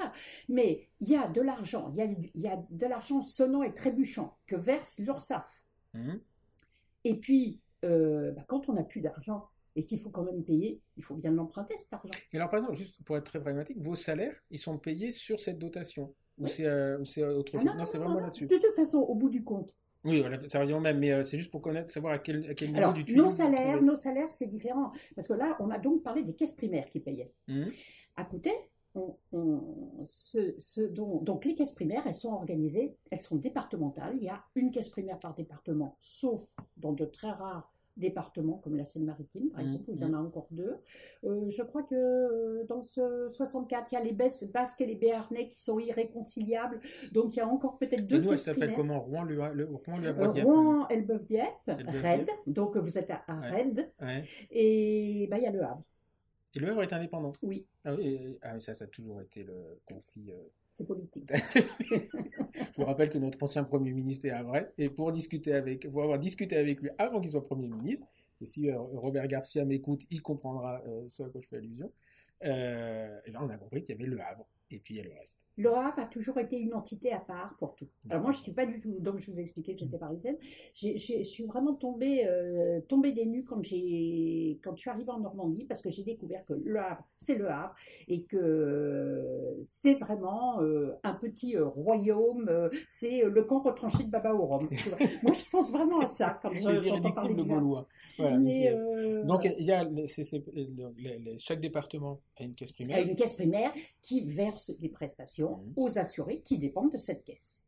Mais 0.48 0.88
il 1.00 1.10
y 1.10 1.16
a 1.16 1.28
de 1.28 1.40
l'argent, 1.40 1.92
il 1.92 1.98
y 1.98 2.02
a, 2.02 2.06
y 2.34 2.48
a 2.48 2.62
de 2.70 2.86
l'argent 2.86 3.22
sonnant 3.22 3.62
et 3.64 3.74
trébuchant 3.74 4.38
que 4.46 4.56
verse 4.56 4.98
l'URSSAF. 5.00 5.62
Mhm. 5.94 6.20
Et 7.04 7.16
puis, 7.18 7.60
euh, 7.84 8.30
bah, 8.32 8.44
quand 8.46 8.68
on 8.68 8.74
n'a 8.74 8.84
plus 8.84 9.00
d'argent 9.00 9.48
et 9.76 9.84
qu'il 9.84 9.98
faut 9.98 10.10
quand 10.10 10.22
même 10.24 10.42
payer, 10.42 10.80
il 10.96 11.02
faut 11.04 11.14
bien 11.14 11.30
l'emprunter 11.30 11.76
cet 11.76 11.92
argent. 11.92 12.10
Et 12.32 12.36
alors 12.36 12.50
par 12.50 12.58
exemple, 12.60 12.76
juste 12.76 13.02
pour 13.04 13.16
être 13.16 13.24
très 13.24 13.40
pragmatique, 13.40 13.78
vos 13.78 13.94
salaires, 13.94 14.34
ils 14.50 14.58
sont 14.58 14.78
payés 14.78 15.10
sur 15.10 15.38
cette 15.40 15.58
dotation 15.58 16.12
ou 16.38 16.44
Oui. 16.44 16.50
c'est 16.50 16.66
euh, 16.66 16.98
autre 17.36 17.52
Ah 17.56 17.58
chose? 17.62 17.70
Non, 17.76 17.84
c'est 17.84 17.98
vraiment 17.98 18.20
là-dessus. 18.20 18.46
De 18.46 18.56
toute 18.56 18.74
façon, 18.74 18.98
au 18.98 19.14
bout 19.14 19.28
du 19.30 19.44
compte, 19.44 19.74
Oui, 20.04 20.20
voilà, 20.20 20.38
ça 20.48 20.60
revient 20.60 20.72
au 20.72 20.80
même, 20.80 20.98
mais 20.98 21.12
euh, 21.12 21.22
c'est 21.22 21.36
juste 21.38 21.50
pour 21.50 21.60
connaître, 21.60 21.90
savoir 21.90 22.14
à 22.14 22.18
quel, 22.18 22.48
à 22.50 22.54
quel 22.54 22.68
niveau 22.68 22.78
alors 22.78 22.92
du 22.94 23.04
tuyau 23.04 23.24
nos 23.24 23.28
salaires, 23.28 23.82
nos 23.82 23.94
salaires, 23.94 24.30
c'est 24.30 24.46
différent 24.48 24.92
parce 25.14 25.28
que 25.28 25.34
là, 25.34 25.56
on 25.60 25.70
a 25.70 25.78
donc 25.78 26.02
parlé 26.02 26.22
des 26.22 26.32
caisses 26.34 26.54
primaires 26.54 26.88
qui 26.90 27.00
payaient. 27.00 27.30
Mhm. 27.48 27.66
À 28.16 28.24
côté, 28.24 28.50
on, 28.94 29.14
on- 29.32 30.02
ce- 30.04 30.54
ce 30.58 30.80
dont- 30.80 31.20
donc 31.20 31.44
les 31.44 31.54
caisses 31.54 31.74
primaires, 31.74 32.02
elles 32.06 32.14
sont 32.14 32.32
organisées, 32.32 32.96
elles 33.10 33.20
sont 33.22 33.36
départementales. 33.36 34.14
Il 34.16 34.24
y 34.24 34.28
a 34.28 34.42
une 34.56 34.70
caisse 34.72 34.88
primaire 34.88 35.18
par 35.20 35.34
département, 35.34 35.96
sauf 36.00 36.42
dans 36.78 36.92
de 36.92 37.04
très 37.04 37.30
rares 37.30 37.70
départements 38.00 38.58
comme 38.58 38.76
la 38.76 38.84
Seine-Maritime, 38.84 39.50
par 39.50 39.60
Mhm, 39.60 39.66
exemple, 39.66 39.84
où 39.90 39.94
il 39.94 40.00
y 40.00 40.04
en 40.04 40.14
a 40.14 40.18
encore 40.18 40.48
deux. 40.50 40.76
Euh, 41.24 41.48
je 41.50 41.62
crois 41.62 41.84
que 41.84 41.94
euh, 41.94 42.64
dans 42.68 42.82
ce 42.82 43.28
64, 43.30 43.92
il 43.92 43.94
y 43.94 43.98
a 43.98 44.02
les 44.02 44.12
Bes- 44.12 44.50
Basques 44.50 44.80
et 44.80 44.86
les 44.86 44.96
Béarnais 44.96 45.48
qui 45.48 45.60
sont 45.62 45.78
irréconciliables. 45.78 46.80
Donc 47.12 47.34
il 47.34 47.38
y 47.38 47.40
a 47.40 47.46
encore 47.48 47.78
peut-être 47.78 48.00
Et 48.00 48.02
deux 48.02 48.18
nous, 48.20 48.32
elle 48.32 48.38
s'appelle 48.38 48.72
comment? 48.74 48.98
Rouen, 49.00 49.22
lui, 49.24 49.36
le, 49.36 49.64
Rouen, 49.66 49.98
lui, 49.98 50.06
Euh. 50.08 50.12
Rouen. 50.42 50.86
Rennes. 51.68 52.26
Donc 52.46 52.76
vous 52.76 52.98
êtes 52.98 53.10
à, 53.10 53.22
à 53.28 53.40
Ouais. 53.40 53.50
Rennes. 53.50 53.88
Ouais. 54.00 54.24
Et 54.50 55.26
bah, 55.30 55.38
il 55.38 55.44
y 55.44 55.46
a 55.46 55.50
le 55.52 55.62
Havre. 55.62 55.82
Et 56.54 56.58
le 56.58 56.68
Havre 56.70 56.82
est 56.82 56.92
indépendant? 56.92 57.32
Oui, 57.42 57.64
Ah 57.84 57.94
oui, 57.94 58.06
et- 58.08 58.38
ah 58.42 58.58
ça, 58.58 58.74
ça 58.74 58.84
a 58.84 58.88
toujours 58.88 59.20
été 59.20 59.44
le 59.44 59.54
conflit. 59.86 60.32
euh, 60.32 60.36
politique. 60.84 61.30
Je 61.34 62.76
vous 62.76 62.84
rappelle 62.84 63.10
que 63.10 63.18
notre 63.18 63.42
ancien 63.42 63.64
Premier 63.64 63.92
ministre 63.92 64.26
est 64.26 64.30
à 64.30 64.38
Havre, 64.38 64.56
et 64.78 64.88
pour 64.88 65.12
discuter 65.12 65.52
avec, 65.52 65.88
pour 65.90 66.02
avoir 66.02 66.18
discuté 66.18 66.56
avec 66.56 66.80
lui 66.80 66.90
avant 66.98 67.20
qu'il 67.20 67.30
soit 67.30 67.44
Premier 67.44 67.68
ministre, 67.68 68.06
et 68.40 68.46
si 68.46 68.70
euh, 68.70 68.78
Robert 68.78 69.26
Garcia 69.26 69.64
m'écoute, 69.64 70.02
il 70.10 70.22
comprendra 70.22 70.82
euh, 70.86 71.04
ce 71.08 71.22
à 71.22 71.28
quoi 71.28 71.40
je 71.40 71.48
fais 71.48 71.56
allusion, 71.56 71.92
euh, 72.44 73.20
et 73.26 73.36
on 73.36 73.48
a 73.48 73.56
compris 73.56 73.82
qu'il 73.82 73.96
y 73.96 73.98
avait 73.98 74.10
le 74.10 74.20
Havre, 74.20 74.46
et 74.72 74.78
puis 74.78 74.94
il 74.94 74.96
y 74.98 75.00
a 75.00 75.04
le 75.04 75.12
reste. 75.18 75.46
Le 75.56 75.68
Havre 75.74 75.98
a 75.98 76.06
toujours 76.06 76.38
été 76.38 76.56
une 76.58 76.72
entité 76.74 77.12
à 77.12 77.18
part 77.20 77.54
pour 77.58 77.74
tout. 77.74 77.86
Alors 78.08 78.22
moi, 78.22 78.32
je 78.32 78.38
ne 78.38 78.42
suis 78.44 78.52
pas 78.52 78.64
du 78.66 78.80
tout, 78.80 78.96
donc 79.00 79.18
je 79.18 79.30
vous 79.30 79.38
ai 79.38 79.42
expliqué 79.42 79.74
que 79.74 79.80
j'étais 79.80 79.98
parisienne. 79.98 80.36
J'ai- 80.74 80.96
j'ai- 80.96 81.18
Je 81.24 81.28
suis 81.28 81.44
vraiment 81.44 81.74
tombée, 81.74 82.24
euh, 82.26 82.80
tombée 82.88 83.12
des 83.12 83.26
nues 83.26 83.44
quand, 83.44 83.62
j'ai- 83.62 84.58
quand 84.64 84.74
je 84.74 84.80
suis 84.80 84.90
arrivée 84.90 85.10
en 85.10 85.20
Normandie, 85.20 85.64
parce 85.64 85.82
que 85.82 85.90
j'ai 85.90 86.02
découvert 86.02 86.44
que 86.46 86.54
le 86.54 86.78
Havre, 86.80 87.04
c'est 87.18 87.34
le 87.36 87.50
Havre, 87.50 87.74
et 88.08 88.22
que 88.22 89.58
c'est 89.62 89.94
vraiment 89.94 90.60
euh, 90.62 90.92
un 91.04 91.14
petit 91.14 91.56
euh, 91.56 91.66
royaume, 91.66 92.50
c'est 92.88 93.22
le 93.22 93.44
camp 93.44 93.60
retranché 93.60 94.04
de 94.04 94.08
Baba 94.10 94.34
au 94.34 94.46
moi, 95.22 95.32
je 95.34 95.50
pense 95.50 95.72
vraiment 95.72 96.00
à 96.00 96.06
ça 96.06 96.38
quand 96.42 96.52
je- 96.54 96.68
Les 96.68 96.86
irréductibles 96.86 97.44
gaulois. 97.46 97.86
Voilà, 98.18 98.38
Mais, 98.38 98.74
Donc 99.24 99.44
il 99.44 99.64
y 99.64 99.72
a, 99.72 99.88
c'est- 100.06 100.24
c'est- 100.24 100.42
le- 100.54 101.36
chaque 101.38 101.60
département 101.60 102.20
a 102.38 102.42
une 102.44 102.54
caisse 102.54 102.72
primaire. 102.72 103.06
une 103.06 103.14
caisse 103.16 103.34
primaire 103.34 103.72
qui 104.02 104.22
verse 104.22 104.59
des 104.80 104.88
prestations 104.88 105.56
Mhm. 105.58 105.72
aux 105.76 105.98
assurés 105.98 106.40
qui 106.44 106.58
dépendent 106.58 106.92
de 106.92 106.98
cette 106.98 107.24
caisse. 107.24 107.62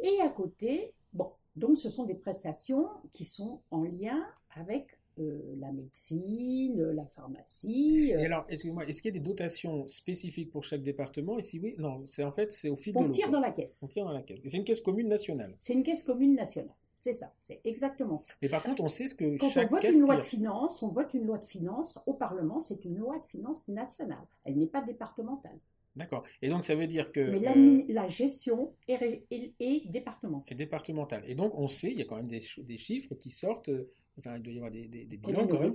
Et 0.00 0.20
à 0.20 0.28
côté, 0.28 0.92
bon, 1.12 1.30
donc 1.56 1.78
ce 1.78 1.88
sont 1.88 2.04
des 2.04 2.14
prestations 2.14 2.88
qui 3.12 3.24
sont 3.24 3.60
en 3.70 3.82
lien 3.84 4.22
avec 4.56 4.98
euh, 5.20 5.40
la 5.60 5.70
médecine, 5.72 6.82
la 6.90 7.06
pharmacie. 7.06 8.12
euh, 8.12 8.18
Et 8.18 8.24
alors, 8.26 8.44
excusez-moi, 8.48 8.84
est-ce 8.86 9.00
qu'il 9.00 9.14
y 9.14 9.16
a 9.16 9.20
des 9.20 9.24
dotations 9.24 9.86
spécifiques 9.86 10.50
pour 10.50 10.64
chaque 10.64 10.82
département? 10.82 11.38
Et 11.38 11.42
si 11.42 11.60
oui, 11.60 11.76
non, 11.78 12.04
c'est 12.04 12.24
en 12.24 12.32
fait 12.32 12.52
c'est 12.52 12.68
au 12.68 12.74
fil 12.76 12.92
de 12.94 12.98
on 12.98 13.02
l'eau. 13.06 13.12
tire 13.12 13.26
quoi. 13.26 13.34
dans 13.34 13.40
la 13.40 13.52
caisse. 13.52 13.80
On 13.82 13.86
tire 13.86 14.04
dans 14.04 14.10
la 14.12 14.22
caisse. 14.22 14.40
Et 14.42 14.48
c'est 14.48 14.56
une 14.56 14.64
caisse 14.64 14.80
commune 14.80 15.06
nationale. 15.08 15.56
C'est 15.60 15.74
une 15.74 15.84
caisse 15.84 16.02
commune 16.02 16.34
nationale. 16.34 16.74
C'est 17.00 17.12
ça, 17.12 17.32
c'est 17.38 17.60
exactement 17.64 18.18
ça. 18.18 18.32
Mais 18.42 18.48
par 18.48 18.62
contre, 18.62 18.82
on 18.82 18.88
sait 18.88 19.06
ce 19.06 19.14
que 19.14 19.36
Quand 19.38 19.50
on 19.56 19.66
vote 19.66 19.80
caisse 19.82 19.94
une 19.94 20.00
loi 20.02 20.16
de 20.16 20.20
tire. 20.22 20.30
finances, 20.30 20.82
on 20.82 20.88
vote 20.88 21.12
une 21.14 21.26
loi 21.26 21.38
de 21.38 21.44
finances 21.44 22.00
au 22.06 22.14
Parlement, 22.14 22.60
c'est 22.62 22.84
une 22.84 22.96
loi 22.96 23.18
de 23.18 23.26
finances 23.26 23.68
nationale. 23.68 24.26
Elle 24.44 24.56
n'est 24.58 24.66
pas 24.66 24.80
départementale. 24.82 25.58
D'accord. 25.96 26.24
Et 26.42 26.48
donc, 26.48 26.64
ça 26.64 26.74
veut 26.74 26.86
dire 26.88 27.12
que. 27.12 27.20
Mais 27.20 27.46
euh, 27.48 27.82
la, 27.88 28.02
la 28.02 28.08
gestion 28.08 28.74
est, 28.88 28.96
ré- 28.96 29.24
est- 29.30 29.52
est 29.60 29.88
départementale. 29.90 30.52
est 30.52 30.56
départementale. 30.56 31.22
Et 31.26 31.34
donc, 31.34 31.52
on 31.56 31.68
sait, 31.68 31.92
il 31.92 31.98
y 31.98 32.02
a 32.02 32.04
quand 32.04 32.16
même 32.16 32.26
des, 32.28 32.40
des 32.58 32.76
chiffres 32.76 33.14
qui 33.14 33.30
sortent. 33.30 33.68
euh, 33.68 33.90
Enfin, 34.16 34.36
il 34.36 34.42
doit 34.44 34.52
y 34.52 34.56
avoir 34.58 34.70
des, 34.70 34.86
des- 34.86 35.06
des 35.06 35.16
bilans 35.16 35.46
quand 35.48 35.58
même. 35.58 35.74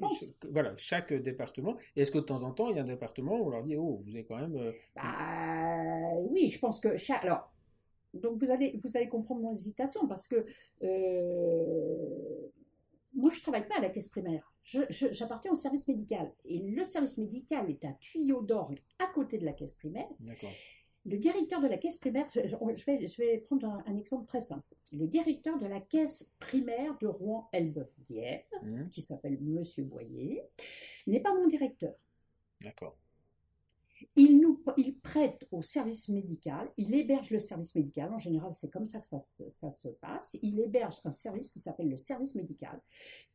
Voilà, 0.51 0.73
chaque 0.77 1.11
département. 1.13 1.75
Est-ce 1.97 2.09
que 2.09 2.19
de 2.19 2.23
temps 2.23 2.41
en 2.43 2.51
temps, 2.53 2.69
il 2.69 2.77
y 2.77 2.79
a 2.79 2.83
un 2.83 2.85
département 2.85 3.37
où 3.37 3.47
on 3.47 3.49
leur 3.49 3.63
dit 3.63 3.75
Oh, 3.75 4.01
vous 4.05 4.11
avez 4.15 4.23
quand 4.23 4.37
même. 4.37 4.55
euh, 4.55 4.71
Bah, 4.95 6.13
oui, 6.29 6.49
je 6.49 6.59
pense 6.59 6.79
que 6.79 6.97
chaque. 6.97 7.23
Alors, 7.25 7.51
donc 8.13 8.37
vous 8.41 8.49
allez, 8.49 8.79
vous 8.81 8.95
allez 8.95 9.09
comprendre 9.09 9.41
mon 9.41 9.53
hésitation 9.55 10.07
parce 10.07 10.27
que 10.27 10.45
euh, 10.83 12.49
moi, 13.13 13.31
je 13.31 13.41
travaille 13.41 13.67
pas 13.67 13.77
à 13.77 13.81
la 13.81 13.89
caisse 13.89 14.09
primaire. 14.09 14.53
J'appartiens 14.63 15.51
au 15.51 15.55
service 15.55 15.87
médical. 15.87 16.31
Et 16.45 16.59
le 16.59 16.83
service 16.83 17.17
médical 17.17 17.69
est 17.69 17.83
un 17.85 17.93
tuyau 17.99 18.41
d'orgue 18.41 18.79
à 18.99 19.07
côté 19.07 19.37
de 19.37 19.45
la 19.45 19.53
caisse 19.53 19.73
primaire. 19.73 20.07
D'accord. 20.19 20.51
Le 21.05 21.17
directeur 21.17 21.61
de 21.61 21.67
la 21.67 21.77
caisse 21.77 21.97
primaire, 21.97 22.27
je, 22.29 22.41
je 22.45 22.85
vais, 22.85 23.07
je 23.07 23.17
vais 23.21 23.37
prendre 23.39 23.65
un, 23.67 23.83
un 23.87 23.97
exemple 23.97 24.27
très 24.27 24.41
simple. 24.41 24.75
Le 24.91 25.07
directeur 25.07 25.57
de 25.57 25.65
la 25.65 25.79
caisse 25.79 26.31
primaire 26.39 26.97
de 26.99 27.07
Rouen-Elbeuf-Dieppe, 27.07 28.45
Mhm. 28.63 28.89
qui 28.89 29.01
s'appelle 29.01 29.39
Monsieur 29.41 29.83
Boyer, 29.85 30.43
n'est 31.07 31.21
pas 31.21 31.33
mon 31.33 31.47
directeur. 31.47 31.95
D'accord. 32.61 32.97
Il, 34.15 34.39
nous, 34.39 34.61
il 34.77 34.97
prête 34.99 35.47
au 35.51 35.61
service 35.61 36.07
médical, 36.09 36.71
il 36.77 36.93
héberge 36.95 37.31
le 37.31 37.39
service 37.39 37.75
médical, 37.75 38.13
en 38.13 38.17
général 38.19 38.51
c'est 38.55 38.69
comme 38.71 38.85
ça 38.87 38.99
que 38.99 39.07
ça, 39.07 39.19
se- 39.19 39.49
ça 39.49 39.71
se 39.71 39.89
passe, 39.89 40.37
il 40.41 40.59
héberge 40.61 40.99
un 41.05 41.11
service 41.11 41.51
qui 41.51 41.59
s'appelle 41.59 41.89
le 41.89 41.97
service 41.97 42.35
médical, 42.35 42.79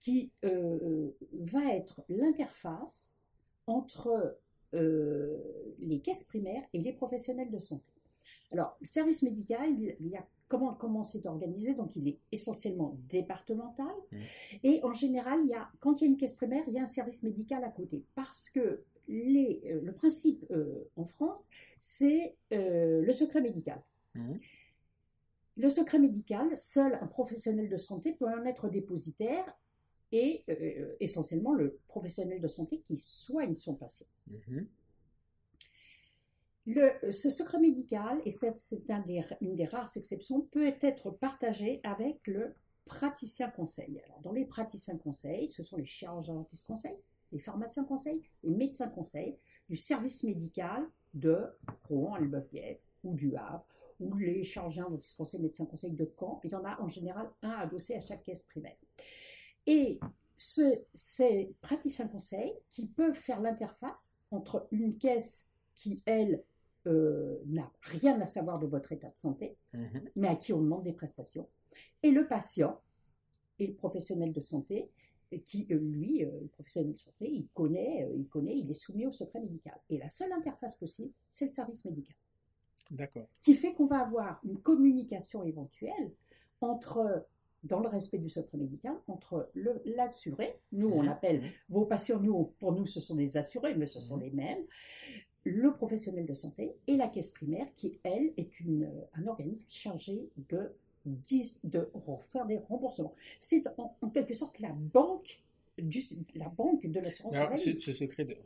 qui 0.01 0.31
euh, 0.45 1.11
va 1.33 1.75
être 1.75 2.03
l'interface 2.09 3.13
entre 3.67 4.39
euh, 4.75 5.37
les 5.79 6.01
caisses 6.01 6.25
primaires 6.25 6.65
et 6.73 6.79
les 6.81 6.93
professionnels 6.93 7.51
de 7.51 7.59
santé. 7.61 7.85
Alors, 8.53 8.77
le 8.81 8.87
service 8.87 9.23
médical, 9.23 9.69
il, 10.01 10.09
y 10.09 10.17
a 10.17 10.27
comment, 10.49 10.75
comment 10.75 11.03
c'est 11.05 11.27
organisé, 11.27 11.75
donc 11.75 11.95
il 11.97 12.09
est 12.09 12.19
essentiellement 12.33 12.97
départemental, 13.09 13.95
Mhm. 14.13 14.21
et 14.63 14.85
en 14.85 14.93
général, 14.93 15.41
il 15.45 15.51
y 15.51 15.55
a, 15.55 15.69
quand 15.81 16.01
il 16.01 16.05
y 16.05 16.07
a 16.09 16.11
une 16.11 16.17
caisse 16.17 16.35
primaire, 16.35 16.65
il 16.69 16.75
y 16.75 16.79
a 16.79 16.83
un 16.83 16.87
service 16.87 17.23
médical 17.23 17.63
à 17.65 17.71
côté, 17.71 18.05
parce 18.15 18.49
que 18.51 18.83
les, 19.09 19.63
euh, 19.67 19.81
le 19.83 19.93
principe 19.93 20.45
euh, 20.51 20.89
en 20.97 21.05
France, 21.05 21.49
c'est 21.81 22.37
euh, 22.53 23.03
le 23.03 23.13
secret 23.13 23.41
médical. 23.41 23.81
Mhm. 24.15 24.39
Le 25.57 25.69
secret 25.69 25.99
médical, 25.99 26.57
seul 26.57 26.99
un 27.01 27.07
professionnel 27.07 27.69
de 27.69 27.77
santé 27.77 28.13
peut 28.13 28.27
en 28.27 28.45
être 28.45 28.69
dépositaire 28.69 29.45
et 30.11 30.45
euh, 30.49 30.97
essentiellement 31.01 31.53
le 31.55 31.79
professionnel 31.87 32.41
de 32.41 32.49
santé 32.49 32.81
qui 32.87 32.97
soigne 32.97 33.57
son 33.59 33.75
patient. 33.75 34.07
Le, 36.67 37.13
ce 37.13 37.31
secret 37.31 37.61
médical, 37.61 38.21
et 38.25 38.31
c'est 38.31 38.57
c'est 38.57 38.89
un 38.91 39.01
des- 39.01 39.23
une 39.43 39.55
des 39.55 39.67
rares 39.67 39.91
exceptions, 39.97 40.41
peut 40.41 40.73
être 40.81 41.11
partagé 41.11 41.81
avec 41.85 42.27
le 42.27 42.55
praticien 42.87 43.51
conseil. 43.51 44.01
Alors, 44.07 44.21
dans 44.23 44.33
les 44.33 44.47
praticiens 44.47 44.97
conseils, 44.97 45.49
ce 45.51 45.63
sont 45.63 45.77
les 45.77 45.85
chirurgiens 45.85 46.35
dentistes 46.35 46.67
conseils, 46.67 46.97
les 47.35 47.41
pharmaciens 47.41 47.85
conseils, 47.85 48.23
les 48.45 48.55
médecins 48.55 48.89
conseils, 48.89 49.37
du 49.69 49.77
service 49.77 50.23
médical 50.23 50.87
de 51.13 51.37
Rouen, 51.89 52.17
Elbeuf-Biette 52.17 52.81
ou 53.03 53.15
du 53.15 53.37
Havre, 53.37 53.67
ou 54.01 54.15
les 54.17 54.45
chargés 54.45 54.83
dont 54.83 54.99
ils 54.99 55.17
conseil 55.17 55.41
médecins 55.43 55.67
conseil 55.67 55.93
de 55.93 56.11
Caen. 56.19 56.41
Il 56.45 56.51
y 56.51 56.55
en 56.55 56.65
a 56.65 56.81
en 56.81 56.89
général 56.89 57.31
un 57.43 57.51
adossé 57.51 57.95
à 57.97 58.01
chaque 58.01 58.23
caisse 58.25 58.43
primaire. 58.45 58.77
Et 59.67 59.99
ce, 60.37 60.83
ces 60.95 61.55
praticiens 61.61 62.09
conseils 62.09 62.55
qui 62.71 62.87
peuvent 62.87 63.15
faire 63.15 63.41
l'interface 63.41 64.17
entre 64.31 64.67
une 64.71 64.97
caisse 64.97 65.49
qui, 65.75 66.03
elle, 66.07 66.45
euh, 66.87 67.39
n'a 67.47 67.73
rien 67.83 68.21
à 68.21 68.27
savoir 68.27 68.59
de 68.59 68.67
votre 68.67 68.93
état 68.93 69.09
de 69.09 69.19
santé, 69.19 69.57
Mhm. 69.73 70.11
mais 70.17 70.29
à 70.29 70.37
qui 70.37 70.53
on 70.53 70.61
demande 70.61 70.85
des 70.85 70.93
prestations, 70.93 71.49
et 72.03 72.11
le 72.11 72.27
patient 72.29 72.81
et 73.59 73.67
le 73.69 73.75
professionnel 73.75 74.33
de 74.33 74.41
santé, 74.41 74.91
qui, 75.41 75.67
euh, 75.71 75.79
lui, 75.79 76.25
euh, 76.25 76.31
le 76.41 76.47
professionnel 76.49 76.93
de 76.93 76.99
santé, 76.99 77.29
il 77.31 77.47
connaît, 77.55 78.05
euh, 78.05 78.15
il 78.17 78.27
connaît, 78.29 78.57
il 78.59 78.71
est 78.71 78.75
soumis 78.75 79.07
au 79.07 79.13
secret 79.13 79.41
médical. 79.41 79.79
Et 79.91 79.99
la 79.99 80.11
seule 80.11 80.33
interface 80.33 80.77
possible, 80.77 81.11
c'est 81.31 81.47
le 81.47 81.51
service 81.51 81.85
médical 81.85 82.17
D'accord. 82.91 83.27
qui 83.43 83.55
fait 83.55 83.73
qu'on 83.73 83.87
va 83.87 84.01
avoir 84.01 84.41
une 84.45 84.59
communication 84.61 85.45
éventuelle 85.45 86.13
entre, 86.61 87.27
dans 87.65 87.81
le 87.81 87.89
respect 87.89 88.19
du 88.19 88.29
secret 88.29 88.59
médical, 88.59 88.95
entre 89.09 89.51
l'assuré, 89.85 90.59
nous 90.73 90.89
on 90.89 91.03
Mhm. 91.03 91.09
appelle 91.09 91.43
vos 91.69 91.85
patients, 91.87 92.21
nous, 92.21 92.53
pour 92.59 92.73
nous 92.73 92.87
ce 92.87 93.01
sont 93.01 93.17
des 93.17 93.37
assurés, 93.37 93.75
mais 93.75 93.87
ce 93.87 94.01
sont 94.01 94.17
Mhm. 94.17 94.23
les 94.23 94.31
mêmes, 94.31 94.65
le 95.45 95.73
professionnel 95.75 96.25
de 96.27 96.35
santé 96.35 96.75
et 96.87 96.97
la 96.97 97.09
caisse 97.09 97.31
primaire 97.31 97.67
qui, 97.77 97.99
elle, 98.03 98.33
est 98.37 98.61
une, 98.61 98.91
un 99.15 99.27
organisme 99.27 99.65
chargé 99.69 100.31
de, 100.49 100.73
de 101.05 101.91
faire 102.33 102.47
des 102.47 102.59
remboursements. 102.59 103.15
C'est 103.41 103.65
en, 103.79 103.97
en 104.01 104.09
quelque 104.11 104.35
sorte 104.35 104.59
la 104.61 104.71
banque, 104.73 105.41
du, 105.79 106.03
la 106.35 106.49
banque 106.49 106.87
de 106.87 107.01
l'assurance 107.01 107.35
ce, 107.57 107.79
ce 107.79 107.93
secret, 107.93 108.25
de, 108.25 108.37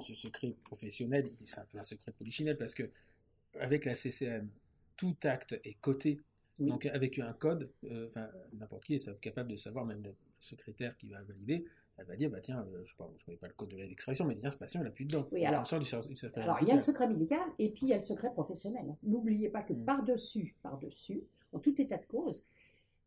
ce 0.00 0.14
secret 0.14 0.54
professionnel, 0.64 1.30
c'est 1.44 1.60
un 1.60 1.64
peu 1.64 1.78
un 1.78 1.84
secret 1.84 2.12
polichinelle 2.12 2.56
parce 2.56 2.74
que 2.74 2.90
avec 3.60 3.84
la 3.84 3.94
CCM, 3.94 4.48
tout 4.96 5.14
acte 5.24 5.58
est 5.64 5.74
coté. 5.80 6.20
Oui. 6.58 6.68
Donc, 6.70 6.86
avec 6.86 7.18
un 7.18 7.32
code, 7.34 7.70
euh, 7.84 8.08
n'importe 8.54 8.84
qui 8.84 8.94
est 8.94 9.20
capable 9.20 9.50
de 9.50 9.56
savoir, 9.56 9.84
même 9.84 10.02
le 10.02 10.14
secrétaire 10.40 10.96
qui 10.96 11.08
va 11.08 11.20
valider, 11.22 11.64
elle 11.98 12.06
va 12.06 12.16
dire, 12.16 12.30
bah 12.30 12.40
tiens, 12.40 12.60
euh, 12.72 12.82
je 12.86 12.94
ne 12.94 13.24
connais 13.24 13.36
pas 13.38 13.48
le 13.48 13.54
code 13.54 13.70
de 13.70 13.76
l'extraction, 13.76 14.24
mais 14.26 14.34
tiens, 14.34 14.50
ce 14.50 14.56
patient, 14.56 14.80
il 14.80 14.84
n'a 14.84 14.90
plus 14.90 15.04
de 15.04 15.12
dents. 15.12 15.28
Oui, 15.32 15.44
alors- 15.44 15.62
du, 15.64 15.78
du 15.78 15.84
il 16.62 16.68
y 16.68 16.70
a 16.70 16.74
le 16.74 16.80
secret 16.80 17.08
médical 17.08 17.40
et 17.58 17.70
puis 17.70 17.86
il 17.86 17.88
y 17.90 17.92
a 17.92 17.96
le 17.96 18.02
secret 18.02 18.30
professionnel. 18.32 18.96
N'oubliez 19.02 19.48
pas 19.50 19.62
que 19.62 19.72
Mm. 19.74 19.84
par-dessus, 19.84 20.54
par-dessus, 20.62 21.22
en 21.56 21.58
tout 21.58 21.80
état 21.80 21.96
de 21.96 22.04
cause, 22.06 22.44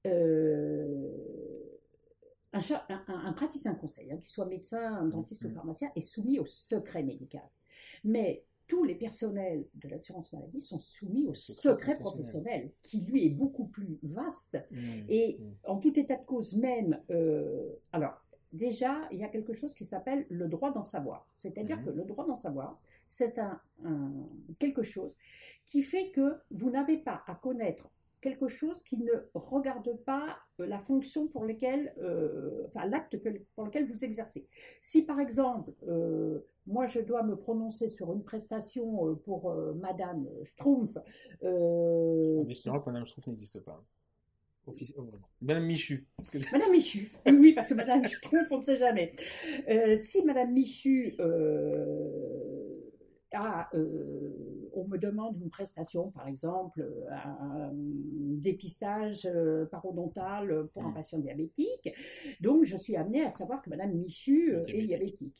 euh, 0.07 1.07
un, 2.51 3.33
praticien 3.33 3.75
conseil, 3.75 4.11
hein, 4.11 4.17
qu'il 4.17 4.29
soit 4.29 4.45
médecin, 4.47 4.81
un 4.95 5.05
dentiste 5.05 5.43
ou 5.43 5.49
Mm. 5.49 5.51
pharmacien, 5.51 5.91
est 5.95 6.01
soumis 6.01 6.39
au 6.39 6.45
secret 6.45 7.03
médical. 7.03 7.47
Mais 8.03 8.43
tous 8.67 8.83
les 8.83 8.95
personnels 8.95 9.65
de 9.75 9.87
l'assurance 9.87 10.33
maladie 10.33 10.61
sont 10.61 10.79
soumis 10.79 11.27
au 11.27 11.33
Secret 11.33 11.93
secret 11.93 11.93
professionnel, 11.99 12.71
qui 12.81 13.01
lui 13.01 13.25
est 13.25 13.29
beaucoup 13.29 13.65
plus 13.67 13.99
vaste 14.03 14.57
Mm. 14.71 14.77
et 15.09 15.39
en 15.63 15.77
tout 15.77 15.97
état 15.99 16.15
de 16.15 16.25
cause 16.25 16.55
même, 16.57 16.99
euh, 17.11 17.69
alors 17.91 18.23
déjà, 18.51 19.07
il 19.11 19.19
y 19.19 19.23
a 19.23 19.27
quelque 19.29 19.53
chose 19.53 19.75
qui 19.75 19.85
s'appelle 19.85 20.25
le 20.29 20.47
droit 20.47 20.71
d'en 20.71 20.83
savoir. 20.83 21.27
C'est-à-dire 21.35 21.83
que 21.83 21.91
le 21.91 22.03
droit 22.03 22.25
d'en 22.25 22.35
savoir, 22.35 22.79
c'est 23.09 23.37
un, 23.37 23.59
un- 23.85 24.27
quelque 24.59 24.81
chose 24.83 25.15
qui 25.67 25.83
fait 25.83 26.09
que 26.11 26.35
vous 26.49 26.71
n'avez 26.71 26.97
pas 26.97 27.21
à 27.27 27.35
connaître 27.35 27.89
quelque 28.21 28.47
chose 28.47 28.83
qui 28.83 28.97
ne 28.97 29.11
regarde 29.33 29.95
pas 30.05 30.37
euh, 30.59 30.65
la 30.65 30.77
fonction 30.79 31.27
pour 31.27 31.45
laquelle, 31.45 31.93
euh, 32.01 32.65
enfin 32.67 32.85
l'acte 32.85 33.17
pour 33.55 33.65
lequel 33.65 33.87
vous 33.89 34.03
exercez. 34.03 34.47
Si 34.81 35.05
par 35.05 35.19
exemple, 35.19 35.71
euh, 35.87 36.39
moi 36.67 36.87
je 36.87 36.99
dois 36.99 37.23
me 37.23 37.35
prononcer 37.35 37.87
sur 37.89 38.11
une 38.13 38.23
prestation 38.23 39.15
pour 39.25 39.51
euh, 39.51 39.73
Madame 39.73 40.27
Schtroumpf, 40.43 40.97
En 41.43 42.47
espérant 42.49 42.79
que 42.79 42.89
Madame 42.89 43.05
Schtroumpf 43.05 43.27
n'existe 43.27 43.61
pas. 43.63 43.83
Offici- 44.67 44.93
oh. 44.97 45.09
Madame 45.41 45.65
Michu. 45.65 46.05
Que... 46.31 46.37
Madame 46.51 46.71
Michu. 46.71 47.09
Oui, 47.25 47.53
parce 47.53 47.69
que 47.69 47.73
Madame 47.75 48.01
Michu 48.01 48.21
trompe, 48.21 48.45
on 48.51 48.57
ne 48.57 48.63
sait 48.63 48.75
jamais. 48.75 49.13
Si 49.97 50.23
Madame 50.25 50.51
Michu 50.53 51.15
euh, 53.73 53.77
euh, 53.79 54.69
on 54.73 54.85
me 54.87 54.97
demande 54.97 55.37
une 55.41 55.49
prestation, 55.49 56.11
par 56.11 56.27
exemple, 56.27 56.85
un, 57.11 57.71
dépistage 57.73 59.25
euh, 59.25 59.65
parodontal 59.65 60.67
pour 60.73 60.83
un 60.85 60.89
Mm. 60.91 60.93
patient 60.93 61.19
diabétique, 61.19 61.89
donc 62.41 62.63
je 62.63 62.77
suis 62.77 62.95
amenée 62.95 63.23
à 63.23 63.29
savoir 63.31 63.61
que 63.61 63.69
Madame 63.69 63.91
Michu 63.93 64.55
euh, 64.55 64.63
est 64.67 64.83
Diabétique. 64.87 65.35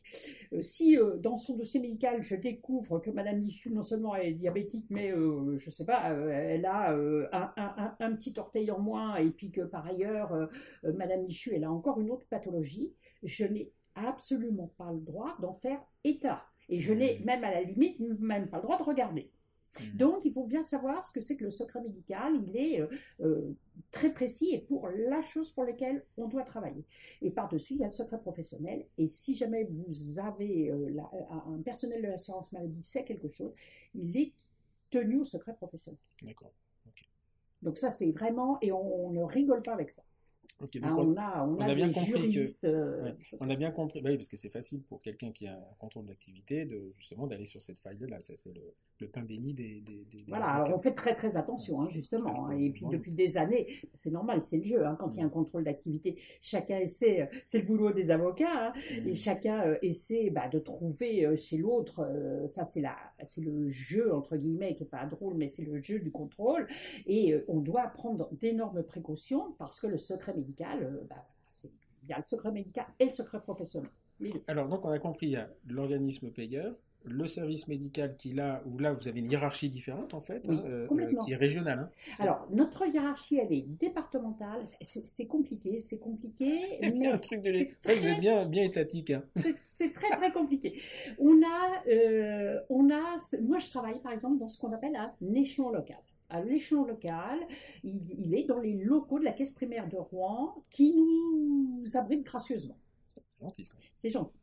si 0.61 0.97
dans 1.21 1.37
son 1.37 1.55
dossier 1.55 1.79
médical, 1.79 2.21
je 2.21 2.35
découvre 2.35 2.99
que 2.99 3.09
Madame 3.11 3.39
Michu 3.39 3.71
non 3.71 3.83
seulement 3.83 4.15
est 4.15 4.33
diabétique, 4.33 4.85
mais 4.89 5.11
je 5.57 5.69
sais 5.71 5.85
pas, 5.85 6.09
elle 6.11 6.65
a 6.65 6.91
un, 6.91 7.23
un- 7.31 7.53
un- 7.57 7.95
un 7.99 8.15
petit 8.15 8.33
orteil 8.37 8.69
en 8.71 8.79
moins, 8.79 9.15
et 9.17 9.29
puis 9.29 9.51
que 9.51 9.61
par 9.61 9.85
ailleurs, 9.85 10.49
Madame 10.83 11.23
Michu, 11.23 11.51
elle 11.55 11.63
a 11.63 11.71
encore 11.71 11.99
une 11.99 12.11
autre 12.11 12.25
pathologie, 12.29 12.93
je 13.23 13.45
n'ai 13.45 13.71
absolument 13.95 14.71
pas 14.77 14.91
le 14.91 14.99
droit 14.99 15.35
d'en 15.41 15.53
faire 15.53 15.79
état. 16.03 16.41
Et 16.69 16.79
je 16.79 16.93
n'ai 16.93 17.19
Mhm. 17.19 17.25
même 17.25 17.43
à 17.43 17.51
la 17.51 17.63
limite 17.63 17.99
même 17.99 18.47
pas 18.47 18.57
le 18.57 18.63
droit 18.63 18.77
de 18.77 18.83
regarder. 18.83 19.31
Mm. 19.79 19.97
Donc 19.97 20.25
il 20.25 20.31
faut 20.33 20.45
bien 20.45 20.63
savoir 20.63 21.05
ce 21.05 21.11
que 21.11 21.21
c'est 21.21 21.37
que 21.37 21.43
le 21.43 21.51
secret 21.51 21.81
médical. 21.81 22.33
Il 22.47 22.57
est 22.57 22.81
euh, 22.81 22.87
euh, 23.21 23.53
très 23.91 24.11
précis 24.11 24.49
et 24.53 24.59
pour 24.59 24.87
la 24.89 25.21
chose 25.21 25.51
pour 25.51 25.63
laquelle 25.63 26.03
on 26.17 26.27
doit 26.27 26.43
travailler. 26.43 26.83
Et 27.21 27.29
par-dessus, 27.29 27.73
il 27.75 27.79
y 27.79 27.83
a 27.83 27.87
le 27.87 27.91
secret 27.91 28.19
professionnel. 28.19 28.85
Et 28.97 29.07
si 29.07 29.35
jamais 29.35 29.65
vous 29.65 30.17
avez 30.19 30.71
euh, 30.71 30.89
la- 30.89 31.09
un 31.47 31.61
personnel 31.61 32.01
de 32.01 32.07
l'assurance 32.07 32.51
maladie 32.51 32.81
sait 32.83 33.03
quelque 33.03 33.29
chose, 33.29 33.53
il 33.93 34.17
est 34.17 34.33
tenu 34.89 35.19
au 35.19 35.23
secret 35.23 35.53
professionnel. 35.55 35.99
D'accord. 36.23 36.51
Donc 37.61 37.77
ça, 37.77 37.89
c'est 37.91 38.09
vraiment, 38.11 38.57
et 38.61 38.71
on, 38.71 39.07
on 39.07 39.11
ne 39.11 39.23
rigole 39.23 39.61
pas 39.61 39.73
avec 39.73 39.91
ça. 39.91 40.01
Ok, 40.61 40.77
donc 40.79 40.91
on- 40.97 41.13
on 41.13 41.15
a, 41.17 41.45
on 41.45 41.55
on 41.55 41.59
a, 41.61 41.71
a 41.71 41.75
bien 41.75 41.89
compris 41.91 42.29
que- 42.33 42.67
euh, 42.67 43.03
Ouais, 43.03 43.15
On 43.39 43.49
a 43.49 43.55
bien 43.55 43.71
compris, 43.71 44.01
bah 44.01 44.09
oui, 44.09 44.17
parce 44.17 44.27
que 44.27 44.35
c'est 44.35 44.49
facile 44.49 44.81
pour 44.83 45.01
quelqu'un 45.01 45.31
qui 45.31 45.47
a 45.47 45.53
un 45.53 45.75
contrôle 45.79 46.05
d'activité 46.05 46.65
de 46.65 46.93
justement 46.97 47.27
d'aller 47.27 47.45
sur 47.45 47.61
cette 47.61 47.79
faille-là. 47.79 48.19
Ça, 48.19 48.33
c'est 48.35 48.53
le, 48.53 48.73
le 48.99 49.07
pain 49.07 49.21
béni 49.21 49.53
des. 49.53 49.79
des, 49.79 50.03
des- 50.11 50.25
Voilà, 50.27 50.47
alors 50.47 50.75
on 50.75 50.79
fait 50.79 50.93
très 50.93 51.13
très 51.15 51.37
attention, 51.37 51.81
hein, 51.81 51.87
justement. 51.89 52.47
hein. 52.47 52.57
Et 52.59 52.71
puis 52.71 52.85
depuis 52.91 53.15
des 53.15 53.37
années, 53.37 53.67
c'est 53.93 54.11
normal, 54.11 54.41
c'est 54.41 54.57
le 54.57 54.65
jeu. 54.65 54.85
hein, 54.85 54.97
quand 54.99 55.11
il 55.13 55.19
y 55.19 55.23
a 55.23 55.25
un 55.25 55.29
contrôle 55.29 55.63
d'activité, 55.63 56.17
chacun 56.41 56.77
essaie, 56.79 57.21
euh, 57.21 57.25
c'est 57.45 57.59
le 57.59 57.65
boulot 57.65 57.93
des 57.93 58.11
avocats, 58.11 58.67
hein, 58.67 58.73
Mm. 59.01 59.07
et 59.07 59.13
chacun 59.13 59.61
euh, 59.65 59.77
essaie 59.81 60.29
bah, 60.29 60.49
de 60.49 60.59
trouver 60.59 61.37
chez 61.37 61.55
l'autre, 61.55 62.01
euh, 62.01 62.49
ça 62.49 62.65
c'est 62.65 62.81
la, 62.81 62.97
c'est 63.25 63.39
le 63.41 63.69
jeu 63.69 64.13
entre 64.13 64.35
guillemets 64.35 64.75
qui 64.75 64.83
est 64.83 64.87
pas 64.87 65.05
drôle, 65.05 65.35
mais 65.35 65.47
c'est 65.47 65.63
le 65.63 65.79
jeu 65.81 65.99
du 65.99 66.11
contrôle. 66.11 66.67
Et 67.07 67.33
euh, 67.33 67.45
on 67.47 67.61
doit 67.61 67.87
prendre 67.87 68.27
d'énormes 68.33 68.83
précautions 68.83 69.53
parce 69.57 69.79
que 69.79 69.87
le 69.87 69.97
secret 69.97 70.33
médical, 70.39 70.83
euh, 70.83 71.05
bah, 71.09 71.25
c'est 71.47 71.71
il 72.03 72.09
y 72.09 72.13
a 72.13 72.17
le 72.17 72.23
secret 72.25 72.51
médical 72.51 72.85
et 72.99 73.05
le 73.05 73.11
secret 73.11 73.39
professionnel. 73.41 73.89
Alors, 74.47 74.67
donc, 74.67 74.83
on 74.85 74.89
a 74.89 74.99
compris, 74.99 75.27
il 75.27 75.31
y 75.33 75.35
a 75.35 75.49
l'organisme 75.67 76.29
payeur, 76.31 76.75
le 77.05 77.25
service 77.27 77.67
médical 77.67 78.15
qui, 78.17 78.33
là, 78.33 78.61
où 78.65 78.77
là, 78.77 78.91
vous 78.93 79.07
avez 79.07 79.19
une 79.19 79.29
hiérarchie 79.31 79.69
différente, 79.69 80.13
en 80.13 80.19
fait, 80.19 80.47
Oui, 80.49 80.55
hein, 80.57 80.63
euh, 80.65 80.87
euh, 80.91 81.15
qui 81.23 81.31
est 81.31 81.37
régionale. 81.37 81.79
hein. 81.79 81.89
C'est- 82.17 82.23
Alors, 82.23 82.47
notre 82.51 82.85
hiérarchie, 82.87 83.37
elle 83.37 83.53
est 83.53 83.61
départementale. 83.79 84.61
C'est- 84.65 84.77
C'est 84.83 85.05
c'est 85.05 85.27
compliqué, 85.27 85.79
c'est 85.79 85.99
compliqué, 85.99 86.45
il 86.81 86.97
y 86.97 87.05
a 87.05 87.09
un 87.11 87.13
mais 87.13 87.19
truc 87.19 87.41
de 87.41 87.53
c'est 87.53 88.01
Ouais, 88.03 88.19
bien, 88.19 88.45
bien 88.45 88.63
étatique. 88.63 89.11
hein. 89.11 89.23
c'est 89.37 89.55
c'est 89.75 89.91
très 89.91 90.09
très 90.17 90.31
compliqué. 90.31 90.81
On 91.19 91.41
a, 91.41 91.83
euh, 91.87 92.59
on 92.69 92.89
a, 92.89 93.17
moi 93.43 93.59
je 93.59 93.69
travaille 93.69 93.99
par 94.01 94.11
exemple 94.13 94.37
dans 94.39 94.49
ce 94.49 94.57
qu'on 94.59 94.73
appelle 94.73 94.95
un 94.95 95.13
échelon 95.35 95.69
local. 95.69 95.97
À 96.29 96.41
l'échelon 96.41 96.85
local, 96.85 97.39
il, 97.83 98.01
il 98.19 98.35
est 98.35 98.43
dans 98.43 98.59
les 98.59 98.73
locaux 98.73 99.19
de 99.19 99.25
la 99.25 99.33
caisse 99.33 99.53
primaire 99.53 99.87
de 99.89 99.97
Rouen 99.97 100.63
qui 100.69 100.93
nous 100.95 101.97
abrite 101.97 102.23
gracieusement. 102.23 102.77
C'est 103.95 104.09
gentil. 104.09 104.37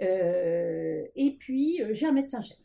Euh, 0.00 1.04
et 1.14 1.36
puis, 1.38 1.82
euh, 1.82 1.94
j'ai 1.94 2.06
un 2.06 2.12
médecin-chef. 2.12 2.58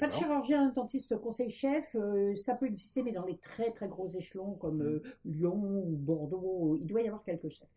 Pas 0.00 0.08
de 0.08 0.12
chirurgien, 0.12 0.72
dentiste, 0.74 1.16
conseil-chef, 1.16 1.94
euh, 1.94 2.34
ça 2.34 2.56
peut 2.56 2.66
exister, 2.66 3.04
mais 3.04 3.12
dans 3.12 3.24
les 3.24 3.38
très 3.38 3.70
très 3.70 3.86
gros 3.86 4.08
échelons 4.08 4.54
comme 4.54 4.82
euh, 4.82 5.02
Lyon 5.24 5.54
ou 5.54 5.96
Bordeaux, 5.96 6.76
il 6.76 6.86
doit 6.86 7.02
y 7.02 7.06
avoir 7.06 7.22
quelques 7.22 7.48
chefs. 7.50 7.70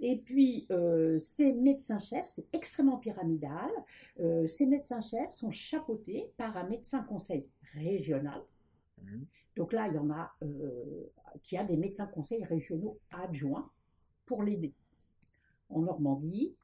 Et 0.00 0.16
puis, 0.16 0.66
euh, 0.72 1.20
ces 1.20 1.52
médecins-chefs, 1.52 2.26
c'est 2.26 2.48
extrêmement 2.52 2.98
pyramidal. 2.98 3.70
Ces 4.48 4.66
médecins-chefs 4.66 5.36
sont 5.36 5.52
chapeautés 5.52 6.32
par 6.36 6.56
un 6.56 6.64
médecin-conseil 6.68 7.46
régional. 7.74 8.42
Mhm. 9.02 9.26
Donc 9.56 9.72
là, 9.72 9.88
il 9.88 9.94
y 9.94 9.98
en 9.98 10.10
a 10.10 10.32
euh, 10.42 11.10
qui 11.42 11.56
a 11.56 11.64
des 11.64 11.76
médecins-conseils 11.76 12.44
régionaux 12.44 12.98
adjoints 13.10 13.70
pour 14.26 14.42
l'aider. 14.42 14.74
En 15.68 15.82
Normandie, 15.82 16.56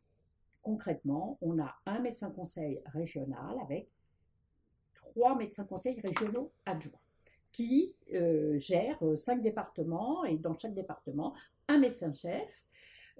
concrètement, 0.62 1.38
on 1.40 1.58
a 1.58 1.74
un 1.86 2.00
médecin-conseil 2.00 2.82
régional 2.86 3.58
avec 3.62 3.90
trois 4.94 5.36
médecins-conseils 5.36 6.00
régionaux 6.00 6.52
adjoints 6.66 7.00
qui 7.52 7.94
euh, 8.14 8.58
gèrent 8.58 9.02
euh, 9.02 9.16
cinq 9.16 9.42
départements 9.42 10.24
et 10.24 10.36
dans 10.36 10.56
chaque 10.58 10.74
département, 10.74 11.34
un 11.68 11.78
médecin-chef 11.78 12.48
euh, 12.48 12.52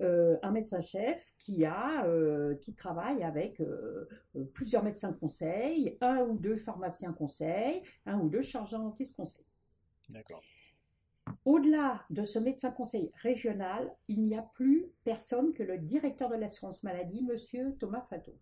un 0.00 0.50
médecin-chef 0.50 1.34
qui, 1.38 1.64
a, 1.64 2.04
euh, 2.06 2.54
qui 2.56 2.74
travaille 2.74 3.22
avec 3.24 3.60
euh, 3.60 4.06
plusieurs 4.54 4.84
médecins 4.84 5.12
conseils, 5.12 5.96
un 6.00 6.20
ou 6.22 6.38
deux 6.38 6.56
pharmaciens 6.56 7.12
conseils, 7.12 7.82
un 8.06 8.18
ou 8.20 8.28
deux 8.28 8.42
chargeurs 8.42 8.80
dentistes 8.80 9.16
conseils. 9.16 9.44
D'accord. 10.10 10.40
Au-delà 11.44 12.04
de 12.10 12.24
ce 12.24 12.38
médecin 12.38 12.70
conseil 12.70 13.10
régional, 13.16 13.94
il 14.08 14.24
n'y 14.24 14.36
a 14.36 14.42
plus 14.42 14.86
personne 15.04 15.52
que 15.52 15.62
le 15.62 15.78
directeur 15.78 16.30
de 16.30 16.36
l'assurance 16.36 16.82
maladie, 16.82 17.22
monsieur 17.24 17.76
Thomas 17.78 18.00
Fato. 18.02 18.34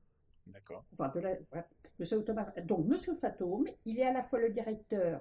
D'accord. 0.47 0.85
Enfin, 0.93 1.09
de 1.09 1.19
la- 1.21 1.37
voilà, 1.51 1.67
monsieur 1.99 2.23
Thomas- 2.23 2.53
donc, 2.65 2.87
monsieur 2.87 3.15
Fatome, 3.17 3.67
il 3.85 3.99
est 3.99 4.07
à 4.07 4.13
la 4.13 4.23
fois 4.23 4.39
le 4.39 4.51
directeur 4.51 5.21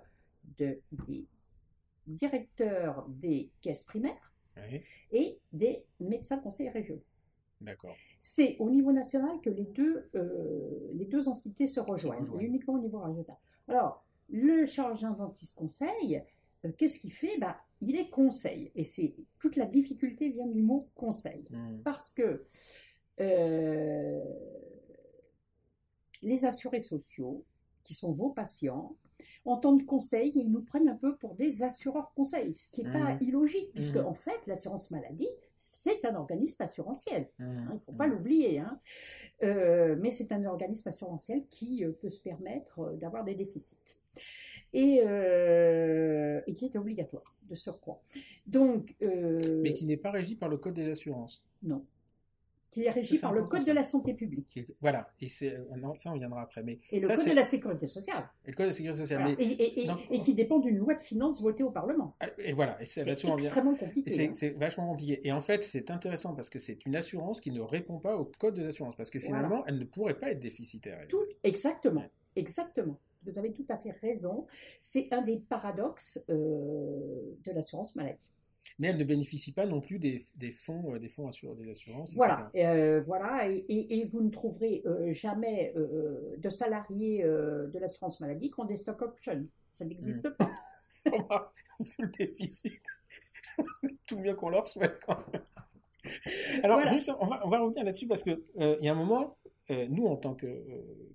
de, 0.59 0.79
des 0.91 1.25
directeurs 2.05 3.05
des 3.09 3.51
caisses 3.61 3.83
primaires 3.83 4.31
Oui. 4.57 4.81
et 5.11 5.39
des 5.51 5.83
médecins 5.99 6.39
conseils 6.39 6.69
régionaux. 6.69 7.03
D'accord. 7.61 7.95
C'est 8.21 8.57
au 8.59 8.69
niveau 8.69 8.91
national 8.91 9.39
que 9.41 9.49
les 9.49 9.65
deux, 9.65 10.09
euh, 10.15 10.91
les 10.93 11.05
deux 11.05 11.27
entités 11.27 11.67
se 11.67 11.79
rejoignent, 11.79 12.27
et 12.39 12.43
uniquement 12.43 12.75
au 12.75 12.79
niveau 12.79 12.99
régional. 12.99 13.37
Alors, 13.67 14.05
le 14.29 14.65
chargé 14.65 15.05
dentiste 15.17 15.55
conseil, 15.55 16.21
euh, 16.65 16.71
qu'est-ce 16.77 16.99
qu'il 16.99 17.13
fait? 17.13 17.37
Bah, 17.37 17.57
Il 17.81 17.95
est 17.97 18.09
conseil, 18.09 18.71
et 18.75 18.83
c'est 18.83 19.15
toute 19.39 19.55
la 19.55 19.65
difficulté 19.65 20.29
vient 20.29 20.47
du 20.47 20.61
mot 20.61 20.89
conseil. 20.95 21.45
Hmm. 21.49 21.81
Parce 21.83 22.13
que 22.13 22.45
euh, 23.19 24.23
les 26.21 26.45
assurés 26.45 26.81
sociaux, 26.81 27.45
qui 27.83 27.93
sont 27.93 28.13
vos 28.13 28.29
patients, 28.29 28.95
entendent 29.45 29.85
conseil 29.85 30.29
et 30.29 30.39
ils 30.41 30.51
nous 30.51 30.61
prennent 30.61 30.89
un 30.89 30.95
peu 30.95 31.15
pour 31.15 31.35
des 31.35 31.63
assureurs 31.63 32.11
conseils, 32.15 32.53
ce 32.53 32.71
qui 32.71 32.83
n'est 32.83 32.91
pas 32.91 33.13
Mhm. 33.13 33.17
illogique, 33.21 33.71
puisque 33.73 33.97
Mhm. 33.97 34.05
en 34.07 34.13
fait, 34.13 34.39
l'assurance 34.47 34.91
maladie, 34.91 35.29
c'est 35.57 36.03
un 36.05 36.15
organisme 36.15 36.61
assurantiel. 36.63 37.29
Hein, 37.39 37.67
il 37.69 37.73
ne 37.75 37.79
faut 37.79 37.91
pas 37.93 38.07
l'oublier. 38.07 38.59
hein. 38.59 38.79
Euh, 39.43 39.95
mais 39.99 40.11
c'est 40.11 40.31
un 40.31 40.43
organisme 40.45 40.89
assurantiel 40.89 41.45
qui 41.49 41.83
euh, 41.85 41.91
peut 41.91 42.09
se 42.09 42.21
permettre 42.21 42.79
euh, 42.79 42.93
d'avoir 42.95 43.23
des 43.23 43.35
déficits. 43.35 43.77
Et, 44.73 45.01
euh, 45.05 46.41
et 46.47 46.53
qui 46.53 46.65
est 46.65 46.77
obligatoire 46.77 47.33
de 47.49 47.55
surcroît. 47.55 48.01
Donc, 48.47 48.95
euh, 49.01 49.61
Mais 49.61 49.73
qui 49.73 49.85
n'est 49.85 49.97
pas 49.97 50.11
régi 50.11 50.35
par 50.35 50.49
le 50.49 50.57
code 50.57 50.73
des 50.73 50.89
assurances. 50.89 51.43
non. 51.63 51.85
Qui 52.75 52.83
est 52.83 52.89
régi 52.91 53.17
par 53.17 53.31
le 53.31 53.43
Code 53.45 53.61
ça. 53.61 53.67
de 53.67 53.71
la 53.71 53.83
santé 53.83 54.13
publique 54.13 54.59
Voilà. 54.81 55.07
Et 55.21 55.29
c'est 55.29 55.53
euh, 55.55 55.63
non, 55.77 55.95
ça 55.95 56.11
on 56.11 56.15
viendra 56.15 56.41
après. 56.41 56.61
Mais 56.61 56.79
et 56.91 56.99
le 56.99 57.07
ça, 57.07 57.15
Code 57.15 57.25
de 57.29 57.31
la 57.31 57.43
sécurité 57.45 57.87
sociale. 57.87 58.27
et 58.45 58.51
le 58.51 58.55
code 58.55 58.65
de 58.65 58.69
la 58.71 58.75
sécurité 58.75 58.99
sociale. 58.99 59.21
Voilà. 59.21 59.35
Mais- 59.39 59.43
Et, 59.45 59.63
et- 59.63 59.83
et- 59.83 59.87
donc- 59.87 59.99
et 60.11 60.19
qui 60.21 60.33
dépend 60.33 60.59
d'une 60.59 60.75
loi 60.77 60.93
de 60.93 61.01
finances 61.01 61.41
votée 61.41 61.63
au 61.63 61.71
Parlement. 61.71 62.17
ah, 62.19 62.27
Et 62.37 62.51
voilà. 62.51 62.81
Et 62.81 62.85
c'est 62.85 63.03
vient. 63.03 63.13
extrêmement 63.37 63.75
compliqué. 63.75 64.09
c'est 64.11 64.27
hein. 64.27 64.31
c'est 64.33 64.49
vachement 64.49 64.89
compliqué. 64.89 65.25
Et 65.25 65.31
en 65.31 65.39
fait, 65.39 65.63
c'est 65.63 65.89
intéressant 65.89 66.35
parce 66.35 66.49
que 66.49 66.59
c'est 66.59 66.85
une 66.85 66.97
assurance 66.97 67.39
qui 67.39 67.51
ne 67.51 67.61
répond 67.61 67.97
pas 67.99 68.17
au 68.17 68.25
code 68.37 68.55
de 68.55 68.63
l'assurance. 68.63 68.95
Parce 68.97 69.09
que 69.09 69.19
finalement, 69.19 69.63
elle 69.67 69.79
ne 69.79 69.85
pourrait 69.85 70.19
pas 70.19 70.31
être 70.31 70.39
déficitaire. 70.39 70.99
elle. 71.01 71.07
Tout, 71.07 71.23
exactement, 71.45 72.03
exactement. 72.35 72.99
Vous 73.23 73.39
avez 73.39 73.51
tout 73.53 73.65
à 73.69 73.77
fait 73.77 73.91
raison. 74.01 74.45
C'est 74.81 75.11
un 75.13 75.21
des 75.23 75.37
paradoxes 75.37 76.23
euh, 76.29 77.35
de 77.45 77.51
l'assurance 77.53 77.95
maladie. 77.95 78.19
Mais 78.77 78.87
elle 78.89 78.97
ne 78.97 79.03
bénéficie 79.05 79.53
pas 79.53 79.65
non 79.65 79.79
plus 79.79 79.99
des, 79.99 80.21
des 80.35 80.51
fonds, 80.51 80.93
euh, 80.93 80.99
des 80.99 81.07
fonds 81.07 81.27
assur- 81.29 81.55
des 81.55 81.69
assurances. 81.69 82.13
Voilà, 82.13 82.51
euh, 82.55 83.01
voilà, 83.07 83.49
et, 83.49 83.55
et- 83.69 83.99
et 83.99 84.05
vous 84.05 84.21
ne 84.21 84.29
trouverez 84.29 84.81
euh, 84.85 85.13
jamais 85.13 85.71
euh, 85.77 86.35
de 86.37 86.49
salariés 86.49 87.23
de 87.23 87.79
l'assurance 87.79 88.19
maladie 88.19 88.51
qui 88.51 88.59
ont 88.59 88.65
des 88.65 88.75
stock 88.75 89.01
options. 89.01 89.47
Ça 89.71 89.85
n'existe 89.85 90.29
pas. 90.31 90.51
On 91.13 91.21
va- 91.23 91.53
le 91.99 92.07
déficit. 92.07 92.81
c'est 93.75 93.95
tout 94.05 94.17
bien 94.19 94.33
qu'on 94.35 94.49
leur 94.49 94.65
souhaite 94.67 94.99
quand 95.05 95.17
même. 95.31 95.41
Alors, 96.63 96.77
Voilà. 96.79 96.93
juste, 96.93 97.11
on 97.19 97.25
va, 97.25 97.41
on 97.45 97.49
va 97.49 97.59
revenir 97.59 97.83
là-dessus 97.83 98.07
parce 98.07 98.23
que 98.23 98.43
euh, 98.59 98.75
il 98.79 98.85
y 98.85 98.89
a 98.89 98.91
un 98.91 98.95
moment, 98.95 99.37
nous, 99.89 100.05
en 100.05 100.17
tant 100.17 100.35
que, 100.35 100.63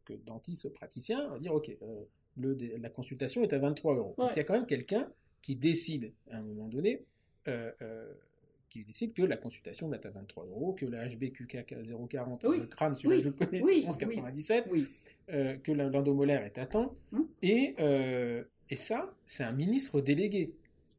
que 0.04 0.14
dentiste 0.14 0.68
praticien, 0.72 1.26
on 1.28 1.32
va 1.34 1.38
dire, 1.38 1.54
OK, 1.54 1.70
le, 2.36 2.56
la 2.78 2.88
consultation 2.90 3.42
est 3.42 3.52
à 3.52 3.58
23 3.58 3.94
euros. 3.96 4.14
Donc, 4.18 4.30
il 4.32 4.36
y 4.38 4.40
a 4.40 4.44
quand 4.44 4.54
même 4.54 4.66
quelqu'un 4.66 5.08
qui 5.42 5.54
décide, 5.56 6.12
à 6.30 6.38
un 6.38 6.42
moment 6.42 6.66
donné, 6.68 7.04
qui 8.68 8.84
décide 8.84 9.12
que 9.14 9.22
la 9.22 9.36
consultation 9.36 9.88
va 9.88 9.96
être 9.96 10.06
à 10.06 10.10
23 10.10 10.46
euros, 10.46 10.72
que 10.74 10.86
la 10.86 11.06
HBQK 11.08 11.64
040, 12.08 12.44
Oui. 12.48 12.58
le 12.60 12.66
crâne, 12.66 12.94
celui-là, 12.94 13.16
Oui. 13.16 13.22
je 13.22 13.28
le 13.28 13.34
connais, 13.34 13.62
Oui. 13.62 13.82
c'est 13.82 14.06
11,97, 14.06 14.64
Oui, 14.70 14.86
euh, 15.30 15.56
que 15.58 15.72
l'endomolaire 15.72 16.44
est 16.44 16.56
à 16.58 16.66
temps, 16.66 16.94
Hum. 17.12 17.26
et, 17.42 17.74
euh, 17.80 18.44
et 18.68 18.76
ça, 18.76 19.12
c'est 19.26 19.42
un 19.44 19.52
ministre 19.52 20.00
délégué. 20.00 20.54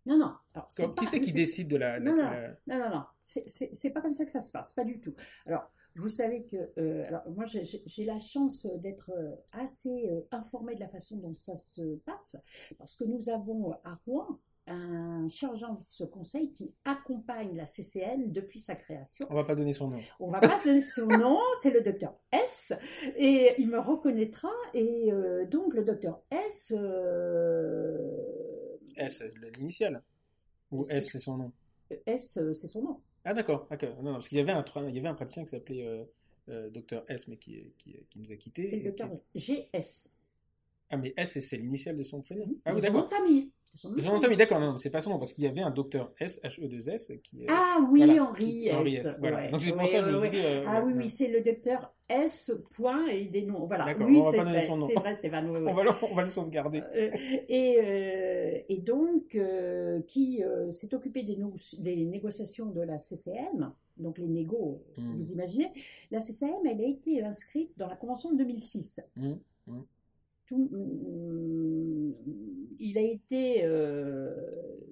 non, 0.06 0.18
non. 0.18 0.34
Alors, 0.56 0.68
Comme- 0.76 0.96
qui 0.96 1.06
c'est 1.06 1.22
qui 1.22 1.32
décide 1.32 1.68
de 1.70 1.78
la... 1.78 2.00
de 2.00 2.06
Non, 2.06 2.12
non. 2.16 2.24
la- 2.24 2.50
Non, 2.68 2.80
non, 2.80 2.90
non. 2.90 3.04
C'est- 3.24 3.94
pas 3.94 4.02
comme 4.02 4.14
ça 4.14 4.26
que 4.26 4.32
ça 4.32 4.42
se 4.42 4.52
passe, 4.52 4.74
pas 4.74 4.84
du 4.84 5.00
tout. 5.00 5.14
Alors, 5.46 5.72
vous 5.96 6.10
savez 6.10 6.44
que, 6.44 6.58
euh, 6.80 7.06
alors 7.08 7.22
moi 7.30 7.46
j'ai- 7.46 8.06
la 8.06 8.20
chance 8.20 8.66
d'être 8.80 9.12
euh, 9.16 9.36
assez 9.52 10.10
euh, 10.10 10.22
informée 10.32 10.74
de 10.76 10.80
la 10.80 10.88
façon 10.88 11.18
dont 11.18 11.34
ça 11.36 11.56
se 11.56 11.98
passe, 11.98 12.36
parce 12.80 12.96
que 12.96 13.04
nous 13.06 13.30
avons 13.30 13.74
à 13.84 14.00
Rouen 14.06 14.40
un 14.68 15.28
chargé 15.30 15.66
de 15.66 15.82
ce 15.82 16.04
conseil 16.04 16.52
qui 16.52 16.74
accompagne 16.86 17.56
la 17.56 17.66
CCN 17.66 18.32
depuis 18.32 18.60
sa 18.60 18.76
création. 18.76 19.26
On 19.30 19.36
va 19.36 19.44
pas 19.44 19.56
donner 19.56 19.74
son 19.74 19.90
nom. 19.90 20.00
On 20.20 20.30
va 20.30 20.40
pas 20.40 20.60
donner 20.64 20.82
son 20.82 21.08
nom, 21.08 21.40
c'est 21.62 21.72
le 21.72 21.82
docteur 21.82 22.16
S, 22.32 22.74
et 23.18 23.56
il 23.58 23.70
me 23.70 23.80
reconnaîtra, 23.80 24.50
et 24.74 25.12
euh, 25.12 25.46
donc 25.46 25.74
le 25.74 25.84
docteur 25.84 26.22
S... 26.32 26.74
euh, 26.76 28.18
S, 28.98 29.24
l'initiale. 29.58 30.04
Ou 30.72 30.86
S, 30.90 31.10
c'est 31.12 31.20
son 31.20 31.38
nom. 31.38 31.52
S, 32.06 32.38
euh, 32.38 32.54
c'est 32.54 32.68
son 32.68 32.82
nom. 32.84 33.02
Ah 33.26 33.34
d'accord, 33.34 33.68
d'accord. 33.70 33.96
Non, 33.98 34.04
non, 34.12 34.14
parce 34.14 34.30
qu'il 34.30 34.38
y 34.38 34.42
avait 34.42 34.52
un, 34.54 34.64
il 34.88 34.96
y 34.96 35.00
avait 35.00 35.08
un 35.10 35.14
praticien 35.16 35.44
qui 35.44 35.50
s'appelait 35.50 35.86
euh, 35.86 36.04
euh, 36.50 36.70
Docteur 36.70 37.04
S, 37.10 37.28
mais 37.28 37.38
qui, 37.38 37.74
qui, 37.78 37.96
qui 38.10 38.20
nous 38.20 38.32
a 38.32 38.36
quittés. 38.36 38.68
C'est 38.68 38.78
le 38.78 38.84
docteur 38.84 39.10
qui- 39.36 39.68
GS. 39.74 40.10
Ah 40.90 40.98
mais 40.98 41.14
S, 41.18 41.40
c'est- 41.40 41.58
l'initiale 41.58 41.96
de 41.96 42.04
son 42.04 42.22
prénom. 42.22 42.46
Mhm. 42.46 42.56
Ah 42.66 42.76
oui, 42.76 42.82
d'accord. 42.82 43.10
famille. 43.10 43.52
Son 43.74 43.90
nom 43.90 44.02
son 44.02 44.20
nom 44.30 44.36
d'accord, 44.36 44.60
non, 44.60 44.76
c'est 44.76 44.90
pas 44.90 45.00
son 45.00 45.12
nom, 45.12 45.18
parce 45.20 45.32
qu'il 45.32 45.46
y 45.46 45.48
avait 45.48 45.62
un 45.62 45.72
Docteur 45.72 46.12
S, 46.20 46.42
H-E-2-S, 46.44 47.14
qui. 47.24 47.46
Ah 47.48 47.78
oui, 47.90 48.04
voilà, 48.06 48.24
Henri 48.26 48.46
qui- 48.46 48.68
S. 48.68 48.74
Henri 48.76 48.96
S, 48.96 49.18
voilà. 49.20 49.38
ouais. 49.38 49.50
Donc 49.50 49.62
c'est 49.62 49.72
pour 49.72 49.80
Ouais, 49.82 49.88
ça 49.88 50.02
que 50.02 50.16
ouais, 50.20 50.30
dit... 50.30 50.38
euh, 50.44 50.66
Ah 50.68 50.84
oui, 50.86 50.94
oui, 50.96 51.10
c'est 51.10 51.30
le 51.30 51.40
docteur 51.42 51.94
S. 52.10 52.52
Point 52.76 53.08
et 53.08 53.26
des 53.26 53.44
noms. 53.44 53.66
Voilà. 53.66 53.86
D'accord, 53.86 54.08
Lui, 54.08 54.18
on 54.18 54.24
va 54.24 54.32
c'est 54.32 54.38
pas 54.38 54.44
donner 54.44 54.62
son 54.62 54.76
nom. 54.76 54.88
c'est 54.88 54.96
vrai, 54.96 55.14
Stéphane. 55.14 55.50
On 55.56 55.74
va, 55.74 55.84
le, 55.84 55.90
on 56.04 56.14
va 56.14 56.24
le 56.24 56.30
sauvegarder. 56.30 56.82
Euh, 56.94 57.12
et, 57.48 57.78
euh, 57.82 58.60
et 58.68 58.78
donc, 58.80 59.38
qui 60.08 60.44
s'est 60.72 60.94
occupé 60.94 61.24
des, 61.24 61.38
no- 61.38 61.56
des 61.80 61.96
négociations 62.06 62.66
de 62.72 62.82
la 62.82 63.00
CCM, 63.00 63.72
donc 63.98 64.18
les 64.18 64.28
négos, 64.28 64.84
Mm. 64.98 65.16
vous 65.18 65.32
imaginez, 65.32 65.72
la 66.12 66.20
CCM, 66.20 66.66
elle 66.66 66.82
a 66.82 66.88
été 66.88 67.24
inscrite 67.24 67.72
dans 67.78 67.88
la 67.88 67.96
Convention 67.96 68.32
de 68.34 68.38
2006. 68.40 69.00
Mm, 69.16 69.32
mm. 69.68 69.82
Tout, 70.48 70.70
il 72.82 72.98
a 72.98 73.02
été 73.02 73.64
euh, 73.64 74.34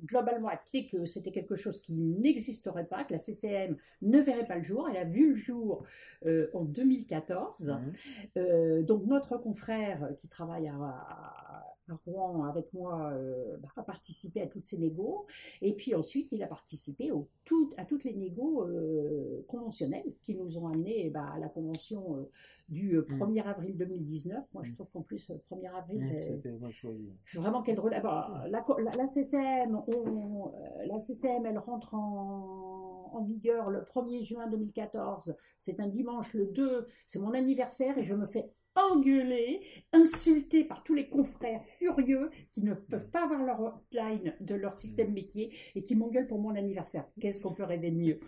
globalement 0.06 0.48
acté 0.48 0.88
que 0.88 1.06
c'était 1.06 1.32
quelque 1.32 1.56
chose 1.56 1.82
qui 1.82 1.94
n'existerait 1.94 2.86
pas, 2.86 3.04
que 3.04 3.14
la 3.14 3.18
CCM 3.18 3.76
ne 4.04 4.20
verrait 4.22 4.46
pas 4.46 4.58
le 4.58 4.64
jour. 4.64 4.88
Elle 4.90 4.98
a 4.98 5.06
vu 5.06 5.32
le 5.32 5.36
jour 5.36 5.84
euh, 6.26 6.50
en 6.54 6.64
2014. 6.64 7.70
Mhm. 7.70 7.94
Euh, 8.38 8.84
donc 8.84 9.06
notre 9.06 9.38
confrère 9.38 10.10
qui 10.20 10.28
travaille 10.28 10.68
à, 10.68 10.76
à- 10.76 11.69
à 11.90 12.00
Rouen 12.06 12.44
avec 12.46 12.72
moi 12.74 13.12
euh, 13.14 13.58
bah, 13.58 13.70
a 13.76 13.84
participé 13.84 14.42
à 14.42 14.48
toutes 14.48 14.66
ces 14.66 14.78
négos 14.78 15.26
et 15.62 15.74
puis 15.74 15.96
ensuite 15.96 16.30
il 16.32 16.42
a 16.44 16.48
participé 16.48 17.12
au, 17.12 17.28
tout- 17.46 17.74
à 17.78 17.86
toutes 17.86 18.04
les 18.04 18.14
négos 18.14 18.64
euh, 18.64 19.44
conventionnelles 19.48 20.14
qui 20.24 20.36
nous 20.36 20.58
ont 20.58 20.68
amené 20.68 21.10
bah, 21.10 21.32
à 21.34 21.40
la 21.40 21.48
convention 21.50 22.18
euh, 22.18 22.30
du 22.70 22.96
euh, 22.98 23.06
Mm. 23.10 23.24
1er 23.24 23.44
avril 23.44 23.78
2019. 23.78 24.44
Moi 24.54 24.64
je 24.64 24.72
Mm. 24.72 24.76
trouve 24.76 24.88
qu'en 24.94 25.02
plus 25.02 25.30
euh, 25.32 25.36
1er 25.52 25.70
avril 25.76 26.02
Mm, 26.02 26.06
c'est 26.06 26.22
C'était 26.22 26.52
mal 26.52 26.72
choisi. 26.72 27.12
Vraiment 27.34 27.62
quel 27.64 27.76
drôle. 27.76 27.94
Ah, 27.96 28.46
La, 28.50 28.64
la, 28.80 28.92
la 28.92 29.08
CCM, 29.08 29.82
on- 29.88 30.52
euh, 30.56 30.86
la 30.86 31.00
CCM, 31.00 31.46
elle 31.46 31.58
rentre 31.58 31.96
en, 31.96 33.10
en 33.14 33.24
vigueur 33.24 33.70
le 33.70 33.82
1er 33.82 34.24
juin 34.24 34.48
2014. 34.50 35.36
C'est 35.60 35.80
un 35.80 35.88
dimanche, 35.88 36.34
le 36.34 36.46
2, 36.48 36.88
c'est 37.08 37.20
mon 37.20 37.34
anniversaire 37.34 37.98
et 37.98 38.04
je 38.04 38.14
me 38.14 38.26
fais 38.28 38.52
engueuler, 38.76 39.62
insulter 39.92 40.64
par 40.64 40.84
tous 40.84 40.94
les 40.94 41.10
confrères 41.10 41.64
furieux 41.64 42.30
qui 42.52 42.62
ne 42.62 42.74
peuvent 42.74 43.10
pas 43.10 43.24
avoir 43.24 43.44
leur 43.44 43.60
hotline 43.60 44.34
de 44.40 44.56
leur 44.56 44.78
système 44.78 45.12
métier 45.12 45.54
et 45.76 45.84
qui 45.84 45.96
m'engueulent 45.96 46.28
pour 46.28 46.40
mon 46.40 46.56
anniversaire. 46.56 47.06
Qu'est-ce 47.20 47.42
qu'on 47.42 47.54
peut 47.54 47.64
rêver 47.64 47.92
de 47.92 47.98
mieux? 47.98 48.20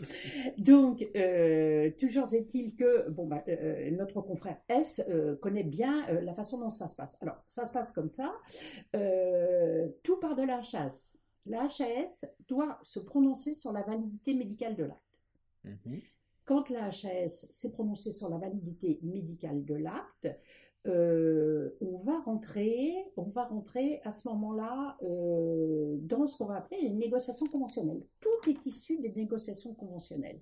Donc, 0.58 1.08
euh, 1.16 1.92
toujours 2.00 2.34
est-il 2.34 2.76
que 2.76 3.10
bon, 3.10 3.28
bah, 3.28 3.44
euh, 3.48 3.92
notre 3.92 4.22
confrère 4.22 4.58
S 4.68 5.02
euh, 5.10 5.36
connaît 5.38 5.64
bien 5.64 6.08
la 6.22 6.34
façon 6.34 6.60
dont 6.60 6.70
ça 6.70 6.88
se 6.88 6.96
passe. 6.96 7.18
Alors, 7.22 7.44
ça 7.48 7.66
se 7.66 7.72
passe 7.72 7.92
comme 7.92 8.10
ça. 8.10 8.34
Tout 10.04 10.18
part 10.20 10.36
de 10.36 10.44
la 10.44 10.60
HAS. 10.60 11.16
La 11.46 11.64
HAS 11.64 12.26
doit 12.48 12.80
se 12.84 13.00
prononcer 13.00 13.54
sur 13.54 13.72
la 13.72 13.82
validité 13.82 14.34
médicale 14.34 14.76
de 14.76 14.84
l'acte. 14.84 15.02
Mhm. 15.64 16.02
Quand 16.52 16.70
la 16.70 16.88
HAS 16.88 17.47
s'est 17.49 17.72
prononcée 17.72 18.12
sur 18.12 18.28
la 18.28 18.38
validité 18.38 18.99
médicale 19.04 19.64
de 19.64 19.74
l'acte, 19.74 20.28
euh, 20.86 21.70
on 21.80 21.95
va 21.95 22.20
rentrer, 22.20 22.93
on 23.16 23.24
va 23.24 23.45
rentrer 23.45 24.02
à 24.04 24.12
ce 24.12 24.28
moment-là 24.28 24.97
euh, 25.02 25.95
dans 26.02 26.28
ce 26.28 26.38
qu'on 26.38 26.47
va 26.47 26.58
appeler 26.58 26.82
les 26.82 26.89
négociations 26.89 27.47
conventionnelles. 27.47 28.02
Tout 28.20 28.49
est 28.49 28.66
issu 28.66 28.99
des 28.99 29.14
négociations 29.14 29.74
conventionnelles. 29.74 30.41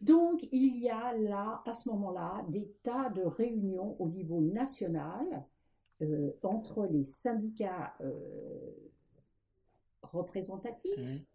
Donc 0.00 0.42
il 0.52 0.78
y 0.78 0.88
a 0.88 1.14
là, 1.18 1.62
à 1.66 1.74
ce 1.74 1.90
moment-là, 1.90 2.46
des 2.48 2.72
tas 2.82 3.10
de 3.10 3.20
réunions 3.20 3.94
au 3.98 4.08
niveau 4.08 4.40
national 4.40 5.44
euh, 6.00 6.30
entre 6.42 6.86
les 6.86 7.04
syndicats 7.04 7.94
représentatifs. 10.00 11.26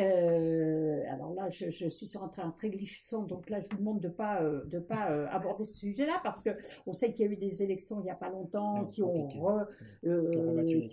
Euh, 0.00 1.02
alors 1.08 1.34
là, 1.34 1.50
je, 1.50 1.70
suis 1.70 2.06
sur 2.06 2.24
un 2.24 2.28
train 2.28 2.50
très 2.50 2.68
glissant, 2.68 3.22
donc 3.22 3.48
là, 3.48 3.60
je 3.60 3.68
vous 3.70 3.76
demande 3.76 4.00
de 4.00 4.08
pas 4.08 4.42
euh, 4.42 4.64
de 4.64 4.80
pas 4.80 5.12
euh, 5.12 5.26
aborder 5.30 5.64
ce 5.64 5.76
sujet-là 5.76 6.20
parce 6.24 6.42
que 6.42 6.50
on 6.86 6.92
sait 6.92 7.12
qu'il 7.12 7.26
y 7.26 7.28
a 7.28 7.32
eu 7.32 7.36
des 7.36 7.62
élections 7.62 8.00
il 8.00 8.04
n'y 8.04 8.10
a 8.10 8.16
pas 8.16 8.28
longtemps 8.28 8.86
qui, 8.86 9.04
ont 9.04 9.28
qui 9.28 9.38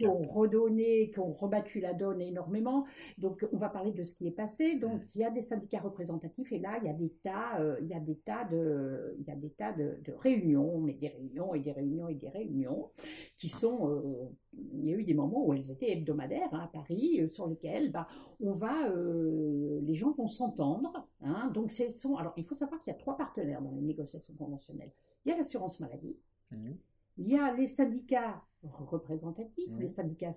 ont 0.07 0.21
redonné, 0.21 1.09
qui 1.09 1.19
ont 1.19 1.31
rebattu 1.31 1.79
la 1.79 1.93
donne 1.93 2.21
énormément. 2.21 2.85
Donc, 3.17 3.43
on 3.51 3.57
va 3.57 3.69
parler 3.69 3.91
de 3.91 4.03
ce 4.03 4.15
qui 4.15 4.27
est 4.27 4.35
passé. 4.35 4.77
Donc, 4.77 5.01
il 5.15 5.21
y 5.21 5.23
a 5.23 5.31
des 5.31 5.41
syndicats 5.41 5.79
représentatifs 5.79 6.51
et 6.51 6.59
là, 6.59 6.77
il 6.81 6.85
y 6.85 6.89
a 6.89 6.93
des 6.93 7.09
tas, 7.23 7.59
il 7.81 7.87
y 7.87 7.95
a 7.95 7.99
des 7.99 8.17
tas 8.17 8.43
de, 8.51 9.15
il 9.19 9.25
y 9.27 9.31
a 9.31 9.35
des 9.35 9.49
tas 9.49 9.73
de, 9.73 9.97
de, 10.05 10.13
réunions, 10.13 10.79
mais 10.79 10.93
des 10.93 11.07
réunions 11.07 11.55
et 11.55 11.59
des 11.59 11.71
réunions 11.71 12.07
et 12.07 12.15
des 12.15 12.29
réunions 12.29 12.91
qui 13.35 13.49
sont 13.49 14.29
il 14.53 14.85
y 14.85 14.93
a 14.93 14.97
eu 14.97 15.03
des 15.03 15.13
moments 15.13 15.45
où 15.45 15.53
elles 15.53 15.71
étaient 15.71 15.91
hebdomadaires 15.91 16.53
hein, 16.53 16.61
à 16.63 16.67
Paris, 16.67 17.27
sur 17.29 17.47
lesquelles 17.47 17.91
bah, 17.91 18.07
on 18.39 18.51
va 18.51 18.89
euh, 18.89 19.79
les 19.83 19.93
gens 19.93 20.11
vont 20.11 20.27
s'entendre. 20.27 21.07
Hein. 21.21 21.51
donc, 21.53 21.71
sont, 21.71 22.15
alors, 22.17 22.33
il 22.37 22.45
faut 22.45 22.55
savoir 22.55 22.81
qu'il 22.81 22.91
y 22.91 22.95
a 22.95 22.99
trois 22.99 23.17
partenaires 23.17 23.61
dans 23.61 23.71
les 23.71 23.81
négociations 23.81 24.33
conventionnelles. 24.33 24.91
Il 25.25 25.29
y 25.29 25.31
a 25.31 25.37
l'assurance 25.37 25.79
maladie, 25.79 26.17
mmh. 26.51 26.71
il 27.17 27.27
y 27.27 27.37
a 27.37 27.53
les 27.53 27.67
syndicats 27.67 28.43
représentatifs, 28.63 29.71
mmh. 29.71 29.79
les 29.79 29.87
syndicats, 29.87 30.33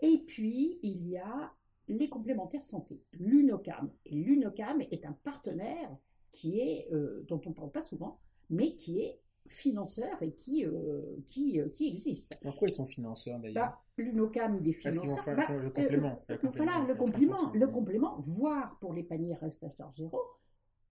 et 0.00 0.18
puis 0.26 0.78
il 0.82 1.08
y 1.08 1.16
a 1.16 1.52
les 1.88 2.08
complémentaires 2.08 2.64
santé, 2.64 3.02
l'UNOCAM. 3.12 3.90
Et 4.06 4.14
l'UNOCAM 4.14 4.80
est 4.80 5.04
un 5.04 5.16
partenaire 5.22 5.94
qui 6.30 6.60
est, 6.60 6.88
euh, 6.92 7.24
dont 7.28 7.40
on 7.46 7.50
ne 7.50 7.54
parle 7.54 7.70
pas 7.70 7.82
souvent, 7.82 8.18
mais 8.50 8.74
qui 8.74 9.00
est 9.00 9.20
financeurs 9.48 10.22
et 10.22 10.32
qui, 10.32 10.64
euh, 10.64 11.02
qui, 11.28 11.60
euh, 11.60 11.68
qui 11.68 11.88
existent. 11.88 12.36
Pourquoi 12.42 12.68
ils 12.68 12.74
sont 12.74 12.86
financeurs 12.86 13.38
d'ailleurs? 13.38 13.66
Bah, 13.66 13.80
L'UNOCAM, 13.96 14.58
il 14.60 14.68
est 14.68 14.72
financeur. 14.72 15.22
Faire, 15.22 15.36
bah, 15.36 15.44
le 15.50 15.70
complément. 15.70 16.22
Euh, 16.30 16.36
voilà, 16.54 16.84
le 16.86 16.94
complément, 16.94 17.52
le 17.52 17.66
complément, 17.68 18.16
voire 18.20 18.76
pour 18.80 18.94
les 18.94 19.02
paniers 19.02 19.34
reste 19.34 19.64
à 19.64 19.70
charge 19.70 19.96
zéro, 19.96 20.20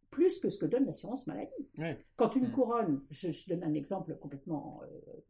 plus 0.09 0.39
que 0.39 0.49
ce 0.49 0.59
que 0.59 0.65
donne 0.65 0.85
l'assurance 0.85 1.27
maladie. 1.27 1.69
Quand 2.15 2.35
une 2.35 2.47
mm. 2.47 2.51
couronne, 2.51 3.01
je, 3.09 3.49
donne 3.49 3.63
un 3.63 3.73
exemple 3.73 4.15
complètement, 4.17 4.81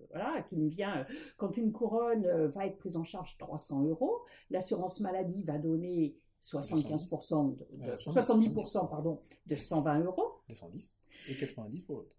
voilà, 0.09 0.43
qui 0.43 0.57
me 0.57 0.67
vient, 0.67 1.05
quand 1.37 1.55
une 1.57 1.71
couronne 1.71 2.27
va 2.47 2.67
être 2.67 2.77
prise 2.77 2.97
en 2.97 3.05
charge 3.05 3.37
300 3.37 3.85
euros, 3.85 4.21
l'assurance 4.49 4.99
maladie 4.99 5.41
va 5.43 5.57
donner 5.57 6.15
75%, 6.43 7.57
de, 7.57 7.95
70%, 7.95 8.89
pardon, 8.89 9.21
de 9.47 9.55
120 9.55 10.01
euros. 10.01 10.41
210 10.49 10.95
et 11.29 11.35
90 11.37 11.83
pour 11.83 11.97
l'autre. 11.97 12.17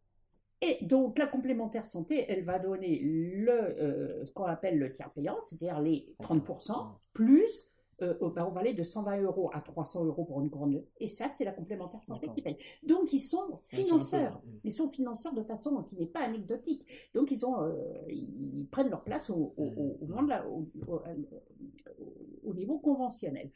Et 0.61 0.79
donc 0.85 1.19
la 1.19 1.27
complémentaire 1.27 1.87
santé, 1.87 2.25
elle 2.29 2.45
va 2.45 2.59
donner 2.59 3.01
le, 3.03 3.53
euh, 3.53 4.25
ce 4.25 4.33
qu'on 4.33 4.45
appelle 4.45 4.79
le 4.79 4.93
tiers 4.93 5.11
payant, 5.13 5.39
c'est-à-dire 5.41 5.81
les 5.81 6.15
30%, 6.23 6.99
plus 7.13 7.74
euh, 8.03 8.15
on 8.21 8.29
va 8.29 8.61
aller 8.61 8.75
de 8.75 8.83
120 8.83 9.23
euros 9.23 9.51
à 9.53 9.61
300 9.61 10.05
euros 10.05 10.25
pour 10.25 10.41
une 10.41 10.51
couronne. 10.51 10.83
Et 11.01 11.07
ça, 11.07 11.29
c'est 11.29 11.45
la 11.45 11.53
complémentaire 11.53 12.03
santé 12.03 12.29
qui 12.35 12.43
paye. 12.43 12.57
Donc, 12.83 13.13
ils 13.13 13.21
sont 13.21 13.59
financeurs. 13.69 14.43
Ils 14.65 14.73
sont 14.73 14.89
financeurs 14.89 15.35
de 15.35 15.43
façon 15.43 15.83
qui 15.85 15.97
n'est 15.97 16.07
pas 16.07 16.21
anecdotique. 16.21 16.85
Donc, 17.15 17.31
ils, 17.31 17.47
ont, 17.47 17.63
euh, 17.63 17.75
ils 18.09 18.67
prennent 18.71 18.91
leur 18.91 19.05
place 19.05 19.31
au, 19.31 19.55
au, 19.57 19.99
au, 22.45 22.55
niveau 22.55 22.79
conventionnel. 22.79 23.51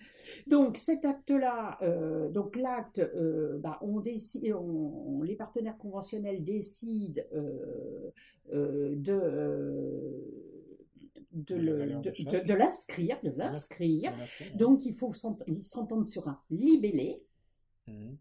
Donc, 0.47 0.78
cet 0.78 1.05
acte-là, 1.05 1.78
euh, 1.82 2.30
donc 2.30 2.57
l'acte, 2.57 3.01
bah, 3.61 3.78
on 3.82 4.01
décide, 4.01 4.55
on, 4.55 5.22
les 5.22 5.36
partenaires 5.36 5.78
conventionnels 5.78 6.45
décident 6.45 7.22
de 8.53 9.18
de, 11.33 11.55
l'inscrire, 12.55 13.20
de 13.22 13.31
l'inscrire. 13.37 14.12
Donc 14.55 14.85
il 14.85 14.95
faut 14.95 15.12
s'entendre 15.12 16.07
sur 16.07 16.29
un 16.29 16.41
libellé. 16.51 17.22
Mmh. 17.87 18.14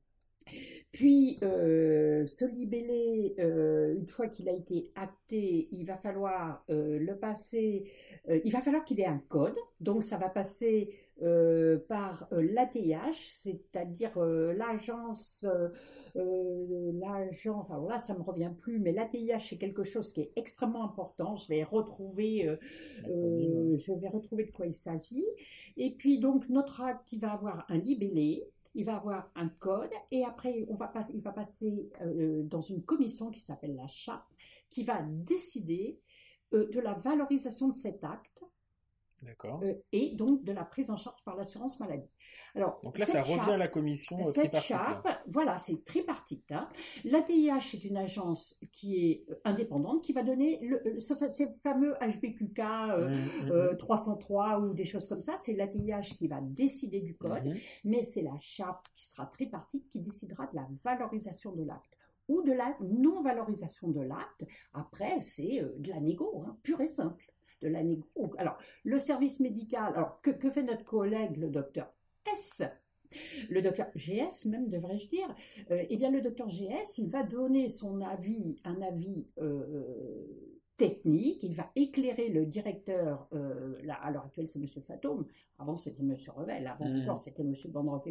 Puis 0.91 1.37
euh, 1.43 2.25
ce 2.27 2.45
libellé, 2.45 3.35
euh, 3.39 3.95
une 3.95 4.07
fois 4.07 4.27
qu'il 4.27 4.49
a 4.49 4.53
été 4.53 4.89
acté, 4.95 5.67
il 5.71 5.85
va 5.85 5.97
falloir 5.97 6.63
euh, 6.69 6.97
le 6.99 7.17
passer. 7.17 7.91
il 8.27 8.51
va 8.51 8.61
falloir 8.61 8.83
qu'il 8.83 8.99
ait 8.99 9.05
un 9.05 9.21
code. 9.27 9.57
Donc 9.79 10.03
ça 10.03 10.17
va 10.17 10.29
passer 10.29 10.93
par 11.87 12.27
l'ATH, 12.31 13.15
c'est-à-dire 13.33 14.17
l'agence 14.19 15.45
euh, 16.17 16.91
l'agent, 16.93 17.59
enfin 17.59 17.77
voilà, 17.77 17.99
ça 17.99 18.15
me 18.17 18.23
revient 18.23 18.51
plus, 18.59 18.79
mais 18.79 18.91
l'ATIH 18.91 19.39
c'est 19.49 19.57
quelque 19.57 19.83
chose 19.83 20.11
qui 20.11 20.21
est 20.21 20.31
extrêmement 20.35 20.83
important. 20.83 21.35
Je 21.35 21.47
vais 21.47 21.63
retrouver, 21.63 22.47
euh, 22.47 22.55
euh, 23.07 23.77
je 23.77 23.93
vais 23.93 24.07
retrouver 24.07 24.45
de 24.45 24.51
quoi 24.51 24.65
il 24.65 24.73
s'agit. 24.73 25.25
Et 25.75 25.91
puis 25.91 26.19
donc 26.19 26.49
notre 26.49 26.81
acte, 26.81 27.11
il 27.11 27.19
va 27.19 27.33
avoir 27.33 27.65
un 27.69 27.77
libellé, 27.77 28.47
il 28.73 28.85
va 28.85 28.95
avoir 28.95 29.29
un 29.35 29.49
code, 29.49 29.91
et 30.11 30.23
après 30.23 30.65
on 30.69 30.75
va 30.75 30.87
passer, 30.87 31.13
il 31.13 31.21
va 31.21 31.31
passer 31.31 31.89
dans 32.45 32.61
une 32.61 32.83
commission 32.83 33.29
qui 33.29 33.39
s'appelle 33.39 33.75
la 33.75 33.87
CHAP, 33.87 34.23
qui 34.69 34.83
va 34.83 35.01
décider 35.03 35.99
de 36.51 36.79
la 36.79 36.93
valorisation 36.93 37.69
de 37.69 37.75
cet 37.75 38.03
acte. 38.03 38.43
Et 39.91 40.15
donc 40.15 40.43
de 40.43 40.51
la 40.51 40.63
prise 40.63 40.91
en 40.91 40.97
charge 40.97 41.23
par 41.23 41.35
l'assurance 41.35 41.79
maladie. 41.79 42.09
Donc 42.83 42.97
là, 42.97 43.05
ça 43.05 43.21
revient 43.21 43.51
à 43.51 43.57
la 43.57 43.67
commission 43.67 44.19
euh, 44.19 44.31
tripartite. 44.31 44.77
voilà, 45.27 45.59
c'est 45.59 45.83
tripartite. 45.85 46.51
Hein. 46.51 46.67
L'ATIH 47.03 47.75
est 47.75 47.83
une 47.83 47.97
agence 47.97 48.59
qui 48.71 48.95
est 48.95 49.25
euh, 49.29 49.35
indépendante, 49.45 50.03
qui 50.03 50.13
va 50.13 50.23
donner 50.23 50.59
le, 50.61 50.81
euh, 50.87 50.99
ce, 50.99 51.13
ces 51.29 51.47
fameux 51.61 51.95
HBQK 52.01 52.61
303 53.77 54.47
mmh, 54.47 54.61
mmh, 54.61 54.65
mmh. 54.65 54.69
ou 54.69 54.73
des 54.73 54.85
choses 54.85 55.07
comme 55.07 55.21
ça. 55.21 55.35
C'est 55.37 55.53
l'ATIH 55.53 56.15
qui 56.17 56.27
va 56.27 56.39
décider 56.41 57.01
du 57.01 57.15
code, 57.15 57.55
mais 57.83 58.03
c'est 58.03 58.23
la 58.23 58.37
CHAP 58.39 58.87
qui 58.95 59.05
sera 59.05 59.25
tripartite 59.27 59.87
qui 59.89 59.99
décidera 59.99 60.47
de 60.47 60.55
la 60.55 60.67
valorisation 60.83 61.51
de 61.53 61.63
l'acte 61.63 61.97
ou 62.27 62.41
de 62.41 62.51
la 62.51 62.75
non-valorisation 62.81 63.87
de 63.89 64.01
l'acte. 64.01 64.43
Après, 64.73 65.21
c'est 65.21 65.61
de 65.77 65.89
la 65.89 66.01
négo, 66.01 66.43
hein, 66.45 66.57
pure 66.61 66.81
et 66.81 66.89
simple. 66.89 67.31
De 67.61 67.69
la. 67.69 67.79
Alors, 68.37 68.57
le 68.83 68.99
service 68.99 69.39
médical, 69.39 69.93
alors 69.95 70.21
que, 70.21 70.31
fait 70.51 70.63
notre 70.63 70.83
collègue, 70.85 71.37
le 71.37 71.49
docteur 71.49 71.91
le 73.49 73.61
docteur 73.61 73.87
GS, 73.95 74.47
même 74.49 74.69
devrais-je 74.69 75.07
dire, 75.07 75.33
euh, 75.71 75.83
eh 75.89 75.97
bien 75.97 76.11
le 76.11 76.21
docteur 76.21 76.49
GS, 76.49 76.97
il 76.97 77.09
va 77.09 77.23
donner 77.23 77.69
son 77.69 78.01
avis, 78.01 78.57
un 78.63 78.81
avis 78.81 79.25
euh, 79.39 80.56
technique, 80.77 81.41
il 81.41 81.55
va 81.55 81.71
éclairer 81.75 82.29
le 82.29 82.45
directeur, 82.45 83.27
euh, 83.33 83.77
là, 83.83 83.95
à 83.95 84.11
l'heure 84.11 84.25
actuelle 84.25 84.47
c'est 84.47 84.59
M. 84.59 84.67
Fatome, 84.67 85.25
avant 85.57 85.75
c'était 85.75 86.03
M. 86.03 86.15
Revel, 86.35 86.67
avant 86.67 86.87
mmh. 86.87 87.01
encore 87.01 87.19
c'était 87.19 87.41
M. 87.41 87.55
Van 87.71 88.03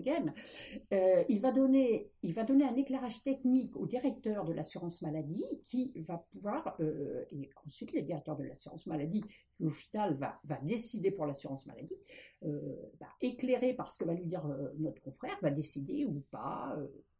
euh, 0.92 1.24
il, 1.28 1.40
va 1.40 1.52
donner, 1.52 2.10
il 2.24 2.34
va 2.34 2.42
donner 2.42 2.64
un 2.64 2.74
éclairage 2.74 3.22
technique 3.22 3.76
au 3.76 3.86
directeur 3.86 4.44
de 4.44 4.52
l'assurance 4.52 5.00
maladie 5.02 5.46
qui 5.64 5.92
va 6.08 6.26
pouvoir, 6.32 6.76
euh, 6.80 7.24
et 7.30 7.48
ensuite 7.64 7.92
le 7.92 8.02
directeur 8.02 8.36
de 8.36 8.42
l'assurance 8.42 8.86
maladie, 8.86 9.22
qui 9.56 9.64
au 9.64 9.70
final 9.70 10.14
va, 10.16 10.40
va 10.44 10.58
décider 10.62 11.12
pour 11.12 11.26
l'assurance 11.26 11.66
maladie, 11.66 11.96
va 12.42 13.06
éclairer 13.20 13.74
par 13.74 13.90
ce 13.90 13.98
que 13.98 14.04
va 14.04 14.14
lui 14.14 14.26
dire 14.26 14.44
notre 14.78 15.00
confrère, 15.02 15.36
va 15.40 15.50
décider 15.50 16.04
ou 16.04 16.22
pas, 16.30 16.76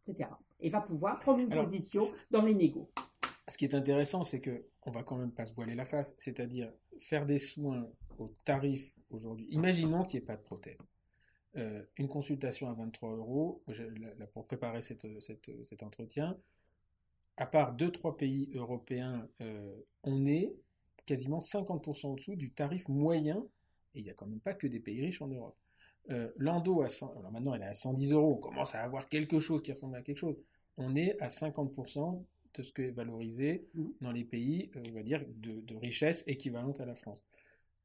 etc. 0.07 0.31
Et 0.61 0.71
va 0.71 0.81
pouvoir 0.81 1.19
prendre 1.19 1.39
une 1.39 1.49
position 1.49 2.03
dans 2.31 2.43
les 2.43 2.55
négos 2.55 2.91
ce 3.49 3.57
qui 3.59 3.65
est 3.65 3.75
intéressant, 3.75 4.25
c'est 4.25 4.41
que 4.41 4.67
on 4.83 4.91
va 4.91 5.03
quand 5.03 5.17
même 5.17 5.33
pas 5.33 5.47
se 5.47 5.55
voiler 5.55 5.75
la 5.75 5.85
face, 5.85 6.15
c'est-à-dire 6.19 6.73
faire 6.99 7.27
des 7.27 7.39
soins 7.39 7.89
au 8.19 8.33
tarif 8.45 8.93
aujourd'hui. 9.11 9.47
Imaginons 9.51 10.05
qu'il 10.05 10.19
n'y 10.19 10.25
ait 10.25 10.27
pas 10.27 10.37
de 10.37 10.43
prothèse. 10.43 10.79
Euh, 11.57 11.83
une 11.97 12.09
consultation 12.09 12.69
à 12.69 12.75
23 12.75 13.17
euros, 13.17 13.63
pour 14.35 14.47
préparer 14.47 14.83
cet 14.83 15.83
entretien, 15.83 16.37
à 17.37 17.47
part 17.47 17.75
deux 17.75 17.91
trois 17.91 18.17
pays 18.17 18.51
européens, 18.55 19.29
euh, 19.41 19.75
on 20.03 20.27
est 20.27 20.55
quasiment 21.07 21.39
50% 21.39 22.07
en 22.07 22.15
dessous 22.15 22.35
du 22.35 22.51
tarif 22.51 22.89
moyen, 22.89 23.47
et 23.95 24.01
il 24.01 24.05
n'y 24.05 24.11
a 24.11 24.15
quand 24.15 24.27
même 24.27 24.41
pas 24.41 24.55
que 24.55 24.67
des 24.67 24.81
pays 24.81 25.01
riches 25.01 25.23
en 25.23 25.29
Europe. 25.29 25.57
Euh, 26.11 26.31
L'Ando, 26.37 26.85
maintenant 27.33 27.55
elle 27.55 27.63
est 27.63 27.67
à 27.67 27.75
110 27.75 28.13
euros, 28.13 28.35
on 28.35 28.41
commence 28.41 28.75
à 28.75 28.83
avoir 28.83 29.09
quelque 29.09 29.39
chose 29.39 29.63
qui 29.63 29.73
ressemble 29.73 29.97
à 29.97 30.03
quelque 30.03 30.19
chose. 30.19 30.37
On 30.77 30.95
est 30.95 31.21
à 31.23 31.29
50% 31.29 32.23
de 32.57 32.63
ce 32.63 32.73
que 32.73 32.83
est 32.83 32.91
valorisé 32.91 33.69
mmh. 33.75 33.85
dans 34.01 34.13
les 34.13 34.25
pays, 34.25 34.71
euh, 34.77 34.83
on 34.89 34.93
va 34.93 35.03
dire, 35.03 35.25
de, 35.37 35.77
richesse 35.77 36.25
équivalente 36.27 36.81
à 36.81 36.87
la 36.87 36.95
France. 36.95 37.25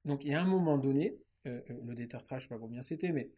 Donc 0.05 0.25
il 0.25 0.31
y 0.31 0.33
a 0.33 0.41
un 0.41 0.47
moment 0.47 0.77
donné, 0.77 1.19
euh, 1.47 1.61
euh, 1.69 1.73
le 1.85 1.93
détartrage, 1.93 2.43
je 2.43 2.45
ne 2.47 2.49
sais 2.49 2.55
pas 2.55 2.59
combien 2.59 2.81
c'était, 2.81 3.11
mais 3.11 3.31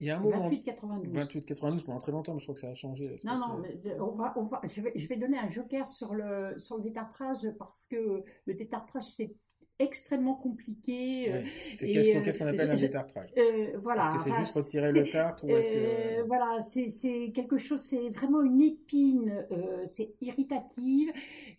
Il 0.00 0.06
y 0.06 0.10
a 0.10 0.18
un 0.18 0.20
moment. 0.20 0.48
28,92. 0.50 1.12
28,92 1.12 1.84
pendant 1.84 1.98
très 1.98 2.12
longtemps, 2.12 2.34
mais 2.34 2.40
je 2.40 2.44
crois 2.44 2.54
que 2.54 2.60
ça 2.60 2.68
a 2.68 2.74
changé. 2.74 3.16
Non, 3.24 3.38
non, 3.38 3.58
mais 3.58 3.74
de- 3.76 4.00
on 4.00 4.12
va, 4.12 4.34
on 4.36 4.44
va, 4.44 4.60
je, 4.64 4.80
vais, 4.80 4.92
je 4.94 5.08
vais 5.08 5.16
donner 5.16 5.38
un 5.38 5.48
joker 5.48 5.88
sur 5.88 6.14
le, 6.14 6.58
sur 6.58 6.76
le 6.76 6.82
détartrage 6.82 7.50
parce 7.58 7.86
que 7.86 8.22
le 8.46 8.54
détartrage, 8.54 9.04
c'est 9.04 9.34
extrêmement 9.78 10.34
compliqué. 10.34 11.30
euh, 11.30 11.36
Ouais. 11.36 11.44
C'est 11.74 11.88
et, 11.88 11.92
qu'est-ce 11.92 12.38
qu'on 12.38 12.46
euh, 12.46 12.50
appelle 12.50 12.70
un 12.70 12.74
détartrage 12.74 13.30
euh, 13.36 13.76
voilà. 13.82 14.02
Est-ce 14.02 14.24
que 14.24 14.30
c'est 14.30 14.36
juste 14.38 14.56
retirer 14.56 14.92
le 14.92 15.08
tartre 15.10 15.44
ou 15.44 15.50
est-ce 15.50 15.68
que. 15.68 15.74
Euh, 15.74 16.22
voilà, 16.26 16.60
c'est 16.60 17.30
quelque 17.34 17.58
chose, 17.58 17.80
c'est 17.80 18.08
vraiment 18.10 18.42
une 18.42 18.60
épine, 18.62 19.46
euh, 19.52 19.82
c'est 19.84 20.14
irritative 20.20 21.10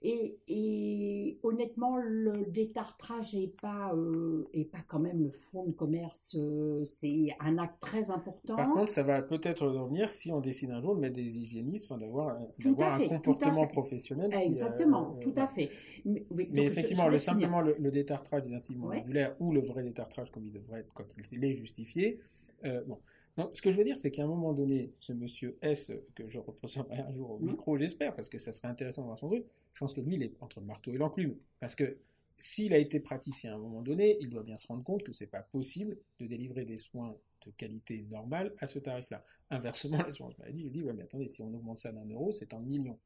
et, 0.02 0.38
et 0.48 1.38
honnêtement, 1.44 1.98
le 1.98 2.46
détartrage 2.50 3.36
est 3.36 3.54
pas, 3.62 3.94
est 4.54 4.66
pas 4.66 4.80
quand 4.88 5.00
même 5.00 5.24
le 5.24 5.32
fond 5.32 5.66
de 5.66 5.72
commerce, 5.72 6.38
c'est 6.86 7.28
un 7.40 7.58
acte 7.58 7.80
très 7.80 8.10
important. 8.12 8.56
Par 8.56 8.72
contre, 8.72 8.92
ça 8.92 9.04
va 9.04 9.22
peut-être 9.22 9.68
revenir 9.68 10.10
si 10.10 10.32
on 10.32 10.40
décide 10.40 10.72
un 10.72 10.82
jour 10.82 10.96
de 10.96 11.02
mettre 11.02 11.16
des 11.16 11.38
hygiénistes, 11.40 11.92
enfin, 11.92 12.00
d'avoir 12.00 12.38
un, 12.40 13.08
comportement 13.08 13.68
professionnel. 13.68 14.32
Exactement, 14.34 15.18
tout 15.22 15.34
à 15.36 15.48
fait. 15.48 15.70
Mais, 16.06 16.26
oui, 16.32 16.48
Mais 16.52 16.62
donc, 16.62 16.66
je- 16.66 16.72
effectivement, 16.72 17.06
je 17.06 17.12
le, 17.12 17.18
simplement 17.18 17.62
le, 17.62 17.76
le 17.78 17.92
détartrage 17.92 18.07
des 18.44 18.54
incives 18.54 18.80
Ouais. 18.82 18.96
mandibulaires 18.98 19.36
ou 19.40 19.52
le 19.52 19.62
vrai 19.62 19.84
détartrage 19.84 20.32
comme 20.32 20.46
il 20.46 20.52
devrait 20.54 20.82
être 20.82 20.94
quand 20.94 21.06
il 21.32 21.46
est 21.46 21.54
justifié. 21.54 22.20
euh, 22.66 22.84
bon. 22.86 23.00
Donc, 23.38 23.52
ce 23.56 23.62
que 23.62 23.70
je 23.72 23.78
veux 23.78 23.84
dire, 23.84 23.98
c'est 23.98 24.10
qu'à 24.12 24.24
un 24.24 24.28
moment 24.28 24.54
donné, 24.54 24.92
ce 25.00 25.14
monsieur 25.14 25.58
S, 25.62 25.92
que 26.16 26.28
je 26.28 26.40
représenterai 26.40 26.98
un 27.02 27.14
jour 27.14 27.32
au 27.32 27.40
Mhm. 27.40 27.52
micro, 27.52 27.78
j'espère, 27.78 28.16
parce 28.16 28.30
que 28.30 28.38
ça 28.40 28.52
serait 28.52 28.68
intéressant 28.68 29.02
de 29.04 29.08
voir 29.08 29.18
son 29.20 29.28
truc, 29.30 29.46
je 29.74 29.80
pense 29.80 29.94
que 29.94 30.02
lui, 30.02 30.16
il 30.16 30.24
est 30.24 30.34
entre 30.42 30.60
le 30.60 30.66
marteau 30.66 30.92
et 30.92 30.98
l'enclume. 30.98 31.36
Parce 31.60 31.76
que 31.76 31.98
s'il 32.40 32.74
a 32.74 32.78
été 32.80 33.00
praticien 33.00 33.54
à 33.54 33.56
un 33.56 33.60
moment 33.60 33.82
donné, 33.84 34.18
il 34.22 34.30
doit 34.30 34.44
bien 34.44 34.56
se 34.56 34.68
rendre 34.68 34.84
compte 34.84 35.04
que 35.04 35.14
c'est 35.14 35.28
pas 35.28 35.42
possible 35.42 35.98
de 36.20 36.26
délivrer 36.26 36.66
des 36.66 36.78
soins 36.78 37.16
de 37.46 37.52
qualité 37.52 38.06
normale 38.10 38.54
à 38.60 38.68
ce 38.68 38.80
tarif-là. 38.80 39.24
Inversement, 39.52 39.98
l'assurance 40.12 40.38
maladie 40.40 40.64
lui 40.64 40.72
dit, 40.72 40.84
ouais, 40.84 40.94
mais 40.94 41.04
attendez, 41.04 41.28
si 41.30 41.42
on 41.42 41.54
augmente 41.54 41.78
ça 41.78 41.92
d'un 41.92 42.06
euro, 42.10 42.32
c'est 42.32 42.54
en 42.54 42.60
millions. 42.60 42.98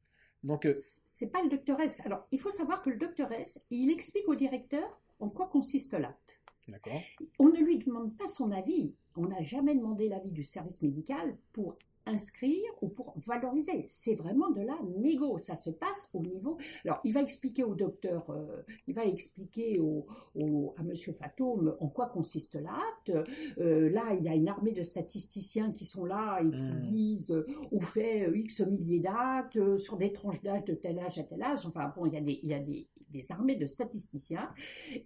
Donc, 0.42 0.66
euh, 0.66 0.74
C'est 1.04 1.28
pas 1.28 1.42
le 1.42 1.48
docteur 1.48 1.80
S. 1.80 2.04
Alors, 2.04 2.26
il 2.32 2.40
faut 2.40 2.50
savoir 2.50 2.82
que 2.82 2.90
le 2.90 2.96
docteur 2.96 3.30
S, 3.32 3.64
il 3.70 3.90
explique 3.90 4.28
au 4.28 4.34
directeur 4.34 5.00
en 5.20 5.28
quoi 5.28 5.46
consiste 5.46 5.94
l'acte. 5.94 6.40
d'accord. 6.68 7.00
On 7.38 7.48
ne 7.48 7.58
lui 7.60 7.78
demande 7.78 8.16
pas 8.16 8.28
son 8.28 8.50
avis. 8.50 8.94
On 9.16 9.26
n'a 9.26 9.42
jamais 9.42 9.74
demandé 9.74 10.08
l'avis 10.08 10.30
du 10.30 10.42
service 10.42 10.82
médical 10.82 11.36
pour 11.52 11.76
inscrire 12.06 12.70
ou 12.80 12.88
pour 12.88 13.14
valoriser. 13.26 13.86
C'est 13.88 14.14
vraiment 14.14 14.50
de 14.50 14.60
la 14.62 14.76
négo. 14.98 15.38
Ça 15.38 15.56
se 15.56 15.70
passe 15.70 16.08
au 16.14 16.20
niveau. 16.20 16.58
Alors, 16.84 17.00
il 17.04 17.12
va 17.12 17.22
expliquer 17.22 17.64
au 17.64 17.74
docteur, 17.74 18.28
euh, 18.30 18.62
il 18.86 18.94
va 18.94 19.04
expliquer 19.04 19.78
au, 19.80 20.06
au- 20.34 20.74
à 20.78 20.82
Monsieur 20.82 21.12
Fatome 21.12 21.76
en 21.80 21.88
quoi 21.88 22.06
consiste 22.06 22.54
l'acte. 22.56 23.12
Euh, 23.58 23.90
là, 23.90 24.14
il 24.18 24.24
y 24.24 24.28
a 24.28 24.34
une 24.34 24.48
armée 24.48 24.72
de 24.72 24.82
statisticiens 24.82 25.72
qui 25.72 25.84
sont 25.86 26.04
là 26.04 26.40
et 26.42 26.50
qui 26.50 26.72
Mm. 26.72 26.80
disent 26.80 27.30
euh, 27.32 27.46
on 27.72 27.80
fait 27.80 28.30
X 28.34 28.60
milliers 28.66 29.00
d'actes 29.00 29.76
sur 29.78 29.96
des 29.96 30.12
tranches 30.12 30.42
d'âge 30.42 30.64
de 30.64 30.74
tel 30.74 30.98
âge 30.98 31.18
à 31.18 31.22
tel 31.24 31.42
âge. 31.42 31.66
Enfin, 31.66 31.92
bon, 31.96 32.06
il 32.06 32.14
y 32.14 32.16
a 32.16 32.20
des, 32.20 32.40
il 32.42 32.48
y 32.48 32.54
a 32.54 32.58
des, 32.60 32.86
des 33.12 33.30
armées 33.30 33.56
de 33.56 33.66
statisticiens. 33.66 34.48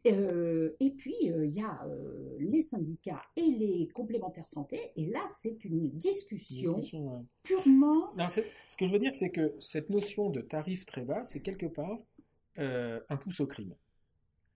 Euh, 0.07 0.75
et 0.81 0.91
puis, 0.91 1.15
euh, 1.31 1.47
il 1.47 1.55
y 1.55 1.61
a 1.63 1.85
euh, 1.87 2.37
les 2.39 2.63
syndicats 2.63 3.23
et 3.37 3.43
les 3.43 3.89
complémentaires 3.95 4.49
santé. 4.49 4.93
Et 4.97 5.07
là, 5.07 5.27
c'est 5.31 5.65
une 5.65 5.91
discussion 5.91 6.75
Discussion, 6.79 7.07
ouais. 7.15 7.23
purement. 7.43 8.15
Non, 8.17 8.25
en 8.25 8.31
fait, 8.31 8.47
ce 8.67 8.77
que 8.77 8.87
je 8.87 8.93
veux 8.93 8.99
dire, 8.99 9.15
c'est 9.15 9.31
que 9.31 9.55
cette 9.59 9.91
notion 9.91 10.31
de 10.31 10.41
tarif 10.41 10.87
très 10.87 11.05
bas, 11.05 11.23
c'est 11.23 11.41
quelque 11.41 11.67
part 11.67 11.99
euh, 12.59 13.01
un 13.09 13.17
pouce 13.17 13.41
au 13.41 13.47
crime. 13.47 13.75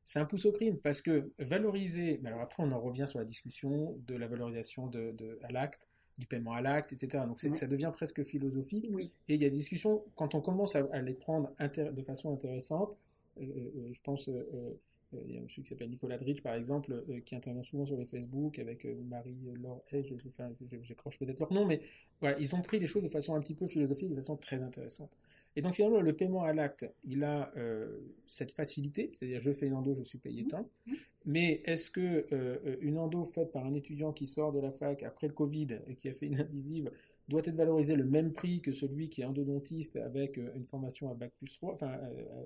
C'est 0.05 0.18
un 0.18 0.24
pouce 0.24 0.47
au 0.47 0.52
crime 0.52 0.78
parce 0.78 1.02
que 1.02 1.31
valoriser, 1.39 2.18
mais 2.22 2.31
alors 2.31 2.40
après 2.40 2.62
on 2.62 2.72
en 2.72 2.81
revient 2.81 3.05
sur 3.06 3.18
la 3.18 3.24
discussion 3.24 3.97
de 4.06 4.16
la 4.16 4.27
valorisation 4.27 4.86
de, 4.89 5.12
de- 5.12 5.39
à 5.43 5.52
l'acte, 5.52 5.89
du 6.18 6.27
paiement 6.27 6.55
à 6.55 6.62
l'acte, 6.62 6.93
etc. 6.93 7.24
Donc 7.28 7.39
Ouais. 7.44 7.55
ça 7.55 7.66
devient 7.66 7.90
presque 7.94 8.24
philosophique. 8.24 8.89
Oui. 8.93 9.12
Et 9.28 9.35
il 9.35 9.43
y 9.43 9.44
a 9.44 9.51
des 9.51 9.56
discussions, 9.56 10.02
quand 10.16 10.35
on 10.35 10.40
commence 10.40 10.74
à, 10.74 10.86
à 10.93 11.01
les 11.01 11.14
prendre 11.14 11.52
de 11.60 12.02
façon 12.02 12.32
intéressante, 12.32 12.97
je 13.39 14.01
pense, 14.02 14.28
euh, 14.28 14.78
euh, 15.15 15.19
il 15.27 15.35
y 15.35 15.36
a 15.36 15.40
un 15.40 15.43
monsieur 15.44 15.62
qui 15.62 15.69
s'appelle 15.69 15.90
Nicolas 15.90 16.19
Dridge, 16.19 16.43
par 16.43 16.55
exemple, 16.55 16.93
euh, 17.09 17.20
qui 17.20 17.35
intervient 17.35 17.62
souvent 17.62 17.85
sur 17.86 17.97
les 17.97 18.07
Facebook 18.07 18.59
avec 18.59 18.85
euh, 18.85 18.94
Marie-Laure 19.09 19.82
Hay, 19.93 20.05
je, 20.05 20.16
je, 20.16 20.28
enfin, 20.28 20.51
je- 20.61 20.82
j'écroche 20.82 21.19
peut-être 21.19 21.40
leur 21.40 21.52
nom, 21.52 21.66
mais 21.66 21.81
voilà, 22.20 22.39
ils 22.39 22.55
ont 22.55 22.62
pris 22.62 22.78
les 22.78 22.86
choses 22.86 23.02
de 23.02 23.09
façon 23.09 23.35
un 23.35 23.40
petit 23.40 23.55
peu 23.55 23.66
philosophique, 23.66 24.11
de 24.11 24.15
façon 24.16 24.36
très 24.36 24.62
intéressante. 24.62 25.11
Et 25.57 25.62
donc 25.62 25.74
finalement, 25.74 26.01
le 26.01 26.12
paiement 26.15 26.44
à 26.44 26.52
l'acte, 26.52 26.89
il 27.05 27.24
a 27.24 27.52
euh, 27.57 27.98
cette 28.27 28.52
facilité, 28.52 29.11
c'est-à-dire 29.12 29.40
je 29.40 29.52
fais 29.52 29.66
une 29.66 29.74
endo, 29.74 29.94
je 29.94 30.02
suis 30.02 30.19
payé 30.19 30.47
tant. 30.47 30.69
Mhm. 30.86 30.94
Mais 31.27 31.61
est-ce 31.65 31.90
que 31.90 32.27
euh, 32.32 32.77
une 32.81 32.98
endo 32.98 33.24
faite 33.24 33.52
par 33.52 33.66
un 33.66 33.74
étudiant 33.74 34.12
qui 34.12 34.27
sort 34.27 34.52
de 34.52 34.61
la 34.61 34.70
fac 34.70 35.02
après 35.02 35.27
le 35.28 35.35
Covid 35.35 35.66
et 35.86 35.94
qui 35.97 36.09
a 36.09 36.15
fait 36.15 36.27
une 36.27 36.40
incisive 36.40 36.90
doit 37.28 37.40
être 37.44 37.55
valorisée 37.57 37.94
le 37.97 38.05
même 38.05 38.32
prix 38.32 38.61
que 38.61 38.73
celui 38.73 39.09
qui 39.09 39.23
est 39.23 39.24
endodontiste 39.24 39.97
avec 39.97 40.39
euh, 40.39 40.51
une 40.55 40.66
formation 40.66 41.11
à 41.11 41.15
bac 41.15 41.32
plus 41.39 41.52
3, 41.59 41.73
enfin 41.74 41.93
euh, 41.93 42.24
euh, 42.32 42.44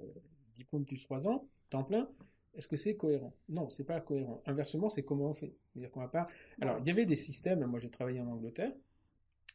diplôme 0.55 0.85
plus 0.85 1.03
3 1.03 1.29
ans, 1.29 1.45
temps 1.71 1.85
plein 1.85 2.09
est-ce 2.57 2.69
que 2.69 2.77
c'est 2.77 2.97
cohérent? 2.97 3.35
Non, 3.49 3.69
c'est 3.69 3.85
pas 3.85 4.01
cohérent. 4.01 4.43
Inversement, 4.47 4.89
c'est 4.89 5.03
comment 5.03 5.31
on 5.31 5.35
fait. 5.35 5.55
C'est-à-dire 5.73 5.91
qu'on 5.91 6.01
va 6.01 6.09
pas. 6.09 6.27
Alors, 6.61 6.79
il 6.79 6.87
y 6.87 6.91
avait 6.91 7.07
des 7.07 7.17
systèmes. 7.17 7.65
Moi, 7.67 7.81
j'ai 7.81 7.91
travaillé 7.91 8.21
en 8.21 8.29
Angleterre. 8.29 8.73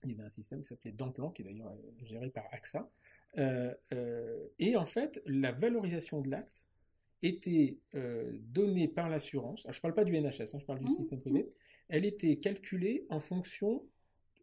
Il 0.03 0.11
y 0.11 0.13
avait 0.13 0.23
un 0.23 0.29
système 0.29 0.61
qui 0.61 0.67
s'appelait 0.67 0.91
Damplan, 0.91 1.31
qui 1.31 1.41
est 1.41 1.45
d'ailleurs 1.45 1.71
euh, 1.71 2.05
géré 2.05 2.29
par 2.29 2.45
AXA. 2.51 2.89
Euh, 3.37 3.73
euh, 3.93 4.47
et 4.57 4.75
en 4.75 4.85
fait, 4.85 5.21
la 5.25 5.51
valorisation 5.51 6.21
de 6.21 6.29
l'acte 6.29 6.67
était 7.21 7.77
euh, 7.95 8.37
donnée 8.43 8.87
par 8.87 9.09
l'assurance. 9.09 9.65
Alors, 9.65 9.73
je 9.73 9.81
parle 9.81 9.93
pas 9.93 10.05
du 10.05 10.13
NHS, 10.19 10.53
hein, 10.53 10.59
je 10.59 10.65
parle 10.65 10.79
du 10.79 10.85
Mmh, 10.85 10.89
système 10.89 11.19
privé. 11.19 11.49
Elle 11.89 12.05
était 12.05 12.37
calculée 12.37 13.05
en 13.09 13.19
fonction 13.19 13.83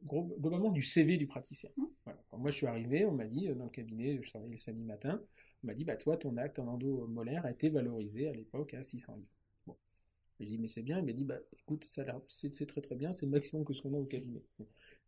globalement 0.04 0.70
du 0.70 0.82
CV 0.82 1.16
du 1.16 1.26
praticien. 1.26 1.70
Mmh. 1.76 1.84
Voilà. 2.04 2.22
Quand 2.28 2.38
moi, 2.38 2.50
je 2.50 2.56
suis 2.56 2.66
arrivé, 2.66 3.06
on 3.06 3.12
m'a 3.12 3.26
dit 3.26 3.48
dans 3.48 3.64
le 3.64 3.70
cabinet, 3.70 4.18
je 4.22 4.28
travaillais 4.28 4.52
le 4.52 4.58
samedi 4.58 4.84
matin, 4.84 5.22
m'a 5.66 5.74
dit, 5.74 5.84
bah, 5.84 5.96
toi, 5.96 6.16
ton 6.16 6.36
acte 6.36 6.58
en 6.58 6.66
endo 6.68 7.06
molaire 7.08 7.46
a 7.46 7.50
été 7.50 7.68
valorisé 7.68 8.28
à 8.28 8.32
l'époque 8.32 8.74
à 8.74 8.82
600 8.82 9.16
livres. 9.16 9.28
Bon. 9.66 9.76
J'ai 10.40 10.46
dit, 10.46 10.58
mais 10.58 10.68
c'est 10.68 10.82
bien. 10.82 10.98
Il 10.98 11.04
m'a 11.06 11.12
dit, 11.12 11.24
bah, 11.24 11.38
écoute, 11.60 11.84
ça 11.84 12.04
c'est 12.28 12.66
très 12.66 12.80
très 12.82 12.94
bien, 12.96 13.12
c'est 13.12 13.26
le 13.26 13.32
maximum 13.32 13.64
que 13.64 13.72
ce 13.74 13.82
qu'on 13.82 13.94
a 13.94 13.98
au 13.98 14.04
cabinet. 14.06 14.42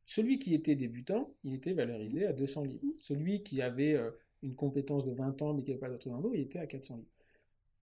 Celui 0.07 0.39
qui 0.39 0.55
était 0.55 0.75
débutant, 0.77 1.35
il 1.45 1.55
était 1.55 1.73
valorisé 1.73 2.27
à 2.27 2.33
200 2.33 2.65
livres. 2.65 2.85
Celui 2.99 3.43
qui 3.43 3.63
avait 3.63 3.95
euh, 3.95 4.11
une 4.43 4.55
compétence 4.55 5.05
de 5.05 5.13
20 5.13 5.41
ans 5.43 5.55
mais 5.55 5.63
qui 5.63 5.71
n'avait 5.71 5.81
pas 5.81 5.91
d'autre 5.91 6.11
endo, 6.11 6.33
il 6.35 6.41
était 6.41 6.59
à 6.59 6.67
400 6.67 6.97
livres. 6.97 7.09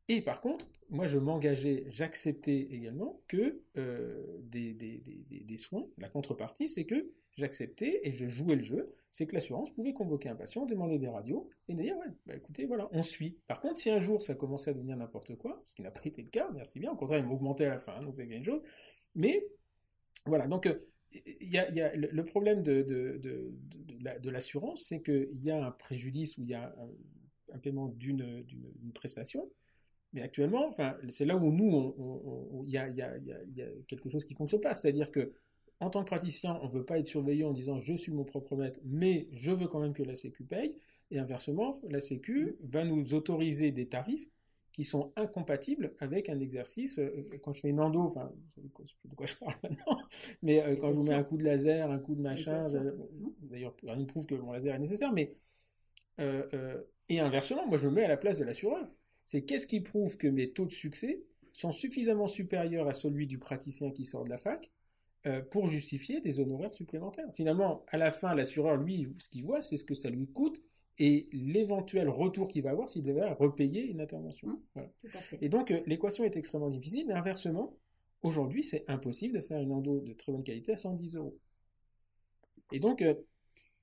Et 0.08 0.22
par 0.22 0.40
contre, 0.40 0.68
moi 0.90 1.06
je 1.06 1.18
m'engageais, 1.18 1.84
j'acceptais 1.88 2.60
également 2.70 3.20
que 3.28 3.60
euh, 3.76 4.24
des, 4.42 4.72
des, 4.74 5.02
des- 5.28 5.40
des 5.40 5.56
soins, 5.56 5.86
la 5.98 6.08
contrepartie, 6.08 6.68
c'est 6.68 6.84
que 6.84 7.10
j'acceptais 7.36 8.00
et 8.04 8.12
je 8.12 8.28
jouais 8.28 8.56
le 8.56 8.62
jeu, 8.62 8.94
c'est 9.16 9.26
que 9.26 9.34
l'assurance 9.34 9.70
pouvait 9.70 9.94
convoquer 9.94 10.28
un 10.28 10.34
patient, 10.36 10.66
demander 10.66 10.98
des 10.98 11.08
radios 11.08 11.48
et 11.68 11.74
dire 11.74 11.96
ouais, 11.96 12.12
bah 12.26 12.36
écoutez, 12.36 12.66
voilà, 12.66 12.86
on 12.92 13.02
suit. 13.02 13.38
Par 13.46 13.60
contre, 13.60 13.78
si 13.78 13.88
un 13.88 13.98
jour 13.98 14.20
ça 14.20 14.34
commençait 14.34 14.72
à 14.72 14.74
devenir 14.74 14.94
n'importe 14.94 15.36
quoi, 15.36 15.62
ce 15.64 15.74
qui 15.74 15.80
n'a 15.80 15.90
pas 15.90 16.02
été 16.04 16.20
le 16.20 16.28
cas, 16.28 16.50
merci 16.52 16.78
bien, 16.80 16.92
au 16.92 16.96
contraire, 16.96 17.20
ils 17.20 17.24
m'augmentaient 17.24 17.64
à 17.64 17.70
la 17.70 17.78
fin, 17.78 17.98
donc 18.00 18.14
c'est 18.18 18.26
bien 18.26 18.36
une 18.36 18.44
chose. 18.44 18.60
Mais 19.14 19.42
voilà, 20.26 20.46
donc 20.46 20.66
euh, 20.66 20.74
y 21.40 21.56
a, 21.56 21.94
le 21.96 22.24
problème 22.26 22.62
de, 22.62 22.82
de, 22.82 23.16
de, 23.16 23.54
de, 23.86 24.04
la- 24.04 24.18
de 24.18 24.28
l'assurance, 24.28 24.84
c'est 24.86 25.00
qu'il 25.00 25.42
y 25.42 25.50
a 25.50 25.64
un 25.64 25.70
préjudice 25.70 26.36
ou 26.36 26.42
il 26.42 26.50
y 26.50 26.54
a 26.54 26.74
un, 27.54 27.58
paiement 27.58 27.88
d'une 27.88 28.44
prestation. 28.92 29.48
Mais 30.12 30.20
actuellement, 30.20 30.66
enfin, 30.68 30.94
c'est 31.08 31.24
là 31.24 31.38
où 31.38 31.50
nous, 31.50 32.62
il 32.66 32.70
y, 32.70 32.76
a, 32.76 32.88
y 32.88 33.00
a 33.00 33.66
quelque 33.88 34.10
chose 34.10 34.26
qui 34.26 34.34
ne 34.34 34.38
fonctionne 34.38 34.60
pas. 34.60 34.74
C'est-à-dire 34.74 35.10
que, 35.10 35.32
en 35.80 35.90
tant 35.90 36.00
que 36.02 36.06
praticien, 36.08 36.58
on 36.62 36.66
ne 36.68 36.72
veut 36.72 36.84
pas 36.84 36.98
être 36.98 37.08
surveillé 37.08 37.44
en 37.44 37.52
disant 37.52 37.80
je 37.80 37.94
suis 37.94 38.12
mon 38.12 38.24
propre 38.24 38.56
maître, 38.56 38.80
mais 38.84 39.28
je 39.32 39.52
veux 39.52 39.68
quand 39.68 39.80
même 39.80 39.94
que 39.94 40.02
la 40.02 40.16
Sécu 40.16 40.44
paye. 40.44 40.76
Et 41.10 41.18
inversement, 41.18 41.74
la 41.88 42.00
Sécu 42.00 42.56
va 42.62 42.84
nous 42.84 43.14
autoriser 43.14 43.70
des 43.72 43.88
tarifs 43.88 44.28
qui 44.72 44.84
sont 44.84 45.12
incompatibles 45.16 45.94
avec 46.00 46.28
un 46.28 46.40
exercice. 46.40 46.98
euh, 46.98 47.24
Quand 47.42 47.52
je 47.52 47.60
fais 47.60 47.68
une 47.70 47.80
endo, 47.80 48.00
enfin, 48.00 48.30
vous 48.34 48.50
savez 48.54 48.68
de 49.04 49.14
quoi 49.14 49.26
je 49.26 49.34
parle 49.36 49.54
maintenant, 49.62 49.98
mais 50.42 50.62
euh, 50.62 50.76
quand 50.76 50.90
je 50.92 50.96
vous 50.96 51.04
mets 51.04 51.14
un 51.14 51.24
coup 51.24 51.36
de 51.38 51.44
laser, 51.44 51.90
un 51.90 51.98
coup 51.98 52.14
de 52.14 52.20
machin, 52.22 52.74
euh, 52.74 52.92
d'ailleurs, 53.40 53.74
rien 53.82 53.96
ne 53.96 54.04
prouve 54.04 54.26
que 54.26 54.34
mon 54.34 54.52
laser 54.52 54.74
est 54.74 54.78
nécessaire, 54.78 55.12
mais. 55.12 55.34
euh, 56.20 56.46
euh, 56.54 56.82
et 57.08 57.20
inversement, 57.20 57.66
moi 57.68 57.78
je 57.78 57.86
me 57.88 57.92
mets 57.94 58.04
à 58.04 58.08
la 58.08 58.16
place 58.16 58.38
de 58.38 58.44
l'assureur. 58.44 58.88
C'est 59.24 59.44
qu'est-ce 59.44 59.66
qui 59.66 59.80
prouve 59.80 60.16
que 60.16 60.26
mes 60.28 60.52
taux 60.52 60.66
de 60.66 60.72
succès 60.72 61.22
sont 61.52 61.72
suffisamment 61.72 62.26
supérieurs 62.26 62.88
à 62.88 62.92
celui 62.92 63.26
du 63.26 63.38
praticien 63.38 63.90
qui 63.90 64.04
sort 64.04 64.24
de 64.24 64.30
la 64.30 64.36
fac 64.36 64.70
pour 65.50 65.66
justifier 65.68 66.20
des 66.20 66.40
honoraires 66.40 66.72
supplémentaires. 66.72 67.28
Finalement, 67.34 67.84
à 67.88 67.96
la 67.96 68.10
fin, 68.10 68.34
l'assureur, 68.34 68.76
lui, 68.76 69.08
ce 69.18 69.28
qu'il 69.28 69.44
voit, 69.44 69.60
c'est 69.60 69.76
ce 69.76 69.84
que 69.84 69.94
ça 69.94 70.10
lui 70.10 70.28
coûte 70.28 70.62
et 70.98 71.28
l'éventuel 71.32 72.08
retour 72.08 72.48
qu'il 72.48 72.62
va 72.62 72.70
avoir 72.70 72.88
s'il 72.88 73.02
devait 73.02 73.30
repayer 73.32 73.86
une 73.86 74.00
intervention. 74.00 74.48
Mmh. 74.48 74.60
Voilà. 74.74 74.90
Et 75.40 75.48
donc, 75.48 75.70
euh, 75.70 75.82
l'équation 75.86 76.24
est 76.24 76.36
extrêmement 76.36 76.70
difficile, 76.70 77.06
mais 77.06 77.14
inversement, 77.14 77.76
aujourd'hui, 78.22 78.62
c'est 78.62 78.88
impossible 78.88 79.34
de 79.34 79.40
faire 79.40 79.60
une 79.60 79.72
endo 79.72 80.00
de 80.00 80.12
très 80.14 80.32
bonne 80.32 80.44
qualité 80.44 80.72
à 80.72 80.76
110 80.76 81.16
euros. 81.16 81.38
Et 82.72 82.80
donc, 82.80 83.02
euh, 83.02 83.14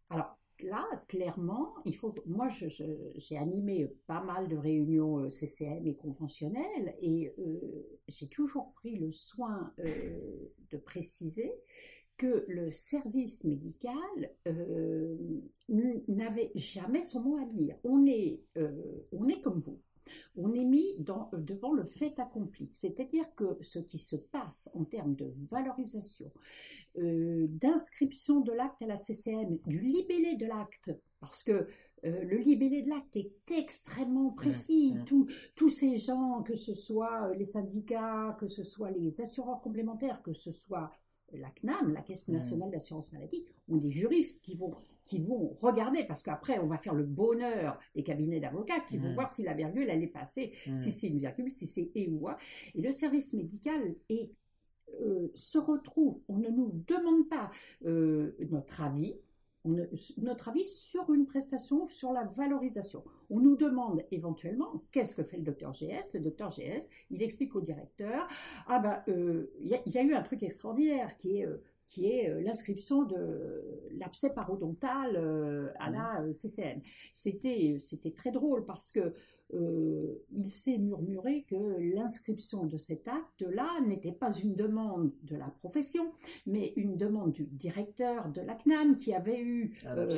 Alors 0.09 0.37
là, 0.63 0.85
clairement, 1.07 1.75
il 1.85 1.95
faut. 1.95 2.13
Moi, 2.25 2.49
j'ai 2.49 3.37
animé 3.37 3.87
pas 4.07 4.21
mal 4.23 4.47
de 4.47 4.55
réunions 4.55 5.19
euh, 5.19 5.29
CCM 5.29 5.85
et 5.87 5.95
conventionnelles, 5.95 6.95
et 7.01 7.33
euh, 7.39 7.99
j'ai 8.07 8.27
toujours 8.27 8.73
pris 8.73 8.97
le 8.97 9.11
soin 9.11 9.73
euh, 9.79 10.19
de 10.71 10.77
préciser 10.77 11.53
que 12.17 12.45
le 12.47 12.71
service 12.71 13.43
médical 13.43 13.95
n'avait 16.07 16.51
jamais 16.53 17.03
son 17.03 17.21
mot 17.21 17.37
à 17.37 17.45
dire. 17.45 17.75
On 17.83 18.05
est, 18.05 18.39
on 19.11 19.27
est 19.27 19.41
comme 19.41 19.61
vous. 19.61 19.81
On 20.35 20.53
est 20.53 20.65
mis 20.65 20.95
dans, 20.99 21.29
devant 21.33 21.73
le 21.73 21.85
fait 21.85 22.19
accompli. 22.19 22.69
C'est-à-dire 22.71 23.25
que 23.35 23.57
ce 23.61 23.79
qui 23.79 23.97
se 23.97 24.15
passe 24.15 24.69
en 24.73 24.83
termes 24.83 25.15
de 25.15 25.33
valorisation, 25.49 26.31
euh, 26.97 27.47
d'inscription 27.49 28.41
de 28.41 28.51
l'acte 28.51 28.81
à 28.81 28.87
la 28.87 28.97
CCM, 28.97 29.57
du 29.65 29.79
libellé 29.79 30.35
de 30.35 30.45
l'acte, 30.45 30.91
parce 31.19 31.43
que 31.43 31.67
le 32.05 32.37
libellé 32.37 32.81
de 32.81 32.89
l'acte 32.89 33.15
est 33.15 33.31
extrêmement 33.49 34.31
précis. 34.31 34.93
tous 35.55 35.69
ces 35.69 35.95
gens, 35.95 36.43
que 36.43 36.55
ce 36.55 36.73
soit 36.73 37.33
les 37.35 37.45
syndicats, 37.45 38.35
que 38.41 38.47
ce 38.47 38.61
soit 38.63 38.91
les 38.91 39.21
assureurs 39.21 39.61
complémentaires, 39.61 40.21
que 40.21 40.33
ce 40.33 40.51
soit 40.51 40.91
la 41.37 41.49
CNAM, 41.51 41.93
la 41.93 42.01
Caisse 42.01 42.27
nationale 42.27 42.71
d'assurance 42.71 43.11
maladie, 43.11 43.45
ont 43.69 43.77
des 43.77 43.91
juristes 43.91 44.43
qui 44.43 44.55
vont, 44.55 44.75
qui 45.05 45.19
vont 45.19 45.53
regarder, 45.61 46.03
parce 46.03 46.23
qu'après, 46.23 46.59
on 46.59 46.67
va 46.67 46.77
faire 46.77 46.93
le 46.93 47.03
bonheur 47.03 47.79
des 47.95 48.03
cabinets 48.03 48.39
d'avocats 48.39 48.79
qui 48.87 48.97
vont 48.97 49.09
mm. 49.09 49.15
voir 49.15 49.29
si 49.29 49.43
la 49.43 49.53
virgule, 49.53 49.89
elle 49.89 50.03
est 50.03 50.07
passée, 50.07 50.53
mm. 50.67 50.75
si 50.75 50.93
c'est 50.93 51.07
une 51.07 51.19
virgule, 51.19 51.51
si 51.51 51.67
c'est 51.67 51.91
et 51.95 52.07
ou 52.09 52.27
a. 52.27 52.37
Et 52.75 52.81
le 52.81 52.91
service 52.91 53.33
médical 53.33 53.95
est, 54.09 54.31
euh, 55.01 55.31
se 55.35 55.57
retrouve, 55.57 56.19
on 56.27 56.37
ne 56.37 56.49
nous 56.49 56.71
demande 56.87 57.27
pas 57.27 57.51
euh, 57.85 58.35
notre 58.49 58.81
avis, 58.81 59.15
notre 59.65 60.49
avis 60.49 60.67
sur 60.67 61.13
une 61.13 61.25
prestation, 61.25 61.87
sur 61.87 62.11
la 62.11 62.23
valorisation. 62.25 63.03
On 63.29 63.39
nous 63.39 63.55
demande 63.55 64.03
éventuellement 64.11 64.83
qu'est-ce 64.91 65.15
que 65.15 65.23
fait 65.23 65.37
le 65.37 65.43
docteur 65.43 65.71
GS. 65.71 66.13
Le 66.13 66.19
docteur 66.19 66.49
GS, 66.49 66.85
il 67.11 67.23
explique 67.23 67.55
au 67.55 67.61
directeur 67.61 68.27
ah 68.67 68.79
ben 68.79 69.03
il 69.07 69.69
y, 69.69 69.97
a 69.97 70.03
eu 70.03 70.13
un 70.13 70.21
truc 70.21 70.43
extraordinaire 70.43 71.15
qui 71.17 71.37
est 71.37 71.45
euh, 71.45 71.63
qui 71.87 72.07
est 72.07 72.29
euh, 72.29 72.41
l'inscription 72.41 73.03
de 73.03 73.89
l'abcès 73.91 74.33
parodontal 74.33 75.15
à 75.79 75.89
mmh. 75.89 75.93
la 75.93 76.33
CCM. 76.33 76.81
C'était 77.13 77.77
c'était 77.79 78.11
très 78.11 78.31
drôle 78.31 78.65
parce 78.65 78.91
que 78.91 79.13
euh, 79.53 80.23
il 80.31 80.51
s'est 80.51 80.77
murmuré 80.77 81.45
que 81.49 81.55
l'inscription 81.95 82.65
de 82.65 82.77
cet 82.77 83.07
acte-là 83.07 83.67
n'était 83.85 84.11
pas 84.11 84.31
une 84.31 84.55
demande 84.55 85.11
de 85.23 85.35
la 85.35 85.47
profession, 85.59 86.11
mais 86.47 86.73
une 86.75 86.97
demande 86.97 87.33
du 87.33 87.45
directeur 87.45 88.29
de 88.29 88.41
la 88.41 88.55
CNAM 88.55 88.97
qui 88.97 89.13
avait 89.13 89.39
eu 89.39 89.73
ah, 89.85 89.95
euh, 89.95 90.09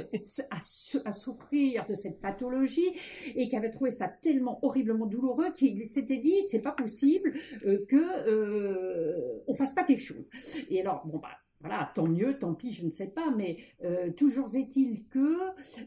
à, 1.06 1.12
souffrir 1.12 1.86
de 1.88 1.94
cette 1.94 2.22
pathologie 2.22 2.96
et 3.36 3.50
qui 3.50 3.56
avait 3.56 3.72
trouvé 3.72 3.90
ça 3.90 4.08
tellement 4.08 4.60
horriblement 4.64 5.06
douloureux 5.06 5.52
qu'il 5.54 5.86
s'était 5.88 6.20
dit 6.20 6.42
c'est 6.44 6.62
pas 6.62 6.72
possible 6.72 7.34
euh, 7.66 7.86
que 7.90 9.44
on 9.48 9.54
fasse 9.56 9.74
pas 9.74 9.84
quelque 9.84 10.04
chose. 10.04 10.30
Et 10.70 10.82
alors 10.82 11.06
bon 11.06 11.18
bah 11.18 11.30
voilà, 11.62 11.92
tant 11.96 12.08
mieux, 12.08 12.38
tant 12.38 12.54
pis, 12.54 12.74
je 12.74 12.86
ne 12.86 12.92
sais 12.92 13.12
pas, 13.12 13.32
mais 13.32 13.58
euh, 13.84 14.12
toujours 14.12 14.56
est-il 14.56 15.06
que 15.08 15.38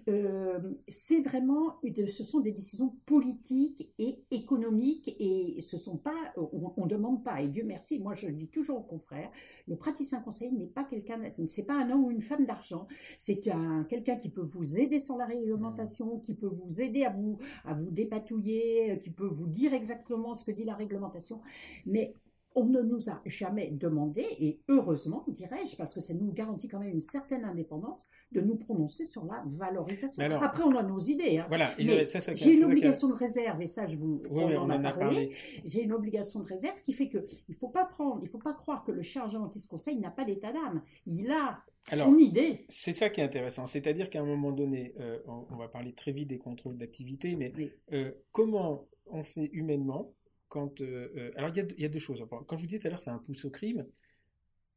euh, 0.09 0.59
c'est 0.89 1.21
vraiment, 1.21 1.77
ce 1.85 2.25
sont 2.25 2.41
des 2.41 2.53
décisions 2.53 2.97
politiques 3.07 3.93
et 3.99 4.19
économiques 4.31 5.15
et 5.21 5.61
ce 5.61 5.77
sont 5.79 5.97
pas, 5.97 6.17
on, 6.37 6.85
ne 6.85 6.89
demande 6.89 7.23
pas, 7.23 7.43
et 7.43 7.49
Dieu 7.49 7.65
merci, 7.65 8.01
moi 8.01 8.15
je 8.15 8.27
le 8.27 8.33
dis 8.33 8.49
toujours 8.49 8.79
aux 8.79 8.83
confrères, 8.83 9.31
le 9.67 9.77
praticien 9.77 10.21
conseil 10.21 10.53
n'est 10.53 10.67
pas 10.67 10.85
quelqu'un, 10.85 11.21
c'est 11.47 11.67
pas 11.67 11.75
un 11.75 11.91
homme 11.91 12.05
ou 12.05 12.11
une 12.11 12.23
femme 12.23 12.47
d'argent, 12.47 12.89
c'est 13.19 13.49
un, 13.49 13.85
quelqu'un 13.85 14.17
qui 14.17 14.31
peut 14.31 14.49
vous 14.51 14.81
aider 14.81 14.99
sur 14.99 15.17
la 15.17 15.27
réglementation, 15.27 16.19
qui 16.19 16.35
peut 16.35 16.51
vous 16.51 16.81
aider 16.81 17.05
à 17.05 17.11
vous, 17.11 17.39
à 17.65 17.75
vous 17.75 17.91
dépatouiller, 17.91 18.99
qui 19.03 19.11
peut 19.11 19.29
vous 19.29 19.47
dire 19.47 19.75
exactement 19.75 20.35
ce 20.35 20.45
que 20.45 20.51
dit 20.51 20.65
la 20.65 20.75
réglementation, 20.75 21.41
mais 21.87 22.15
on 22.59 22.65
ne 22.65 22.83
nous 22.83 23.09
a 23.09 23.21
jamais 23.25 23.71
demandé, 23.71 24.27
et 24.41 24.61
heureusement, 24.69 25.25
dirais-je, 25.29 25.77
parce 25.77 25.95
que 25.95 26.01
ça 26.01 26.13
nous 26.15 26.33
garantit 26.33 26.67
quand 26.67 26.81
même 26.81 26.91
une 26.95 27.03
certaine 27.03 27.45
indépendance, 27.45 28.05
de 28.33 28.41
nous 28.41 28.57
prononcer 28.57 29.05
sur 29.05 29.25
la 29.25 29.43
valorisation. 29.47 30.23
Après, 30.43 30.63
on 30.65 30.77
a 30.77 30.83
nos 30.83 30.99
idées. 30.99 31.39
Hein. 31.39 31.47
Voilà, 31.49 31.73
j'ai 31.79 32.59
une 32.59 32.65
obligation 32.65 33.09
de 33.09 33.15
réserve, 33.15 33.63
et 33.63 33.67
ça, 33.67 33.87
je 33.87 33.97
vous 33.97 34.23
on 34.31 34.57
en, 34.57 34.71
a, 34.71 34.93
parlé. 34.93 35.33
J'ai 35.65 35.85
une 35.85 35.93
obligation 35.93 36.41
de 36.41 36.47
réserve 36.47 36.81
qui 36.83 36.93
fait 36.93 37.09
que 37.09 37.25
il 37.49 37.55
faut 37.55 37.69
pas 37.69 37.85
prendre, 37.85 38.19
il 38.23 38.29
faut 38.29 38.39
pas 38.39 38.55
croire 38.55 38.85
que 38.85 38.93
le 38.93 39.03
chargé 39.03 39.37
anti-conseil 39.37 39.97
n'a 39.99 40.11
pas 40.11 40.25
d'état 40.25 40.53
d'âme. 40.53 40.83
Il 41.07 41.31
a 41.31 41.63
son 41.97 42.19
idée. 42.19 42.67
C'est 42.69 42.93
ça 42.93 43.09
qui 43.09 43.21
est 43.21 43.25
intéressant, 43.25 43.67
c'est-à-dire 43.67 44.11
qu'à 44.11 44.21
un 44.21 44.27
moment 44.27 44.53
donné, 44.53 44.95
euh, 45.01 45.19
on, 45.27 45.57
va 45.57 45.69
parler 45.69 45.93
très 45.93 46.13
vite 46.13 46.29
des 46.29 46.39
contrôles 46.39 46.77
d'activité, 46.77 47.37
mais 47.37 47.53
euh, 47.93 48.11
comment 48.33 48.89
on 49.07 49.23
fait 49.23 49.49
humainement 49.53 50.13
quand, 50.49 50.81
euh, 50.81 51.13
euh, 51.17 51.31
alors 51.37 51.51
il 51.51 51.75
y, 51.79 51.85
a 51.85 51.89
deux 51.89 51.99
choses. 51.99 52.25
Quand 52.47 52.57
je 52.57 52.63
vous 52.63 52.67
disais 52.67 52.79
tout 52.79 52.87
à 52.87 52.91
l'heure, 52.91 53.01
c'est 53.01 53.11
un 53.11 53.19
pouce 53.19 53.45
au 53.45 53.51
crime. 53.51 53.87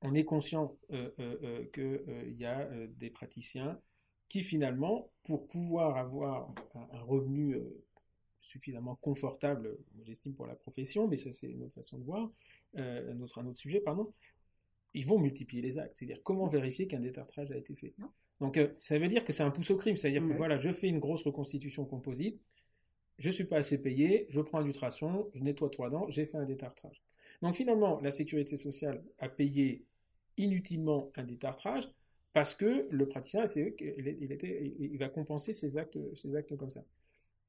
On 0.01 0.13
est 0.13 0.23
conscient 0.23 0.77
euh, 0.91 1.65
qu'il 1.73 2.35
y 2.37 2.45
a 2.45 2.69
des 2.97 3.09
praticiens 3.09 3.79
qui 4.27 4.41
finalement, 4.41 5.11
pour 5.23 5.47
pouvoir 5.47 5.97
avoir 5.97 6.53
un, 6.75 7.01
revenu 7.01 7.57
suffisamment 8.41 8.95
confortable, 8.95 9.77
j'estime 10.03 10.33
pour 10.33 10.47
la 10.47 10.55
profession, 10.55 11.07
mais 11.07 11.17
ça 11.17 11.31
c'est 11.31 11.49
une 11.49 11.63
autre 11.63 11.73
façon 11.73 11.97
de 11.97 12.03
voir, 12.03 12.31
un, 12.75 13.19
autre, 13.19 13.39
un 13.39 13.45
autre 13.45 13.59
sujet, 13.59 13.81
pardon, 13.81 14.13
ils 14.93 15.05
vont 15.05 15.19
multiplier 15.19 15.61
les 15.61 15.77
actes. 15.77 15.97
C'est-à-dire 15.97 16.21
comment 16.23 16.47
vérifier 16.47 16.87
qu'un 16.87 16.99
détartrage 17.01 17.51
a 17.51 17.57
été 17.57 17.75
fait? 17.75 17.93
Donc 18.39 18.57
ça 18.79 18.97
veut 18.97 19.09
dire 19.09 19.25
que 19.25 19.33
c'est 19.33 19.43
un 19.43 19.51
pouce 19.51 19.69
au 19.69 19.75
crime, 19.75 19.97
c'est-à-dire 19.97 20.25
que 20.25 20.33
voilà, 20.33 20.57
je 20.57 20.71
fais 20.71 20.87
une 20.87 20.99
grosse 20.99 21.23
reconstitution 21.23 21.85
composite, 21.85 22.41
je 23.21 23.29
suis 23.29 23.43
pas 23.43 23.57
assez 23.57 23.77
payé, 23.77 24.25
je 24.29 24.41
prends 24.41 24.59
un 24.59 24.65
ultrason, 24.65 25.29
je 25.33 25.43
nettoie 25.43 25.69
trois 25.69 25.89
dents, 25.89 26.09
j'ai 26.09 26.25
fait 26.25 26.37
un 26.37 26.45
détartrage. 26.45 27.03
Donc 27.41 27.53
finalement, 27.53 27.99
la 28.01 28.11
sécurité 28.11 28.57
sociale 28.57 29.03
a 29.19 29.29
payé 29.29 29.85
inutilement 30.37 31.11
un 31.15 31.23
détartrage 31.23 31.87
parce 32.33 32.55
que 32.55 32.87
le 32.89 33.07
praticien, 33.07 33.45
il, 33.45 34.97
va 34.97 35.09
compenser 35.09 35.53
ses 35.53 35.77
actes, 35.77 35.97
comme 36.57 36.69
ça. 36.69 36.83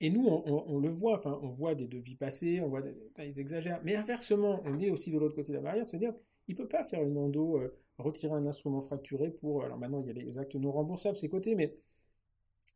Et 0.01 0.11
nous, 0.11 0.27
on, 0.27 0.79
le 0.79 0.89
voit, 0.89 1.23
on 1.43 1.49
voit 1.49 1.75
des 1.75 1.87
devis 1.87 2.17
passés, 2.17 2.61
on 2.61 2.69
voit, 2.69 2.83
des, 2.83 2.95
ils 3.19 3.41
exagèrent. 3.41 3.81
Mais 3.85 3.95
inversement, 3.95 4.61
on 4.67 4.79
est 4.81 4.91
aussi 4.91 5.11
de 5.11 5.19
l'autre 5.19 5.37
côté 5.37 5.53
de 5.53 5.57
la 5.57 5.63
barrière, 5.63 5.87
c'est-à-dire, 5.87 6.15
il 6.49 6.57
peut 6.57 6.69
pas 6.69 6.83
faire 6.83 7.03
une 7.03 7.17
endo, 7.17 7.59
euh, 7.59 7.73
retirer 7.99 8.35
un 8.35 8.45
instrument 8.47 8.81
fracturé 8.81 9.31
pour, 9.31 9.65
alors 9.65 9.79
maintenant, 9.79 10.03
il 10.03 10.09
y 10.09 10.11
a 10.11 10.13
les 10.13 10.39
actes 10.39 10.57
non 10.57 10.73
remboursables, 10.73 11.17
c'est 11.17 11.29
côté, 11.29 11.55
mais 11.55 11.77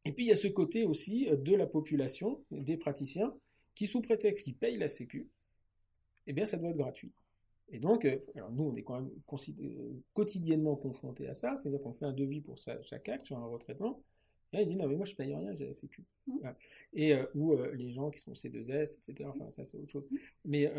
et 0.06 0.12
puis 0.12 0.24
il 0.24 0.28
y 0.28 0.32
a 0.32 0.36
ce 0.36 0.46
côté 0.46 0.84
aussi 0.84 1.28
euh, 1.28 1.36
de 1.36 1.54
la 1.54 1.66
population, 1.66 2.40
des 2.52 2.76
praticiens, 2.76 3.32
qui 3.74 3.86
sous 3.86 4.00
prétexte 4.00 4.44
qu'ils 4.44 4.56
payent 4.56 4.78
la 4.78 4.88
Sécu, 4.88 5.28
eh 6.28 6.32
bien 6.32 6.46
ça 6.46 6.56
doit 6.56 6.70
être 6.70 6.76
gratuit. 6.76 7.12
Et 7.68 7.80
donc, 7.80 8.04
euh, 8.04 8.18
alors 8.36 8.52
nous, 8.52 8.62
on 8.62 8.74
est 8.74 8.82
quand 8.82 9.00
même 9.00 9.10
euh, 9.10 9.92
quotidiennement 10.14 10.76
confrontés 10.76 11.26
à 11.26 11.34
ça, 11.34 11.56
c'est-à-dire 11.56 11.82
qu'on 11.82 11.92
fait 11.92 12.04
un 12.04 12.12
devis 12.12 12.40
pour 12.40 12.56
chaque 12.56 13.08
acte 13.08 13.26
sur 13.26 13.36
un 13.36 13.46
retraitement, 13.46 14.00
et 14.52 14.62
il 14.62 14.68
dit 14.68 14.76
non 14.76 14.86
mais 14.86 14.94
moi 14.94 15.04
je 15.04 15.14
paye 15.14 15.34
rien, 15.34 15.52
j'ai 15.54 15.66
la 15.66 15.72
Sécu. 15.72 16.04
Mmh. 16.28 16.48
Et 16.94 17.14
ou 17.34 17.56
les 17.74 17.90
gens 17.90 18.10
qui 18.10 18.20
sont 18.20 18.30
C2S, 18.30 18.98
etc. 18.98 19.28
Enfin 19.28 19.50
ça 19.50 19.64
c'est 19.64 19.76
autre 19.76 19.90
chose. 19.90 20.06
Mmh. 20.08 20.16
Mais 20.44 20.72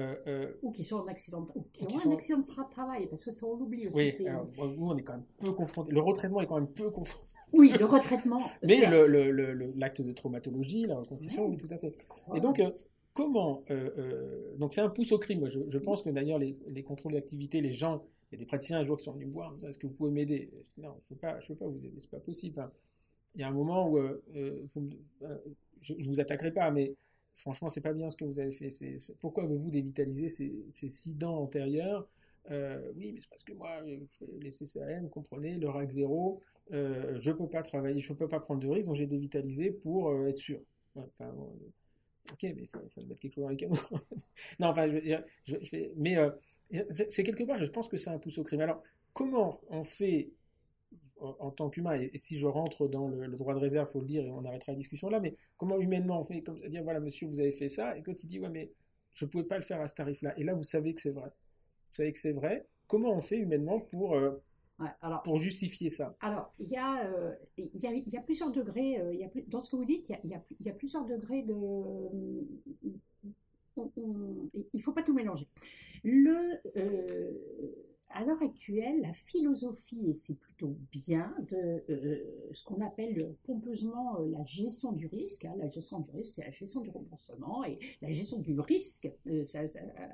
ou 0.63 0.71
qui 0.71 0.85
sont 0.85 0.95
en 0.95 1.07
accident, 1.07 1.45
ou 1.53 1.63
qui, 1.73 1.83
ont 1.83 2.11
un 2.11 2.15
accident 2.15 2.39
de 2.39 2.69
travail, 2.71 3.07
parce 3.07 3.25
que 3.25 3.31
ça 3.33 3.45
on 3.45 3.57
l'oublie 3.57 3.87
aussi. 3.87 3.97
Oui, 3.97 4.27
alors, 4.27 4.47
nous 4.55 4.87
on 4.87 4.95
est 4.95 5.03
quand 5.03 5.13
même 5.13 5.25
peu 5.37 5.51
confrontés. 5.51 5.91
Le 5.91 5.99
retraitement 5.99 6.39
est 6.39 6.47
quand 6.47 6.55
même 6.55 6.71
peu 6.71 6.89
confronté 6.89 7.26
oui, 7.53 7.73
le 7.77 7.85
retraitement. 7.85 8.41
Mais 8.63 8.81
l'acte 9.75 10.01
de 10.01 10.11
traumatologie, 10.11 10.85
la 10.85 10.97
reconstitution, 10.97 11.47
oui, 11.47 11.57
tout 11.57 11.67
à 11.71 11.77
fait. 11.77 11.95
Et 12.35 12.39
donc, 12.39 12.59
euh, 12.59 12.71
comment 13.13 13.63
euh, 13.69 13.89
euh, 13.97 14.55
Donc, 14.57 14.73
c'est 14.73 14.81
un 14.81 14.89
pouce 14.89 15.11
au 15.11 15.19
crime. 15.19 15.47
Je, 15.47 15.77
pense 15.77 16.01
que 16.01 16.09
d'ailleurs, 16.09 16.39
les, 16.39 16.83
contrôles 16.83 17.13
d'activité, 17.13 17.61
les 17.61 17.71
gens, 17.73 18.03
il 18.31 18.35
y 18.35 18.37
a 18.37 18.39
des 18.39 18.45
praticiens 18.45 18.79
un 18.79 18.85
jour 18.85 18.97
qui 18.97 19.05
sont 19.05 19.13
venus 19.13 19.27
me 19.27 19.33
voir, 19.33 19.55
est-ce 19.67 19.77
que 19.77 19.87
vous 19.87 19.93
pouvez 19.93 20.11
m'aider? 20.11 20.51
Non, 20.77 20.95
je 21.09 21.13
ne 21.13 21.15
peux, 21.15 21.15
pas, 21.15 21.39
peux 21.47 21.55
pas 21.55 21.67
vous 21.67 21.77
aider, 21.77 21.93
c'est 21.99 22.11
pas 22.11 22.19
possible. 22.19 22.69
il 23.35 23.41
y 23.41 23.43
a 23.43 23.47
un 23.47 23.51
moment 23.51 23.89
où 23.89 23.97
je, 25.81 25.93
ne 25.93 26.03
vous 26.03 26.19
attaquerai 26.19 26.51
pas, 26.51 26.69
mais 26.71 26.95
franchement, 27.35 27.69
c'est 27.69 27.81
pas 27.81 27.93
bien 27.93 28.09
ce 28.09 28.17
que 28.17 28.25
vous 28.25 28.39
avez 28.39 28.51
fait. 28.51 28.69
pourquoi 29.19 29.43
avez-vous 29.43 29.71
dévitaliser 29.71 30.27
ces, 30.27 30.53
ces 30.71 30.89
six 30.89 31.15
dents 31.15 31.37
antérieures? 31.37 32.07
Oui, 32.49 33.13
mais 33.13 33.21
c'est 33.21 33.29
parce 33.29 33.43
que 33.43 33.53
moi, 33.53 33.81
les 34.39 34.51
CCAM, 34.51 35.09
comprenez, 35.09 35.57
le 35.57 35.69
RAC 35.69 35.89
0, 35.89 36.41
euh, 36.73 37.17
je 37.17 37.31
peux 37.31 37.47
pas 37.47 37.63
travailler, 37.63 37.99
je 37.99 38.13
peux 38.13 38.27
pas 38.27 38.39
prendre 38.39 38.59
de 38.59 38.67
risque, 38.67 38.87
donc 38.87 38.95
j'ai 38.95 39.07
dévitalisé 39.07 39.71
pour 39.71 40.09
euh, 40.09 40.27
être 40.27 40.37
sûr. 40.37 40.59
enfin, 40.95 41.33
ok, 42.31 42.43
mais 42.43 42.55
il 42.57 42.67
faut, 42.67 42.79
mettre 43.07 43.19
quelque 43.19 43.33
chose 43.33 43.43
dans 43.43 43.49
les 43.49 43.57
canaux. 43.57 43.75
non, 44.59 44.67
enfin, 44.67 44.87
je, 45.45 45.93
mais 45.95 46.17
euh, 46.17 46.29
c'est 46.89 47.23
quelque 47.23 47.43
part, 47.43 47.57
je 47.57 47.65
pense 47.65 47.87
que 47.87 47.97
c'est 47.97 48.09
un 48.09 48.19
pouce 48.19 48.37
au 48.37 48.43
crime. 48.43 48.61
Alors, 48.61 48.81
comment 49.13 49.59
on 49.69 49.83
fait 49.83 50.31
en, 51.19 51.49
tant 51.49 51.69
qu'humain, 51.69 51.95
et, 51.95 52.15
si 52.15 52.37
je 52.37 52.45
rentre 52.45 52.87
dans 52.87 53.07
le, 53.07 53.27
droit 53.29 53.55
de 53.55 53.59
réserve, 53.59 53.89
faut 53.89 54.01
le 54.01 54.05
dire, 54.05 54.23
et 54.23 54.29
on 54.29 54.45
arrêtera 54.45 54.73
la 54.73 54.77
discussion 54.77 55.09
là, 55.09 55.19
mais 55.19 55.35
comment 55.57 55.79
humainement 55.79 56.19
on 56.19 56.23
fait, 56.23 56.43
comme 56.43 56.59
dire, 56.67 56.83
voilà, 56.83 56.99
monsieur, 56.99 57.27
vous 57.27 57.39
avez 57.39 57.51
fait 57.51 57.69
ça, 57.69 57.97
et 57.97 58.03
quand 58.03 58.23
il 58.23 58.27
dit, 58.27 58.39
ouais, 58.39 58.49
mais 58.49 58.71
je 59.13 59.25
pouvais 59.25 59.45
pas 59.45 59.57
le 59.57 59.63
faire 59.63 59.81
à 59.81 59.87
ce 59.87 59.95
tarif-là, 59.95 60.37
et 60.37 60.43
là, 60.43 60.53
vous 60.53 60.63
savez 60.63 60.93
que 60.93 61.01
c'est 61.01 61.11
vrai. 61.11 61.29
Vous 61.29 61.95
savez 61.95 62.11
que 62.11 62.19
c'est 62.19 62.33
vrai. 62.33 62.67
Comment 62.87 63.13
on 63.13 63.21
fait 63.21 63.37
humainement 63.37 63.79
pour 63.79 64.15
alors, 65.01 65.23
pour 65.23 65.37
justifier 65.39 65.89
ça 65.89 66.15
Alors, 66.19 66.53
il 66.59 66.67
y, 66.67 66.77
a, 66.77 67.05
euh, 67.05 67.33
il, 67.57 67.81
y 67.81 67.87
a, 67.87 67.93
il 67.93 68.09
y 68.09 68.17
a 68.17 68.21
plusieurs 68.21 68.51
degrés, 68.51 68.99
euh, 68.99 69.13
il 69.13 69.19
y 69.19 69.23
a, 69.23 69.29
dans 69.47 69.59
ce 69.59 69.71
que 69.71 69.75
vous 69.75 69.85
dites, 69.85 70.07
il 70.07 70.11
y 70.11 70.15
a, 70.15 70.19
il 70.23 70.29
y 70.29 70.33
a, 70.35 70.43
il 70.59 70.65
y 70.65 70.69
a 70.69 70.73
plusieurs 70.73 71.05
degrés 71.05 71.41
de... 71.41 71.53
il 72.85 72.93
ne 74.73 74.81
faut 74.81 74.91
pas 74.91 75.03
tout 75.03 75.13
mélanger. 75.13 75.47
Le, 76.03 76.59
euh, 76.77 77.31
à 78.09 78.23
l'heure 78.23 78.41
actuelle, 78.41 79.01
la 79.01 79.13
philosophie, 79.13 80.09
et 80.09 80.13
c'est 80.13 80.39
plutôt 80.39 80.77
bien, 80.91 81.35
de 81.49 81.83
ce 82.53 82.63
qu'on 82.63 82.85
appelle 82.85 83.35
pompeusement 83.43 84.19
la 84.19 84.45
gestion 84.45 84.91
du 84.91 85.07
risque. 85.07 85.45
Hein. 85.45 85.55
La 85.57 85.69
gestion 85.69 85.99
du 86.01 86.11
risque, 86.11 86.35
c'est 86.35 86.45
la 86.45 86.51
gestion 86.51 86.81
du 86.81 86.89
remboursement 86.91 87.65
et 87.65 87.79
la 88.01 88.11
gestion 88.11 88.39
du 88.39 88.59
risque, 88.59 89.11
il 89.25 89.43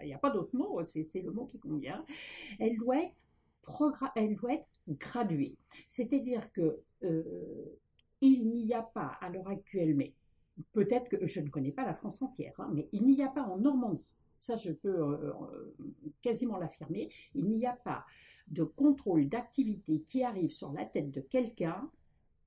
n'y 0.05 0.13
a 0.13 0.17
pas 0.17 0.31
d'autre 0.31 0.55
mot, 0.55 0.81
c'est 0.85 1.21
le 1.21 1.31
mot 1.31 1.45
qui 1.45 1.59
convient. 1.59 2.03
Elle 2.59 2.77
doit 2.77 2.97
être, 3.03 3.13
elle 4.15 4.35
doit 4.35 4.53
être 4.53 4.67
graduée. 4.87 5.57
C'est-à-dire 5.89 6.51
que 6.51 6.81
il 8.21 8.49
n'y 8.49 8.73
a 8.73 8.81
pas 8.81 9.17
à 9.19 9.29
l'heure 9.29 9.49
actuelle, 9.49 9.95
mais 9.95 10.13
peut-être 10.71 11.09
que 11.09 11.25
je 11.25 11.41
ne 11.41 11.49
connais 11.49 11.71
pas 11.71 11.85
la 11.85 11.93
France 11.93 12.21
entière, 12.21 12.53
hein, 12.59 12.69
mais 12.73 12.87
il 12.93 13.03
n'y 13.03 13.23
a 13.23 13.27
pas 13.27 13.43
en 13.43 13.57
Normandie 13.57 14.13
ça 14.43 14.57
je 14.57 14.71
peux 14.71 14.89
euh, 14.89 15.31
euh, 15.31 15.73
quasiment 16.21 16.57
l'affirmer, 16.57 17.09
il 17.33 17.45
n'y 17.45 17.65
a 17.65 17.73
pas 17.73 18.05
de 18.49 18.63
contrôle 18.63 19.29
d'activité 19.29 20.01
qui 20.01 20.21
arrive 20.21 20.51
sur 20.51 20.73
la 20.73 20.85
tête 20.85 21.11
de 21.11 21.21
quelqu'un 21.21 21.89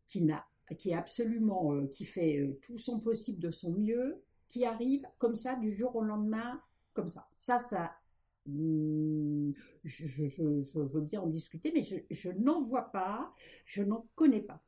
qui 0.06 0.22
n'a 0.22 0.46
qui 0.78 0.90
est 0.90 0.94
absolument 0.94 1.72
euh, 1.72 1.86
qui 1.86 2.04
fait 2.04 2.58
tout 2.60 2.76
son 2.76 3.00
possible 3.00 3.40
de 3.40 3.50
son 3.50 3.72
mieux, 3.72 4.22
qui 4.48 4.66
arrive 4.66 5.06
comme 5.18 5.36
ça 5.36 5.56
du 5.56 5.74
jour 5.74 5.96
au 5.96 6.02
lendemain 6.02 6.60
comme 6.92 7.08
ça. 7.08 7.28
Ça 7.40 7.60
ça 7.60 7.92
hmm, 8.46 9.52
je, 9.84 10.72
veux 10.74 11.00
bien 11.00 11.20
en 11.20 11.26
discuter, 11.26 11.72
mais 11.74 11.82
je, 11.82 11.96
je 12.10 12.30
n'en 12.30 12.62
vois 12.62 12.90
pas, 12.92 13.32
je 13.64 13.82
n'en 13.82 14.06
connais 14.14 14.42
pas. 14.42 14.62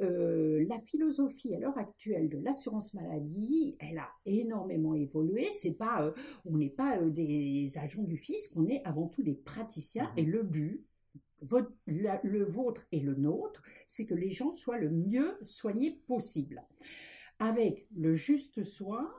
Euh, 0.00 0.64
la 0.66 0.78
philosophie 0.78 1.54
à 1.54 1.58
l'heure 1.58 1.76
actuelle 1.76 2.30
de 2.30 2.38
l'assurance 2.38 2.94
maladie, 2.94 3.76
elle 3.80 3.98
a 3.98 4.08
énormément 4.24 4.94
évolué. 4.94 5.48
C'est 5.52 5.76
pas, 5.76 6.02
euh, 6.02 6.12
on 6.46 6.56
n'est 6.56 6.70
pas 6.70 6.98
euh, 6.98 7.10
des 7.10 7.76
agents 7.76 8.02
du 8.02 8.16
fisc, 8.16 8.56
on 8.56 8.66
est 8.66 8.82
avant 8.84 9.08
tout 9.08 9.22
des 9.22 9.34
praticiens. 9.34 10.10
Et 10.16 10.24
le 10.24 10.42
but, 10.42 10.86
le 11.86 12.44
vôtre 12.44 12.86
et 12.92 13.00
le 13.00 13.14
nôtre, 13.14 13.62
c'est 13.88 14.06
que 14.06 14.14
les 14.14 14.30
gens 14.30 14.54
soient 14.54 14.78
le 14.78 14.90
mieux 14.90 15.36
soignés 15.44 16.00
possible, 16.06 16.62
avec 17.38 17.86
le 17.94 18.14
juste 18.14 18.62
soin 18.62 19.10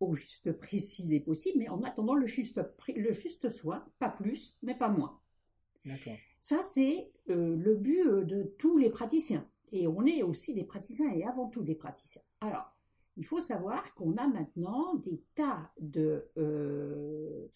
au 0.00 0.14
juste 0.14 0.52
prix 0.52 0.80
s'il 0.80 1.12
est 1.14 1.20
possible, 1.20 1.58
mais 1.58 1.68
en 1.68 1.82
attendant 1.82 2.14
le 2.14 2.26
juste, 2.26 2.60
le 2.94 3.12
juste 3.12 3.48
soin, 3.48 3.84
pas 3.98 4.10
plus, 4.10 4.56
mais 4.62 4.74
pas 4.74 4.88
moins. 4.88 5.20
Ça, 6.40 6.62
c'est 6.62 7.10
le 7.26 7.74
but 7.74 8.04
de 8.24 8.54
tous 8.58 8.78
les 8.78 8.90
praticiens. 8.90 9.48
Et 9.72 9.86
on 9.86 10.06
est 10.06 10.22
aussi 10.22 10.54
des 10.54 10.64
praticiens 10.64 11.12
et 11.12 11.24
avant 11.24 11.48
tout 11.48 11.62
des 11.62 11.74
praticiens. 11.74 12.22
Alors, 12.40 12.72
il 13.16 13.24
faut 13.24 13.40
savoir 13.40 13.94
qu'on 13.94 14.16
a 14.16 14.26
maintenant 14.26 14.94
des 14.96 15.22
tas 15.34 15.70
de, 15.80 16.28
euh, 16.36 17.46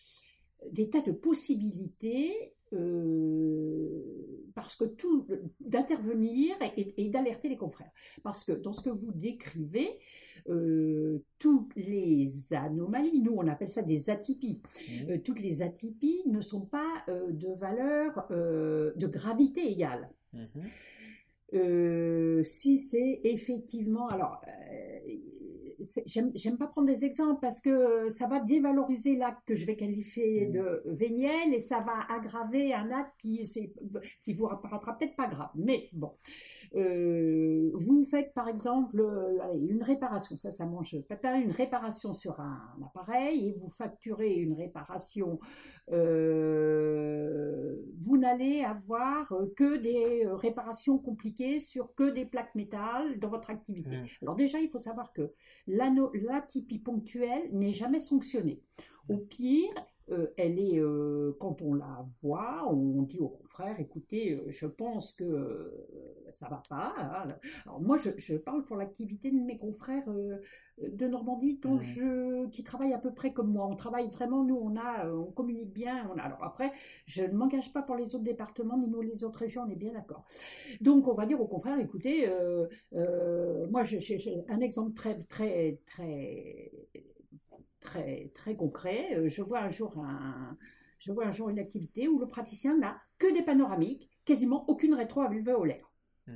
des 0.71 0.91
tas 0.91 1.03
de 1.03 1.13
possibilités 1.13 2.55
euh, 2.73 4.51
parce 4.55 4.77
que 4.77 4.85
tout 4.85 5.27
d'intervenir 5.61 6.57
et, 6.77 7.09
d'alerter 7.09 7.49
les 7.49 7.57
confrères. 7.57 7.91
Parce 8.23 8.45
que 8.45 8.53
dans 8.53 8.73
ce 8.73 8.91
que 8.91 8.95
vous 8.95 9.13
décrivez, 9.13 9.99
euh, 10.49 11.23
toutes 11.39 11.75
les 11.77 12.53
anomalies, 12.55 13.21
nous 13.21 13.35
on 13.37 13.47
appelle 13.47 13.71
ça 13.71 13.83
des 13.83 14.11
atypies, 14.11 14.63
mmh. 14.89 15.19
toutes 15.19 15.41
les 15.41 15.63
atypies 15.63 16.23
ne 16.27 16.41
sont 16.41 16.67
pas 16.67 17.05
de 17.09 17.59
valeur 17.59 18.27
de 18.31 19.07
gravité 19.07 19.71
égale. 19.71 20.11
Mmh. 20.33 20.61
Euh, 21.55 22.45
si 22.45 22.79
c'est 22.79 23.21
effectivement, 23.25 24.09
alors, 24.09 24.41
euh, 24.47 24.99
j'aime 26.07 26.59
pas 26.59 26.67
prendre 26.67 26.89
des 26.89 27.05
exemples 27.05 27.41
parce 27.41 27.61
que 27.61 28.09
ça 28.09 28.27
va 28.27 28.41
dévaloriser 28.41 29.17
l'acte 29.17 29.41
que 29.47 29.55
je 29.55 29.65
vais 29.67 29.77
qualifier 29.77 30.47
mmh. 30.47 30.53
de 30.53 30.83
véniel 30.87 31.55
et 31.55 31.61
ça 31.61 31.81
va 31.81 32.13
aggraver 32.15 32.75
un 32.75 32.91
acte 32.91 33.13
qui, 33.19 33.41
qui 34.23 34.35
vous 34.35 34.47
apparaîtra 34.47 34.97
peut-être 34.99 35.17
pas 35.17 35.29
grave. 35.29 35.51
Mais 35.55 35.89
bon, 35.93 36.13
euh, 36.77 37.71
vous 37.75 38.05
faites 38.05 38.33
par 38.33 38.49
exemple 38.49 39.01
euh, 39.01 39.39
une 39.69 39.83
réparation, 39.83 40.37
ça, 40.37 40.53
ça 40.53 40.67
mange 40.67 40.97
pas 41.09 41.37
une 41.37 41.51
réparation 41.51 42.15
sur 42.15 42.39
un, 42.39 42.61
appareil 42.85 43.49
et 43.49 43.53
vous 43.61 43.71
facturez 43.71 44.35
une 44.35 44.55
réparation. 44.55 45.41
Euh, 45.91 47.77
vous 48.01 48.17
n'allez 48.17 48.63
avoir 48.63 49.33
que 49.57 49.77
des 49.77 50.27
réparations 50.27 50.99
compliquées 50.99 51.59
sur 51.59 51.95
que 51.95 52.11
des 52.11 52.25
plaques 52.25 52.55
métal 52.55 53.19
dans 53.19 53.29
votre 53.29 53.51
activité. 53.51 53.97
Mmh. 53.97 54.07
Alors 54.23 54.37
déjà, 54.37 54.61
il 54.61 54.69
faut 54.69 54.79
savoir 54.79 55.13
que 55.13 55.33
l'atypie 55.67 56.79
ponctuelle 56.79 57.49
n'est 57.53 57.73
jamais 57.73 58.01
sanctionnée. 58.01 58.63
Au 59.09 59.17
pire, 59.17 59.75
euh, 60.11 60.27
elle 60.37 60.59
est, 60.59 60.79
euh, 60.79 61.37
quand 61.39 61.63
on 61.63 61.75
la 61.75 62.05
voit, 62.23 62.67
on 62.69 63.03
dit 63.03 63.21
au 63.21 63.29
confrère, 63.29 63.79
écoutez, 63.79 64.33
euh, 64.33 64.45
je 64.49 64.67
pense 64.67 65.15
que 65.15 65.73
ça 66.31 66.49
va 66.49 66.63
pas. 66.69 66.95
Hein. 66.99 67.37
Alors 67.65 67.81
moi, 67.81 67.97
je, 67.97 68.37
parle 68.37 68.65
pour 68.65 68.77
l'activité 68.77 69.31
de 69.31 69.37
mes 69.37 69.59
confrères 69.59 70.09
de 70.09 71.07
Normandie, 71.07 71.59
dont 71.63 71.77
mmh. 71.77 71.83
je, 71.83 72.47
qui 72.49 72.65
travaillent 72.65 72.95
à 72.95 72.99
peu 72.99 73.13
près 73.13 73.33
comme 73.33 73.53
moi. 73.53 73.67
On 73.67 73.77
travaille 73.77 74.09
vraiment, 74.09 74.45
nous, 74.45 74.57
on 74.57 74.77
a, 74.77 75.09
on 75.09 75.31
communique 75.31 75.73
bien. 75.73 76.11
alors 76.19 76.43
après, 76.43 76.73
je 77.07 77.23
ne 77.23 77.33
m'engage 77.33 77.73
pas 77.73 77.83
pour 77.83 77.97
les 77.97 78.15
autres 78.15 78.25
départements 78.25 78.79
ni 78.79 78.89
nous 78.89 79.03
les 79.03 79.25
autres 79.25 79.41
régions, 79.41 79.63
on 79.63 79.71
est 79.71 79.77
bien 79.77 79.93
d'accord. 79.93 80.25
Donc 80.81 81.07
on 81.07 81.15
va 81.15 81.27
dire 81.27 81.41
au 81.41 81.47
confrère, 81.47 81.79
écoutez, 81.79 82.29
moi, 83.71 83.85
j'ai 83.85 84.45
un 84.49 84.61
exemple 84.61 84.95
très, 84.95 85.23
très, 85.25 85.79
très 85.87 86.73
très, 87.81 88.31
très 88.35 88.57
concret. 88.57 89.17
Euh, 89.17 89.29
je 89.29 89.43
vois 89.43 89.61
un 89.61 89.71
jour 89.71 89.99
un, 89.99 90.57
je 90.99 91.13
vois 91.13 91.27
un 91.27 91.33
jour 91.33 91.49
une 91.49 91.59
activité 91.59 92.09
où 92.09 92.19
le 92.19 92.27
praticien 92.27 92.77
n'a 92.77 93.01
que 93.19 93.33
des 93.33 93.43
panoramiques, 93.43 94.11
quasiment 94.25 94.69
aucune 94.69 94.95
rétro-alvéolaire. 94.95 95.91
Mmh. 96.27 96.33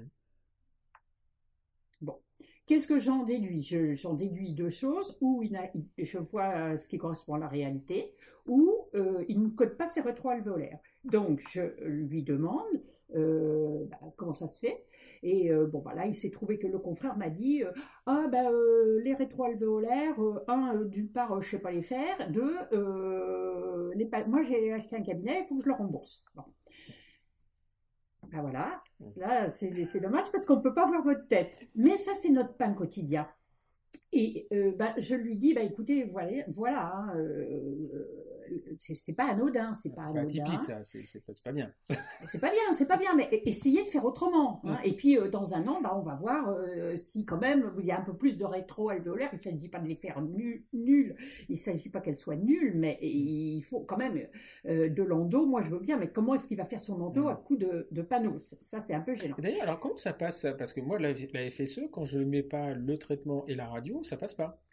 Bon, 2.00 2.18
qu'est-ce 2.66 2.86
que 2.86 2.98
j'en 2.98 3.24
déduis? 3.24 3.62
J'en 3.94 4.14
déduis 4.14 4.52
deux 4.54 4.70
choses, 4.70 5.16
ou 5.20 5.42
il 5.42 5.58
je 5.98 6.18
vois 6.18 6.78
ce 6.78 6.88
qui 6.88 6.98
correspond 6.98 7.34
à 7.34 7.38
la 7.38 7.48
réalité, 7.48 8.14
ou 8.46 8.88
euh, 8.94 9.24
il 9.28 9.40
ne 9.42 9.48
code 9.48 9.76
pas 9.76 9.86
ses 9.86 10.00
rétro-alvéolaires. 10.00 10.78
Donc 11.04 11.42
je 11.50 11.62
lui 11.82 12.22
demande 12.22 12.82
euh, 13.14 13.84
bah, 13.90 13.98
comment 14.16 14.32
ça 14.32 14.48
se 14.48 14.58
fait 14.58 14.84
Et 15.22 15.52
euh, 15.52 15.66
bon, 15.66 15.80
bah, 15.80 15.94
là, 15.94 16.06
il 16.06 16.14
s'est 16.14 16.30
trouvé 16.30 16.58
que 16.58 16.66
le 16.66 16.78
confrère 16.78 17.16
m'a 17.16 17.30
dit 17.30 17.62
euh, 17.62 17.70
Ah, 18.06 18.26
ben, 18.30 18.50
les 19.02 19.14
rétroalvéolaires, 19.14 20.16
un, 20.48 20.76
d'une 20.84 21.08
part, 21.08 21.40
je 21.40 21.50
sais 21.50 21.58
pas 21.58 21.72
les 21.72 21.82
faire, 21.82 22.30
deux, 22.30 22.56
les 23.94 24.10
moi 24.26 24.42
j'ai 24.42 24.72
acheté 24.72 24.96
un 24.96 25.02
cabinet, 25.02 25.42
il 25.42 25.46
faut 25.46 25.56
que 25.56 25.64
je 25.64 25.68
le 25.68 25.74
rembourse. 25.74 26.24
Bon. 26.34 26.44
Ben 28.32 28.40
voilà, 28.40 28.82
là, 29.16 29.48
c'est 29.48 30.00
dommage 30.00 30.30
parce 30.32 30.44
qu'on 30.44 30.56
ne 30.56 30.62
peut 30.62 30.74
pas 30.74 30.86
voir 30.86 31.04
votre 31.04 31.28
tête. 31.28 31.68
Mais 31.74 31.96
ça, 31.96 32.14
c'est 32.14 32.30
notre 32.30 32.54
pain 32.54 32.72
quotidien. 32.72 33.28
Et 34.12 34.48
bah, 34.76 34.94
je 34.98 35.14
lui 35.14 35.36
dis, 35.36 35.54
bah, 35.54 35.62
écoutez, 35.62 36.04
voilà, 36.04 36.42
voilà 36.48 36.92
hein, 36.96 37.14
c'est 38.76 39.16
pas 39.16 39.30
anodin, 39.30 39.74
c'est 39.74 39.94
pas, 39.94 40.12
pas 40.12 40.20
atypique 40.20 40.62
ça, 40.62 40.80
c'est 40.82 41.42
pas 41.42 41.52
bien. 41.52 41.70
c'est 42.24 42.40
pas 42.40 42.50
bien, 42.50 42.72
c'est 42.72 42.88
pas 42.88 42.96
bien, 42.96 43.14
mais 43.16 43.28
essayez 43.44 43.84
de 43.84 43.88
faire 43.88 44.04
autrement. 44.04 44.60
Hein. 44.64 44.78
Et 44.84 44.94
puis 44.94 45.18
euh, 45.18 45.28
dans 45.28 45.54
un 45.54 45.66
an, 45.66 45.80
bah, 45.82 45.94
on 45.96 46.02
va 46.02 46.14
voir 46.14 46.48
euh, 46.50 46.96
si 46.96 47.24
quand 47.24 47.38
même 47.38 47.72
il 47.78 47.84
y 47.84 47.90
a 47.90 47.98
un 47.98 48.02
peu 48.02 48.14
plus 48.14 48.36
de 48.36 48.44
rétro-alvéolaires. 48.44 49.30
Il 49.32 49.36
ne 49.36 49.40
s'agit 49.40 49.68
pas 49.68 49.78
de 49.78 49.88
les 49.88 49.94
faire 49.94 50.20
nuls, 50.20 50.64
il 50.72 51.14
ne 51.48 51.56
s'agit 51.56 51.88
pas 51.88 52.00
qu'elles 52.00 52.18
soient 52.18 52.36
nulles, 52.36 52.72
mais 52.74 52.98
il 53.02 53.62
faut 53.62 53.80
quand 53.80 53.96
même 53.96 54.26
euh, 54.66 54.88
de 54.88 55.02
l'endo. 55.02 55.46
Moi 55.46 55.62
je 55.62 55.70
veux 55.70 55.80
bien, 55.80 55.98
mais 55.98 56.08
comment 56.08 56.34
est-ce 56.34 56.48
qu'il 56.48 56.56
va 56.56 56.64
faire 56.64 56.80
son 56.80 57.00
endo 57.00 57.28
à 57.28 57.36
coup 57.36 57.56
de, 57.56 58.02
panneaux? 58.02 58.38
Ça 58.38 58.80
c'est 58.80 58.94
un 58.94 59.00
peu 59.00 59.14
gênant. 59.14 59.36
D'ailleurs, 59.38 59.62
alors 59.62 59.80
comment 59.80 59.96
ça 59.96 60.12
passe? 60.12 60.46
Parce 60.58 60.72
que 60.72 60.80
moi 60.80 60.98
la, 60.98 61.12
la 61.32 61.50
FSE, 61.50 61.82
quand 61.90 62.04
je 62.04 62.18
ne 62.18 62.24
mets 62.24 62.42
pas 62.42 62.74
le 62.74 62.98
traitement 62.98 63.44
et 63.46 63.54
la 63.54 63.66
radio, 63.66 64.02
ça 64.02 64.16
passe 64.16 64.34
pas. 64.34 64.63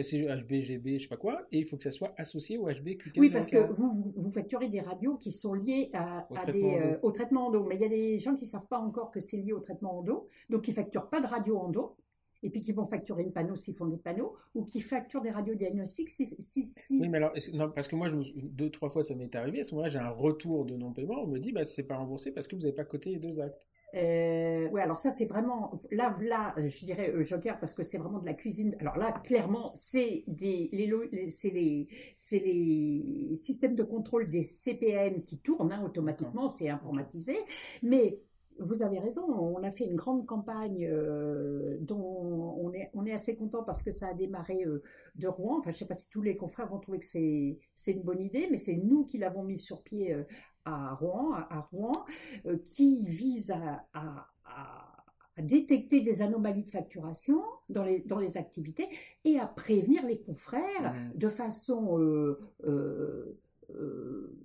HB, 0.00 0.60
GB, 0.60 0.98
je 0.98 1.02
sais 1.02 1.08
pas 1.08 1.16
quoi, 1.16 1.46
et 1.52 1.58
il 1.58 1.64
faut 1.64 1.76
que 1.76 1.82
ça 1.82 1.90
soit 1.90 2.14
associé 2.16 2.58
au 2.58 2.68
HB 2.68 2.98
Oui, 3.16 3.30
parce 3.30 3.50
que 3.50 3.58
vous, 3.58 4.12
vous, 4.16 4.30
facturez 4.30 4.68
des 4.68 4.80
radios 4.80 5.16
qui 5.16 5.32
sont 5.32 5.54
liées 5.54 5.90
à, 5.92 6.26
au, 6.30 6.34
traitement 6.34 6.78
des, 6.78 6.96
au 7.02 7.10
traitement 7.12 7.46
endo. 7.48 7.64
Mais 7.64 7.76
il 7.76 7.80
y 7.80 7.84
a 7.84 7.88
des 7.88 8.18
gens 8.18 8.34
qui 8.34 8.44
ne 8.44 8.50
savent 8.50 8.68
pas 8.68 8.78
encore 8.78 9.10
que 9.10 9.20
c'est 9.20 9.36
lié 9.36 9.52
au 9.52 9.60
traitement 9.60 9.98
endo, 9.98 10.28
donc 10.50 10.68
ils 10.68 10.74
facturent 10.74 11.08
pas 11.08 11.20
de 11.20 11.26
radio 11.26 11.58
endo, 11.58 11.96
et 12.42 12.50
puis 12.50 12.60
qui 12.60 12.72
vont 12.72 12.84
facturer 12.84 13.22
une 13.22 13.32
panneau 13.32 13.56
s'ils 13.56 13.74
font 13.74 13.86
des 13.86 13.96
panneaux, 13.96 14.36
ou 14.54 14.64
qui 14.64 14.80
facturent 14.80 15.22
des 15.22 15.30
radiodiagnostics 15.30 16.10
si, 16.10 16.34
si, 16.38 16.64
si... 16.64 16.98
Oui, 16.98 17.08
mais 17.08 17.18
alors, 17.18 17.32
non, 17.54 17.70
parce 17.70 17.88
que 17.88 17.96
moi, 17.96 18.08
je 18.08 18.16
deux, 18.34 18.70
trois 18.70 18.88
fois, 18.88 19.02
ça 19.02 19.14
m'est 19.14 19.34
arrivé. 19.34 19.60
À 19.60 19.64
ce 19.64 19.74
moment-là, 19.74 19.90
j'ai 19.90 19.98
un 19.98 20.10
retour 20.10 20.64
de 20.64 20.76
non-paiement. 20.76 21.22
On 21.22 21.28
me 21.28 21.38
dit, 21.38 21.52
bah, 21.52 21.64
c'est 21.64 21.84
pas 21.84 21.96
remboursé 21.96 22.32
parce 22.32 22.48
que 22.48 22.56
vous 22.56 22.62
n'avez 22.62 22.74
pas 22.74 22.84
coté 22.84 23.10
les 23.10 23.18
deux 23.18 23.40
actes. 23.40 23.68
Euh, 23.94 24.68
oui, 24.72 24.80
alors 24.80 25.00
ça 25.00 25.10
c'est 25.10 25.26
vraiment 25.26 25.82
là, 25.90 26.16
là, 26.22 26.54
je 26.56 26.84
dirais 26.86 27.10
euh, 27.10 27.24
Joker 27.24 27.58
parce 27.60 27.74
que 27.74 27.82
c'est 27.82 27.98
vraiment 27.98 28.20
de 28.20 28.26
la 28.26 28.32
cuisine. 28.34 28.74
Alors 28.80 28.96
là, 28.96 29.12
clairement, 29.24 29.72
c'est 29.74 30.24
des, 30.26 30.70
les, 30.72 31.28
c'est 31.28 31.50
les, 31.50 31.88
c'est 32.16 32.38
les 32.38 33.36
systèmes 33.36 33.74
de 33.74 33.82
contrôle 33.82 34.30
des 34.30 34.44
CPM 34.44 35.22
qui 35.24 35.38
tournent 35.40 35.72
hein, 35.72 35.82
automatiquement, 35.84 36.48
c'est 36.48 36.70
informatisé. 36.70 37.36
Mais 37.82 38.18
vous 38.58 38.82
avez 38.82 38.98
raison, 38.98 39.22
on 39.28 39.62
a 39.62 39.70
fait 39.70 39.84
une 39.84 39.96
grande 39.96 40.26
campagne 40.26 40.86
euh, 40.86 41.78
dont 41.80 42.54
on 42.58 42.72
est, 42.72 42.90
on 42.94 43.04
est 43.06 43.12
assez 43.12 43.36
content 43.36 43.62
parce 43.64 43.82
que 43.82 43.90
ça 43.90 44.08
a 44.08 44.14
démarré 44.14 44.64
euh, 44.64 44.82
de 45.16 45.26
Rouen. 45.28 45.58
Enfin, 45.58 45.70
je 45.70 45.76
ne 45.76 45.78
sais 45.80 45.86
pas 45.86 45.94
si 45.94 46.10
tous 46.10 46.22
les 46.22 46.36
confrères 46.36 46.68
vont 46.68 46.78
trouver 46.78 46.98
que 46.98 47.06
c'est, 47.06 47.58
c'est 47.74 47.92
une 47.92 48.02
bonne 48.02 48.20
idée, 48.20 48.48
mais 48.50 48.58
c'est 48.58 48.76
nous 48.76 49.04
qui 49.04 49.18
l'avons 49.18 49.42
mis 49.42 49.58
sur 49.58 49.82
pied 49.82 50.14
euh, 50.14 50.24
à 50.64 50.94
Rouen, 50.94 51.32
à, 51.32 51.68
Rouen 51.72 52.04
qui 52.64 53.04
vise 53.04 53.50
à, 53.50 53.86
à, 53.94 54.28
à, 54.44 55.42
détecter 55.42 56.00
des 56.00 56.22
anomalies 56.22 56.64
de 56.64 56.70
facturation 56.70 57.42
dans 57.68 57.84
les, 57.84 58.00
dans 58.00 58.18
les 58.18 58.36
activités 58.36 58.88
et 59.24 59.38
à 59.38 59.46
prévenir 59.46 60.06
les 60.06 60.18
confrères 60.18 60.92
mmh. 60.92 61.18
de 61.18 61.28
façon 61.28 62.36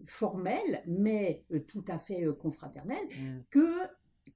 formelle, 0.05 0.81
mais 0.87 1.43
tout 1.67 1.83
à 1.89 1.97
fait 1.97 2.25
confraternelle, 2.39 3.05
mmh. 3.09 3.39
que 3.49 3.67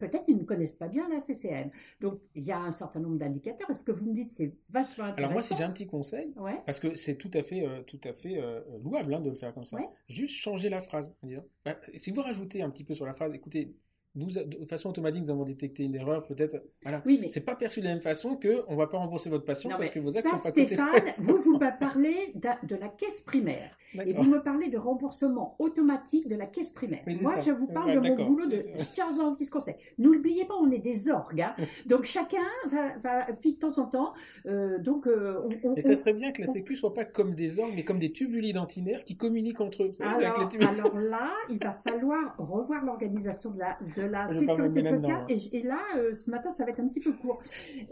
peut-être 0.02 0.26
qu'ils 0.26 0.38
ne 0.38 0.44
connaissent 0.44 0.76
pas 0.76 0.88
bien 0.88 1.08
la 1.10 1.22
CCM. 1.22 1.70
Donc, 2.02 2.20
il 2.36 2.44
y 2.44 2.52
a 2.52 2.60
un 2.60 2.72
certain 2.72 3.00
nombre 3.00 3.18
d'indicateurs. 3.18 3.70
Est-ce 3.70 3.84
que 3.84 3.92
vous 3.92 4.06
me 4.06 4.14
dites 4.14 4.32
c'est 4.32 4.54
vachement 4.70 5.06
intéressant 5.06 5.18
Alors 5.18 5.32
moi, 5.32 5.42
si 5.42 5.56
j'ai 5.56 5.64
un 5.64 5.72
petit 5.72 5.88
conseil, 5.88 6.34
parce 6.66 6.80
que 6.80 6.96
c'est 6.96 7.16
tout 7.16 7.32
à 7.34 7.44
fait, 7.44 7.66
euh, 7.66 7.82
tout 7.84 8.02
à 8.04 8.14
fait 8.14 8.42
euh, 8.42 8.62
louable 8.84 9.14
hein, 9.14 9.22
de 9.22 9.30
le 9.30 9.36
faire 9.36 9.54
comme 9.54 9.66
ça, 9.66 9.78
juste 10.10 10.36
changer 10.36 10.70
la 10.70 10.82
phrase. 10.82 11.16
Bah, 11.64 11.78
si 11.98 12.12
vous 12.12 12.22
rajoutez 12.22 12.62
un 12.62 12.70
petit 12.70 12.84
peu 12.84 12.94
sur 12.94 13.06
la 13.06 13.14
phrase, 13.14 13.34
écoutez, 13.34 13.76
nous, 14.16 14.28
de 14.28 14.66
façon 14.66 14.90
automatique, 14.90 15.24
nous 15.24 15.30
avons 15.30 15.46
détecté 15.46 15.84
une 15.84 15.96
erreur, 15.96 16.26
peut-être. 16.26 16.62
Voilà. 16.84 17.02
Oui, 17.06 17.18
mais 17.22 17.30
c'est 17.30 17.40
pas 17.40 17.56
perçu 17.56 17.80
de 17.80 17.86
la 17.86 17.92
même 17.92 18.02
façon 18.02 18.36
que 18.36 18.64
on 18.68 18.76
va 18.76 18.88
pas 18.88 18.98
rembourser 18.98 19.30
votre 19.30 19.46
patient 19.46 19.70
parce 19.70 19.90
que 19.90 20.00
vos 20.00 20.18
actes 20.18 20.28
ça, 20.28 20.38
sont 20.38 20.44
pas 20.44 20.52
Stéphane, 20.52 21.14
vous 21.20 21.38
vous 21.38 21.60
parlez 21.80 22.34
de, 22.36 22.76
la 22.76 22.90
caisse 22.90 23.22
primaire 23.22 23.78
et 24.06 24.14
vous 24.14 24.24
me 24.24 24.42
parlez 24.42 24.70
de 24.70 24.78
remboursement 24.78 25.56
automatique 25.60 26.28
de 26.28 26.36
la 26.36 26.46
caisse 26.46 26.72
primaire. 26.72 27.04
Moi, 27.22 27.40
je 27.40 27.52
vous 27.52 27.68
parle 27.68 28.02
de 28.02 28.10
mon 28.10 28.26
boulot 28.26 28.48
de 28.48 28.60
charge 28.96 29.20
en 29.20 29.36
conseil. 29.52 29.76
N'oubliez 29.98 30.46
pas, 30.46 30.54
on 30.56 30.72
est 30.72 30.80
des 30.80 31.10
orgues, 31.10 31.42
hein. 31.42 31.56
donc 31.86 32.06
chacun 32.06 32.38
va, 32.70 32.98
va, 32.98 33.26
puis 33.42 33.54
de 33.54 33.60
temps 33.60 33.78
en 33.80 33.86
temps, 33.86 34.14
euh, 34.46 34.78
donc. 34.80 35.08
Euh, 35.08 35.42
on, 35.64 35.76
et 35.76 35.82
ça 35.82 35.96
serait 35.96 36.14
bien 36.14 36.32
que 36.32 36.42
la 36.42 36.48
Sécu 36.48 36.76
soit 36.76 36.94
pas 36.94 37.06
comme 37.06 37.34
des 37.34 37.60
orgues, 37.60 37.74
mais 37.76 37.84
comme 37.84 38.00
des 38.00 38.12
tubules 38.12 38.46
identitaires 38.46 39.04
qui 39.04 39.18
communiquent 39.18 39.62
entre 39.62 39.84
eux. 39.84 39.92
Alors, 40.00 40.20
alors 40.68 40.96
là, 41.00 41.32
il 41.50 41.60
va 41.60 41.74
falloir 41.88 42.36
revoir 42.38 42.84
l'organisation 42.86 43.52
de 43.52 43.60
la 43.60 43.78
de 43.98 44.04
la 44.04 44.28
sécurité 44.28 44.82
sociale. 44.82 45.26
Et, 45.30 45.62
là, 45.64 45.80
euh, 45.98 46.14
ce 46.14 46.30
matin, 46.32 46.52
ça 46.52 46.66
va 46.66 46.72
être 46.72 46.80
un 46.80 46.88
petit 46.88 47.00
peu 47.00 47.14
court. 47.14 47.40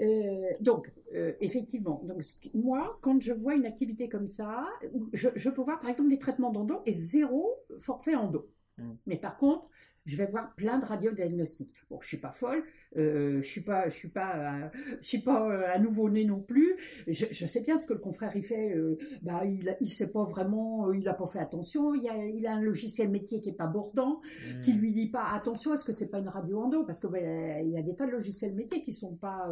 Euh, 0.01 0.49
donc, 0.61 0.91
euh, 1.13 1.33
effectivement, 1.41 2.01
donc, 2.03 2.21
moi, 2.53 2.99
quand 3.01 3.21
je 3.21 3.33
vois 3.33 3.55
une 3.55 3.65
activité 3.65 4.09
comme 4.09 4.27
ça, 4.27 4.67
je, 5.13 5.29
je 5.35 5.49
peux 5.49 5.61
voir 5.61 5.79
par 5.79 5.89
exemple 5.89 6.09
des 6.09 6.19
traitements 6.19 6.51
d'endo 6.51 6.81
et 6.85 6.93
zéro 6.93 7.55
forfait 7.79 8.15
endo. 8.15 8.49
Mmh. 8.77 8.91
Mais 9.07 9.17
par 9.17 9.37
contre, 9.37 9.67
je 10.05 10.15
vais 10.15 10.25
voir 10.25 10.53
plein 10.55 10.79
de 10.79 10.85
radiodiagnostics. 10.85 11.71
Bon, 11.89 11.99
je 12.01 12.07
suis 12.07 12.17
pas 12.17 12.31
folle, 12.31 12.63
euh, 12.97 13.41
je 13.41 13.47
suis 13.47 13.61
pas, 13.61 13.87
je 13.89 13.95
suis 13.95 14.07
pas, 14.07 14.71
je 15.01 15.07
suis 15.07 15.21
pas 15.21 15.47
euh, 15.47 15.73
à 15.73 15.79
nouveau 15.79 16.09
né 16.09 16.25
non 16.25 16.39
plus. 16.39 16.75
Je, 17.07 17.25
je, 17.31 17.45
sais 17.45 17.63
bien 17.63 17.77
ce 17.77 17.85
que 17.85 17.93
le 17.93 17.99
confrère 17.99 18.35
il 18.35 18.43
fait. 18.43 18.75
Euh, 18.75 18.97
bah, 19.21 19.45
il, 19.45 19.77
il 19.81 19.91
sait 19.91 20.11
pas 20.11 20.23
vraiment, 20.23 20.91
il 20.91 21.07
a 21.07 21.13
pas 21.13 21.27
fait 21.27 21.39
attention. 21.39 21.93
Il 21.93 22.07
a, 22.09 22.25
il 22.25 22.45
a 22.47 22.53
un 22.53 22.61
logiciel 22.61 23.09
métier 23.09 23.41
qui 23.41 23.49
est 23.49 23.57
pas 23.57 23.67
bordant, 23.67 24.21
mmh. 24.21 24.61
qui 24.61 24.73
lui 24.73 24.93
dit 24.93 25.09
pas 25.09 25.31
attention, 25.33 25.73
est-ce 25.73 25.85
que 25.85 25.91
c'est 25.91 26.09
pas 26.09 26.19
une 26.19 26.29
radio 26.29 26.61
endo? 26.61 26.83
Parce 26.83 26.99
que 26.99 27.07
bah, 27.07 27.19
il 27.19 27.69
y 27.69 27.77
a 27.77 27.81
des 27.81 27.95
tas 27.95 28.07
de 28.07 28.11
logiciels 28.11 28.55
métiers 28.55 28.83
qui 28.83 28.93
sont 28.93 29.15
pas, 29.15 29.49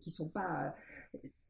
qui 0.00 0.10
sont 0.10 0.28
pas 0.28 0.74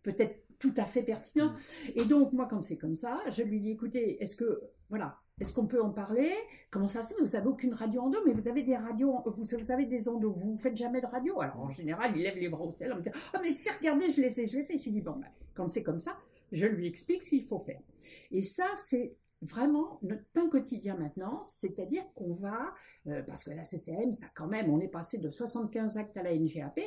peut-être 0.02 0.44
tout 0.58 0.74
à 0.76 0.84
fait 0.84 1.02
pertinents. 1.02 1.52
Mmh. 1.52 1.90
Et 1.96 2.04
donc 2.04 2.32
moi, 2.32 2.46
quand 2.48 2.62
c'est 2.62 2.78
comme 2.78 2.94
ça, 2.94 3.20
je 3.28 3.42
lui 3.42 3.60
dis 3.60 3.70
écoutez, 3.70 4.22
est-ce 4.22 4.36
que 4.36 4.60
voilà, 4.88 5.18
est-ce 5.40 5.54
qu'on 5.54 5.66
peut 5.66 5.82
en 5.82 5.90
parler? 5.90 6.32
Comment 6.70 6.88
ça 6.88 7.02
se 7.02 7.14
fait? 7.14 7.20
Vous 7.20 7.36
avez 7.36 7.48
aucune 7.48 7.74
radio 7.74 8.02
endo, 8.02 8.18
mais 8.26 8.32
vous 8.32 8.48
avez 8.48 8.62
des 8.62 8.76
radios, 8.76 9.22
vous, 9.26 9.44
vous 9.44 9.72
avez 9.72 9.86
des 9.86 10.08
endos. 10.08 10.32
Vous 10.32 10.52
ne 10.52 10.58
faites 10.58 10.76
jamais 10.76 11.00
de 11.00 11.06
radio? 11.06 11.40
Alors 11.40 11.60
en 11.60 11.70
général, 11.70 12.12
il 12.14 12.22
lève 12.22 12.36
les 12.36 12.48
bras 12.48 12.64
au 12.64 12.72
ciel 12.72 12.92
en 12.92 12.96
me 12.96 13.02
disant 13.02 13.16
Ah, 13.32 13.40
mais 13.42 13.50
si, 13.50 13.68
regardez, 13.70 14.12
je 14.12 14.20
l'ai 14.20 14.30
je 14.30 14.56
l'ai 14.56 14.78
Je 14.78 14.84
lui 14.84 14.92
dis 14.92 15.00
Bon, 15.00 15.16
ben, 15.16 15.28
quand 15.54 15.68
c'est 15.68 15.82
comme 15.82 16.00
ça, 16.00 16.16
je 16.52 16.66
lui 16.66 16.86
explique 16.86 17.22
ce 17.22 17.30
qu'il 17.30 17.44
faut 17.44 17.60
faire. 17.60 17.80
Et 18.30 18.42
ça, 18.42 18.66
c'est 18.76 19.16
vraiment 19.40 19.98
notre 20.02 20.24
pain 20.32 20.48
quotidien 20.48 20.96
maintenant, 20.96 21.42
c'est-à-dire 21.44 22.04
qu'on 22.14 22.34
va, 22.34 22.72
euh, 23.08 23.22
parce 23.22 23.44
que 23.44 23.50
la 23.50 23.64
CCM, 23.64 24.12
ça 24.12 24.26
quand 24.34 24.46
même, 24.46 24.70
on 24.70 24.80
est 24.80 24.88
passé 24.88 25.18
de 25.18 25.28
75 25.28 25.96
actes 25.98 26.16
à 26.16 26.22
la 26.22 26.36
NGAP 26.36 26.78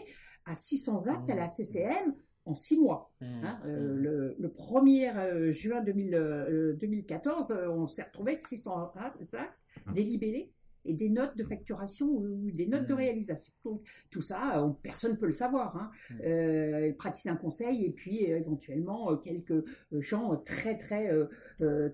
à 0.46 0.56
600 0.56 1.08
actes 1.08 1.30
à 1.30 1.36
la 1.36 1.48
CCM 1.48 2.14
en 2.46 2.56
six 2.56 2.80
mois. 2.80 3.12
Mmh, 3.22 3.26
hein. 3.44 3.60
euh, 3.66 3.94
mmh. 3.94 3.98
le, 3.98 4.36
le, 4.40 4.50
1er 4.50 5.18
euh, 5.18 5.52
juin 5.52 5.84
2014, 5.84 7.52
euh, 7.52 7.68
on 7.70 7.88
s'est 7.88 8.04
retrouvé 8.04 8.34
avec 8.34 8.48
600 8.48 8.94
mmh. 8.96 9.94
délibérés 9.94 10.52
et 10.88 10.94
des 10.94 11.10
notes 11.10 11.36
de 11.36 11.44
facturation 11.44 12.06
ou 12.08 12.52
des 12.52 12.68
notes 12.68 12.86
de 12.86 12.94
réalisation. 12.94 13.52
Donc, 13.64 13.82
tout 14.12 14.22
ça, 14.22 14.64
personne 14.84 15.14
ne 15.14 15.18
peut 15.18 15.26
le 15.26 15.32
savoir. 15.32 15.76
Hein. 15.76 15.90
Euh, 16.24 16.94
praticien 16.94 17.36
conseil 17.36 17.86
et 17.86 17.90
puis 17.90 18.22
éventuellement 18.22 19.18
quelques 19.18 19.66
gens 19.92 20.36
très 20.46 20.78
très 20.78 21.10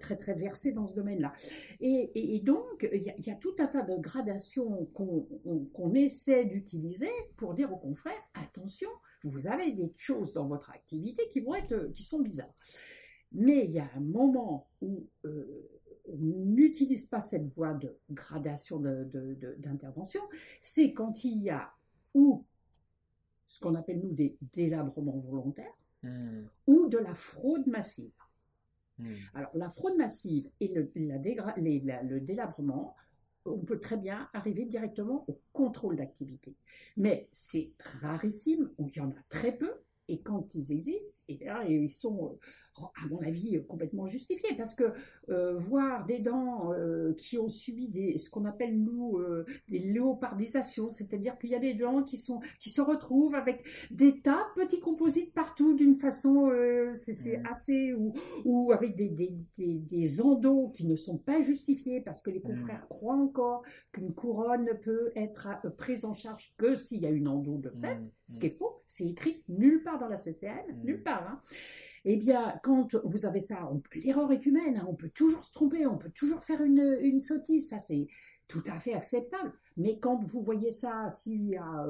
très 0.02 0.18
très 0.18 0.34
versés 0.34 0.74
dans 0.74 0.88
ce 0.88 0.96
domaine-là. 0.98 1.32
Et, 1.80 2.36
et, 2.36 2.42
donc, 2.42 2.86
il 2.92 3.02
y, 3.02 3.30
y, 3.30 3.32
a 3.32 3.36
tout 3.36 3.56
un 3.60 3.68
tas 3.68 3.84
de 3.84 3.96
gradations 3.96 4.86
qu'on 4.88 5.94
essaie 5.94 6.44
d'utiliser 6.44 7.12
pour 7.38 7.54
dire 7.54 7.72
aux 7.72 7.78
confrères 7.80 8.12
attention 8.34 8.90
vous 9.24 9.48
avez 9.48 9.72
des 9.72 9.92
choses 9.96 10.34
dans 10.34 10.48
votre 10.48 10.70
activité 10.72 11.30
qui 11.32 11.40
vont 11.40 11.56
être, 11.56 11.92
qui 11.94 12.04
sont 12.04 12.20
bizarres. 12.20 12.54
Mais 13.32 13.66
il 13.66 13.72
y 13.72 13.80
a 13.80 13.90
un 13.96 14.02
moment 14.02 14.68
où 14.82 15.08
euh, 15.26 15.70
on 16.08 16.18
n'utilise 16.18 17.06
pas 17.06 17.22
cette 17.22 17.48
voie 17.54 17.74
de 17.74 17.98
gradation 18.10 18.80
d'intervention, 18.80 20.22
c'est 20.62 20.94
quand 20.94 21.24
il 21.24 21.44
y 21.44 21.50
a 21.50 21.72
ou 22.14 22.44
ce 23.48 23.60
qu'on 23.60 23.76
appelle 23.76 24.00
nous 24.00 24.14
des 24.14 24.38
délabrements 24.54 25.20
volontaires 25.20 25.78
hmm. 26.04 26.44
ou 26.68 26.88
de 26.88 26.98
la 26.98 27.14
fraude 27.14 27.68
massive. 27.68 28.12
Hmm. 28.98 29.14
Alors 29.34 29.52
la 29.56 29.70
fraude 29.70 29.98
massive 29.98 30.50
et 30.60 30.68
le, 30.74 30.92
le 30.96 32.20
délabrement, 32.20 32.96
on 33.46 33.60
peut 33.60 33.80
très 33.80 33.98
bien 33.98 34.30
arriver 34.34 34.66
directement 34.66 35.26
au 35.28 35.42
contrôle 35.54 35.98
d'activité. 35.98 36.56
Mais 36.98 37.30
c'est 37.32 37.74
rarissime, 38.02 38.72
il 38.80 38.90
y 38.96 39.00
en 39.00 39.12
a 39.12 39.22
très 39.30 39.58
peu, 39.58 39.72
et 40.08 40.22
quand 40.22 40.54
ils 40.56 40.72
existent, 40.72 41.24
et 41.28 41.40
eh 41.42 41.74
ils 41.74 41.92
sont 41.92 42.38
à 43.04 43.08
mon 43.10 43.22
avis, 43.22 43.62
complètement 43.68 44.08
justifié, 44.08 44.50
parce 44.58 44.76
que 44.76 44.92
euh, 45.30 45.56
voir 45.56 46.06
des 46.06 46.20
dents 46.20 46.74
euh, 46.74 47.14
qui 47.14 47.38
ont 47.38 47.50
subi 47.50 47.88
des, 47.88 48.18
ce 48.18 48.30
qu'on 48.30 48.46
appelle 48.46 48.82
nous 48.82 49.18
euh, 49.18 49.46
des 49.70 49.80
léopardisations, 49.80 50.92
c'est-à-dire 50.92 51.38
qu'il 51.38 51.52
y 51.52 51.56
a 51.56 51.60
des 51.60 51.74
dents 51.74 52.04
qui 52.04 52.18
sont 52.18 52.42
qui 52.60 52.70
se 52.70 52.82
retrouvent 52.82 53.36
avec 53.36 53.64
des 53.92 54.20
tas 54.22 54.48
de 54.56 54.64
petits 54.64 54.80
composites 54.80 55.34
partout 55.34 55.74
d'une 55.74 55.96
façon, 55.96 56.52
c'est 56.94 57.38
mmh. 57.38 57.46
assez 57.46 57.94
ou, 57.94 58.14
ou 58.46 58.72
avec 58.72 58.96
des, 58.96 59.10
des, 59.10 59.34
des, 59.58 59.80
des, 59.80 60.22
endos 60.22 60.72
qui 60.74 60.88
ne 60.88 60.96
sont 60.96 61.18
pas 61.18 61.42
justifiés 61.42 62.02
parce 62.02 62.22
que 62.22 62.30
les 62.30 62.40
mmh. 62.40 62.44
confrères 62.44 62.88
croient 62.88 63.16
encore 63.16 63.64
qu'une 63.92 64.14
couronne 64.14 64.66
ne 64.66 64.74
peut 64.74 65.12
être 65.16 65.48
prise 65.78 66.06
en 66.06 66.14
charge 66.14 66.54
que 66.58 66.76
s'il 66.76 67.02
y 67.02 67.06
a 67.06 67.10
une 67.10 67.28
endo 67.28 67.58
de 67.58 67.70
fait, 67.70 67.96
mmh. 67.96 68.10
ce 68.28 68.40
qui 68.40 68.46
est 68.48 68.58
faux, 68.58 68.82
c'est 68.88 69.06
écrit 69.06 69.44
nulle 69.48 69.84
part 69.84 70.00
dans 70.00 70.08
la 70.08 70.18
CCM, 70.18 70.82
nulle 70.84 71.04
part. 71.04 71.28
Hein. 71.28 71.42
Eh 72.06 72.18
bien, 72.18 72.60
quand 72.64 72.96
vous 73.04 73.26
avez 73.26 73.42
ça, 73.42 73.70
l'erreur 73.94 74.32
est 74.32 74.46
humaine, 74.46 74.78
hein, 74.78 74.88
on 74.90 74.96
peut 74.96 75.10
toujours 75.10 75.44
se 75.44 75.54
tromper, 75.54 75.86
on 75.86 75.98
peut 75.98 76.12
toujours 76.12 76.44
faire 76.44 76.62
une, 76.64 76.98
une 77.02 77.22
sottise, 77.22 77.70
ça 77.70 77.80
c'est 77.80 78.08
tout 78.52 78.64
à 78.68 78.80
fait 78.80 78.94
acceptable. 78.94 79.54
Mais 79.78 79.98
quand 80.00 80.22
vous 80.26 80.44
voyez 80.44 80.72
ça, 80.72 81.10
s'il 81.10 81.48
y 81.48 81.56
a 81.56 81.86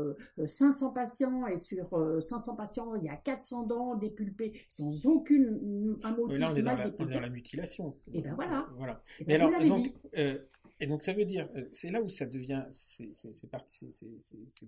500 0.45 0.89
euh, 0.89 0.93
patients 0.93 1.47
et 1.47 1.57
sur 1.57 1.89
500 2.21 2.53
euh, 2.53 2.55
patients, 2.55 2.95
il 2.95 3.05
y 3.05 3.09
a 3.09 3.17
400 3.17 3.65
dents 3.65 3.95
dépulpées 3.95 4.61
sans 4.69 5.07
aucune 5.07 5.97
un 6.03 6.15
mot 6.15 6.27
Là, 6.27 6.51
on 6.51 6.55
est, 6.55 6.61
dans 6.61 6.75
la, 6.75 6.91
on 6.99 7.09
est 7.09 7.13
dans 7.13 7.19
la 7.19 7.29
mutilation. 7.29 7.97
Et 8.13 8.19
eh 8.19 8.21
ben 8.21 8.33
voilà. 8.35 8.67
voilà. 8.77 9.01
Et 9.19 9.25
ben 9.25 9.41
alors, 9.41 9.63
donc, 9.65 9.91
euh, 10.17 10.37
et 10.79 10.85
donc 10.85 11.01
ça 11.01 11.13
veut 11.13 11.25
dire, 11.25 11.49
c'est 11.71 11.89
là 11.89 12.01
où 12.01 12.07
ça 12.07 12.27
devient, 12.27 12.65
c'est 12.69 13.09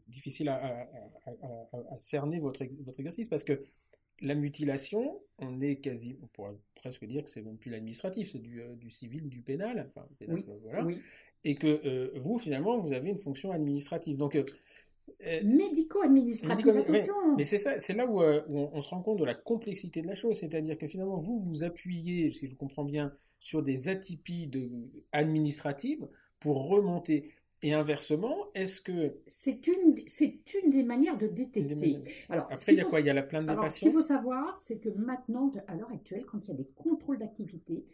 difficile 0.07 0.49
à, 0.49 0.55
à, 0.55 0.87
à, 1.27 1.93
à, 1.93 1.99
cerner 1.99 2.39
votre, 2.39 2.63
votre 2.83 2.99
exercice 2.99 3.27
parce 3.27 3.43
que 3.43 3.61
la 4.21 4.35
mutilation, 4.35 5.19
on 5.39 5.59
est 5.61 5.77
quasi, 5.77 6.17
on 6.21 6.27
pourrait 6.27 6.55
presque 6.75 7.05
dire 7.05 7.23
que 7.23 7.29
c'est 7.29 7.41
même 7.41 7.57
plus 7.57 7.71
l'administratif, 7.71 8.31
c'est 8.31 8.39
du, 8.39 8.61
euh, 8.61 8.75
du, 8.75 8.89
civil 8.89 9.29
du 9.29 9.41
pénal, 9.41 9.89
enfin, 9.89 10.07
pénal 10.19 10.43
voilà, 10.61 10.85
et 11.43 11.55
que 11.55 11.81
euh, 11.85 12.11
vous, 12.19 12.37
finalement, 12.37 12.77
vous 12.79 12.93
avez 12.93 13.09
une 13.09 13.17
fonction 13.17 13.51
administrative. 13.51 14.17
Donc, 14.17 14.35
euh, 14.35 14.43
médico-administrative, 15.43 16.69
attention. 16.69 17.35
Mais 17.37 17.43
c'est 17.43 17.57
ça, 17.57 17.79
c'est 17.79 17.93
là 17.93 18.05
où, 18.05 18.21
on, 18.21 18.69
on, 18.73 18.81
se 18.81 18.89
rend 18.89 19.01
compte 19.01 19.19
de 19.19 19.25
la 19.25 19.33
complexité 19.33 20.01
de 20.01 20.07
la 20.07 20.15
chose, 20.15 20.37
c'est-à-dire 20.39 20.77
que 20.77 20.87
finalement, 20.87 21.17
vous 21.17 21.39
vous 21.39 21.63
appuyez, 21.63 22.31
si 22.31 22.47
je 22.47 22.55
comprends 22.55 22.85
bien, 22.85 23.13
sur 23.39 23.61
des 23.61 23.89
atypies 23.89 24.47
de, 24.47 24.69
administratives 25.11 26.07
pour 26.39 26.69
remonter. 26.69 27.33
Et 27.63 27.73
inversement, 27.73 28.35
est-ce 28.53 28.81
que... 28.81 29.15
C'est 29.27 29.65
une, 29.67 29.95
c'est 30.07 30.41
une 30.53 30.69
des 30.69 30.83
manières 30.83 31.17
de 31.17 31.27
détecter. 31.27 31.99
Alors, 32.29 32.47
Après, 32.51 32.73
il 32.73 32.77
y 32.77 32.81
a 32.81 32.85
quoi? 32.85 32.99
Il 32.99 33.05
y 33.05 33.09
a 33.09 33.13
la 33.13 33.23
plainte 33.23 33.45
des 33.45 33.55
patients 33.55 33.69
Ce 33.69 33.79
qu'il 33.79 33.91
faut 33.91 34.01
savoir, 34.01 34.55
c'est 34.55 34.79
que 34.79 34.89
maintenant, 34.89 35.49
à 35.67 35.75
l'heure 35.75 35.91
actuelle, 35.91 36.25
quand 36.25 36.39
il 36.45 36.49
y 36.49 36.51
a 36.51 36.57
des 36.57 36.67
contrôles 36.75 37.19
d'activité, 37.19 37.85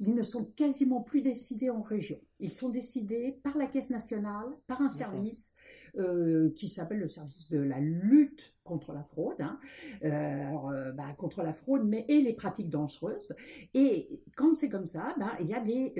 ils 0.00 0.14
ne 0.14 0.22
sont 0.22 0.44
quasiment 0.44 1.02
plus 1.02 1.20
décidés 1.20 1.68
en 1.68 1.82
région. 1.82 2.18
Ils 2.40 2.52
sont 2.52 2.70
décidés 2.70 3.38
par 3.42 3.58
la 3.58 3.66
Caisse 3.66 3.90
nationale, 3.90 4.46
par 4.66 4.80
un 4.80 4.88
service, 4.88 5.54
euh, 5.98 6.50
qui 6.54 6.68
s'appelle 6.68 6.98
le 6.98 7.08
service 7.08 7.48
de 7.48 7.58
la 7.58 7.80
lutte 7.80 8.54
contre 8.64 8.92
la 8.92 9.02
fraude, 9.02 9.40
hein. 9.40 9.58
euh, 10.04 10.92
bah, 10.92 11.12
contre 11.16 11.42
la 11.42 11.52
fraude, 11.52 11.84
mais 11.84 12.04
et 12.08 12.20
les 12.20 12.34
pratiques 12.34 12.70
dangereuses. 12.70 13.34
Et 13.74 14.20
quand 14.36 14.54
c'est 14.54 14.68
comme 14.68 14.86
ça, 14.86 15.14
bah, 15.18 15.32
il 15.40 15.46
y 15.46 15.54
a 15.54 15.60
des, 15.60 15.94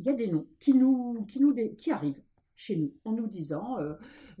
y 0.00 0.08
a 0.08 0.12
des 0.12 0.28
noms 0.28 0.46
qui 0.58 0.74
nous, 0.74 1.24
qui 1.26 1.40
nous, 1.40 1.54
qui 1.76 1.90
arrivent 1.90 2.22
chez 2.54 2.76
nous 2.76 2.92
en 3.04 3.12
nous 3.12 3.28
disant, 3.28 3.78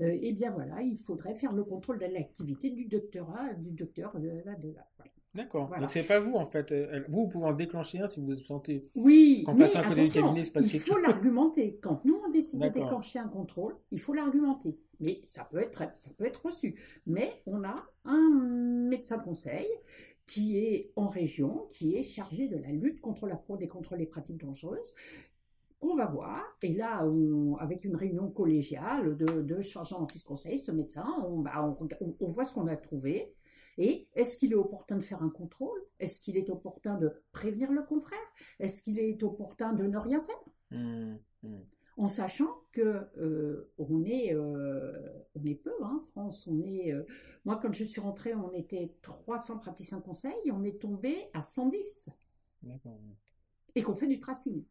eh 0.00 0.32
bien 0.32 0.50
voilà, 0.50 0.82
il 0.82 0.98
faudrait 0.98 1.34
faire 1.34 1.52
le 1.52 1.64
contrôle 1.64 1.98
de 1.98 2.06
l'activité 2.06 2.70
du 2.70 2.86
doctorat, 2.86 3.54
du 3.54 3.70
docteur 3.70 4.18
de 4.18 4.28
là, 4.44 4.54
de 4.56 4.72
là. 4.72 4.86
D'accord. 5.34 5.70
Donc 5.80 5.90
c'est 5.90 6.02
pas 6.02 6.20
vous 6.20 6.34
en 6.34 6.44
fait. 6.44 6.72
Euh, 6.72 7.02
vous, 7.08 7.24
vous 7.24 7.28
pouvez 7.28 7.46
en 7.46 7.52
déclencher 7.52 8.00
un 8.00 8.06
si 8.06 8.20
vous 8.20 8.26
vous 8.26 8.36
sentez. 8.36 8.84
Oui. 8.94 9.42
Qu'en 9.46 9.54
passant 9.54 9.80
à 9.80 9.88
côté 9.88 10.02
du 10.04 10.10
cabinet, 10.10 10.44
c'est 10.44 10.60
Il 10.60 10.80
faut 10.80 10.98
l'argumenter. 10.98 11.78
Quand 11.82 12.04
nous 12.04 12.20
on 12.26 12.30
décide 12.30 12.60
de 12.60 12.68
déclencher 12.68 13.18
un 13.18 13.28
contrôle, 13.28 13.76
il 13.90 14.00
faut 14.00 14.12
l'argumenter. 14.12 14.78
Mais 15.00 15.22
ça 15.26 15.48
peut 15.50 15.58
être 15.58 15.82
ça 15.96 16.10
peut 16.16 16.26
être 16.26 16.44
reçu. 16.44 16.78
Mais 17.06 17.32
on 17.46 17.64
a 17.64 17.74
un 18.04 18.30
médecin 18.88 19.18
conseil 19.18 19.66
qui 20.26 20.58
est 20.58 20.92
en 20.96 21.08
région, 21.08 21.66
qui 21.70 21.96
est 21.96 22.02
chargé 22.02 22.48
de 22.48 22.56
la 22.56 22.70
lutte 22.70 23.00
contre 23.00 23.26
la 23.26 23.36
fraude 23.36 23.62
et 23.62 23.68
contre 23.68 23.96
les 23.96 24.06
pratiques 24.06 24.40
dangereuses, 24.40 24.94
qu'on 25.80 25.96
va 25.96 26.06
voir. 26.06 26.40
Et 26.62 26.74
là, 26.74 27.04
avec 27.58 27.84
une 27.84 27.96
réunion 27.96 28.30
collégiale 28.30 29.16
de, 29.16 29.42
de 29.42 29.60
changeants 29.60 30.06
conseil, 30.24 30.58
ce 30.58 30.70
médecin, 30.70 31.04
bah, 31.38 31.76
on, 31.80 32.14
on 32.20 32.28
voit 32.28 32.44
ce 32.44 32.54
qu'on 32.54 32.66
a 32.68 32.76
trouvé. 32.76 33.34
Et 33.78 34.08
est-ce 34.14 34.36
qu'il 34.36 34.52
est 34.52 34.56
opportun 34.56 34.96
de 34.96 35.02
faire 35.02 35.22
un 35.22 35.30
contrôle? 35.30 35.80
Est-ce 35.98 36.20
qu'il 36.20 36.36
est 36.36 36.50
opportun 36.50 36.96
de 36.98 37.12
prévenir 37.32 37.72
le 37.72 37.82
confrère? 37.82 38.18
Est-ce 38.60 38.82
qu'il 38.82 38.98
est 38.98 39.22
opportun 39.22 39.72
de 39.72 39.84
ne 39.84 39.98
rien 39.98 40.20
faire? 40.20 40.44
Mmh, 40.70 41.16
mmh. 41.42 41.58
En 41.98 42.08
sachant 42.08 42.62
que 42.72 43.06
euh, 43.18 43.70
on 43.78 44.04
est 44.04 44.34
euh, 44.34 44.92
on 45.34 45.44
est 45.44 45.54
peu, 45.54 45.74
hein, 45.82 46.00
France. 46.10 46.46
On 46.46 46.62
est 46.62 46.92
euh, 46.92 47.04
moi 47.44 47.58
quand 47.60 47.72
je 47.72 47.84
suis 47.84 48.00
rentrée, 48.00 48.34
on 48.34 48.52
était 48.52 48.94
300 49.02 49.58
praticiens 49.58 50.00
conseils, 50.00 50.50
on 50.52 50.64
est 50.64 50.80
tombé 50.80 51.16
à 51.34 51.42
110. 51.42 52.10
Et 53.74 53.82
qu'on 53.82 53.94
fait 53.94 54.06
du 54.06 54.18
tracing. 54.18 54.64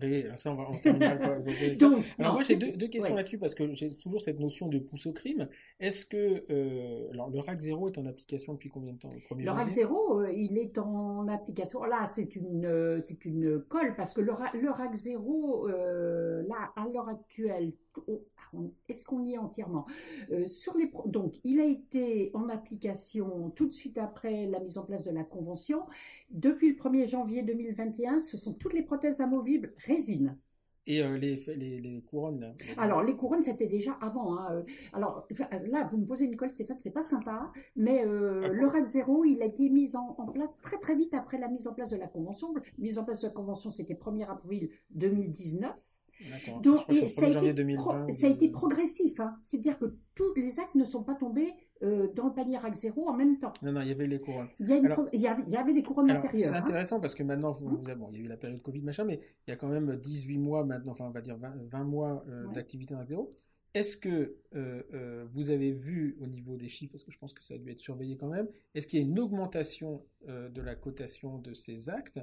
Oui, 0.00 0.22
alors 0.22 0.38
ça, 0.38 0.52
on 0.52 0.54
va 0.54 0.64
en 0.64 0.74
alors 2.18 2.34
moi, 2.34 2.42
j'ai 2.42 2.56
deux, 2.56 2.88
questions 2.88 3.14
là-dessus 3.14 3.38
parce 3.38 3.54
que 3.54 3.72
j'ai 3.72 3.90
toujours 3.90 4.20
cette 4.20 4.38
notion 4.38 4.68
de 4.68 4.78
pousse 4.78 5.06
au 5.06 5.12
crime. 5.12 5.48
Est-ce 5.80 6.06
que 6.06 6.44
euh, 6.50 7.10
alors, 7.12 7.30
le 7.30 7.40
RAC 7.40 7.60
0 7.60 7.88
est 7.88 7.98
en 7.98 8.06
application 8.06 8.52
depuis 8.52 8.68
combien 8.68 8.92
de 8.92 8.98
temps 8.98 9.10
Le, 9.30 9.44
le 9.44 9.50
RAC 9.50 9.68
0, 9.68 10.20
euh, 10.20 10.32
il 10.32 10.56
est 10.58 10.78
en 10.78 11.26
application. 11.28 11.82
Là, 11.84 12.06
c'est 12.06 12.36
une, 12.36 12.64
euh, 12.64 13.00
c'est 13.02 13.24
une 13.24 13.60
colle 13.62 13.94
parce 13.96 14.12
que 14.12 14.20
le, 14.20 14.32
le 14.54 14.70
RAC 14.70 14.94
0, 14.94 15.68
là, 15.68 16.72
à 16.76 16.86
l'heure 16.92 17.08
actuelle, 17.08 17.72
est-ce 18.88 19.04
qu'on 19.04 19.24
y 19.24 19.34
est 19.34 19.38
entièrement 19.38 19.86
sur 20.46 20.76
les 20.76 20.90
Donc, 21.06 21.34
il 21.44 21.60
a 21.60 21.66
été 21.66 22.30
en 22.34 22.48
application 22.48 23.50
tout 23.50 23.66
de 23.66 23.72
suite 23.72 23.98
après 23.98 24.46
la 24.46 24.60
mise 24.60 24.78
en 24.78 24.84
place 24.84 25.04
de 25.04 25.12
la 25.12 25.24
convention. 25.24 25.82
Depuis 26.30 26.70
le 26.70 26.76
1er 26.76 27.08
janvier 27.08 27.42
2021, 27.42 28.20
ce 28.20 28.36
sont 28.36 28.54
toutes 28.54 28.74
les 28.74 28.82
prothèses 28.82 29.20
amovibles 29.20 29.74
résine. 29.86 30.36
Et 30.88 31.02
euh, 31.02 31.18
les, 31.18 31.36
les, 31.36 32.02
couronnes 32.10 32.54
Alors, 32.78 33.02
les 33.02 33.14
couronnes, 33.14 33.42
c'était 33.42 33.66
déjà 33.66 33.92
avant. 34.00 34.38
Hein. 34.38 34.64
Alors, 34.94 35.28
là, 35.66 35.86
vous 35.92 35.98
me 35.98 36.06
posez 36.06 36.24
une 36.24 36.34
colle, 36.34 36.48
Stéphane, 36.48 36.78
c'est 36.80 36.92
pas 36.94 37.02
sympa, 37.02 37.52
mais 37.76 38.06
euh, 38.06 38.40
ah 38.44 38.48
le 38.48 38.66
RAD 38.66 38.86
0, 38.86 39.26
il 39.26 39.42
a 39.42 39.44
été 39.44 39.68
mis 39.68 39.94
en, 39.96 40.14
place 40.32 40.62
très 40.62 40.78
très 40.78 40.96
vite 40.96 41.12
après 41.12 41.38
la 41.38 41.48
mise 41.48 41.68
en 41.68 41.74
place 41.74 41.90
de 41.90 41.98
la 41.98 42.06
convention. 42.06 42.54
Mise 42.78 42.98
en 42.98 43.04
place 43.04 43.20
de 43.20 43.26
la 43.26 43.34
convention, 43.34 43.70
c'était 43.70 43.94
1er 43.94 44.30
avril 44.30 44.70
2019. 44.92 45.70
Donc, 46.62 46.78
ça, 46.78 46.86
a 46.88 46.94
été 46.94 48.12
ça 48.12 48.26
a 48.26 48.30
été 48.30 48.50
progressif. 48.50 49.20
Hein. 49.20 49.36
C'est-à-dire 49.42 49.78
que 49.78 49.96
tous 50.14 50.34
les 50.34 50.58
actes 50.58 50.74
ne 50.74 50.84
sont 50.84 51.02
pas 51.02 51.14
tombés 51.14 51.52
euh, 51.82 52.08
dans 52.14 52.26
le 52.26 52.34
panier 52.34 52.56
RAC 52.56 52.74
0 52.74 53.08
en 53.08 53.14
même 53.14 53.38
temps. 53.38 53.52
Non, 53.62 53.72
non, 53.72 53.82
il 53.82 53.88
y 53.88 53.92
avait 53.92 54.08
les 54.08 54.18
couronnes. 54.18 54.48
Il 54.58 54.66
y, 54.66 55.26
avait, 55.56 55.72
des 55.72 55.82
couronnes 55.82 56.10
intérieures. 56.10 56.50
C'est 56.50 56.56
hein. 56.56 56.62
intéressant 56.62 56.98
parce 56.98 57.14
que 57.14 57.22
maintenant, 57.22 57.52
vous, 57.52 57.68
mmh. 57.68 57.94
bon, 57.94 58.08
il 58.12 58.18
y 58.18 58.22
a 58.22 58.24
eu 58.24 58.28
la 58.28 58.36
période 58.36 58.60
Covid, 58.62 58.82
machin, 58.82 59.04
mais 59.04 59.20
il 59.46 59.50
y 59.50 59.52
a 59.52 59.56
quand 59.56 59.68
même 59.68 59.96
18 59.96 60.38
mois 60.38 60.64
maintenant, 60.64 60.92
enfin, 60.92 61.04
on 61.06 61.10
va 61.10 61.20
dire 61.20 61.36
20, 61.38 61.84
mois 61.84 62.24
euh, 62.28 62.48
d'activité 62.48 62.96
RAC 62.96 63.08
0. 63.08 63.32
Est-ce 63.74 63.96
que 63.96 64.38
euh, 64.56 65.24
vous 65.32 65.50
avez 65.50 65.70
vu 65.72 66.16
au 66.20 66.26
niveau 66.26 66.56
des 66.56 66.68
chiffres, 66.68 66.92
parce 66.92 67.04
que 67.04 67.12
je 67.12 67.18
pense 67.18 67.32
que 67.32 67.44
ça 67.44 67.54
a 67.54 67.58
dû 67.58 67.70
être 67.70 67.78
surveillé 67.78 68.16
quand 68.16 68.28
même, 68.28 68.48
est-ce 68.74 68.88
qu'il 68.88 68.98
y 68.98 69.02
a 69.02 69.06
une 69.06 69.20
augmentation 69.20 70.02
de 70.26 70.60
la 70.60 70.74
cotation 70.74 71.38
de 71.38 71.54
ces 71.54 71.90
actes? 71.90 72.18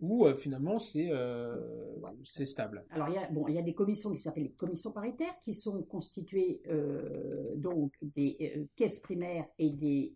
Ou 0.00 0.26
euh, 0.26 0.34
finalement 0.34 0.78
c'est 0.78 1.08
euh, 1.10 1.56
c'est 2.24 2.44
stable. 2.44 2.84
Alors 2.90 3.08
il 3.08 3.14
y 3.14 3.18
a 3.18 3.28
bon 3.30 3.46
il 3.48 3.54
y 3.54 3.58
a 3.58 3.62
des 3.62 3.74
commissions 3.74 4.10
qui 4.12 4.18
s'appellent 4.18 4.44
les 4.44 4.52
commissions 4.52 4.92
paritaires 4.92 5.36
qui 5.40 5.54
sont 5.54 5.82
constituées 5.82 6.62
euh, 6.68 7.54
donc 7.56 7.92
des 8.02 8.68
caisses 8.76 9.00
primaires 9.00 9.46
et 9.58 9.70
des 9.70 10.14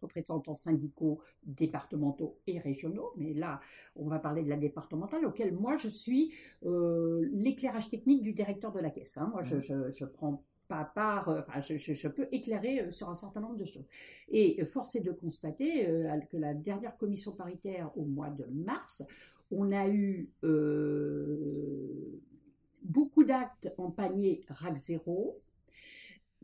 représentants 0.00 0.54
syndicaux 0.54 1.20
départementaux 1.44 2.38
et 2.46 2.58
régionaux 2.58 3.12
mais 3.16 3.34
là 3.34 3.60
on 3.96 4.06
va 4.08 4.18
parler 4.18 4.42
de 4.42 4.48
la 4.48 4.56
départementale 4.56 5.24
auquel 5.26 5.52
moi 5.52 5.76
je 5.76 5.88
suis 5.88 6.32
l'éclairage 6.62 7.90
technique 7.90 8.22
du 8.22 8.32
directeur 8.32 8.72
de 8.72 8.80
la 8.80 8.90
caisse. 8.90 9.16
Hein. 9.18 9.30
Moi 9.32 9.42
je, 9.42 9.56
mmh. 9.56 9.60
je, 9.60 9.90
je 9.92 10.04
prends 10.04 10.44
part, 10.68 11.28
euh, 11.28 11.40
enfin, 11.40 11.60
je, 11.60 12.08
peux 12.08 12.28
éclairer 12.32 12.80
euh, 12.80 12.90
sur 12.90 13.08
un 13.08 13.14
certain 13.14 13.40
nombre 13.40 13.56
de 13.56 13.64
choses. 13.64 13.86
Et 14.28 14.60
euh, 14.60 14.66
force 14.66 14.96
est 14.96 15.00
de 15.00 15.12
constater 15.12 15.86
que 16.30 16.36
la 16.36 16.54
dernière 16.54 16.96
commission 16.96 17.32
paritaire 17.32 17.90
au 17.96 18.04
mois 18.04 18.30
de 18.30 18.44
mars, 18.52 19.02
on 19.50 19.70
a 19.70 19.86
eu 19.88 20.30
beaucoup 22.82 23.24
d'actes 23.24 23.72
en 23.76 23.90
panier 23.90 24.44
RAC 24.48 24.76
0, 24.76 25.38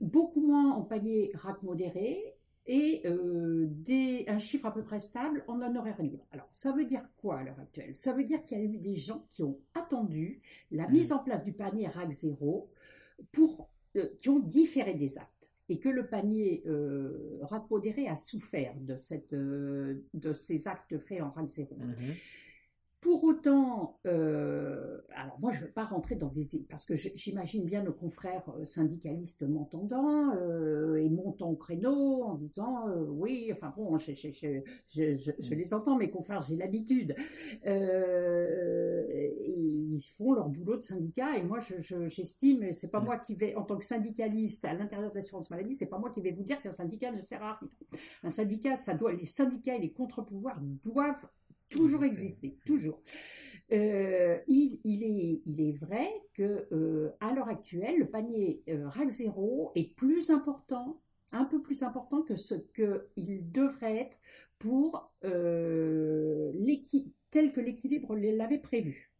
beaucoup 0.00 0.46
moins 0.46 0.72
en 0.72 0.82
panier 0.82 1.32
RAC 1.34 1.62
modéré 1.62 2.34
et 2.66 3.02
des, 3.06 4.26
un 4.28 4.38
chiffre 4.38 4.66
à 4.66 4.74
peu 4.74 4.82
près 4.82 5.00
stable 5.00 5.42
en 5.48 5.62
honoraire 5.62 6.02
libre. 6.02 6.26
Alors, 6.32 6.48
ça 6.52 6.72
veut 6.72 6.84
dire 6.84 7.02
quoi 7.16 7.38
à 7.38 7.44
l'heure 7.44 7.58
actuelle? 7.58 7.96
Ça 7.96 8.12
veut 8.12 8.24
dire 8.24 8.44
qu'il 8.44 8.58
y 8.58 8.60
a 8.60 8.64
eu 8.64 8.76
des 8.76 8.96
gens 8.96 9.24
qui 9.32 9.42
ont 9.42 9.58
attendu 9.74 10.42
la 10.70 10.86
mmh. 10.86 10.92
mise 10.92 11.12
en 11.12 11.20
place 11.20 11.42
du 11.44 11.54
panier 11.54 11.88
RAC 11.88 12.10
0 12.10 12.68
pour 13.32 13.70
euh, 13.96 14.08
qui 14.18 14.28
ont 14.28 14.38
différé 14.38 14.94
des 14.94 15.18
actes 15.18 15.48
et 15.68 15.78
que 15.78 15.88
le 15.88 16.06
panier 16.06 16.62
euh, 16.66 17.40
a 17.42 18.16
souffert 18.16 18.74
euh, 19.32 19.94
de 20.14 20.32
ces 20.32 20.68
actes 20.68 20.98
faits 20.98 21.22
en 21.22 21.30
RAC 21.30 21.48
0. 21.48 21.68
Pour 23.00 23.22
autant, 23.22 24.00
euh, 24.06 24.98
alors 25.14 25.38
moi 25.38 25.52
je 25.52 25.60
ne 25.60 25.66
veux 25.66 25.70
pas 25.70 25.84
rentrer 25.84 26.16
dans 26.16 26.26
des... 26.26 26.42
parce 26.68 26.84
que 26.84 26.96
j'imagine 26.96 27.64
bien 27.64 27.84
nos 27.84 27.92
confrères 27.92 28.42
euh, 28.58 28.64
syndicalistes 28.64 29.42
m'entendant 29.42 30.34
euh, 30.34 30.96
et 30.96 31.08
montant 31.08 31.50
au 31.50 31.54
créneau 31.54 32.24
en 32.24 32.34
disant 32.34 32.86
oui, 33.08 33.50
enfin 33.52 33.72
bon, 33.76 33.96
je, 33.98 34.12
je, 34.12 35.54
les 35.54 35.74
entends, 35.74 35.96
mes 35.96 36.10
confrères, 36.10 36.42
j'ai 36.42 36.56
l'habitude. 36.56 37.14
ils 39.46 40.02
font 40.16 40.32
leur 40.32 40.48
boulot 40.48 40.78
de 40.78 40.82
syndicat 40.82 41.36
et 41.36 41.44
moi 41.44 41.60
j'estime, 41.60 42.64
je, 42.64 42.72
c'est 42.72 42.90
pas 42.90 43.00
moi 43.00 43.16
qui 43.18 43.36
vais, 43.36 43.54
en 43.54 43.62
tant 43.62 43.76
que 43.76 43.84
syndicaliste 43.84 44.64
à 44.64 44.74
l'intérieur 44.74 45.12
de 45.12 45.16
l'assurance 45.16 45.50
maladie, 45.50 45.76
c'est 45.76 45.88
pas 45.88 45.98
moi 45.98 46.10
qui 46.10 46.20
vais 46.20 46.32
vous 46.32 46.42
dire 46.42 46.60
qu'un 46.60 46.72
syndicat 46.72 47.12
ne 47.12 47.20
sert 47.20 47.44
à 47.44 47.60
rien. 47.60 47.70
Un 48.24 48.30
syndicat, 48.30 48.76
ça 48.76 48.94
doit, 48.94 49.12
les 49.12 49.24
syndicats 49.24 49.76
et 49.76 49.80
les 49.80 49.92
contre-pouvoirs 49.92 50.60
doivent 50.82 51.28
toujours 51.68 52.04
existé, 52.04 52.58
toujours. 52.66 53.02
Euh, 53.70 54.38
il, 54.46 54.80
est, 55.02 55.42
il, 55.44 55.60
est, 55.60 55.72
vrai 55.72 56.08
que 56.32 56.66
euh, 56.72 57.10
à 57.20 57.34
l'heure 57.34 57.48
actuelle, 57.48 57.98
le 57.98 58.08
panier 58.08 58.62
euh, 58.68 58.88
RAC 58.88 59.10
0 59.10 59.72
est 59.74 59.94
plus 59.94 60.30
important, 60.30 61.02
un 61.32 61.44
peu 61.44 61.60
plus 61.60 61.82
important 61.82 62.22
que 62.22 62.36
ce 62.36 62.54
qu'il 62.54 63.52
devrait 63.52 63.98
être 63.98 64.16
pour 64.58 65.12
tel 67.30 67.52
que 67.52 67.60
l'équilibre 67.60 68.16
l'avait 68.16 68.58
prévu. 68.58 69.12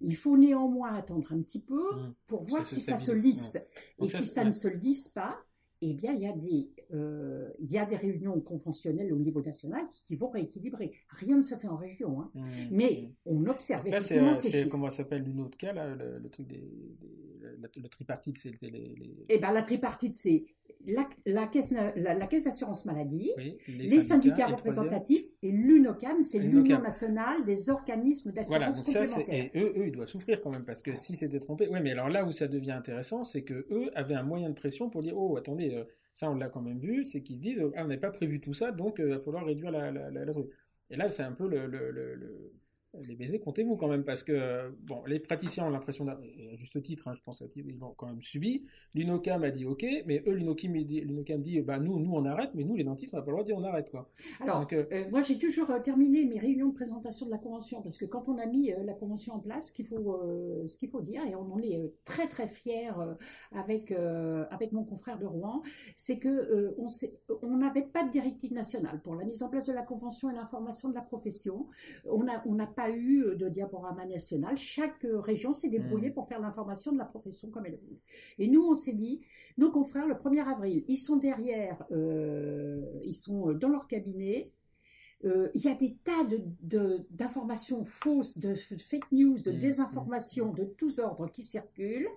Il 0.00 0.16
faut 0.16 0.36
néanmoins 0.36 0.94
attendre 0.94 1.32
un 1.32 1.40
petit 1.40 1.62
peu 1.62 1.94
mmh. 1.94 2.14
pour 2.26 2.42
voir 2.42 2.66
si 2.66 2.80
ça 2.80 2.98
se 2.98 3.12
lisse. 3.12 3.58
Et 4.02 4.08
si 4.08 4.26
ça 4.26 4.44
ne 4.44 4.52
se 4.52 4.66
lisse 4.66 5.08
pas, 5.08 5.38
eh 5.82 5.94
bien, 5.94 6.12
il 6.12 6.20
y, 6.20 6.26
a 6.26 6.32
des, 6.32 6.70
euh, 6.92 7.48
il 7.58 7.70
y 7.70 7.78
a 7.78 7.86
des 7.86 7.96
réunions 7.96 8.38
conventionnelles 8.40 9.12
au 9.12 9.18
niveau 9.18 9.40
national 9.42 9.86
qui, 10.06 10.16
vont 10.16 10.28
rééquilibrer. 10.28 10.92
Rien 11.08 11.38
ne 11.38 11.42
se 11.42 11.54
fait 11.54 11.68
en 11.68 11.76
région, 11.76 12.20
hein. 12.20 12.30
Mmh. 12.34 12.42
mais 12.70 13.12
on 13.24 13.46
observe 13.46 13.86
là, 13.86 13.96
effectivement 13.98 14.36
c'est, 14.36 14.68
Comment 14.68 14.90
s'appelle 14.90 15.26
une 15.26 15.40
autre 15.40 15.56
cas, 15.56 15.72
là, 15.72 15.94
le, 15.94 16.28
truc 16.28 16.46
des, 16.46 16.62
le 17.42 17.88
tripartite, 17.88 18.38
c'est 18.38 18.60
les, 18.62 19.24
Eh 19.28 19.38
ben, 19.38 19.52
la 19.52 19.62
tripartite, 19.62 20.16
c'est 20.16 20.44
la, 21.26 21.46
caisse, 21.46 21.72
la, 21.72 22.26
caisse 22.26 22.44
d'assurance 22.44 22.84
maladie, 22.84 23.30
les, 23.68 24.00
syndicats, 24.00 24.46
représentatifs 24.46 25.26
et 25.42 25.50
l'UNOCAM, 25.50 26.22
c'est 26.22 26.38
l'Union 26.38 26.80
nationale 26.80 27.44
des 27.44 27.70
organismes 27.70 28.32
d'assurance 28.32 28.82
voilà, 28.84 29.04
ça, 29.04 29.20
et 29.28 29.50
eux, 29.54 29.72
eux, 29.76 29.86
ils 29.86 29.92
doivent 29.92 30.08
souffrir 30.08 30.40
quand 30.40 30.50
même 30.50 30.64
parce 30.64 30.82
que 30.82 30.94
si 30.94 31.16
c'était 31.16 31.40
trompé, 31.40 31.68
oui, 31.70 31.78
mais 31.82 31.92
alors 31.92 32.08
là 32.08 32.24
où 32.24 32.32
ça 32.32 32.48
devient 32.48 32.72
intéressant, 32.72 33.24
c'est 33.24 33.42
que 33.42 33.66
eux 33.70 33.90
avaient 33.94 34.14
un 34.14 34.22
moyen 34.22 34.48
de 34.48 34.54
pression 34.54 34.90
pour 34.90 35.02
dire 35.02 35.16
oh 35.16 35.36
attendez, 35.36 35.74
euh, 35.74 35.84
ça 36.14 36.30
on 36.30 36.34
l'a 36.34 36.48
quand 36.48 36.62
même 36.62 36.78
vu, 36.78 37.04
c'est 37.04 37.22
qu'ils 37.22 37.36
se 37.36 37.40
disent 37.40 37.62
ah, 37.76 37.84
on 37.84 37.88
n'avait 37.88 38.00
pas 38.00 38.10
prévu 38.10 38.40
tout 38.40 38.54
ça, 38.54 38.72
donc 38.72 39.00
euh, 39.00 39.08
il 39.08 39.14
va 39.14 39.18
falloir 39.18 39.44
réduire 39.44 39.70
la, 39.70 39.90
la, 39.90 40.10
Et 40.90 40.96
là 40.96 41.08
c'est 41.08 41.22
un 41.22 41.32
peu 41.32 41.48
le, 41.48 41.66
le, 41.66 42.52
les 43.06 43.14
baisers, 43.14 43.40
comptez-vous 43.40 43.76
quand 43.76 43.88
même, 43.88 44.04
parce 44.04 44.24
que 44.24 44.70
bon, 44.82 45.04
les 45.06 45.20
praticiens 45.20 45.66
ont 45.66 45.70
l'impression, 45.70 46.06
à 46.08 46.18
juste 46.56 46.82
titre, 46.82 47.06
hein, 47.08 47.14
je 47.14 47.22
pense 47.22 47.42
qu'ils 47.52 47.78
l'ont 47.78 47.94
quand 47.96 48.06
même 48.06 48.22
subi. 48.22 48.64
L'UNOCAM 48.94 49.44
a 49.44 49.50
dit 49.50 49.64
OK, 49.64 49.84
mais 50.06 50.22
eux, 50.26 50.32
l'UNOCAM 50.32 50.72
dit, 50.82 51.04
dit 51.38 51.60
bah, 51.60 51.78
nous, 51.78 52.00
nous, 52.00 52.12
on 52.12 52.24
arrête, 52.24 52.50
mais 52.54 52.64
nous, 52.64 52.74
les 52.74 52.84
dentistes, 52.84 53.14
on 53.14 53.18
n'a 53.18 53.22
pas 53.22 53.30
le 53.30 53.34
droit 53.34 53.44
de 53.44 53.46
dire 53.46 53.56
on 53.56 53.64
arrête. 53.64 53.90
Quoi. 53.90 54.10
Alors, 54.40 54.66
euh, 54.72 54.84
euh, 54.92 55.10
moi, 55.10 55.22
j'ai 55.22 55.38
toujours 55.38 55.70
terminé 55.82 56.24
mes 56.24 56.38
réunions 56.38 56.68
de 56.68 56.74
présentation 56.74 57.26
de 57.26 57.30
la 57.30 57.38
Convention, 57.38 57.80
parce 57.80 57.96
que 57.96 58.06
quand 58.06 58.28
on 58.28 58.38
a 58.38 58.46
mis 58.46 58.72
la 58.84 58.94
Convention 58.94 59.34
en 59.34 59.38
place, 59.38 59.68
ce 59.68 59.72
qu'il 59.72 59.86
faut, 59.86 60.20
ce 60.66 60.78
qu'il 60.78 60.88
faut 60.88 61.02
dire, 61.02 61.22
et 61.24 61.34
on 61.36 61.52
en 61.52 61.58
est 61.60 61.92
très, 62.04 62.26
très 62.26 62.48
fiers 62.48 62.90
avec, 63.52 63.92
avec 63.92 64.72
mon 64.72 64.84
confrère 64.84 65.18
de 65.18 65.26
Rouen, 65.26 65.62
c'est 65.96 66.18
que 66.18 66.74
on 67.42 67.56
n'avait 67.56 67.82
pas 67.82 68.04
de 68.04 68.10
directive 68.10 68.52
nationale 68.52 69.00
pour 69.02 69.14
la 69.14 69.24
mise 69.24 69.42
en 69.42 69.48
place 69.48 69.66
de 69.66 69.72
la 69.72 69.82
Convention 69.82 70.30
et 70.30 70.34
l'information 70.34 70.88
de 70.88 70.94
la 70.94 71.02
profession. 71.02 71.68
On 72.04 72.24
n'a 72.24 72.42
on 72.46 72.56
pas 72.66 72.79
eu 72.88 73.24
euh, 73.24 73.34
de 73.34 73.48
diaporama 73.48 74.06
national. 74.06 74.56
Chaque 74.56 75.04
euh, 75.04 75.20
région 75.20 75.52
s'est 75.52 75.68
débrouillée 75.68 76.10
hmm. 76.10 76.14
pour 76.14 76.26
faire 76.26 76.40
l'information 76.40 76.92
de 76.92 76.98
la 76.98 77.04
profession 77.04 77.50
comme 77.50 77.66
elle 77.66 77.76
voulait. 77.76 78.00
Et 78.38 78.48
nous, 78.48 78.62
on 78.62 78.74
s'est 78.74 78.94
dit, 78.94 79.20
nos 79.58 79.70
confrères, 79.70 80.06
le 80.06 80.14
1er 80.14 80.48
avril, 80.48 80.84
ils 80.88 80.96
sont 80.96 81.16
derrière, 81.16 81.84
euh, 81.92 82.80
ils 83.04 83.14
sont 83.14 83.52
dans 83.52 83.68
leur 83.68 83.86
cabinet. 83.86 84.50
il 85.22 85.60
y 85.62 85.68
a 85.68 85.74
des 85.74 85.96
tas 86.02 86.24
d'informations 87.10 87.82
de, 87.82 87.88
fausses, 87.88 88.38
de 88.38 88.54
fake 88.54 89.12
news, 89.12 89.38
de 89.42 89.52
hmm. 89.52 89.58
désinformation 89.58 90.52
de 90.52 90.64
tous 90.64 90.98
ordres 91.00 91.28
qui 91.30 91.42
circulent. 91.42 92.08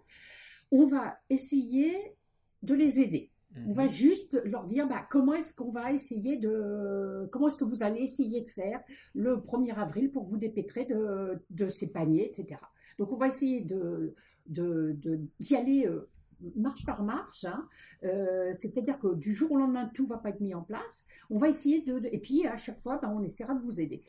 On 0.72 0.86
va 0.86 1.18
essayer 1.30 2.16
de 2.62 2.74
les 2.74 3.02
aider. 3.02 3.33
On 3.68 3.74
va 3.74 3.88
juste 3.88 4.40
leur 4.46 4.66
dire 4.66 4.88
bah, 4.88 5.06
comment 5.10 5.34
est-ce 5.34 5.56
qu'on 5.56 5.72
va 5.72 5.94
essayer 5.94 6.38
de 6.38 7.28
comment 7.32 7.48
est-ce 7.48 7.58
que 7.58 7.64
vous 7.64 7.84
allez 7.84 8.02
essayer 8.02 8.42
de 8.42 8.50
faire 8.50 8.82
le 9.14 9.36
1er 9.38 9.76
avril 9.76 10.12
pour 10.12 10.26
vous 10.26 10.38
dépêtrer 10.38 10.86
de, 10.86 11.44
de 11.50 11.68
ces 11.68 11.92
paniers, 11.92 12.28
etc. 12.28 12.60
Donc 12.98 13.12
on 13.12 13.16
va 13.16 13.28
essayer 13.28 13.62
de 13.62 14.16
d'y 14.46 15.56
aller 15.56 15.86
euh, 15.86 16.10
marche 16.56 16.86
par 16.86 17.04
marche. 17.04 17.46
Hein. 17.46 17.68
Euh, 18.04 18.52
c'est-à-dire 18.54 19.00
que 19.00 19.16
du 19.16 19.34
jour 19.34 19.52
au 19.52 19.58
lendemain, 19.58 19.90
tout 19.94 20.06
va 20.06 20.18
pas 20.18 20.30
être 20.30 20.42
mis 20.42 20.54
en 20.54 20.62
place. 20.62 21.06
On 21.30 21.38
va 21.38 21.50
essayer 21.50 21.82
de, 21.82 22.02
et 22.12 22.20
puis 22.20 22.46
à 22.46 22.58
chaque 22.58 22.80
fois, 22.80 23.00
ben, 23.02 23.14
on 23.16 23.24
essaiera 23.24 23.54
de 23.54 23.62
vous 23.62 23.80
aider. 23.80 24.04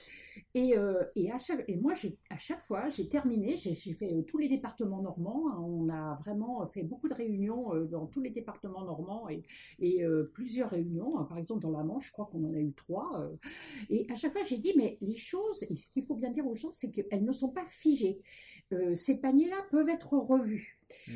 Et, 0.55 0.77
euh, 0.77 1.05
et, 1.17 1.31
à 1.31 1.39
chaque, 1.39 1.69
moi, 1.81 1.95
à 2.31 2.39
chaque 2.39 2.63
fois, 2.63 2.89
j'ai 2.89 3.09
terminé. 3.09 3.57
J'ai 3.57 3.75
fait 3.75 4.13
euh, 4.13 4.23
tous 4.23 4.39
les 4.39 4.49
départements 4.49 5.03
normands. 5.03 5.49
Hein. 5.51 5.61
On 5.61 5.89
a 5.89 6.15
vraiment 6.15 6.67
fait 6.67 6.83
beaucoup 6.83 7.09
de 7.09 7.15
réunions 7.15 7.75
dans 7.87 8.07
tous 8.07 8.21
les 8.21 8.31
départements 8.31 8.85
normands 8.85 9.29
et, 9.29 10.05
plusieurs 10.33 10.71
réunions. 10.71 11.25
Par 11.25 11.39
exemple, 11.39 11.63
dans 11.63 11.71
la 11.71 11.85
Manche, 11.85 12.09
je 12.09 12.13
crois 12.13 12.27
qu'on 12.27 12.45
en 12.45 12.55
a 12.55 12.59
eu 12.59 12.73
trois. 12.73 13.29
et 13.91 14.07
à 14.11 14.15
chaque 14.15 14.33
fois, 14.33 14.43
j'ai 14.45 14.59
dit, 14.59 14.73
mais 14.77 14.99
les 15.01 15.17
choses, 15.17 15.63
et 15.65 15.77
ce 15.77 15.91
qu'il 15.91 16.03
faut 16.03 16.15
bien 16.15 16.31
dire 16.31 16.47
aux 16.47 16.55
gens, 16.55 16.73
c'est 16.73 16.91
qu'elles 16.91 17.25
ne 17.25 17.33
sont 17.33 17.51
pas 17.51 17.65
figées. 17.67 18.21
ces 18.95 19.21
paniers-là 19.21 19.57
peuvent 19.71 19.89
être 19.89 20.13
revus. 20.13 20.79
Mmh. 21.09 21.13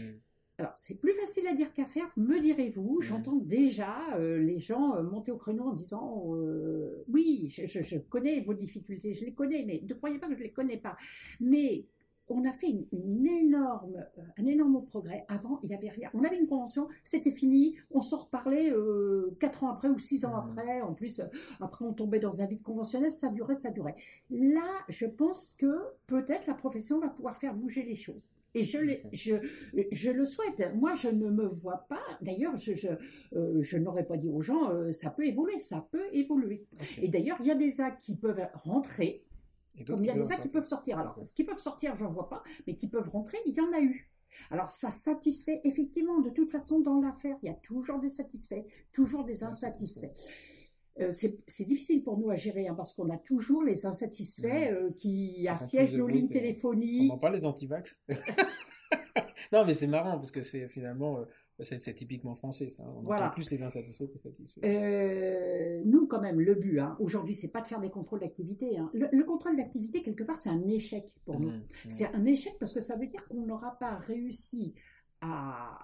Alors, 0.58 0.72
c'est 0.74 1.00
plus 1.00 1.14
facile 1.14 1.46
à 1.46 1.54
dire 1.54 1.72
qu'à 1.72 1.84
faire, 1.84 2.10
me 2.16 2.40
direz-vous. 2.40 3.00
J'entends 3.00 3.36
déjà 3.36 3.96
euh, 4.16 4.38
les 4.38 4.58
gens 4.58 4.96
euh, 4.96 5.04
monter 5.04 5.30
au 5.30 5.36
créneau 5.36 5.68
en 5.68 5.72
disant 5.72 6.34
euh, 6.34 7.04
Oui, 7.08 7.46
je, 7.48 7.98
connais 7.98 8.40
vos 8.40 8.54
difficultés, 8.54 9.14
je 9.14 9.24
les 9.24 9.32
connais, 9.32 9.64
mais 9.64 9.80
ne 9.88 9.94
croyez 9.94 10.18
pas 10.18 10.26
que 10.26 10.34
je 10.34 10.40
ne 10.40 10.44
les 10.44 10.50
connais 10.50 10.76
pas. 10.76 10.96
Mais 11.40 11.86
on 12.28 12.44
a 12.44 12.50
fait 12.52 12.66
une, 12.66 13.26
énorme, 13.26 14.04
un 14.36 14.46
énorme 14.46 14.84
progrès. 14.84 15.24
Avant, 15.28 15.60
il 15.62 15.68
n'y 15.68 15.76
avait 15.76 15.90
rien. 15.90 16.10
On 16.12 16.24
avait 16.24 16.38
une 16.38 16.48
convention, 16.48 16.88
c'était 17.04 17.30
fini, 17.30 17.76
on 17.92 18.02
s'en 18.02 18.24
reparlait 18.24 18.70
quatre 19.38 19.62
ans 19.62 19.70
après 19.70 19.88
ou 19.88 19.98
six 19.98 20.26
ans 20.26 20.34
mmh. 20.34 20.50
après. 20.50 20.80
En 20.82 20.92
plus, 20.92 21.22
après, 21.60 21.84
on 21.84 21.94
tombait 21.94 22.18
dans 22.18 22.42
un 22.42 22.46
vide 22.46 22.62
conventionnel, 22.62 23.12
ça 23.12 23.30
durait, 23.30 23.54
ça 23.54 23.70
durait. 23.70 23.94
Là, 24.30 24.68
je 24.88 25.06
pense 25.06 25.54
que 25.54 25.78
peut-être 26.08 26.48
la 26.48 26.54
profession 26.54 26.98
va 26.98 27.08
pouvoir 27.08 27.36
faire 27.36 27.54
bouger 27.54 27.84
les 27.84 27.94
choses. 27.94 28.28
Et 28.54 28.62
je, 28.62 28.78
je, 29.12 29.34
je, 29.92 30.10
le 30.10 30.24
souhaite. 30.24 30.74
Moi, 30.74 30.94
je 30.94 31.08
ne 31.08 31.30
me 31.30 31.46
vois 31.46 31.86
pas. 31.88 32.02
D'ailleurs, 32.22 32.56
je, 32.56 32.74
je, 32.74 32.88
euh, 33.36 33.62
je 33.62 33.76
n'aurais 33.76 34.04
pas 34.04 34.16
dit 34.16 34.28
aux 34.28 34.40
gens, 34.40 34.70
euh, 34.70 34.92
ça 34.92 35.10
peut 35.10 35.26
évoluer, 35.26 35.60
ça 35.60 35.86
peut 35.90 36.06
évoluer. 36.12 36.66
Et 37.00 37.08
d'ailleurs, 37.08 37.36
il 37.40 37.46
y 37.46 37.50
a 37.50 37.54
des 37.54 37.80
actes 37.80 38.00
qui 38.02 38.16
peuvent 38.16 38.40
rentrer, 38.54 39.24
comme 39.86 40.00
il 40.00 40.06
y 40.06 40.10
a 40.10 40.14
des 40.14 40.32
actes 40.32 40.42
qui 40.42 40.48
peuvent 40.48 40.66
sortir. 40.66 40.98
Alors, 40.98 41.20
ce 41.24 41.32
qui 41.34 41.44
peuvent 41.44 41.60
sortir, 41.60 41.94
j'en 41.94 42.10
vois 42.10 42.28
pas, 42.28 42.42
mais 42.66 42.74
qui 42.74 42.88
peuvent 42.88 43.08
rentrer, 43.10 43.38
il 43.46 43.54
y 43.54 43.60
en 43.60 43.72
a 43.72 43.80
eu. 43.80 44.10
Alors, 44.50 44.70
ça 44.70 44.90
satisfait 44.90 45.60
effectivement, 45.64 46.20
de 46.20 46.30
toute 46.30 46.50
façon, 46.50 46.80
dans 46.80 47.00
l'affaire, 47.00 47.36
il 47.42 47.46
y 47.46 47.50
a 47.50 47.54
toujours 47.54 47.98
des 47.98 48.08
satisfaits, 48.08 48.64
toujours 48.92 49.24
des 49.24 49.44
insatisfaits. 49.44 50.12
Euh, 51.00 51.12
c'est 51.12 51.64
difficile 51.64 52.02
pour 52.02 52.18
nous 52.18 52.30
à 52.30 52.36
gérer 52.36 52.66
hein, 52.66 52.74
parce 52.74 52.92
qu'on 52.92 53.08
a 53.10 53.18
toujours 53.18 53.62
les 53.62 53.86
insatisfaits 53.86 54.72
euh, 54.72 54.90
qui 54.98 55.46
assiègent 55.48 55.94
nos 55.94 56.08
lignes 56.08 56.28
téléphoniques. 56.28 57.12
On 57.12 57.18
pas 57.18 57.30
les 57.30 57.46
antivax. 57.46 58.04
non, 59.52 59.64
mais 59.64 59.74
c'est 59.74 59.86
marrant 59.86 60.16
parce 60.18 60.32
que 60.32 60.42
c'est 60.42 60.66
finalement, 60.66 61.20
euh, 61.20 61.62
c'est 61.62 61.94
typiquement 61.94 62.34
français 62.34 62.68
ça. 62.68 62.84
On 62.96 63.06
entend 63.06 63.30
plus 63.30 63.48
les 63.50 63.62
insatisfaits 63.62 64.06
que 64.06 64.12
les 64.12 64.18
satisfaits. 64.18 65.84
nous, 65.84 66.06
quand 66.08 66.20
même, 66.20 66.40
le 66.40 66.54
but 66.54 66.80
hein, 66.80 66.96
aujourd'hui, 66.98 67.34
c'est 67.34 67.52
pas 67.52 67.60
de 67.60 67.68
faire 67.68 67.80
des 67.80 67.90
contrôles 67.90 68.20
d'activité. 68.20 68.78
Hein. 68.78 68.90
Le, 68.92 69.22
contrôle 69.24 69.56
d'activité, 69.56 70.02
quelque 70.02 70.24
part, 70.24 70.38
c'est 70.38 70.50
un 70.50 70.66
échec 70.66 71.12
pour 71.24 71.38
nous. 71.38 71.50
Mmh, 71.50 71.62
mmh. 71.84 71.90
C'est 71.90 72.14
un 72.14 72.24
échec 72.24 72.56
parce 72.58 72.72
que 72.72 72.80
ça 72.80 72.96
veut 72.96 73.06
dire 73.06 73.26
qu'on 73.28 73.46
n'aura 73.46 73.78
pas 73.78 73.94
réussi 73.96 74.74
à, 75.20 75.78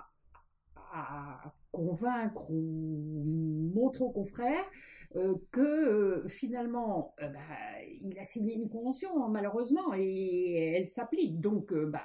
à 0.92 1.54
convaincre 1.74 2.51
ou 2.51 3.24
montrer 3.74 4.05
aux 4.05 4.10
confrères 4.10 4.64
euh, 5.16 5.34
que 5.52 5.60
euh, 5.60 6.28
finalement, 6.28 7.14
euh, 7.22 7.28
bah, 7.28 7.40
il 8.02 8.18
a 8.18 8.24
signé 8.24 8.55
une 8.55 8.68
convention, 8.68 9.28
malheureusement, 9.28 9.94
et 9.96 10.74
elle 10.76 10.88
s'applique. 10.88 11.40
Donc, 11.40 11.72
bah, 11.72 12.05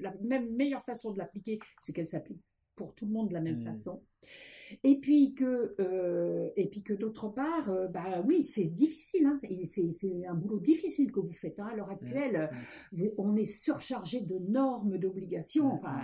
la 0.00 0.12
même 0.22 0.54
meilleure 0.54 0.84
façon 0.84 1.12
de 1.12 1.18
l'appliquer, 1.18 1.58
c'est 1.80 1.92
qu'elle 1.92 2.06
s'applique 2.06 2.42
pour 2.76 2.94
tout 2.94 3.06
le 3.06 3.12
monde 3.12 3.28
de 3.28 3.34
la 3.34 3.40
même 3.40 3.60
mmh. 3.60 3.64
façon. 3.64 4.02
Et 4.84 5.00
puis 5.00 5.34
que, 5.34 5.74
et 6.56 6.66
puis 6.68 6.82
que 6.82 6.92
d'autre 6.94 7.28
part, 7.28 7.72
bah 7.90 8.22
oui, 8.28 8.44
c'est 8.44 8.66
difficile. 8.66 9.26
Hein, 9.26 9.40
c'est 9.64 10.26
un 10.26 10.34
boulot 10.34 10.60
difficile 10.60 11.10
que 11.10 11.20
vous 11.20 11.32
faites 11.32 11.58
hein, 11.58 11.68
à 11.72 11.74
l'heure 11.74 11.88
mmh. 11.88 11.92
actuelle. 11.92 12.50
Mmh. 12.92 13.04
On 13.18 13.34
est 13.34 13.46
surchargé 13.46 14.20
de 14.20 14.38
normes, 14.38 14.98
d'obligations. 14.98 15.66
Enfin, 15.72 16.02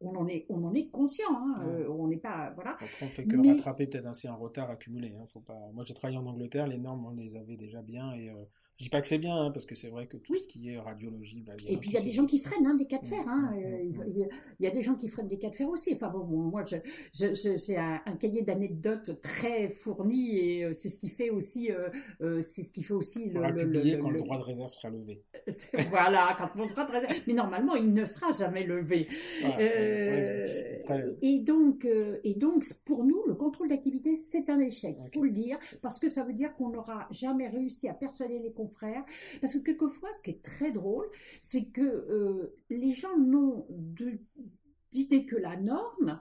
on 0.00 0.14
en 0.16 0.28
est, 0.28 0.46
on 0.48 0.64
en 0.64 0.74
est 0.74 0.88
conscient. 0.88 1.30
Hein, 1.30 1.62
euh, 1.66 1.88
on 1.88 2.08
n'est 2.08 2.16
pas, 2.16 2.52
voilà. 2.54 2.72
Après, 2.72 3.06
on 3.06 3.08
fait 3.08 3.24
que 3.24 3.36
rattraper 3.48 3.86
peut-être 3.86 4.06
ainsi 4.06 4.28
un 4.28 4.34
retard 4.34 4.70
accumulé. 4.70 5.14
Hein, 5.18 5.24
faut 5.26 5.40
pas... 5.40 5.70
Moi, 5.72 5.84
j'ai 5.84 5.94
travaillé 5.94 6.18
en 6.18 6.26
Angleterre, 6.26 6.66
les 6.66 6.78
normes, 6.78 7.06
on 7.06 7.10
les 7.10 7.36
avait 7.36 7.56
déjà 7.56 7.82
bien 7.82 8.12
et 8.12 8.30
euh, 8.30 8.44
je 8.78 8.84
dis 8.84 8.90
pas 8.90 9.00
que 9.00 9.08
c'est 9.08 9.18
bien, 9.18 9.36
hein, 9.36 9.50
parce 9.50 9.66
que 9.66 9.74
c'est 9.74 9.88
vrai 9.88 10.06
que 10.06 10.16
tout 10.16 10.36
ce 10.36 10.46
qui 10.46 10.70
est 10.70 10.78
radiologie, 10.78 11.42
bah, 11.44 11.54
et 11.66 11.78
puis 11.78 11.90
il 11.90 11.94
y 11.94 11.96
a 11.96 12.00
des 12.00 12.12
gens 12.12 12.26
qui 12.26 12.38
freinent 12.38 12.64
hein, 12.64 12.76
des 12.76 12.86
cas 12.86 12.98
de 12.98 13.06
fer. 13.06 13.24
Hein, 13.26 13.50
mm, 13.52 13.58
mm, 13.58 13.64
euh, 13.64 14.04
mm, 14.04 14.28
il 14.60 14.64
y 14.64 14.68
a 14.68 14.70
des 14.70 14.82
gens 14.82 14.94
qui 14.94 15.08
freinent 15.08 15.26
des 15.26 15.38
cas 15.38 15.50
de 15.50 15.56
fer 15.56 15.68
aussi. 15.68 15.94
Enfin 15.94 16.10
bon, 16.10 16.24
moi, 16.24 16.62
je, 16.64 16.76
j'ai 17.12 17.76
un, 17.76 17.98
cahier 18.20 18.42
d'anecdotes 18.42 19.20
très 19.20 19.68
fourni 19.68 20.38
et 20.38 20.64
euh, 20.64 20.72
c'est 20.72 20.90
ce 20.90 21.00
qui 21.00 21.08
fait 21.08 21.30
aussi, 21.30 21.72
euh, 21.72 22.40
c'est 22.40 22.62
ce 22.62 22.72
qui 22.72 22.84
fait 22.84 22.94
aussi 22.94 23.30
le, 23.30 23.40
le, 23.50 23.64
le, 23.64 23.96
quand 23.96 24.10
le, 24.10 24.18
droit 24.18 24.38
de 24.38 24.44
réserve 24.44 24.72
sera 24.72 24.90
levé. 24.90 25.24
voilà, 25.90 26.36
quand 26.38 26.54
mon 26.54 26.66
droit 26.66 26.86
de 26.86 26.92
réserve. 26.92 27.14
Mais 27.26 27.34
normalement, 27.34 27.74
il 27.74 27.92
ne 27.92 28.04
sera 28.04 28.30
jamais 28.30 28.62
levé. 28.62 29.08
et 31.20 31.40
donc, 31.40 31.84
et 32.22 32.34
donc, 32.34 32.64
pour 32.84 33.02
nous, 33.04 33.24
le 33.26 33.34
contrôle 33.34 33.70
d'activité, 33.70 34.16
c'est 34.18 34.48
un 34.50 34.60
échec. 34.60 34.96
Il 35.04 35.10
faut 35.12 35.24
le 35.24 35.32
dire, 35.32 35.58
parce 35.82 35.98
que 35.98 36.06
ça 36.06 36.24
veut 36.24 36.32
dire 36.32 36.54
qu'on 36.54 36.68
n'aura 36.68 37.08
jamais 37.10 37.48
réussi 37.48 37.88
à 37.88 37.94
persuader 37.94 38.38
les 38.38 38.50
frères. 38.68 39.04
Parce 39.40 39.54
que 39.54 39.64
quelquefois, 39.64 40.12
ce 40.14 40.22
qui 40.22 40.30
est 40.30 40.42
très 40.42 40.70
drôle, 40.70 41.06
c'est 41.40 41.66
que 41.66 41.80
euh, 41.80 42.54
les 42.70 42.92
gens 42.92 43.16
n'ont 43.18 43.66
d'idée 44.92 45.26
que 45.26 45.36
la 45.36 45.56
norme, 45.56 46.20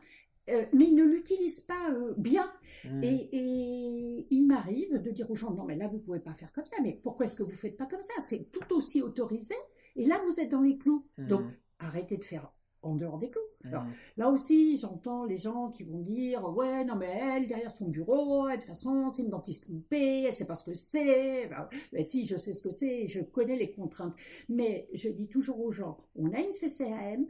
euh, 0.50 0.66
mais 0.74 0.86
ils 0.86 0.96
ne 0.96 1.04
l'utilisent 1.04 1.62
pas 1.62 1.92
euh, 1.92 2.14
bien. 2.18 2.52
Mmh. 2.86 3.04
Et, 3.04 4.28
il 4.30 4.46
m'arrive 4.48 5.02
de 5.02 5.12
dire 5.12 5.30
aux 5.30 5.36
gens, 5.36 5.52
non, 5.52 5.66
mais 5.66 5.76
là, 5.76 5.88
vous 5.88 6.00
pouvez 6.00 6.20
pas 6.20 6.34
faire 6.34 6.52
comme 6.54 6.66
ça. 6.66 6.78
Mais 6.82 7.00
pourquoi 7.04 7.26
est-ce 7.26 7.38
que 7.38 7.44
vous 7.44 7.56
faites 7.56 7.78
pas 7.78 7.86
comme 7.86 8.02
ça? 8.02 8.14
C'est 8.22 8.50
tout 8.52 8.76
aussi 8.76 9.02
autorisé. 9.02 9.56
Et 9.96 10.06
là, 10.06 10.22
vous 10.26 10.40
êtes 10.40 10.50
dans 10.50 10.62
les 10.62 10.78
clous. 10.78 11.06
Mmh. 11.18 11.28
Donc, 11.28 11.44
arrêtez 11.80 12.18
de 12.18 12.24
faire 12.24 12.52
en 12.88 12.96
dehors 12.96 13.18
des 13.18 13.30
clous. 13.30 13.42
Alors, 13.64 13.86
là 14.16 14.30
aussi, 14.30 14.78
j'entends 14.78 15.26
les 15.26 15.38
gens 15.38 15.72
qui 15.72 15.84
vont 15.84 16.00
dire 16.00 16.44
Ouais, 16.56 16.86
non, 16.86 16.96
mais 16.96 17.08
elle, 17.08 17.48
derrière 17.48 17.76
son 17.76 17.88
bureau, 17.90 18.48
de 18.50 18.56
toute 18.56 18.64
façon, 18.64 19.10
c'est 19.10 19.24
une 19.24 19.30
dentiste 19.30 19.68
loupée, 19.68 20.24
elle 20.24 20.34
sait 20.34 20.48
pas 20.48 20.56
ce 20.56 20.70
que 20.70 20.74
c'est. 20.74 21.50
mais 21.92 22.04
si, 22.04 22.26
je 22.26 22.38
sais 22.38 22.54
ce 22.54 22.62
que 22.62 22.70
c'est, 22.70 23.08
je 23.08 23.22
connais 23.22 23.58
les 23.58 23.72
contraintes. 23.72 24.16
Mais 24.50 24.88
je 24.94 25.10
dis 25.10 25.28
toujours 25.28 25.60
aux 25.60 25.72
gens 25.72 25.98
On 26.16 26.32
a 26.34 26.40
une 26.40 26.54
CCAM, 26.54 27.28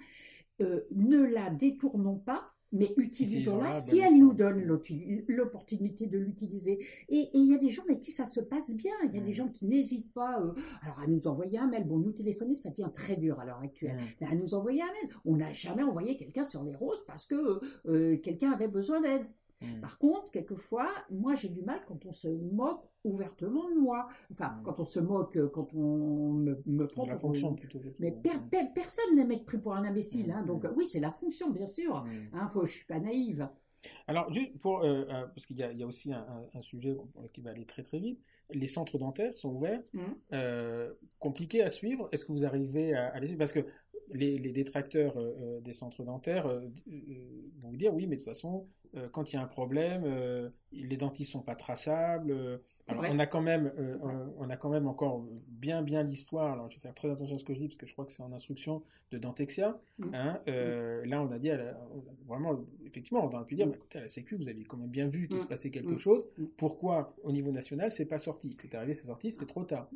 euh, 0.62 0.82
ne 0.92 1.24
la 1.24 1.50
détournons 1.50 2.18
pas 2.18 2.54
mais 2.72 2.94
utilisons-la 2.98 3.74
si 3.74 4.00
elle 4.00 4.20
nous 4.20 4.34
donne 4.34 4.62
l'opportunité 5.28 6.08
de 6.08 6.18
l'utiliser. 6.18 6.80
Et 7.10 7.30
il 7.34 7.50
y 7.50 7.56
a 7.56 7.58
des 7.58 7.70
gens 7.70 7.84
avec 7.84 8.02
qui 8.02 8.12
ça 8.12 8.26
se 8.26 8.40
passe 8.40 8.76
bien. 8.76 8.94
Il 9.06 9.16
y 9.16 9.20
a 9.20 9.24
des 9.24 9.34
gens 9.34 9.48
qui 9.48 9.66
n'hésitent 9.66 10.12
pas 10.14 10.42
euh, 10.42 10.54
alors 10.82 11.00
à 11.00 11.08
nous 11.08 11.28
envoyer 11.28 11.60
un 11.60 11.68
mail. 11.68 11.86
Bon, 11.86 11.98
nous 11.98 12.12
téléphoner, 12.12 12.56
ça 12.56 12.70
devient 12.70 12.90
très 12.94 13.16
dur 13.16 13.40
à 13.40 13.46
l'heure 13.46 13.62
actuelle. 13.62 13.98
Mais 14.20 14.28
à 14.28 14.36
nous 14.36 14.54
envoyer 14.54 14.82
un 14.82 14.88
mail. 14.88 15.16
On 15.26 15.36
n'a 15.38 15.52
jamais 15.52 15.84
envoyé 15.84 16.18
quelqu'un 16.18 16.44
sur 16.44 16.64
les 16.64 16.76
roses 16.76 17.04
parce 17.06 17.26
que 17.26 17.60
euh, 17.88 18.18
quelqu'un 18.18 18.52
avait 18.52 18.68
besoin 18.68 19.02
d'aide. 19.02 19.26
Mmh. 19.62 19.82
Par 19.82 19.98
contre, 19.98 20.32
quelquefois, 20.32 20.90
moi 21.10 21.36
j'ai 21.36 21.50
du 21.50 21.62
mal 21.62 21.80
quand 21.88 22.06
on 22.06 22.12
se 22.12 22.28
moque 22.28 22.84
ouvertement 23.04 23.70
de 23.70 23.76
moi. 23.76 24.08
Enfin, 24.32 24.50
mmh. 24.50 24.64
quand 24.64 24.80
on 24.80 24.84
se 24.84 25.00
moque, 25.00 25.38
quand 25.52 25.74
on 25.74 26.34
me, 26.34 26.86
prend 26.86 27.06
la 27.06 27.18
fonction 27.18 27.56
plutôt. 27.56 27.82
Mais 28.00 28.12
personne 28.74 29.16
n'est 29.16 29.26
mec 29.26 29.46
pris 29.46 29.58
pour 29.58 29.74
un 29.74 29.84
imbécile. 29.84 30.32
Hein, 30.32 30.44
donc 30.44 30.66
oui, 30.76 30.88
c'est 30.88 31.00
la 31.00 31.12
fonction, 31.12 31.50
bien 31.50 31.68
sûr. 31.68 32.06
Hein, 32.34 32.48
faut, 32.48 32.66
je 32.66 32.72
suis 32.72 32.86
pas 32.86 33.00
naïve. 33.00 33.48
Alors, 34.08 34.32
juste 34.32 34.58
pour, 34.60 34.80
euh, 34.80 35.06
euh, 35.10 35.28
parce 35.28 35.46
qu'il 35.46 35.58
y, 35.58 35.84
a 35.84 35.88
aussi 35.88 36.12
un, 36.12 36.62
sujet 36.62 36.98
qui 37.34 37.42
va 37.42 37.52
aller 37.52 37.66
très 37.66 37.84
très 37.84 38.00
vite. 38.00 38.20
Les 38.52 38.68
centres 38.68 38.98
dentaires 38.98 39.36
sont 39.36 39.54
ouverts, 39.54 39.82
mmh. 39.94 40.02
euh, 40.34 40.94
compliqués 41.20 41.62
à 41.62 41.70
suivre. 41.70 42.08
Est-ce 42.12 42.26
que 42.26 42.32
vous 42.32 42.46
arrivez 42.46 42.94
à, 42.94 43.08
à 43.08 43.20
les 43.20 43.28
suivre? 43.28 43.40
Parce 43.40 43.54
que 43.54 43.66
les, 44.14 44.40
détracteurs 44.52 45.16
des 45.62 45.74
centres 45.74 46.04
dentaires 46.04 46.48
vont 46.48 47.70
vous 47.70 47.78
dire 47.78 47.94
oui, 47.94 48.08
mais 48.08 48.16
de 48.16 48.22
toute 48.22 48.30
façon, 48.30 48.68
quand 49.12 49.32
il 49.32 49.36
y 49.36 49.40
a 49.40 49.42
un 49.42 49.48
problème, 49.48 50.52
les 50.72 50.98
dentistes 50.98 51.32
sont 51.32 51.42
pas 51.42 51.56
traçables 51.56 52.62
on 52.90 53.20
a 53.20 53.26
quand 53.26 53.42
même, 53.42 53.72
euh, 53.78 53.98
on 54.38 54.50
a 54.50 54.58
quand 54.58 54.70
même 54.70 54.88
encore 54.88 55.26
bien 55.48 55.82
bien 55.82 56.04
l'histoire. 56.04 56.54
Alors 56.54 56.70
je 56.70 56.76
vais 56.76 56.82
faire 56.82 56.94
très 56.94 57.10
attention 57.10 57.36
à 57.36 57.40
ce 57.40 57.44
que 57.44 57.54
je 57.54 57.60
dis 57.60 57.68
parce 57.68 57.78
que 57.78 57.86
je 57.86 57.94
crois 57.94 58.06
que 58.06 58.12
c'est 58.12 58.24
en 58.24 58.32
instruction 58.32 58.84
de 59.12 59.18
Dantexia. 59.18 59.80
Mm. 60.00 60.06
Hein, 60.14 60.40
euh, 60.48 61.06
là, 61.06 61.22
on 61.22 61.32
a 61.32 61.40
dit, 61.40 61.50
vraiment, 62.28 62.60
effectivement, 62.86 63.26
on 63.26 63.34
aurait 63.34 63.46
pu 63.46 63.56
dire, 63.56 63.68
mm. 63.68 63.72
bah, 63.72 63.76
écoutez, 63.78 64.00
à 64.00 64.02
la 64.02 64.08
Sécu, 64.08 64.36
vous 64.36 64.48
aviez 64.48 64.66
quand 64.66 64.78
même 64.78 64.90
bien 64.90 65.08
vu 65.08 65.28
qu'il 65.28 65.40
se 65.40 65.46
mm. 65.46 65.48
passait 65.48 65.70
quelque 65.70 65.98
chose. 65.98 66.28
Pourquoi 66.58 67.16
au 67.24 67.32
niveau 67.32 67.52
national, 67.52 67.92
c'est 67.92 68.06
pas 68.06 68.18
sorti? 68.18 68.56
C'est 68.60 68.74
arrivé, 68.76 68.94
c'est 68.94 69.08
sorti, 69.08 69.32
c'était 69.32 69.46
trop 69.46 69.64
tard. 69.64 69.90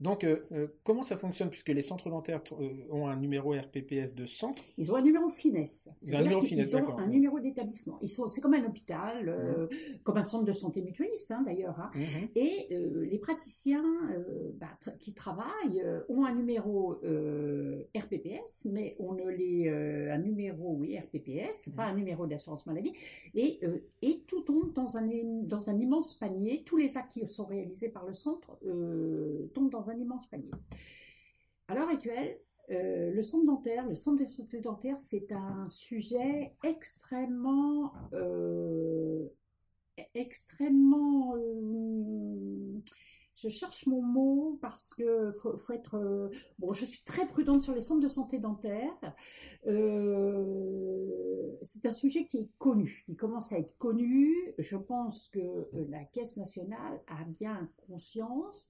Donc, 0.00 0.24
euh, 0.24 0.68
comment 0.82 1.02
ça 1.02 1.16
fonctionne? 1.16 1.50
Puisque 1.50 1.68
les 1.68 1.82
centres 1.82 2.08
dentaires 2.08 2.42
ont 2.90 3.06
un 3.06 3.16
numéro 3.16 3.52
RPPS 3.52 4.14
de 4.14 4.26
centre 4.26 4.62
Ils 4.78 4.92
ont 4.92 4.96
un 4.96 5.02
numéro 5.02 5.28
finesse. 5.28 5.90
Ils 6.02 6.14
ont 6.14 6.18
un 6.18 6.22
numéro 6.22 6.40
finesse, 6.40 6.72
Ils 6.72 6.76
ont 6.76 6.98
un 6.98 7.06
numéro 7.06 7.40
d'établissement. 7.40 7.98
Ils 8.00 8.08
sont, 8.08 8.26
c'est 8.26 8.40
comme 8.40 8.54
un 8.54 8.64
hôpital, 8.64 9.68
comme 10.02 10.16
un 10.16 10.24
centre 10.24 10.44
de 10.44 10.52
santé 10.52 10.80
mutualiste, 10.80 11.30
hein, 11.30 11.42
d'ailleurs. 11.44 11.78
Hein. 11.78 11.90
Et 12.36 12.66
euh, 12.72 13.04
les 13.04 13.18
praticiens 13.18 13.84
euh, 14.12 14.50
bah, 14.54 14.70
qui 14.98 15.12
travaillent 15.14 15.82
euh, 15.84 16.00
ont 16.08 16.24
un 16.24 16.34
numéro 16.34 16.94
RPPS, 17.96 18.68
mais 18.72 18.96
on 18.98 19.12
ne 19.12 19.28
les 19.28 19.68
un 19.68 20.18
numéro 20.18 20.74
oui 20.74 20.98
RPPS, 20.98 21.70
pas 21.76 21.84
un 21.84 21.94
numéro 21.94 22.26
d'assurance 22.26 22.66
maladie, 22.66 22.92
et, 23.34 23.60
et 24.02 24.24
tout 24.26 24.40
tombe 24.42 24.72
dans 24.72 24.96
un 24.96 25.08
dans 25.42 25.70
un 25.70 25.78
immense 25.78 26.14
panier. 26.14 26.64
Tous 26.64 26.76
les 26.76 26.96
actes 26.96 27.12
qui 27.12 27.26
sont 27.28 27.46
réalisés 27.46 27.88
par 27.88 28.06
le 28.06 28.12
centre 28.12 28.58
tombent 29.54 29.70
dans 29.70 29.90
un 29.90 29.98
immense 29.98 30.26
panier. 30.28 30.50
À 31.68 31.74
l'heure 31.74 31.88
actuelle, 31.88 32.38
le 32.68 33.22
centre 33.22 33.44
dentaire, 33.44 33.86
le 33.86 33.94
centre 33.94 34.18
des 34.18 34.26
santé 34.26 34.60
dentaires, 34.60 34.98
c'est 34.98 35.30
un 35.32 35.68
sujet 35.68 36.54
extrêmement 36.64 37.92
extrêmement. 40.14 41.36
Euh, 41.36 42.80
je 43.36 43.48
cherche 43.48 43.86
mon 43.86 44.00
mot 44.00 44.58
parce 44.62 44.94
que 44.94 45.32
faut, 45.32 45.72
être. 45.72 45.96
Euh, 45.96 46.30
bon, 46.58 46.72
je 46.72 46.84
suis 46.84 47.02
très 47.04 47.26
prudente 47.26 47.62
sur 47.62 47.74
les 47.74 47.80
centres 47.80 48.00
de 48.00 48.08
santé 48.08 48.38
dentaire. 48.38 49.14
Euh, 49.66 51.58
c'est 51.62 51.86
un 51.86 51.92
sujet 51.92 52.26
qui 52.26 52.38
est 52.38 52.50
connu, 52.58 53.02
qui 53.06 53.16
commence 53.16 53.52
à 53.52 53.58
être 53.58 53.76
connu. 53.78 54.32
Je 54.58 54.76
pense 54.76 55.28
que 55.28 55.68
la 55.90 56.04
Caisse 56.04 56.36
nationale 56.36 57.02
a 57.06 57.24
bien 57.24 57.68
conscience 57.88 58.68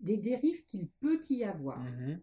des 0.00 0.16
dérives 0.16 0.64
qu'il 0.66 0.88
peut 1.00 1.22
y 1.30 1.44
avoir. 1.44 1.82
Mm-hmm. 1.82 2.18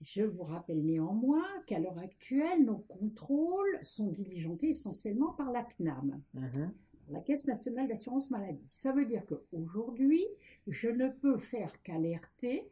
Je 0.00 0.22
vous 0.22 0.44
rappelle 0.44 0.84
néanmoins 0.84 1.46
qu'à 1.66 1.78
l'heure 1.78 1.98
actuelle, 1.98 2.64
nos 2.64 2.78
contrôles 2.78 3.78
sont 3.82 4.08
diligentés 4.08 4.68
essentiellement 4.68 5.32
par 5.32 5.50
la 5.50 5.64
CNAM. 5.64 6.20
Mm-hmm 6.36 6.70
la 7.10 7.20
Caisse 7.20 7.46
nationale 7.46 7.88
d'assurance 7.88 8.30
maladie. 8.30 8.68
Ça 8.72 8.92
veut 8.92 9.06
dire 9.06 9.24
qu'aujourd'hui, 9.26 10.24
je 10.66 10.88
ne 10.88 11.08
peux 11.08 11.38
faire 11.38 11.82
qu'alerter 11.82 12.70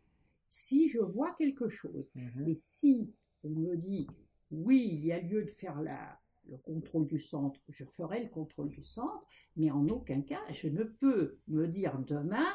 si 0.48 0.88
je 0.88 1.00
vois 1.00 1.34
quelque 1.38 1.68
chose. 1.68 2.10
Mhm. 2.14 2.48
Et 2.48 2.54
si 2.54 3.12
on 3.44 3.50
me 3.50 3.76
dit, 3.76 4.06
oui, 4.50 4.88
il 4.92 5.04
y 5.04 5.12
a 5.12 5.20
lieu 5.20 5.44
de 5.44 5.50
faire 5.50 5.82
le 5.82 6.56
contrôle 6.58 7.06
du 7.06 7.18
centre, 7.18 7.60
je 7.68 7.84
ferai 7.84 8.22
le 8.22 8.28
contrôle 8.28 8.70
du 8.70 8.82
centre, 8.82 9.26
mais 9.56 9.70
en 9.70 9.88
aucun 9.88 10.22
cas, 10.22 10.40
je 10.50 10.68
ne 10.68 10.84
peux 10.84 11.38
me 11.48 11.66
dire 11.66 11.98
demain, 12.06 12.46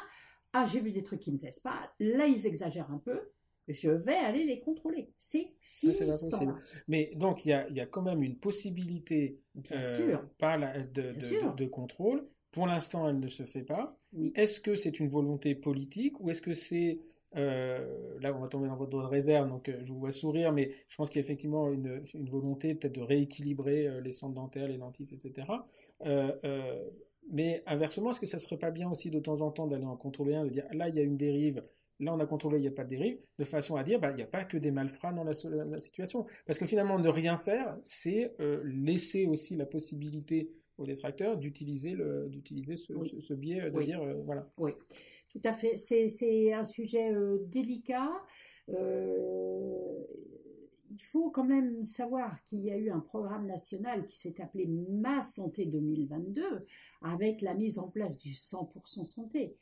ah, 0.52 0.64
j'ai 0.64 0.80
vu 0.80 0.92
des 0.92 1.02
trucs 1.02 1.20
qui 1.20 1.30
ne 1.30 1.36
me 1.36 1.40
plaisent 1.40 1.60
pas, 1.60 1.92
là, 1.98 2.26
ils 2.26 2.46
exagèrent 2.46 2.90
un 2.90 2.98
peu, 2.98 3.20
je 3.68 3.90
vais 3.90 4.16
aller 4.16 4.44
les 4.44 4.60
contrôler. 4.60 5.10
C'est 5.18 5.52
fini. 5.60 5.92
Mais 6.88 7.12
donc, 7.14 7.44
il 7.44 7.50
y 7.50 7.80
a, 7.80 7.86
quand 7.86 8.02
même 8.02 8.22
une 8.22 8.36
possibilité 8.36 9.38
euh, 9.70 10.16
Par 10.38 10.58
de, 10.58 11.66
contrôle. 11.66 12.26
Pour 12.50 12.66
l'instant, 12.66 13.08
elle 13.08 13.20
ne 13.20 13.28
se 13.28 13.44
fait 13.44 13.62
pas. 13.62 13.98
Est-ce 14.34 14.60
que 14.60 14.74
c'est 14.74 15.00
une 15.00 15.08
volonté 15.08 15.54
politique 15.54 16.20
ou 16.20 16.30
est-ce 16.30 16.42
que 16.42 16.54
c'est... 16.54 17.00
Euh, 17.34 18.18
là, 18.20 18.34
on 18.36 18.40
va 18.40 18.48
tomber 18.48 18.68
dans 18.68 18.76
votre 18.76 18.98
réserve, 18.98 19.48
donc 19.48 19.70
euh, 19.70 19.80
je 19.86 19.90
vous 19.90 19.98
vois 19.98 20.12
sourire, 20.12 20.52
mais 20.52 20.70
je 20.88 20.96
pense 20.96 21.08
qu'il 21.08 21.18
y 21.18 21.22
a 21.22 21.24
effectivement 21.24 21.72
une, 21.72 22.04
volonté 22.28 22.74
peut-être 22.74 22.94
de 22.94 23.00
rééquilibrer 23.00 24.02
les 24.02 24.12
centres 24.12 24.34
dentaires, 24.34 24.68
les 24.68 24.76
dentistes, 24.76 25.14
etc. 25.14 25.46
mais 27.30 27.62
inversement, 27.64 28.10
est-ce 28.10 28.20
que 28.20 28.26
ça 28.26 28.38
serait 28.38 28.58
pas 28.58 28.70
bien 28.70 28.90
aussi 28.90 29.10
de 29.10 29.18
temps 29.18 29.40
en 29.40 29.50
temps 29.50 29.66
d'aller 29.66 29.86
en 29.86 29.96
contrôler 29.96 30.34
un, 30.34 30.44
de 30.44 30.50
dire 30.50 30.66
là, 30.74 30.90
il 30.90 30.94
y 30.94 30.98
a 30.98 31.02
une 31.02 31.16
dérive, 31.16 31.62
Là, 32.02 32.12
on 32.12 32.18
a 32.18 32.26
contrôlé, 32.26 32.58
il 32.58 32.62
n'y 32.62 32.68
a 32.68 32.72
pas 32.72 32.82
de 32.82 32.90
dérive, 32.90 33.18
de 33.38 33.44
façon 33.44 33.76
à 33.76 33.84
dire, 33.84 34.00
bah, 34.00 34.10
il 34.10 34.16
n'y 34.16 34.22
a 34.22 34.26
pas 34.26 34.44
que 34.44 34.56
des 34.56 34.72
malfrats 34.72 35.12
dans 35.12 35.22
la, 35.22 35.34
situation. 35.78 36.26
Parce 36.46 36.58
que 36.58 36.66
finalement, 36.66 36.98
ne 36.98 37.08
rien 37.08 37.36
faire, 37.36 37.78
c'est 37.84 38.34
euh, 38.40 38.60
laisser 38.64 39.26
aussi 39.26 39.54
la 39.54 39.66
possibilité 39.66 40.50
aux 40.78 40.86
détracteurs 40.86 41.36
d'utiliser 41.36 41.94
d'utiliser 42.26 42.74
ce, 42.74 43.34
biais 43.34 43.70
de 43.70 43.82
dire, 43.82 44.02
euh, 44.02 44.14
voilà. 44.24 44.50
Oui, 44.58 44.72
tout 45.28 45.40
à 45.44 45.52
fait. 45.52 45.76
C'est 45.76 46.52
un 46.52 46.64
sujet 46.64 47.14
euh, 47.14 47.38
délicat. 47.46 48.10
il 48.68 48.74
faut 51.04 51.30
quand 51.30 51.44
même 51.44 51.84
savoir 51.84 52.36
qu'il 52.48 52.64
y 52.64 52.72
a 52.72 52.76
eu 52.76 52.90
un 52.90 52.98
programme 52.98 53.46
national 53.46 54.06
qui 54.06 54.18
s'est 54.18 54.40
appelé 54.40 54.66
Ma 54.66 55.22
Santé 55.22 55.66
2022, 55.66 56.66
avec 57.02 57.42
la 57.42 57.54
mise 57.54 57.78
en 57.78 57.88
place 57.88 58.18
du 58.18 58.32
100% 58.32 59.04
santé. 59.04 59.54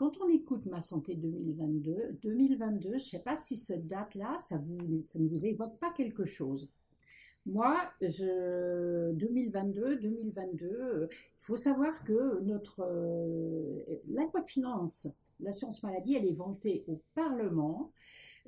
Quand 0.00 0.18
on 0.22 0.30
écoute 0.30 0.64
Ma 0.64 0.80
Santé 0.80 1.14
2022, 1.14 2.20
2022, 2.22 2.88
je 2.88 2.94
ne 2.94 2.98
sais 2.98 3.18
pas 3.18 3.36
si 3.36 3.58
cette 3.58 3.86
date-là, 3.86 4.38
ça, 4.38 4.56
vous, 4.56 5.02
ça 5.02 5.18
ne 5.18 5.28
vous 5.28 5.44
évoque 5.44 5.78
pas 5.78 5.92
quelque 5.92 6.24
chose. 6.24 6.70
Moi, 7.44 7.78
je, 8.00 9.12
2022, 9.12 9.96
2022, 9.96 11.06
il 11.10 11.16
faut 11.40 11.56
savoir 11.56 12.02
que 12.04 12.40
notre, 12.40 12.80
euh, 12.80 14.00
la 14.08 14.22
loi 14.22 14.40
de 14.40 14.48
finances, 14.48 15.06
l'assurance 15.38 15.82
maladie, 15.82 16.14
elle 16.14 16.24
est 16.24 16.32
vantée 16.32 16.82
au 16.88 17.02
Parlement. 17.14 17.92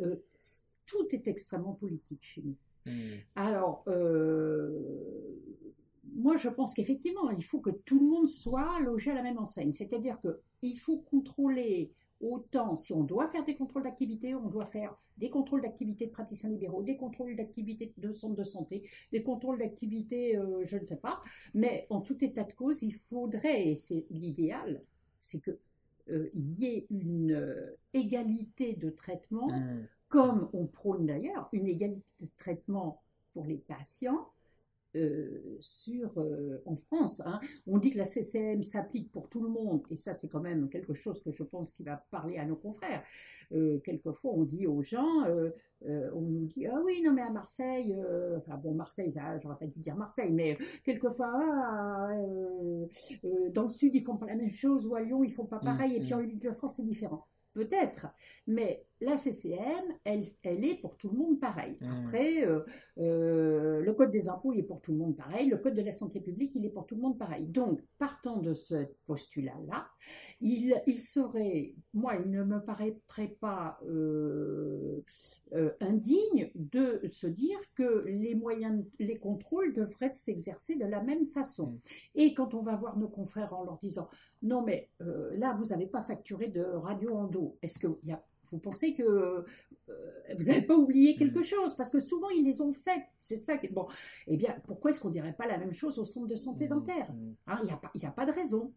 Euh, 0.00 0.16
tout 0.86 1.06
est 1.10 1.28
extrêmement 1.28 1.74
politique 1.74 2.22
chez 2.22 2.40
nous. 2.40 2.56
Hmm. 2.86 3.18
Alors, 3.36 3.84
euh, 3.88 4.70
moi, 6.04 6.36
je 6.36 6.48
pense 6.48 6.74
qu'effectivement, 6.74 7.30
il 7.30 7.44
faut 7.44 7.60
que 7.60 7.70
tout 7.70 7.98
le 7.98 8.06
monde 8.06 8.28
soit 8.28 8.80
logé 8.80 9.10
à 9.10 9.14
la 9.14 9.22
même 9.22 9.38
enseigne. 9.38 9.72
C'est-à-dire 9.72 10.18
qu'il 10.20 10.78
faut 10.78 10.98
contrôler 10.98 11.92
autant, 12.20 12.76
si 12.76 12.92
on 12.92 13.02
doit 13.02 13.26
faire 13.26 13.44
des 13.44 13.56
contrôles 13.56 13.82
d'activité, 13.82 14.34
on 14.34 14.48
doit 14.48 14.66
faire 14.66 14.96
des 15.18 15.28
contrôles 15.28 15.62
d'activité 15.62 16.06
de 16.06 16.12
praticiens 16.12 16.50
libéraux, 16.50 16.82
des 16.82 16.96
contrôles 16.96 17.36
d'activité 17.36 17.92
de 17.96 18.12
centres 18.12 18.36
de 18.36 18.44
santé, 18.44 18.88
des 19.10 19.22
contrôles 19.22 19.58
d'activité, 19.58 20.36
euh, 20.36 20.64
je 20.64 20.78
ne 20.78 20.86
sais 20.86 20.96
pas. 20.96 21.20
Mais 21.54 21.86
en 21.90 22.00
tout 22.00 22.24
état 22.24 22.44
de 22.44 22.52
cause, 22.52 22.82
il 22.82 22.94
faudrait, 22.94 23.68
et 23.68 23.74
c'est 23.74 24.06
l'idéal, 24.10 24.82
c'est 25.20 25.40
qu'il 25.42 25.58
euh, 26.10 26.30
y 26.34 26.66
ait 26.66 26.86
une 26.90 27.32
euh, 27.32 27.76
égalité 27.92 28.74
de 28.74 28.90
traitement, 28.90 29.48
mmh. 29.48 29.86
comme 30.08 30.48
on 30.52 30.66
prône 30.66 31.06
d'ailleurs, 31.06 31.48
une 31.52 31.66
égalité 31.66 32.06
de 32.20 32.28
traitement 32.38 33.02
pour 33.32 33.44
les 33.46 33.58
patients 33.58 34.28
euh, 34.94 35.56
sur, 35.60 36.18
euh, 36.18 36.62
en 36.66 36.76
France. 36.76 37.22
Hein. 37.24 37.40
On 37.66 37.78
dit 37.78 37.90
que 37.90 37.98
la 37.98 38.04
CCM 38.04 38.62
s'applique 38.62 39.10
pour 39.10 39.30
tout 39.30 39.42
le 39.42 39.48
monde, 39.48 39.82
et 39.90 39.96
ça 39.96 40.12
c'est 40.12 40.28
quand 40.28 40.40
même 40.40 40.68
quelque 40.68 40.92
chose 40.92 41.22
que 41.22 41.30
je 41.30 41.42
pense 41.44 41.72
qui 41.72 41.82
va 41.82 42.04
parler 42.10 42.36
à 42.36 42.44
nos 42.44 42.56
confrères. 42.56 43.02
Euh, 43.52 43.78
quelquefois 43.80 44.32
on 44.34 44.44
dit 44.44 44.66
aux 44.66 44.82
gens, 44.82 45.24
on 45.80 46.20
nous 46.20 46.44
dit 46.44 46.66
ah 46.66 46.78
oui 46.84 47.02
non 47.02 47.12
mais 47.12 47.22
à 47.22 47.30
Marseille, 47.30 47.96
enfin 48.36 48.56
bon 48.56 48.74
Marseille, 48.74 49.14
j'aurais 49.42 49.56
pas 49.56 49.66
dû 49.66 49.80
dire 49.80 49.96
Marseille, 49.96 50.32
mais 50.32 50.56
quelquefois 50.84 51.32
ah, 51.34 52.10
dans 53.54 53.64
le 53.64 53.70
sud 53.70 53.94
ils 53.94 54.02
font 54.02 54.16
pas 54.16 54.26
la 54.26 54.36
même 54.36 54.50
chose 54.50 54.86
ou 54.86 54.94
à 54.94 55.00
Lyon 55.00 55.24
ils 55.24 55.32
font 55.32 55.46
pas 55.46 55.58
mmh, 55.58 55.64
pareil, 55.64 55.96
et 55.96 56.00
puis 56.00 56.12
mmh. 56.12 56.16
en 56.16 56.20
Ile-de-France 56.20 56.76
c'est 56.76 56.86
différent. 56.86 57.26
Peut-être, 57.54 58.06
mais 58.46 58.86
la 59.02 59.16
CCM, 59.16 59.84
elle, 60.04 60.26
elle 60.42 60.64
est 60.64 60.76
pour 60.76 60.96
tout 60.96 61.10
le 61.10 61.18
monde 61.18 61.40
pareil. 61.40 61.76
Après, 61.82 62.46
euh, 62.46 62.60
euh, 62.98 63.80
le 63.80 63.92
code 63.94 64.10
des 64.10 64.28
impôts, 64.28 64.52
il 64.52 64.60
est 64.60 64.64
pour 64.64 64.80
tout 64.80 64.92
le 64.92 64.98
monde 64.98 65.16
pareil. 65.16 65.48
Le 65.48 65.58
code 65.58 65.74
de 65.74 65.82
la 65.82 65.92
santé 65.92 66.20
publique, 66.20 66.54
il 66.54 66.64
est 66.64 66.70
pour 66.70 66.86
tout 66.86 66.94
le 66.94 67.00
monde 67.00 67.18
pareil. 67.18 67.46
Donc, 67.46 67.80
partant 67.98 68.38
de 68.38 68.54
ce 68.54 68.86
postulat-là, 69.06 69.88
il, 70.40 70.80
il, 70.86 71.00
serait, 71.00 71.74
moi, 71.94 72.14
il 72.16 72.30
ne 72.30 72.44
me 72.44 72.60
paraîtrait 72.60 73.36
pas 73.40 73.78
euh, 73.84 75.02
indigne 75.80 76.50
de 76.54 77.00
se 77.08 77.26
dire 77.26 77.58
que 77.74 78.04
les 78.06 78.34
moyens, 78.34 78.84
les 78.98 79.18
contrôles 79.18 79.74
devraient 79.74 80.12
s'exercer 80.12 80.76
de 80.76 80.86
la 80.86 81.02
même 81.02 81.26
façon. 81.26 81.80
Et 82.14 82.34
quand 82.34 82.54
on 82.54 82.62
va 82.62 82.76
voir 82.76 82.98
nos 82.98 83.08
confrères 83.08 83.52
en 83.52 83.64
leur 83.64 83.78
disant, 83.78 84.08
non 84.42 84.62
mais 84.62 84.90
là, 85.00 85.54
vous 85.58 85.66
n'avez 85.66 85.86
pas 85.86 86.02
facturé 86.02 86.48
de 86.48 86.62
radio 86.62 87.14
en 87.14 87.26
dos, 87.26 87.58
est-ce 87.62 87.78
qu'il 87.78 88.08
y 88.08 88.12
a 88.12 88.22
vous 88.52 88.58
pensez 88.58 88.94
que 88.94 89.02
euh, 89.02 89.44
vous 90.36 90.44
n'avez 90.44 90.62
pas 90.62 90.76
oublié 90.76 91.16
quelque 91.16 91.40
mm. 91.40 91.44
chose 91.44 91.76
parce 91.76 91.90
que 91.90 92.00
souvent 92.00 92.28
ils 92.30 92.44
les 92.44 92.60
ont 92.60 92.72
faites. 92.72 93.04
C'est 93.18 93.38
ça 93.38 93.56
qui 93.56 93.68
bon. 93.68 93.88
Eh 94.26 94.36
bien, 94.36 94.54
pourquoi 94.66 94.90
est-ce 94.90 95.00
qu'on 95.00 95.10
dirait 95.10 95.32
pas 95.32 95.46
la 95.46 95.58
même 95.58 95.72
chose 95.72 95.98
au 95.98 96.04
centre 96.04 96.28
de 96.28 96.36
santé 96.36 96.66
mm. 96.66 96.68
dentaire 96.68 97.12
mm. 97.12 97.34
hein, 97.48 97.58
Il 97.62 97.66
n'y 97.66 97.72
a, 97.72 97.76
pas, 97.76 97.90
a 98.02 98.10
pas 98.10 98.26
de 98.26 98.32
raison. 98.32 98.72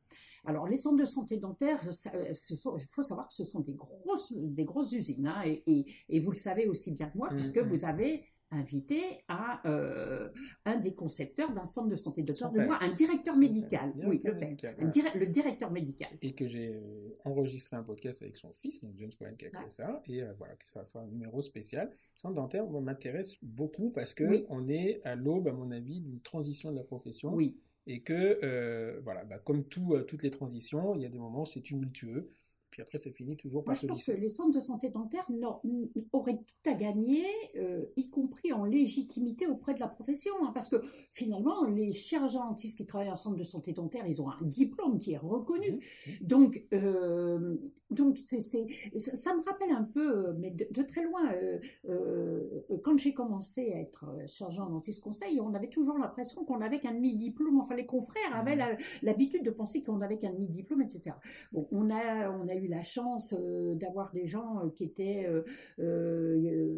Alors 0.46 0.68
les 0.68 0.78
centres 0.78 0.98
de 0.98 1.06
santé 1.06 1.38
dentaire, 1.38 1.80
euh, 2.14 2.34
il 2.34 2.86
faut 2.90 3.04
savoir 3.04 3.28
que 3.28 3.34
ce 3.34 3.46
sont 3.46 3.60
des 3.60 3.74
grosses, 3.74 4.34
des 4.36 4.64
grosses 4.64 4.92
usines, 4.92 5.28
hein, 5.28 5.42
et, 5.44 5.86
et, 6.08 6.20
vous 6.20 6.32
le 6.32 6.38
savez 6.38 6.68
aussi 6.68 6.92
bien 6.92 7.10
que 7.10 7.18
moi, 7.18 7.30
puisque 7.30 7.58
vous 7.58 7.86
avez 7.86 8.24
invité 8.52 9.24
à 9.28 9.68
euh, 9.68 10.30
un 10.66 10.78
des 10.78 10.94
concepteurs 10.94 11.54
d'un 11.54 11.66
centre 11.66 11.90
de 11.90 11.96
santé, 11.96 12.22
docteur 12.24 12.52
de 12.52 12.62
moi, 12.62 12.78
un 12.82 12.94
directeur 12.94 13.38
médical. 13.38 13.94
oui, 13.98 14.22
le, 14.24 14.34
médical, 14.34 14.76
le 15.16 15.28
directeur 15.28 15.72
médical. 15.72 16.10
Et 16.22 16.34
que 16.34 16.48
j'ai 16.48 16.74
euh, 16.74 17.18
enregistré 17.26 17.76
un 17.76 17.84
podcast 17.84 18.22
avec 18.22 18.36
son 18.36 18.54
fils, 18.54 18.84
donc 18.84 18.94
James 18.98 19.12
Cohen 19.18 19.36
qui 19.38 19.46
a 19.46 19.50
créé 19.50 19.70
ça, 19.70 20.02
et 20.08 20.22
euh, 20.22 20.34
voilà, 20.38 20.56
que 20.56 20.68
ça 20.68 20.80
va 20.80 20.86
faire 20.86 21.02
un 21.02 21.08
numéro 21.08 21.42
spécial. 21.42 21.90
Le 21.90 21.98
centre 22.16 22.36
dentaire 22.36 22.68
m'intéresse 22.68 23.36
beaucoup 23.42 23.90
parce 23.90 24.14
que 24.14 24.46
on 24.50 24.68
est 24.68 25.02
à 25.04 25.16
l'aube, 25.16 25.48
à 25.48 25.54
mon 25.54 25.72
avis, 25.72 26.02
d'une 26.02 26.22
transition 26.22 26.72
de 26.72 26.76
la 26.76 26.84
profession. 26.84 27.34
Oui. 27.34 27.60
Et 27.88 28.02
que, 28.02 29.00
voilà, 29.04 29.24
bah, 29.26 29.38
comme 29.38 29.64
tout, 29.64 29.96
toutes 30.08 30.24
les 30.24 30.32
transitions, 30.32 30.96
il 30.96 31.04
y 31.04 31.06
a 31.06 31.10
des 31.10 31.20
moments 31.20 31.44
où 31.44 31.46
c'est 31.46 31.62
tumultueux. 31.62 32.32
Puis 32.76 32.82
après, 32.82 32.98
c'est 32.98 33.14
fini 33.14 33.38
toujours 33.38 33.64
par 33.64 33.72
Moi, 33.72 33.80
je 33.82 33.88
pense 33.88 34.04
que 34.04 34.12
les 34.12 34.28
centres 34.28 34.54
de 34.54 34.60
santé 34.60 34.90
dentaire 34.90 35.26
auraient 36.12 36.36
tout 36.36 36.70
à 36.70 36.74
gagner, 36.74 37.24
euh, 37.56 37.86
y 37.96 38.10
compris 38.10 38.52
en 38.52 38.66
légitimité 38.66 39.48
auprès 39.48 39.74
de 39.74 39.80
la 39.80 39.88
profession. 39.88 40.34
Hein, 40.44 40.52
parce 40.54 40.68
que 40.68 40.82
finalement, 41.14 41.64
les 41.64 41.94
chirurgiens 41.94 42.46
dentistes 42.50 42.76
qui 42.76 42.86
travaillent 42.86 43.12
en 43.12 43.16
centre 43.16 43.38
de 43.38 43.46
santé 43.46 43.72
dentaire, 43.72 44.06
ils 44.08 44.22
ont 44.22 44.30
un 44.30 44.42
diplôme 44.42 44.98
qui 44.98 45.14
est 45.14 45.18
reconnu. 45.18 45.72
Mmh, 45.72 45.76
mmh. 46.10 46.28
Donc, 46.28 46.66
euh, 46.74 47.56
donc 47.96 48.18
c'est, 48.26 48.42
ça, 48.42 49.36
me 49.36 49.44
rappelle 49.44 49.72
un 49.72 49.84
peu, 49.84 50.34
mais 50.40 50.52
de, 50.52 50.82
très 50.84 51.04
loin, 51.04 51.32
euh, 51.90 52.50
quand 52.84 52.98
j'ai 52.98 53.14
commencé 53.14 53.74
à 53.74 53.80
être 53.80 54.06
chirurgien 54.28 54.66
dentiste 54.66 55.04
conseil, 55.04 55.40
on 55.42 55.54
avait 55.54 55.70
toujours 55.70 55.98
l'impression 55.98 56.44
qu'on 56.46 56.62
avait 56.62 56.80
qu'un 56.80 56.94
demi-diplôme. 56.94 57.60
Enfin, 57.60 57.76
les 57.76 57.86
confrères 57.86 58.36
avaient 58.36 58.56
mmh. 58.56 58.78
l'habitude 59.04 59.44
de 59.44 59.52
penser 59.52 59.84
qu'on 59.84 60.02
avait 60.02 60.18
qu'un 60.18 60.32
demi-diplôme, 60.32 60.82
etc. 60.82 61.16
Bon, 61.52 61.68
on 61.72 61.90
a, 61.90 62.30
on 62.32 62.48
a 62.48 62.56
eu 62.56 62.68
la 62.68 62.84
chance 62.84 63.36
euh, 63.38 63.76
d'avoir 63.76 64.12
des 64.12 64.26
gens 64.26 64.60
euh, 64.64 64.70
qui 64.70 64.84
étaient. 64.84 65.30
Euh, 65.80 66.74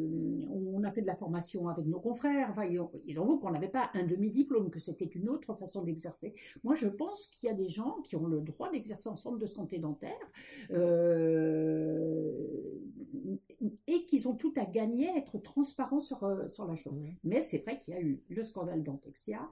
on 0.49 0.83
a 0.83 0.91
fait 0.91 1.01
de 1.01 1.07
la 1.07 1.15
formation 1.15 1.67
avec 1.67 1.85
nos 1.85 1.99
confrères. 1.99 2.47
Enfin, 2.49 2.65
ils 2.65 2.79
ont, 2.79 3.33
vu 3.33 3.39
qu'on 3.39 3.51
n'avait 3.51 3.67
pas 3.67 3.89
un 3.93 4.03
demi-diplôme, 4.03 4.69
que 4.69 4.79
c'était 4.79 5.05
une 5.05 5.29
autre 5.29 5.53
façon 5.55 5.83
d'exercer. 5.83 6.33
Moi, 6.63 6.75
je 6.75 6.87
pense 6.87 7.27
qu'il 7.27 7.49
y 7.49 7.51
a 7.51 7.55
des 7.55 7.69
gens 7.69 7.97
qui 8.03 8.15
ont 8.15 8.27
le 8.27 8.41
droit 8.41 8.71
d'exercer 8.71 9.09
en 9.09 9.15
centre 9.15 9.37
de 9.37 9.45
santé 9.45 9.79
dentaire 9.79 10.13
et 13.87 14.05
qu'ils 14.05 14.27
ont 14.27 14.35
tout 14.35 14.53
à 14.55 14.65
gagner 14.65 15.09
à 15.09 15.17
être 15.17 15.37
transparents 15.39 15.99
sur, 15.99 16.19
sur 16.49 16.65
la 16.65 16.75
chose. 16.75 16.93
Mmh. 16.93 17.15
Mais 17.23 17.41
c'est 17.41 17.59
vrai 17.59 17.79
qu'il 17.79 17.93
y 17.93 17.97
a 17.97 18.01
eu 18.01 18.21
le 18.29 18.43
scandale 18.43 18.83
Dentexia 18.83 19.49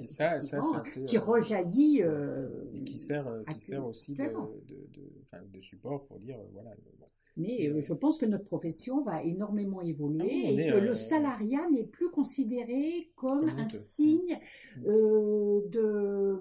et 0.00 0.06
ça, 0.06 0.40
ça, 0.40 0.60
ça 0.62 0.82
qui 1.04 1.16
euh, 1.16 1.20
rejaillit. 1.20 2.02
Euh, 2.02 2.48
et 2.74 2.84
qui 2.84 2.98
sert, 2.98 3.26
euh, 3.26 3.42
qui 3.50 3.60
sert 3.60 3.84
aussi 3.84 4.14
de, 4.14 4.24
de, 4.24 5.52
de, 5.52 5.60
support 5.60 6.06
pour 6.06 6.18
dire 6.18 6.38
voilà. 6.52 6.70
Mais 7.36 7.70
je 7.80 7.94
pense 7.94 8.18
que 8.18 8.26
notre 8.26 8.44
profession 8.44 9.02
va 9.04 9.22
énormément 9.22 9.80
évoluer 9.80 10.42
ah 10.44 10.50
et 10.50 10.72
que 10.72 10.78
le 10.78 10.94
salariat 10.94 11.68
n'est 11.70 11.84
plus 11.84 12.10
considéré 12.10 13.12
comme, 13.14 13.48
un 13.48 13.66
signe 13.66 14.40
mm. 14.76 14.82
de 15.68 16.40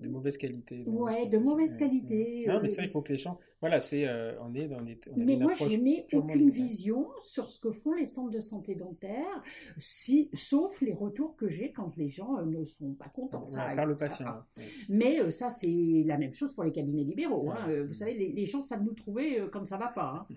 de 0.00 0.08
mauvaise 0.08 0.36
qualité. 0.36 0.84
Ouais, 0.86 1.26
de 1.26 1.38
mauvaise 1.38 1.76
qualité. 1.76 2.44
Non, 2.46 2.60
mais 2.60 2.68
ça, 2.68 2.82
il 2.82 2.88
faut 2.88 3.02
que 3.02 3.12
les 3.12 3.18
gens. 3.18 3.38
Voilà, 3.60 3.80
c'est, 3.80 4.06
on 4.40 4.54
est 4.54 4.68
dans 4.68 4.80
les. 4.80 4.98
mais 5.16 5.36
moi, 5.36 5.52
je 5.54 5.76
n'ai 5.76 6.06
aucune 6.12 6.50
vision 6.50 7.08
sur 7.22 7.48
ce 7.48 7.58
que 7.60 7.72
font 7.72 7.92
les 7.92 8.06
centres 8.06 8.30
de 8.30 8.40
santé 8.40 8.74
dentaire, 8.74 9.42
si, 9.78 10.30
sauf 10.34 10.80
les 10.80 10.94
retours 10.94 11.36
que 11.36 11.48
j'ai 11.48 11.72
quand 11.72 11.96
les 11.96 12.08
gens 12.08 12.42
ne 12.42 12.64
sont 12.64 12.92
pas 12.92 13.08
contents. 13.08 13.48
Ça, 13.48 13.74
par 13.74 13.86
le 13.86 13.96
patient. 13.96 14.26
Mais 14.88 15.30
ça, 15.30 15.50
c'est 15.50 16.04
la 16.06 16.18
même 16.18 16.32
chose 16.32 16.54
pour 16.54 16.64
les 16.64 16.72
cabinets 16.72 17.04
libéraux. 17.04 17.50
Hein. 17.50 17.84
Vous 17.86 17.94
savez, 17.94 18.14
les, 18.14 18.46
gens 18.46 18.62
savent 18.62 18.84
nous 18.84 18.94
trouver 18.94 19.42
comme 19.52 19.64
ça 19.64 19.78
va 19.78 19.88
pas. 19.88 20.26
Hein. 20.28 20.34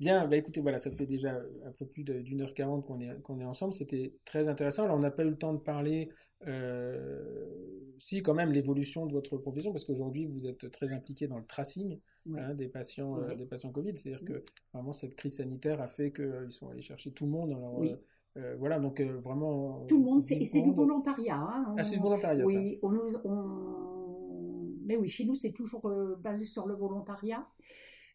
Bien, 0.00 0.26
bah 0.26 0.36
écoutez, 0.36 0.60
voilà, 0.60 0.78
ça 0.78 0.90
fait 0.90 1.06
déjà 1.06 1.40
un 1.64 1.70
peu 1.72 1.86
plus 1.86 2.02
d'une 2.02 2.42
heure 2.42 2.52
quarante 2.52 2.84
qu'on 2.84 2.98
est, 2.98 3.22
qu'on 3.22 3.38
est 3.38 3.44
ensemble. 3.44 3.72
C'était 3.72 4.12
très 4.24 4.48
intéressant. 4.48 4.84
Alors, 4.84 4.96
on 4.96 5.00
n'a 5.00 5.12
pas 5.12 5.22
eu 5.22 5.30
le 5.30 5.38
temps 5.38 5.52
de 5.54 5.60
parler, 5.60 6.08
euh, 6.10 6.33
si, 8.04 8.22
quand 8.22 8.34
même, 8.34 8.52
l'évolution 8.52 9.06
de 9.06 9.12
votre 9.12 9.38
profession, 9.38 9.72
parce 9.72 9.84
qu'aujourd'hui, 9.84 10.26
vous 10.26 10.46
êtes 10.46 10.70
très 10.70 10.92
impliqué 10.92 11.26
dans 11.26 11.38
le 11.38 11.44
tracing 11.46 11.98
hein, 12.36 12.54
des, 12.54 12.68
patients, 12.68 13.18
euh, 13.18 13.34
des 13.34 13.46
patients 13.46 13.70
Covid. 13.70 13.96
C'est-à-dire 13.96 14.24
que, 14.24 14.44
vraiment, 14.74 14.92
cette 14.92 15.16
crise 15.16 15.36
sanitaire 15.36 15.80
a 15.80 15.86
fait 15.86 16.12
qu'ils 16.12 16.50
sont 16.50 16.68
allés 16.68 16.82
chercher 16.82 17.12
tout 17.12 17.24
le 17.24 17.30
monde. 17.30 17.52
Alors, 17.52 17.82
euh, 18.36 18.56
voilà, 18.58 18.78
donc 18.78 19.00
vraiment. 19.00 19.86
Tout 19.86 19.98
le 19.98 20.04
monde, 20.04 20.22
c'est 20.22 20.36
du 20.36 20.72
volontariat. 20.72 21.38
Hein. 21.38 21.74
Ah, 21.78 21.82
c'est 21.82 21.96
du 21.96 22.02
volontariat, 22.02 22.44
oui, 22.44 22.78
ça. 22.82 23.20
On, 23.26 23.40
Mais 24.84 24.96
oui, 24.96 25.08
chez 25.08 25.24
nous, 25.24 25.34
c'est 25.34 25.52
toujours 25.52 25.90
basé 26.20 26.44
sur 26.44 26.66
le 26.66 26.74
volontariat. 26.74 27.46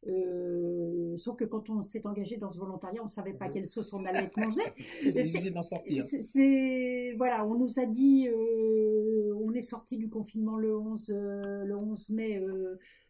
Euh, 0.07 1.17
sauf 1.17 1.35
que 1.35 1.43
quand 1.43 1.69
on 1.69 1.83
s'est 1.83 2.05
engagé 2.07 2.37
dans 2.37 2.49
ce 2.49 2.57
volontariat, 2.57 3.01
on 3.01 3.05
ne 3.05 3.09
savait 3.09 3.33
pas 3.33 3.49
quelle 3.49 3.67
sauce 3.67 3.93
on 3.93 4.05
allait 4.05 4.31
manger. 4.37 4.63
c'est 5.11 5.49
d'en 5.49 5.61
sortir. 5.61 6.03
C'est 6.03 7.13
voilà, 7.17 7.45
on 7.45 7.55
nous 7.55 7.79
a 7.79 7.85
dit, 7.85 8.27
euh, 8.29 9.33
on 9.41 9.53
est 9.53 9.61
sorti 9.61 9.97
du 9.97 10.09
confinement 10.09 10.57
le 10.57 10.77
11 10.77 11.11
euh, 11.13 11.65
le 11.65 11.75
11 11.75 12.09
mai 12.11 12.41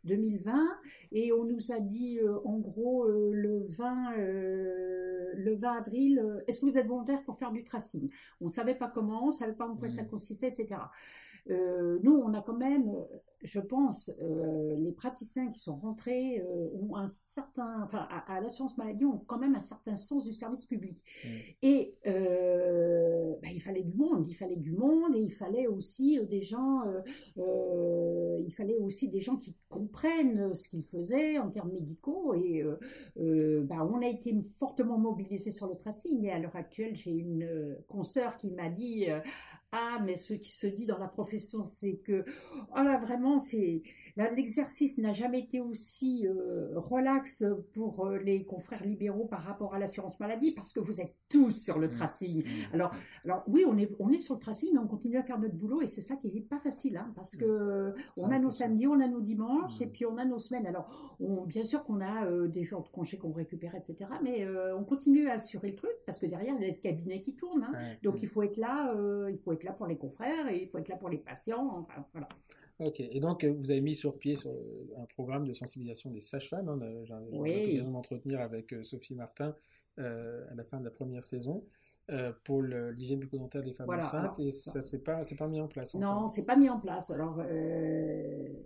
2020 0.05 0.51
et 1.11 1.31
on 1.31 1.43
nous 1.43 1.71
a 1.71 1.79
dit 1.79 2.19
en 2.43 2.57
gros 2.57 3.07
le 3.07 3.65
20 3.67 4.15
le 4.17 5.53
20 5.55 5.71
avril, 5.71 6.43
est-ce 6.47 6.61
que 6.61 6.65
vous 6.65 6.77
êtes 6.77 6.87
volontaire 6.87 7.23
pour 7.23 7.37
faire 7.37 7.51
du 7.51 7.63
tracing? 7.63 8.09
On 8.41 8.45
ne 8.45 8.49
savait 8.49 8.75
pas 8.75 8.87
comment, 8.87 9.25
on 9.25 9.27
ne 9.27 9.31
savait 9.31 9.53
pas 9.53 9.67
en 9.67 9.75
quoi 9.75 9.89
ça 9.89 10.03
mmh. 10.03 10.07
consistait, 10.07 10.47
etc. 10.47 10.81
nous, 11.47 12.15
on 12.15 12.33
a 12.33 12.41
quand 12.41 12.57
même 12.57 12.91
je 13.41 13.59
pense, 13.59 14.11
euh, 14.21 14.75
les 14.77 14.91
praticiens 14.91 15.49
qui 15.51 15.59
sont 15.59 15.75
rentrés 15.75 16.39
euh, 16.39 16.67
ont 16.81 16.95
un 16.95 17.07
certain, 17.07 17.83
enfin, 17.83 18.07
à, 18.27 18.41
l'assurance 18.41 18.77
maladie 18.77 19.05
ont 19.05 19.21
quand 19.27 19.37
même 19.37 19.55
un 19.55 19.61
certain 19.61 19.95
sens 19.95 20.25
du 20.25 20.33
service 20.33 20.65
public. 20.65 20.97
Mm. 21.23 21.27
Et 21.61 21.95
euh, 22.07 23.35
bah, 23.41 23.47
il 23.53 23.61
fallait 23.61 23.83
du 23.83 23.95
monde, 23.95 24.25
il 24.29 24.33
fallait 24.33 24.57
du 24.57 24.71
monde, 24.71 25.15
et 25.15 25.21
il 25.21 25.31
fallait 25.31 25.67
aussi 25.67 26.19
des 26.25 26.41
gens, 26.41 26.83
il 27.37 28.53
fallait 28.53 28.77
aussi 28.77 29.09
des 29.09 29.21
gens 29.21 29.37
qui 29.37 29.55
comprennent 29.69 30.53
ce 30.53 30.67
qu'ils 30.67 30.83
faisaient 30.83 31.37
en 31.37 31.49
termes 31.49 31.71
médicaux. 31.71 32.33
Et 32.33 32.63
bah, 33.15 33.87
on 33.89 34.01
a 34.01 34.07
été 34.07 34.35
fortement 34.57 34.97
mobilisés 34.97 35.51
sur 35.51 35.67
le 35.67 35.75
tracing. 35.75 36.25
Et 36.25 36.31
à 36.31 36.39
l'heure 36.39 36.55
actuelle, 36.55 36.95
j'ai 36.95 37.11
une 37.11 37.77
consoeur 37.87 38.37
qui 38.37 38.49
m'a 38.51 38.69
dit 38.69 39.07
ah, 39.71 39.99
mais 40.03 40.15
ce 40.15 40.33
qui 40.33 40.51
se 40.51 40.65
dit 40.65 40.85
dans 40.85 40.97
la 40.97 41.07
profession, 41.07 41.63
c'est 41.63 41.97
que, 41.97 42.25
oh 42.75 42.81
là, 42.81 42.97
vraiment, 42.97 43.39
c'est 43.39 43.83
l'exercice 44.35 44.97
n'a 44.97 45.11
jamais 45.11 45.39
été 45.41 45.61
aussi 45.61 46.27
euh, 46.27 46.71
relax 46.75 47.45
pour 47.73 48.05
euh, 48.05 48.17
les 48.17 48.43
confrères 48.43 48.83
libéraux 48.83 49.25
par 49.25 49.43
rapport 49.43 49.75
à 49.75 49.79
l'assurance 49.79 50.19
maladie, 50.19 50.51
parce 50.51 50.73
que 50.73 50.79
vous 50.79 51.01
êtes 51.01 51.15
tous 51.29 51.51
sur 51.51 51.79
le 51.79 51.87
mmh. 51.87 51.91
tracing. 51.91 52.43
Mmh. 52.43 52.73
Alors, 52.73 52.91
alors 53.23 53.43
oui, 53.47 53.63
on 53.67 53.77
est, 53.77 53.89
on 53.99 54.09
est 54.09 54.17
sur 54.17 54.33
le 54.33 54.39
tracing, 54.39 54.71
mais 54.73 54.79
on 54.79 54.87
continue 54.87 55.17
à 55.17 55.23
faire 55.23 55.39
notre 55.39 55.55
boulot, 55.55 55.81
et 55.81 55.87
c'est 55.87 56.01
ça 56.01 56.15
qui 56.15 56.27
est 56.27 56.41
pas 56.41 56.59
facile, 56.59 56.97
hein, 56.97 57.11
parce 57.15 57.35
mmh. 57.35 57.39
que 57.39 57.93
on 58.17 58.31
a 58.31 58.39
nos 58.39 58.51
samedis, 58.51 58.87
on 58.87 58.99
a 58.99 59.07
nos 59.07 59.21
dimanches, 59.21 59.81
et 59.81 59.87
puis 59.87 60.05
on 60.05 60.17
a 60.17 60.25
nos 60.25 60.39
semaines. 60.39 60.67
Alors, 60.67 61.09
on, 61.19 61.45
bien 61.45 61.63
sûr 61.63 61.83
qu'on 61.83 62.01
a 62.01 62.25
euh, 62.25 62.47
des 62.47 62.63
jours 62.63 62.83
de 62.83 62.89
congés 62.89 63.17
qu'on 63.17 63.31
récupère, 63.31 63.75
etc., 63.75 64.09
mais 64.23 64.47
on 64.73 64.83
continue 64.83 65.29
à 65.29 65.33
assurer 65.33 65.69
le 65.69 65.75
truc, 65.75 65.91
parce 66.05 66.19
que 66.19 66.25
derrière, 66.25 66.55
il 66.57 66.61
y 66.61 66.69
a 66.69 66.73
le 66.73 66.81
cabinet 66.81 67.21
qui 67.21 67.35
tourne, 67.35 67.63
hein. 67.63 67.95
donc 68.03 68.21
il 68.21 68.27
faut 68.27 68.43
être 68.43 68.57
là, 68.57 68.93
il 69.29 69.37
faut 69.39 69.53
être 69.53 69.63
là 69.63 69.73
pour 69.73 69.87
les 69.87 69.97
confrères 69.97 70.49
et 70.49 70.63
il 70.63 70.69
faut 70.69 70.77
être 70.77 70.89
là 70.89 70.97
pour 70.97 71.09
les 71.09 71.17
patients. 71.17 71.79
Enfin, 71.79 72.05
voilà. 72.13 72.27
Ok, 72.79 73.01
et 73.01 73.19
donc 73.19 73.43
euh, 73.43 73.51
vous 73.51 73.71
avez 73.71 73.81
mis 73.81 73.93
sur 73.93 74.17
pied 74.17 74.37
sur, 74.37 74.51
un 74.97 75.05
programme 75.05 75.45
de 75.45 75.51
sensibilisation 75.51 76.11
des 76.11 76.21
sages-femmes. 76.21 76.69
Hein, 76.69 76.79
J'ai 77.03 77.37
oui. 77.37 77.65
l'occasion 77.65 77.91
d'entretenir 77.91 78.39
avec 78.39 78.73
euh, 78.73 78.83
Sophie 78.83 79.15
Martin 79.15 79.53
euh, 79.99 80.45
à 80.49 80.55
la 80.55 80.63
fin 80.63 80.79
de 80.79 80.85
la 80.85 80.91
première 80.91 81.25
saison. 81.25 81.65
pour 82.45 82.63
l'hygiène 82.63 83.19
bucco-dentaire 83.19 83.63
des 83.63 83.73
femmes 83.73 83.89
enceintes 83.89 84.39
et 84.39 84.51
ça 84.51 84.81
c'est 84.81 85.03
pas 85.03 85.23
c'est 85.23 85.35
pas 85.35 85.47
mis 85.47 85.59
en 85.59 85.67
place. 85.67 85.93
Non, 85.93 86.27
c'est 86.27 86.45
pas 86.45 86.55
mis 86.55 86.69
en 86.69 86.79
place. 86.79 87.11
Alors 87.11 87.35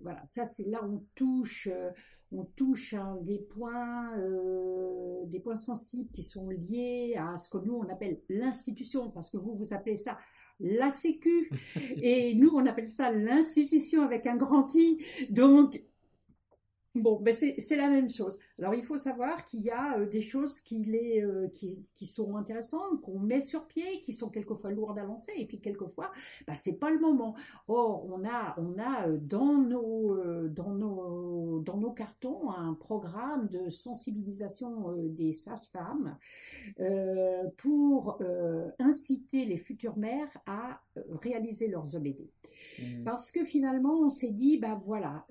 voilà, 0.01 0.21
ça 0.27 0.45
c'est 0.45 0.69
là 0.69 0.79
on 0.83 1.03
touche 1.15 1.67
on 2.33 2.45
touche 2.55 2.93
à 2.93 3.17
des 3.21 3.39
points, 3.39 4.17
euh, 4.17 5.25
des 5.25 5.39
points 5.39 5.55
sensibles 5.55 6.11
qui 6.11 6.23
sont 6.23 6.49
liés 6.49 7.15
à 7.17 7.37
ce 7.37 7.49
que 7.49 7.57
nous 7.57 7.75
on 7.75 7.89
appelle 7.89 8.19
l'institution, 8.29 9.09
parce 9.09 9.29
que 9.29 9.37
vous 9.37 9.55
vous 9.55 9.73
appelez 9.73 9.97
ça 9.97 10.17
la 10.59 10.91
Sécu, 10.91 11.51
et 12.01 12.35
nous 12.35 12.51
on 12.53 12.65
appelle 12.65 12.89
ça 12.89 13.11
l'institution 13.11 14.03
avec 14.03 14.25
un 14.27 14.37
grand 14.37 14.73
I. 14.75 15.03
Donc 15.29 15.81
Bon, 16.95 17.19
ben 17.19 17.33
c'est 17.33 17.75
la 17.75 17.89
même 17.89 18.07
chose. 18.07 18.37
Alors 18.59 18.75
il 18.75 18.83
faut 18.83 18.97
savoir 18.97 19.45
qu'il 19.47 19.61
y 19.61 19.71
a 19.71 19.97
euh, 19.97 20.05
des 20.05 20.21
choses 20.21 20.59
qui, 20.61 20.83
les, 20.85 21.23
euh, 21.23 21.47
qui, 21.55 21.83
qui, 21.95 22.05
sont 22.05 22.37
intéressantes, 22.37 23.01
qu'on 23.01 23.17
met 23.17 23.41
sur 23.41 23.65
pied, 23.65 24.01
qui 24.03 24.13
sont 24.13 24.29
quelquefois 24.29 24.71
lourdes 24.71 24.99
à 24.99 25.03
lancer, 25.03 25.31
et 25.35 25.47
puis 25.47 25.59
quelquefois, 25.59 26.11
ben, 26.45 26.55
c'est 26.55 26.77
pas 26.77 26.91
le 26.91 26.99
moment. 26.99 27.35
Or, 27.67 28.05
on 28.05 28.23
a, 28.25 28.55
on 28.59 28.77
a 28.77 29.07
euh, 29.07 29.17
dans, 29.19 29.57
nos, 29.57 30.15
dans, 30.49 30.73
nos, 30.75 31.61
dans 31.61 31.77
nos 31.77 31.91
cartons 31.91 32.51
un 32.51 32.75
programme 32.75 33.47
de 33.47 33.69
sensibilisation 33.69 34.93
des 34.97 35.33
sages-femmes 35.33 36.17
pour 37.57 38.19
inciter 38.79 39.45
les 39.45 39.57
futures 39.57 39.97
mères 39.97 40.37
à 40.45 40.81
réaliser 41.21 41.67
leurs 41.67 41.95
OBD. 41.95 42.29
Mmh. 42.79 43.03
Parce 43.03 43.31
que 43.31 43.43
finalement, 43.43 43.99
on 43.99 44.09
s'est 44.09 44.31
dit, 44.31 44.57
ben 44.57 44.81
voilà, 44.85 45.25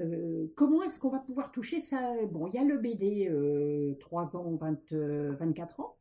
comment 0.55 0.82
est-ce 0.82 0.99
qu'on 1.01 1.11
va 1.11 1.20
pouvoir 1.20 1.53
toucher 1.53 1.81
ça? 1.81 2.15
Bon, 2.31 2.47
il 2.49 2.55
y 2.55 2.59
a 2.59 2.65
le 2.65 2.78
BD 2.78 3.22
3 4.01 4.36
ans, 4.36 4.55
20, 4.57 4.93
24 4.93 5.81
ans. 5.81 5.97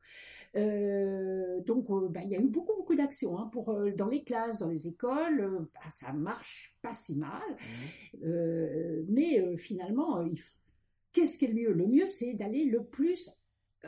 Euh, 0.58 1.62
donc, 1.62 1.88
ben, 2.12 2.24
il 2.26 2.32
y 2.32 2.36
a 2.36 2.40
eu 2.40 2.48
beaucoup, 2.48 2.76
beaucoup 2.76 2.96
d'actions 2.96 3.38
hein, 3.38 3.50
pour 3.54 3.74
dans 3.96 4.08
les 4.08 4.24
classes, 4.24 4.60
dans 4.60 4.70
les 4.70 4.88
écoles. 4.88 5.68
Bah, 5.74 5.90
ça 5.90 6.12
marche 6.14 6.76
pas 6.82 6.94
si 6.94 7.18
mal, 7.18 7.42
mmh. 8.22 9.06
mais 9.10 9.58
finalement, 9.58 10.26
qu'est-ce 11.14 11.38
qui 11.38 11.46
est 11.46 11.50
le 11.50 11.54
mieux? 11.54 11.74
Le 11.74 11.88
mieux, 11.88 12.08
c'est 12.08 12.34
d'aller 12.34 12.66
le 12.66 12.84
plus 12.84 13.42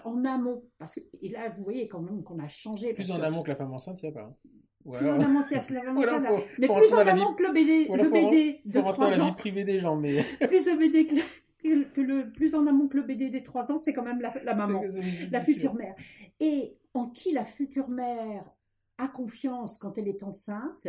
en 0.03 0.25
amont, 0.25 0.63
parce 0.79 0.95
que 0.95 1.01
et 1.21 1.29
là, 1.29 1.49
vous 1.49 1.63
voyez 1.63 1.87
quand 1.87 2.01
même 2.01 2.23
qu'on 2.23 2.39
a 2.39 2.47
changé. 2.47 2.93
Plus 2.93 3.11
en 3.11 3.21
amont 3.21 3.41
que 3.43 3.49
la 3.49 3.55
femme 3.55 3.73
enceinte, 3.73 4.01
il 4.01 4.09
n'y 4.09 4.11
a 4.11 4.19
pas. 4.19 4.27
Hein. 4.27 4.35
Plus 4.91 5.07
en 5.07 5.19
amont 5.19 5.43
que 5.43 5.53
la 5.53 5.61
femme 5.61 5.97
enceinte, 5.97 6.43
mais 6.59 6.67
plus 6.67 6.93
en 6.93 6.97
amont 6.97 7.33
que 7.35 7.43
le 7.43 7.53
BD, 7.53 7.85
le 7.85 8.09
BD 8.09 8.61
de 8.65 8.79
3 8.79 8.99
ans. 8.99 9.09
la 9.09 9.25
vie 9.25 9.31
privée 9.33 9.63
des 9.63 9.79
gens, 9.79 9.95
mais 9.95 10.23
plus 10.47 10.67
le 10.67 10.77
BD 10.77 11.07
que 11.07 11.15
que 12.05 12.11
le 12.11 12.31
plus 12.31 12.55
en 12.55 12.67
amont 12.67 12.87
que 12.87 12.97
le 12.97 13.03
BD 13.03 13.29
des 13.29 13.43
3 13.43 13.71
ans, 13.71 13.77
c'est 13.77 13.93
quand 13.93 14.03
même 14.03 14.21
la, 14.21 14.55
maman, 14.55 14.81
la 15.31 15.41
future 15.41 15.73
mère. 15.73 15.95
Et 16.39 16.77
en 16.93 17.09
qui 17.09 17.31
la 17.31 17.45
future 17.45 17.89
mère 17.89 18.45
a 18.97 19.07
confiance 19.07 19.77
quand 19.77 19.97
elle 19.97 20.07
est 20.07 20.23
enceinte, 20.23 20.87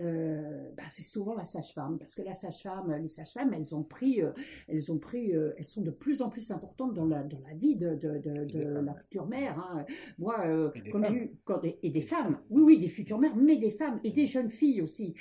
euh, 0.00 0.70
bah, 0.76 0.82
c'est 0.88 1.02
souvent 1.02 1.34
la 1.34 1.44
sage-femme 1.44 1.98
parce 1.98 2.16
que 2.16 2.22
la 2.22 2.34
sage-femme, 2.34 2.92
les 3.00 3.08
sages-femmes, 3.08 3.54
elles 3.54 3.76
ont 3.76 3.84
pris, 3.84 4.22
euh, 4.22 4.32
elles 4.66 4.90
ont 4.90 4.98
pris, 4.98 5.36
euh, 5.36 5.52
elles 5.56 5.66
sont 5.66 5.82
de 5.82 5.92
plus 5.92 6.20
en 6.20 6.30
plus 6.30 6.50
importantes 6.50 6.94
dans 6.94 7.04
la 7.04 7.22
dans 7.22 7.38
la 7.46 7.54
vie 7.54 7.76
de, 7.76 7.94
de, 7.94 8.18
de, 8.18 8.80
la 8.80 8.94
future 8.94 9.26
mère. 9.26 9.56
Hein. 9.58 9.86
Moi, 10.18 10.70
et 10.74 10.80
des, 10.80 10.90
quand 10.90 11.02
quand, 11.44 11.60
et 11.62 11.90
des 11.90 12.00
femmes, 12.00 12.38
oui 12.50 12.62
oui, 12.62 12.80
des 12.80 12.88
futures 12.88 13.18
mères, 13.18 13.36
mais 13.36 13.56
des 13.56 13.70
femmes 13.70 14.00
et 14.02 14.10
des 14.10 14.26
jeunes 14.26 14.50
filles 14.50 14.82
aussi. 14.82 15.14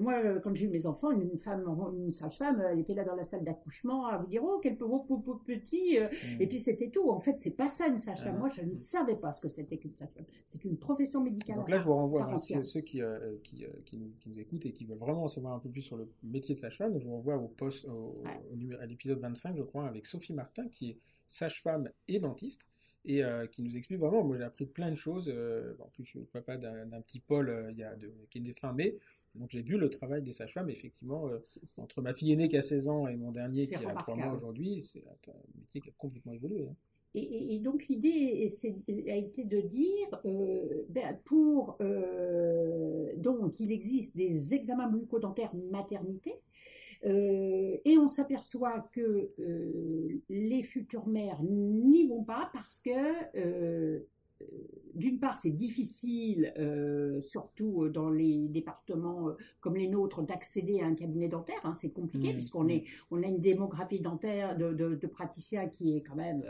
moi, 0.00 0.38
quand 0.42 0.54
j'ai 0.54 0.64
eu 0.64 0.70
mes 0.70 0.86
enfants, 0.86 1.10
une 1.10 1.36
femme, 1.36 1.64
une 1.98 2.12
sage-femme, 2.12 2.62
elle 2.70 2.78
était 2.78 2.94
là 2.94 3.04
dans 3.04 3.16
la 3.16 3.24
salle 3.24 3.44
d'accouchement 3.44 4.06
à 4.06 4.16
vous 4.16 4.26
dire 4.26 4.42
oh 4.42 4.60
quel 4.62 4.76
beau, 4.76 5.04
petit, 5.44 5.98
mmh. 5.98 6.40
et 6.40 6.46
puis 6.46 6.58
c'était 6.58 6.88
tout. 6.88 7.10
En 7.10 7.20
fait, 7.20 7.38
c'est 7.38 7.56
pas 7.56 7.68
ça 7.68 7.86
une 7.88 7.98
sage-femme. 7.98 8.34
Ah 8.36 8.38
moi, 8.38 8.48
je 8.48 8.62
ne 8.62 8.78
savais 8.78 9.16
pas 9.16 9.32
ce 9.32 9.42
que 9.42 9.48
c'était 9.48 9.76
qu'une 9.76 9.94
sage-femme. 9.94 10.24
C'est 10.46 10.64
une 10.64 10.78
profession 10.78 11.20
médicale. 11.22 11.56
Donc 11.56 11.68
là, 11.68 11.76
je 11.76 11.84
vous 11.84 11.94
renvoie 11.94 12.32
à 12.32 12.38
ceux, 12.38 12.80
qui, 12.80 13.02
qui, 13.42 13.66
qui 13.84 14.05
qui 14.20 14.30
nous 14.30 14.40
écoutent 14.40 14.66
et 14.66 14.72
qui 14.72 14.84
veulent 14.84 14.98
vraiment 14.98 15.24
en 15.24 15.28
savoir 15.28 15.54
un 15.54 15.58
peu 15.58 15.70
plus 15.70 15.82
sur 15.82 15.96
le 15.96 16.08
métier 16.22 16.54
de 16.54 16.60
sage-femme, 16.60 16.98
je 16.98 17.04
vous 17.04 17.12
renvoie 17.12 17.36
au 17.36 17.48
post, 17.48 17.86
à 18.80 18.86
l'épisode 18.86 19.18
25, 19.18 19.56
je 19.56 19.62
crois, 19.62 19.86
avec 19.86 20.06
Sophie 20.06 20.32
Martin, 20.32 20.68
qui 20.68 20.90
est 20.90 20.98
sage-femme 21.28 21.90
et 22.08 22.18
dentiste, 22.18 22.66
et 23.04 23.22
euh, 23.22 23.46
qui 23.46 23.62
nous 23.62 23.76
explique 23.76 24.00
vraiment, 24.00 24.24
moi 24.24 24.36
j'ai 24.36 24.42
appris 24.42 24.66
plein 24.66 24.90
de 24.90 24.96
choses, 24.96 25.32
euh, 25.32 25.74
en 25.78 25.88
plus 25.88 26.04
je 26.04 26.10
suis 26.10 26.18
le 26.18 26.24
papa 26.26 26.56
d'un 26.56 27.00
petit 27.02 27.20
Paul 27.20 27.48
euh, 27.48 27.70
il 27.70 27.78
y 27.78 27.84
a 27.84 27.94
de, 27.94 28.12
qui 28.30 28.38
est 28.38 28.40
né 28.40 28.52
fin 28.52 28.72
mai, 28.72 28.98
donc 29.36 29.50
j'ai 29.50 29.62
vu 29.62 29.78
le 29.78 29.88
travail 29.88 30.22
des 30.22 30.32
sages-femmes, 30.32 30.70
effectivement, 30.70 31.30
entre 31.76 32.00
ma 32.00 32.14
fille 32.14 32.32
aînée 32.32 32.48
qui 32.48 32.56
a 32.56 32.62
16 32.62 32.88
ans 32.88 33.06
et 33.06 33.16
mon 33.16 33.32
dernier 33.32 33.66
qui 33.66 33.74
a 33.74 33.94
3 33.94 34.16
mois 34.16 34.32
aujourd'hui, 34.32 34.80
c'est 34.80 35.04
un 35.06 35.32
métier 35.60 35.82
qui 35.82 35.90
a 35.90 35.92
complètement 35.98 36.32
évolué. 36.32 36.66
Hein. 36.66 36.74
Et, 37.14 37.60
donc 37.60 37.86
l'idée 37.88 38.46
a 39.08 39.16
été 39.16 39.44
de 39.44 39.60
dire, 39.60 40.20
euh, 40.26 40.84
ben, 40.90 41.18
pour 41.24 41.76
euh, 41.80 43.12
donc 43.16 43.58
il 43.58 43.72
existe 43.72 44.16
des 44.16 44.52
examens 44.52 44.88
bucco-dentaires 44.88 45.54
maternité, 45.70 46.34
euh, 47.06 47.76
et 47.84 47.96
on 47.98 48.06
s'aperçoit 48.06 48.88
que 48.92 49.30
les 50.28 50.62
futures 50.62 51.06
mères 51.06 51.42
n'y 51.42 52.06
vont 52.06 52.24
pas 52.24 52.50
parce 52.52 52.82
que 52.82 54.04
d'une 54.94 55.18
part, 55.18 55.36
c'est 55.36 55.50
difficile, 55.50 56.52
euh, 56.58 57.20
surtout 57.20 57.84
euh, 57.84 57.90
dans 57.90 58.10
les 58.10 58.48
départements 58.48 59.30
comme 59.60 59.76
les 59.76 59.88
nôtres, 59.88 60.22
d'accéder 60.22 60.80
à 60.80 60.86
un 60.86 60.94
cabinet 60.94 61.28
dentaire. 61.28 61.60
Hein, 61.64 61.72
c'est 61.72 61.92
compliqué 61.92 62.32
mmh, 62.32 62.36
puisqu'on 62.36 62.64
mmh. 62.64 62.70
est, 62.70 62.84
on 63.10 63.22
a 63.22 63.26
une 63.26 63.40
démographie 63.40 64.00
dentaire 64.00 64.56
de, 64.56 65.06
praticiens 65.06 65.68
qui 65.68 65.96
est 65.96 66.02
quand 66.02 66.16
même 66.16 66.44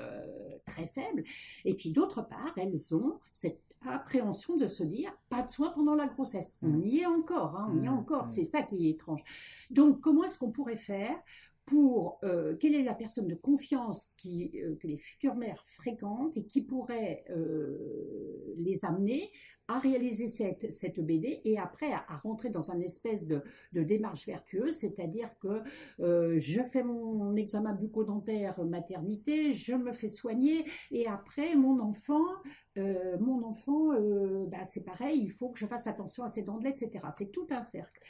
très 0.64 0.86
faible. 0.86 1.24
Et 1.64 1.74
puis 1.74 1.90
d'autre 1.90 2.22
part, 2.22 2.54
elles 2.56 2.94
ont 2.94 3.18
cette 3.32 3.62
appréhension 3.86 4.56
de 4.56 4.66
se 4.66 4.82
dire 4.82 5.12
pas 5.28 5.42
de 5.42 5.50
soins 5.50 5.70
pendant 5.70 5.94
la 5.94 6.06
grossesse. 6.06 6.56
On 6.62 6.68
mmh. 6.68 6.86
y 6.86 7.00
est 7.00 7.06
encore, 7.06 7.56
hein, 7.56 7.70
on 7.72 7.82
y 7.82 7.86
est 7.86 7.90
encore. 7.90 8.30
C'est 8.30 8.44
ça 8.44 8.62
qui 8.62 8.86
est 8.86 8.90
étrange. 8.90 9.22
Donc, 9.70 10.00
comment 10.00 10.24
est-ce 10.24 10.38
qu'on 10.38 10.50
pourrait 10.50 10.76
faire 10.76 11.16
pour 11.66 12.20
euh, 12.22 12.56
quelle 12.56 12.76
est 12.76 12.84
la 12.84 12.94
personne 12.94 13.26
de 13.26 13.34
confiance 13.34 14.14
euh, 14.24 14.76
que 14.80 14.86
les 14.86 14.98
futures 14.98 15.34
mères 15.34 15.64
fréquentent 15.66 16.36
et 16.36 16.44
qui 16.44 16.62
pourrait 16.62 17.24
euh, 17.30 18.55
les 18.56 18.84
amener 18.84 19.30
à 19.68 19.80
réaliser 19.80 20.28
cette, 20.28 20.70
cette 20.70 21.01
BD 21.01 21.40
et 21.44 21.59
après 21.59 21.93
à, 21.93 22.05
rentrer 22.22 22.51
dans 22.51 22.70
un 22.70 22.80
espèce 22.80 23.26
de, 23.26 23.43
de 23.72 23.82
démarche 23.82 24.24
vertueuse, 24.24 24.76
c'est-à-dire 24.76 25.28
que 25.40 25.60
je 25.98 26.62
fais 26.62 26.84
mon, 26.84 27.34
examen 27.34 27.72
bucco-dentaire 27.74 28.62
maternité, 28.64 29.52
je 29.52 29.74
me 29.74 29.90
fais 29.90 30.09
soigner 30.09 30.64
et 30.93 31.09
après 31.09 31.56
mon 31.56 31.80
enfant, 31.80 32.22
mon 32.76 33.43
enfant, 33.43 33.88
bah, 34.47 34.64
c'est 34.66 34.84
pareil, 34.84 35.20
il 35.20 35.32
faut 35.32 35.48
que 35.48 35.59
je 35.59 35.66
fasse 35.66 35.88
attention 35.88 36.22
à 36.22 36.28
ses 36.28 36.44
dents 36.44 36.60
etc. 36.60 37.05
C'est 37.10 37.32
tout 37.32 37.48
un 37.51 37.62
cercle. 37.62 38.01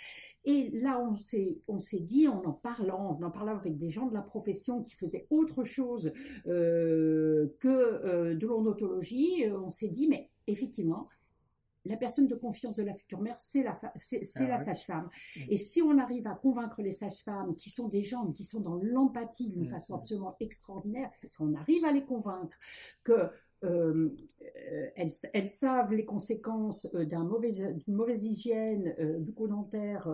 Et 0.47 0.71
là, 0.71 1.01
on 1.01 1.17
s'est, 1.17 1.59
on 1.67 1.81
s'est 1.81 2.01
dit, 2.01 2.29
en 2.29 2.43
en 2.45 2.53
parlant, 2.53 3.19
en 3.21 3.23
en 3.23 3.31
parlant 3.31 3.57
avec 3.57 3.77
des 3.77 3.91
gens 3.91 4.07
de 4.07 4.15
la 4.15 4.23
profession 4.23 4.83
qui 4.85 4.95
faisaient 4.95 5.27
autre 5.29 5.65
chose 5.65 6.13
euh, 6.47 7.49
que 7.59 7.69
euh, 7.69 8.35
de 8.37 8.47
l'odontologie, 8.47 9.45
euh, 9.45 9.59
on 9.59 9.71
s'est 9.71 9.89
dit, 9.89 10.07
mais 10.07 10.31
effectivement, 10.47 11.09
la 11.85 11.97
personne 11.97 12.29
de 12.29 12.35
confiance 12.35 12.77
de 12.77 12.85
la 12.85 12.95
future 12.95 13.21
mère, 13.21 13.37
c'est 13.39 13.63
la, 13.63 13.79
c'est, 13.97 14.21
ah 14.37 14.49
la 14.49 14.59
sage-femme. 14.59 15.07
Mmh. 15.37 15.41
Et 15.49 15.57
si 15.57 15.83
on 15.83 15.99
arrive 15.99 16.27
à 16.27 16.35
convaincre 16.35 16.81
les 16.83 16.91
sages-femmes, 16.91 17.57
qui 17.57 17.71
sont 17.71 17.89
des 17.89 18.03
gens 18.03 18.33
qui 18.33 18.45
sont 18.45 18.61
dans 18.61 18.77
l'empathie 18.77 19.49
d'une 19.49 19.67
mmh, 19.67 19.71
façon 19.71 19.95
mmh. 19.95 19.99
absolument 19.99 20.37
extraordinaire, 20.41 21.11
si 21.29 21.43
on 21.43 21.55
arrive 21.55 21.85
à 21.85 21.93
les 21.93 22.05
convaincre 22.05 22.57
que 23.03 23.31
euh, 23.65 24.11
elles, 24.97 25.49
savent 25.49 25.95
les 25.95 26.05
conséquences 26.05 26.89
euh, 26.95 27.05
d'une 27.05 27.95
mauvaise, 27.95 28.25
hygiène 28.25 28.95
euh, 28.99 29.19
bucco-dentaire 29.19 30.09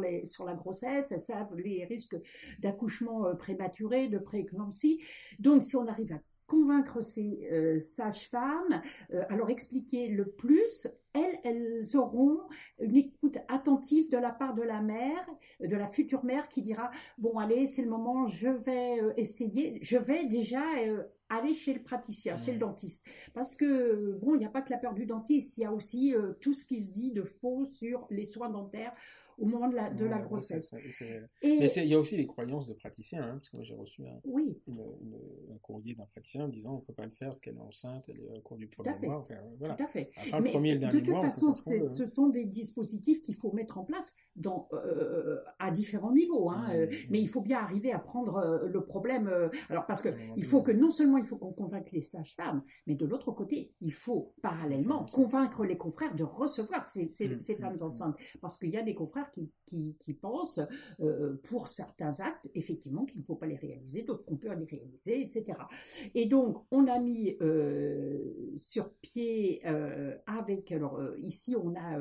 les, 0.00 0.24
sur 0.26 0.44
la 0.44 0.54
grossesse, 0.54 1.12
elles 1.12 1.20
savent 1.20 1.54
les 1.56 1.84
risques 1.84 2.16
d'accouchement 2.60 3.34
prématuré, 3.36 4.08
de 4.08 4.18
prééclampsie. 4.18 5.00
Donc, 5.38 5.62
si 5.62 5.76
on 5.76 5.86
arrive 5.86 6.12
à 6.12 6.20
convaincre 6.46 7.00
ces 7.00 7.48
sages-femmes, 7.80 8.82
alors 9.30 9.48
expliquer 9.48 10.08
le 10.08 10.26
plus, 10.26 10.86
elles 11.14 11.84
auront 11.94 12.40
une 12.80 12.96
écoute 12.96 13.38
attentive 13.48 14.10
de 14.10 14.18
la 14.18 14.30
part 14.30 14.54
de 14.54 14.62
la 14.62 14.82
mère, 14.82 15.26
de 15.60 15.74
la 15.74 15.86
future 15.86 16.22
mère 16.22 16.48
qui 16.48 16.62
dira, 16.62 16.90
bon 17.16 17.38
allez, 17.38 17.66
c'est 17.66 17.82
le 17.82 17.90
moment, 17.90 18.26
je 18.28 18.50
vais 18.50 19.00
essayer, 19.16 19.78
je 19.82 19.96
vais 19.96 20.26
déjà 20.26 20.62
aller 21.28 21.54
chez 21.54 21.74
le 21.74 21.82
praticien, 21.82 22.36
chez 22.36 22.52
le 22.52 22.58
dentiste. 22.58 23.06
Parce 23.32 23.56
que, 23.56 24.18
bon, 24.20 24.34
il 24.34 24.38
n'y 24.38 24.46
a 24.46 24.50
pas 24.50 24.62
que 24.62 24.70
la 24.70 24.78
peur 24.78 24.94
du 24.94 25.06
dentiste, 25.06 25.58
il 25.58 25.62
y 25.62 25.64
a 25.64 25.72
aussi 25.72 26.14
euh, 26.14 26.32
tout 26.40 26.52
ce 26.52 26.66
qui 26.66 26.82
se 26.82 26.92
dit 26.92 27.12
de 27.12 27.22
faux 27.22 27.64
sur 27.66 28.06
les 28.10 28.26
soins 28.26 28.50
dentaires 28.50 28.94
au 29.38 29.46
moment 29.46 29.68
de 29.68 29.74
la, 29.74 29.90
de 29.90 30.04
la 30.04 30.18
grossesse. 30.18 30.72
Et... 31.42 31.58
Mais 31.58 31.66
il 31.68 31.86
y 31.86 31.94
a 31.94 31.98
aussi 31.98 32.16
les 32.16 32.26
croyances 32.26 32.66
de 32.66 32.72
praticiens, 32.72 33.22
hein, 33.22 33.32
parce 33.34 33.50
que 33.50 33.56
moi 33.56 33.64
j'ai 33.64 33.74
reçu 33.74 34.06
un, 34.06 34.20
oui. 34.24 34.56
un 34.68 35.58
courrier 35.60 35.94
d'un 35.94 36.06
praticien 36.06 36.48
disant 36.48 36.74
on 36.74 36.76
ne 36.76 36.82
peut 36.82 36.92
pas 36.92 37.04
le 37.04 37.10
faire 37.10 37.28
parce 37.28 37.40
qu'elle 37.40 37.56
est 37.56 37.60
enceinte, 37.60 38.08
elle 38.08 38.20
est 38.20 38.28
au 38.28 38.40
cours 38.40 38.56
du 38.56 38.68
premier 38.68 38.94
mois. 39.02 39.18
Enfin, 39.18 39.34
voilà. 39.58 39.74
Tout 39.74 39.82
à 39.82 39.88
fait. 39.88 40.10
Mais 40.40 40.76
de 40.76 41.00
toute 41.00 41.20
façon, 41.20 41.52
ce 41.52 42.06
sont 42.06 42.28
des 42.28 42.44
dispositifs 42.44 43.22
qu'il 43.22 43.34
faut 43.34 43.52
mettre 43.52 43.78
en 43.78 43.84
place 43.84 44.14
dans, 44.36 44.68
euh, 44.72 45.40
à 45.58 45.70
différents 45.70 46.12
niveaux. 46.12 46.50
Hein, 46.50 46.66
mmh, 46.68 46.76
euh, 46.76 46.86
mmh. 46.86 46.90
Mais 47.10 47.20
il 47.20 47.28
faut 47.28 47.40
bien 47.40 47.58
arriver 47.58 47.92
à 47.92 47.98
prendre 47.98 48.36
euh, 48.36 48.66
le 48.66 48.84
problème. 48.84 49.30
alors 49.68 49.86
parce 49.86 50.02
que 50.02 50.08
il 50.36 50.44
faut 50.44 50.62
que 50.62 50.72
non 50.72 50.90
seulement 50.90 51.18
il 51.18 51.24
faut 51.24 51.36
qu'on 51.36 51.52
convainque 51.52 51.92
les 51.92 52.02
sages-femmes, 52.02 52.62
mais 52.86 52.94
de 52.94 53.06
l'autre 53.06 53.32
côté, 53.32 53.72
il 53.80 53.92
faut 53.92 54.34
parallèlement 54.42 55.06
convaincre 55.06 55.64
les 55.64 55.76
confrères 55.76 56.14
de 56.14 56.24
recevoir 56.24 56.86
ces, 56.86 57.08
ces, 57.08 57.28
mmh, 57.28 57.40
ces 57.40 57.56
femmes 57.56 57.76
enceintes. 57.80 58.16
Parce 58.40 58.58
qu'il 58.58 58.70
y 58.70 58.76
a 58.76 58.82
des 58.82 58.94
confrères 58.94 59.30
qui, 59.32 59.50
qui, 59.98 60.14
pensent, 60.14 60.60
pour 61.44 61.68
certains 61.68 62.20
actes, 62.20 62.48
effectivement, 62.54 63.04
qu'il 63.04 63.20
ne 63.20 63.24
faut 63.24 63.34
pas 63.34 63.46
les 63.46 63.56
réaliser, 63.56 64.02
d'autres 64.02 64.24
qu'on 64.24 64.36
peut 64.36 64.52
les 64.54 64.64
réaliser, 64.64 65.20
etc. 65.20 65.58
Et 66.14 66.26
donc, 66.26 66.64
on 66.70 66.86
a 66.86 66.98
mis 67.00 67.36
sur 68.56 68.90
pied 69.00 69.64
avec, 70.26 70.70
alors 70.70 71.00
ici, 71.18 71.56
on 71.56 71.74
a, 71.74 71.98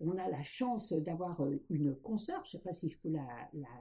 on 0.00 0.16
a 0.16 0.28
la 0.28 0.42
chance 0.42 0.92
d'avoir 0.92 1.42
une 1.70 1.94
consoeur, 1.94 2.42
je 2.44 2.56
ne 2.56 2.60
sais 2.60 2.64
pas 2.64 2.72
si 2.72 2.90
je 2.90 2.98
peux 2.98 3.10
la, 3.10 3.26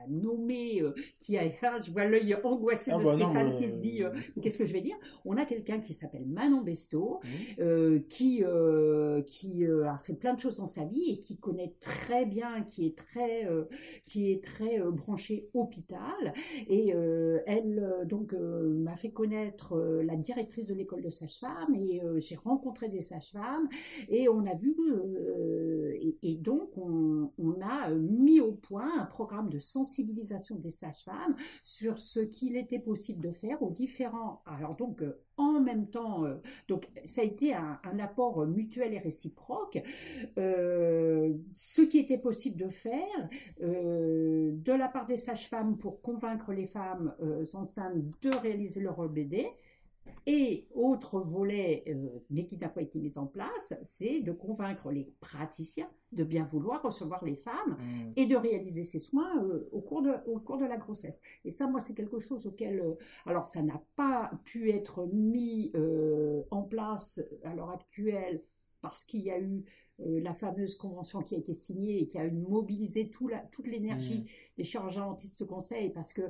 nommer, 0.07 0.81
qui 1.17 1.37
a, 1.37 1.49
je 1.81 1.91
vois 1.91 2.05
l'œil 2.05 2.35
angoissé 2.43 2.91
ah 2.93 2.99
de 2.99 3.03
bah 3.03 3.13
Stéphane 3.13 3.57
qui 3.57 3.69
se 3.69 3.77
dit, 3.77 4.03
qu'est-ce 4.41 4.57
que 4.57 4.65
je 4.65 4.73
vais 4.73 4.81
dire? 4.81 4.95
On 5.25 5.37
a 5.37 5.45
quelqu'un 5.45 5.79
qui 5.79 5.93
s'appelle 5.93 6.25
Manon 6.25 6.61
Besto, 6.61 7.19
mmh. 7.23 7.99
qui, 8.09 8.43
qui 9.25 9.65
a 9.65 9.97
fait 9.97 10.13
plein 10.13 10.33
de 10.33 10.39
choses 10.39 10.57
dans 10.57 10.67
sa 10.67 10.85
vie 10.85 11.11
et 11.11 11.19
qui 11.19 11.37
connaît 11.37 11.73
très 11.79 12.25
bien, 12.25 12.63
qui 12.63 12.85
est 12.85 12.95
très, 12.95 13.45
euh, 13.45 13.65
qui 14.05 14.31
est 14.31 14.43
très 14.43 14.79
euh, 14.79 14.91
branchée 14.91 15.49
hôpital. 15.53 16.33
Et 16.67 16.93
euh, 16.93 17.39
elle 17.45 18.05
donc 18.05 18.33
m'a 18.33 18.95
fait 18.95 19.11
connaître 19.11 19.77
la 20.03 20.15
directrice 20.15 20.67
de 20.67 20.73
l'école 20.73 21.01
de 21.01 21.09
sage-femme 21.09 21.75
et 21.75 22.01
j'ai 22.17 22.35
rencontré 22.35 22.89
des 22.89 23.01
sages-femmes 23.01 23.67
et 24.09 24.29
on 24.29 24.45
a 24.45 24.53
vu 24.53 24.75
et, 26.21 26.35
donc 26.35 26.77
on, 26.77 27.31
on, 27.37 27.61
a 27.61 27.78
mis 27.89 28.41
au 28.41 28.51
point 28.51 29.01
un 29.01 29.05
programme 29.05 29.49
de 29.49 29.59
sensibilisation 29.59 30.55
des 30.55 30.71
sages-femmes 30.71 31.35
sur 31.63 31.97
ce 31.97 32.19
qu'il 32.19 32.57
était 32.57 32.79
possible 32.79 33.21
de 33.25 33.31
faire 33.31 33.61
aux 33.63 33.71
différents. 33.71 34.41
Alors 34.45 34.75
donc 34.75 35.01
en 35.37 35.61
même 35.61 35.87
temps, 35.87 36.25
donc 36.67 36.89
ça 37.05 37.21
a 37.21 37.23
été 37.23 37.53
un, 37.53 37.79
apport 37.99 38.45
mutuel 38.45 38.93
et 38.93 38.99
réciproque. 38.99 39.81
Euh, 40.37 41.33
ce 41.55 41.81
qui 41.81 41.99
était 41.99 42.17
possible 42.17 42.57
de 42.57 42.69
faire 42.69 43.29
euh, 43.61 44.51
de 44.53 44.73
la 44.73 44.87
part 44.87 45.05
des 45.05 45.17
sages-femmes 45.17 45.77
pour 45.77 46.01
convaincre 46.01 46.51
les 46.53 46.65
femmes 46.65 47.13
euh, 47.21 47.45
enceintes 47.53 47.95
de 48.21 48.35
réaliser 48.41 48.81
leur 48.81 49.07
BD. 49.07 49.47
Et 50.25 50.67
autre 50.73 51.19
volet, 51.19 51.83
mais 52.29 52.45
qui 52.45 52.57
n'a 52.57 52.69
pas 52.69 52.81
été 52.81 52.99
mis 52.99 53.17
en 53.17 53.27
place, 53.27 53.73
c'est 53.83 54.21
de 54.21 54.31
convaincre 54.31 54.91
les 54.91 55.11
praticiens 55.19 55.89
de 56.11 56.23
bien 56.23 56.43
vouloir 56.43 56.81
recevoir 56.81 57.23
les 57.23 57.35
femmes 57.35 57.77
mmh. 57.77 58.13
et 58.15 58.25
de 58.25 58.35
réaliser 58.35 58.83
ces 58.83 58.99
soins 58.99 59.43
au, 59.71 59.79
cours 59.81 60.01
de, 60.01 60.11
au 60.25 60.39
cours 60.39 60.57
de 60.57 60.65
la 60.65 60.77
grossesse. 60.77 61.21
Et 61.45 61.51
ça, 61.51 61.67
moi, 61.67 61.79
c'est 61.79 61.93
quelque 61.93 62.19
chose 62.19 62.47
auquel, 62.47 62.97
alors 63.25 63.47
ça 63.47 63.61
n'a 63.61 63.81
pas 63.95 64.31
pu 64.43 64.71
être 64.71 65.07
mis 65.13 65.71
en 66.51 66.63
place 66.63 67.21
à 67.43 67.53
l'heure 67.53 67.71
actuelle 67.71 68.43
parce 68.81 69.05
qu'il 69.05 69.21
y 69.21 69.31
a 69.31 69.39
eu 69.39 69.65
euh, 70.01 70.21
la 70.21 70.33
fameuse 70.33 70.75
convention 70.77 71.21
qui 71.21 71.35
a 71.35 71.37
été 71.37 71.53
signée 71.53 72.01
et 72.01 72.07
qui 72.07 72.17
a 72.17 72.29
mobilisé 72.29 73.09
tout 73.09 73.27
la, 73.27 73.39
toute 73.39 73.67
l'énergie 73.67 74.21
mmh. 74.21 74.57
des 74.57 74.63
chirurgiens 74.63 75.05
dentistes 75.05 75.45
conseil 75.45 75.89
parce 75.89 76.13
que 76.13 76.21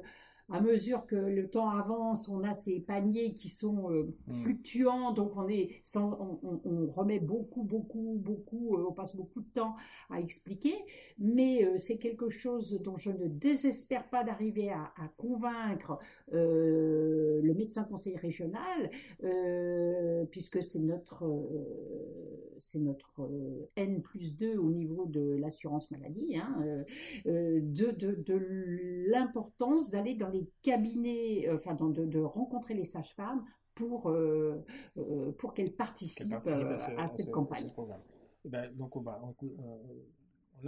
à 0.51 0.61
mesure 0.61 1.05
que 1.05 1.15
le 1.15 1.49
temps 1.49 1.69
avance, 1.69 2.29
on 2.29 2.43
a 2.43 2.53
ces 2.53 2.79
paniers 2.79 3.33
qui 3.33 3.49
sont 3.49 3.91
euh, 3.91 4.15
mm. 4.27 4.33
fluctuants, 4.41 5.11
donc 5.13 5.33
on 5.35 5.47
est, 5.47 5.81
sans, 5.83 6.39
on, 6.41 6.87
remet 6.87 7.19
beaucoup, 7.19 7.63
beaucoup, 7.63 8.15
beaucoup, 8.17 8.77
euh, 8.77 8.85
on 8.89 8.93
passe 8.93 9.15
beaucoup 9.15 9.41
de 9.41 9.49
temps 9.53 9.75
à 10.09 10.19
expliquer, 10.19 10.73
mais 11.19 11.63
euh, 11.63 11.77
c'est 11.77 11.97
quelque 11.97 12.29
chose 12.29 12.81
dont 12.83 12.97
je 12.97 13.11
ne 13.11 13.27
désespère 13.27 14.09
pas 14.09 14.23
d'arriver 14.23 14.71
à, 14.71 14.89
convaincre 15.17 15.99
le 16.31 17.53
médecin 17.55 17.83
conseiller 17.83 18.17
régional, 18.17 18.89
puisque 20.31 20.61
c'est 20.61 20.79
notre, 20.79 21.25
c'est 22.59 22.79
notre 22.79 23.29
N 23.75 24.01
plus 24.01 24.35
2 24.35 24.57
au 24.57 24.71
niveau 24.71 25.05
de 25.05 25.37
l'assurance 25.39 25.89
maladie, 25.91 26.37
hein, 26.37 26.83
de, 27.25 27.91
de, 27.91 28.23
de 28.23 29.09
l'importance 29.09 29.91
d'aller 29.91 30.15
dans 30.15 30.29
les 30.29 30.38
cabinets, 30.61 31.47
euh, 31.47 31.55
enfin, 31.55 31.75
de, 31.75 32.19
rencontrer 32.19 32.73
les 32.73 32.83
sages-femmes 32.83 33.45
pour, 33.75 34.09
euh, 34.09 34.63
euh, 34.97 35.31
pour 35.33 35.53
qu'elles 35.53 35.73
participent, 35.73 36.33
à, 36.97 37.07
cette 37.07 37.31
campagne. 37.31 37.67
Eh 38.45 38.49
ben, 38.49 38.73
donc 38.75 38.95
on 38.95 39.01
va, 39.01 39.21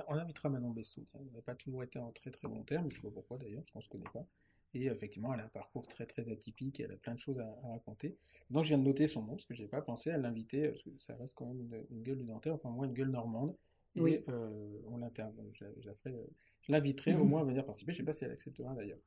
on, 0.08 0.14
invitera 0.14 0.50
Manon 0.50 0.72
Bestou. 0.72 1.06
On 1.14 1.36
n'a 1.36 1.42
pas 1.42 1.56
toujours 1.56 1.84
été 1.84 2.00
en 2.00 2.12
très 2.12 2.32
très 2.32 2.48
bon 2.48 2.64
terme, 2.64 2.90
je 2.90 2.98
ne 2.98 3.02
sais 3.02 3.08
pas 3.08 3.14
pourquoi 3.14 3.38
d'ailleurs, 3.38 3.62
parce 3.62 3.72
qu'on 3.72 3.80
ne 3.80 3.84
se 3.84 3.90
connaît 3.90 4.14
pas. 4.14 4.26
Et 4.74 4.86
effectivement, 4.86 5.34
elle 5.34 5.42
a 5.42 5.46
un 5.46 5.50
parcours 5.50 5.86
très 5.88 6.06
très 6.06 6.30
atypique, 6.30 6.80
elle 6.80 6.92
a 6.92 6.96
plein 6.96 7.14
de 7.14 7.20
choses 7.20 7.40
à, 7.40 7.60
raconter. 7.64 8.18
Donc 8.50 8.64
je 8.64 8.70
viens 8.70 8.78
de 8.78 8.84
noter 8.84 9.08
son 9.08 9.24
nom, 9.24 9.34
parce 9.34 9.46
que 9.46 9.54
je 9.54 9.62
n'ai 9.62 9.68
pas 9.68 9.82
pensé 9.82 10.12
à 10.12 10.18
l'inviter, 10.18 10.70
parce 10.70 10.84
que 10.84 10.90
ça 10.98 11.16
reste 11.16 11.36
quand 11.36 11.46
même 11.46 11.86
une, 11.90 12.04
gueule 12.04 12.18
du 12.18 12.24
dentaire, 12.24 12.54
enfin 12.54 12.70
moi 12.70 12.86
une 12.86 12.94
gueule 12.94 13.10
normande. 13.10 13.56
Et 13.96 14.02
oui. 14.02 14.24
on 14.28 15.02
je, 15.54 15.66
je 16.62 16.72
l'inviterai 16.72 17.16
au 17.16 17.26
moins 17.26 17.42
à 17.42 17.44
venir 17.44 17.66
participer. 17.66 17.92
Je 17.92 17.98
ne 17.98 18.02
sais 18.02 18.06
pas 18.06 18.14
si 18.14 18.26
elle 18.26 18.32
acceptera 18.32 18.74
d'ailleurs. 18.74 19.00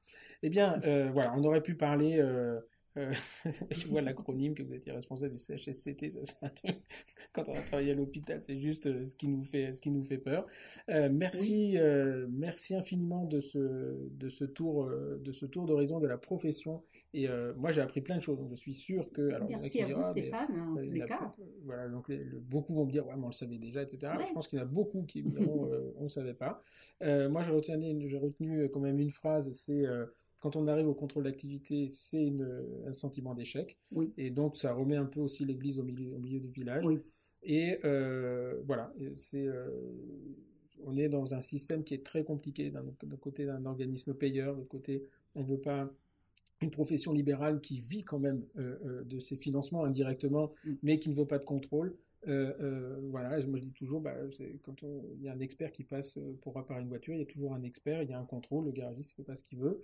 Eh 0.43 0.51
bien, 0.51 0.81
euh, 0.85 1.11
voilà, 1.13 1.35
on 1.37 1.45
aurait 1.45 1.63
pu 1.63 1.75
parler 1.75 2.19
euh, 2.19 2.61
euh, 2.97 3.13
je 3.71 3.89
vois 3.89 4.01
l'acronyme 4.01 4.55
que 4.55 4.63
vous 4.63 4.73
étiez 4.73 4.93
responsable 4.93 5.35
du 5.35 5.39
CHSCT, 5.39 6.11
ça 6.11 6.21
c'est 6.23 6.45
un 6.45 6.49
truc. 6.49 6.77
Quand 7.33 7.49
on 7.49 7.55
a 7.55 7.61
travaillé 7.61 7.93
à 7.93 7.95
l'hôpital, 7.95 8.41
c'est 8.41 8.59
juste 8.59 8.87
euh, 8.87 9.05
ce 9.05 9.15
qui 9.17 9.29
nous 9.29 9.43
fait, 9.43 9.73
ce 9.73 9.81
qui 9.81 9.91
nous 9.91 10.03
fait 10.03 10.19
peur. 10.19 10.47
Euh, 10.91 11.09
merci, 11.13 11.77
merci 12.29 12.75
infiniment 12.75 13.25
de 13.25 13.41
ce, 13.41 13.59
de 14.11 14.29
ce 14.29 14.45
tour, 14.45 14.89
de 14.89 15.33
ce 15.33 15.47
tour 15.47 15.67
d'horizon 15.67 15.99
de 16.01 16.07
la 16.07 16.19
profession. 16.19 16.83
Et 17.13 17.29
moi, 17.57 17.73
j'ai 17.73 17.81
appris 17.81 18.01
plein 18.01 18.17
de 18.17 18.23
choses. 18.23 18.39
Donc, 18.39 18.51
je 18.51 18.57
suis 18.57 18.75
sûr 18.75 19.11
que. 19.13 19.31
Alors, 19.33 19.49
merci 19.49 19.83
à 19.83 19.87
vous, 19.87 20.03
Stéphane. 20.03 20.49
Hein, 20.51 21.35
voilà, 21.65 21.89
donc 21.89 22.11
beaucoup 22.43 22.75
vont 22.75 22.87
me 22.87 22.93
dire, 22.93 23.07
ouais, 23.07 23.15
mais 23.17 23.25
on 23.25 23.29
le 23.29 23.33
savait 23.33 23.59
déjà, 23.59 23.83
etc. 23.83 24.13
Je 24.27 24.33
pense 24.33 24.49
qu'il 24.49 24.59
y 24.59 24.63
en 24.63 24.65
a 24.65 24.69
beaucoup 24.69 25.03
qui 25.03 25.23
diront, 25.23 25.71
on 25.97 26.05
ne 26.05 26.09
savait 26.09 26.35
pas. 26.35 26.63
moi, 27.01 27.43
j'ai 27.43 27.51
retenu, 27.51 28.09
j'ai 28.09 28.19
retenu 28.19 28.69
quand 28.71 28.81
même 28.81 28.99
une 28.99 29.11
phrase, 29.11 29.53
c'est 29.53 29.85
quand 30.45 30.57
on 30.57 30.69
arrive 30.69 30.87
au 30.87 30.93
contrôle 30.93 31.25
d'activité, 31.25 31.89
c'est 31.89 32.31
un 32.87 32.93
sentiment 32.93 33.33
d'échec. 33.33 33.79
Et 34.19 34.29
donc, 34.29 34.59
ça 34.59 34.75
remet 34.75 34.97
un 34.97 35.07
peu 35.07 35.21
aussi 35.21 35.47
l'église 35.47 35.79
au 35.79 35.85
milieu, 35.85 36.15
au 36.15 36.19
milieu 36.19 36.39
du 36.39 36.51
village. 36.51 36.85
Et 37.45 37.79
euh, 37.87 38.61
voilà, 38.67 38.93
c'est, 39.17 39.47
euh, 39.47 39.71
on 40.85 40.99
est 40.99 41.09
dans 41.09 41.35
un 41.35 41.41
système 41.41 41.83
qui 41.83 41.95
est 41.95 42.05
très 42.05 42.25
compliqué. 42.25 42.71
D'un 42.71 43.17
côté, 43.19 43.47
d'un 43.47 43.65
organisme 43.65 44.13
payeur, 44.13 44.55
de 44.55 44.65
côté, 44.65 45.05
on 45.35 45.41
ne 45.41 45.47
veut 45.47 45.61
pas 45.63 45.91
une 46.61 46.71
profession 46.71 47.15
libérale 47.15 47.63
qui 47.63 47.81
vit 47.81 48.05
quand 48.05 48.19
même 48.19 48.45
euh, 48.59 49.03
de 49.03 49.21
ses 49.21 49.39
financements 49.39 49.85
indirectement, 49.85 50.53
mm. 50.67 50.73
mais 50.83 50.99
qui 50.99 51.09
ne 51.09 51.15
veut 51.15 51.27
pas 51.27 51.39
de 51.39 51.47
contrôle. 51.47 51.97
voilà, 52.27 53.43
moi 53.47 53.59
je 53.59 53.65
dis 53.65 53.73
toujours, 53.73 54.03
bah, 54.03 54.15
quand 54.63 54.83
il 54.83 55.23
y 55.23 55.29
a 55.29 55.33
un 55.33 55.41
expert 55.41 55.73
qui 55.73 55.85
passe 55.85 56.19
pour 56.43 56.55
réparer 56.55 56.83
une 56.83 56.89
voiture, 56.89 57.15
il 57.15 57.21
y 57.21 57.23
a 57.23 57.33
toujours 57.33 57.55
un 57.55 57.63
expert, 57.63 58.03
il 58.03 58.11
y 58.11 58.13
a 58.13 58.21
un 58.21 58.27
contrôle, 58.27 58.67
le 58.67 58.73
garagiste 58.73 59.13
ne 59.13 59.25
fait 59.25 59.27
pas 59.27 59.37
ce 59.37 59.43
qu'il 59.43 59.59
veut. 59.59 59.83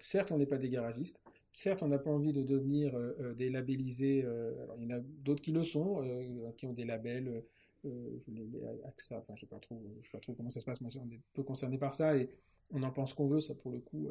Certes, 0.00 0.32
on 0.32 0.38
n'est 0.38 0.46
pas 0.46 0.58
des 0.58 0.70
garagistes. 0.70 1.20
Certes, 1.52 1.82
on 1.82 1.88
n'a 1.88 1.98
pas 1.98 2.10
envie 2.10 2.32
de 2.32 2.42
devenir 2.42 2.94
euh, 2.94 3.12
euh, 3.20 3.34
des 3.34 3.50
labellisés. 3.50 4.22
Euh, 4.24 4.52
il 4.78 4.84
y 4.84 4.86
en 4.92 4.98
a 4.98 5.00
d'autres 5.00 5.42
qui 5.42 5.52
le 5.52 5.62
sont, 5.62 6.02
qui 6.56 6.66
ont 6.66 6.72
des 6.72 6.84
labels. 6.84 7.42
AXA, 8.84 9.18
enfin, 9.18 9.34
je 9.36 9.44
ne 9.44 9.46
sais 9.46 9.46
pas 9.46 9.58
trop, 9.58 9.82
sais 10.02 10.10
pas 10.12 10.20
trop 10.20 10.34
comment 10.34 10.50
ça 10.50 10.60
se 10.60 10.66
passe. 10.66 10.80
Moi, 10.80 10.90
on 10.96 11.10
est 11.10 11.20
peu 11.32 11.42
concerné 11.42 11.78
par 11.78 11.94
ça 11.94 12.16
et 12.16 12.28
on 12.72 12.82
en 12.82 12.90
pense 12.90 13.14
qu'on 13.14 13.26
veut. 13.26 13.40
Ça, 13.40 13.54
pour 13.54 13.72
le 13.72 13.80
coup, 13.80 14.08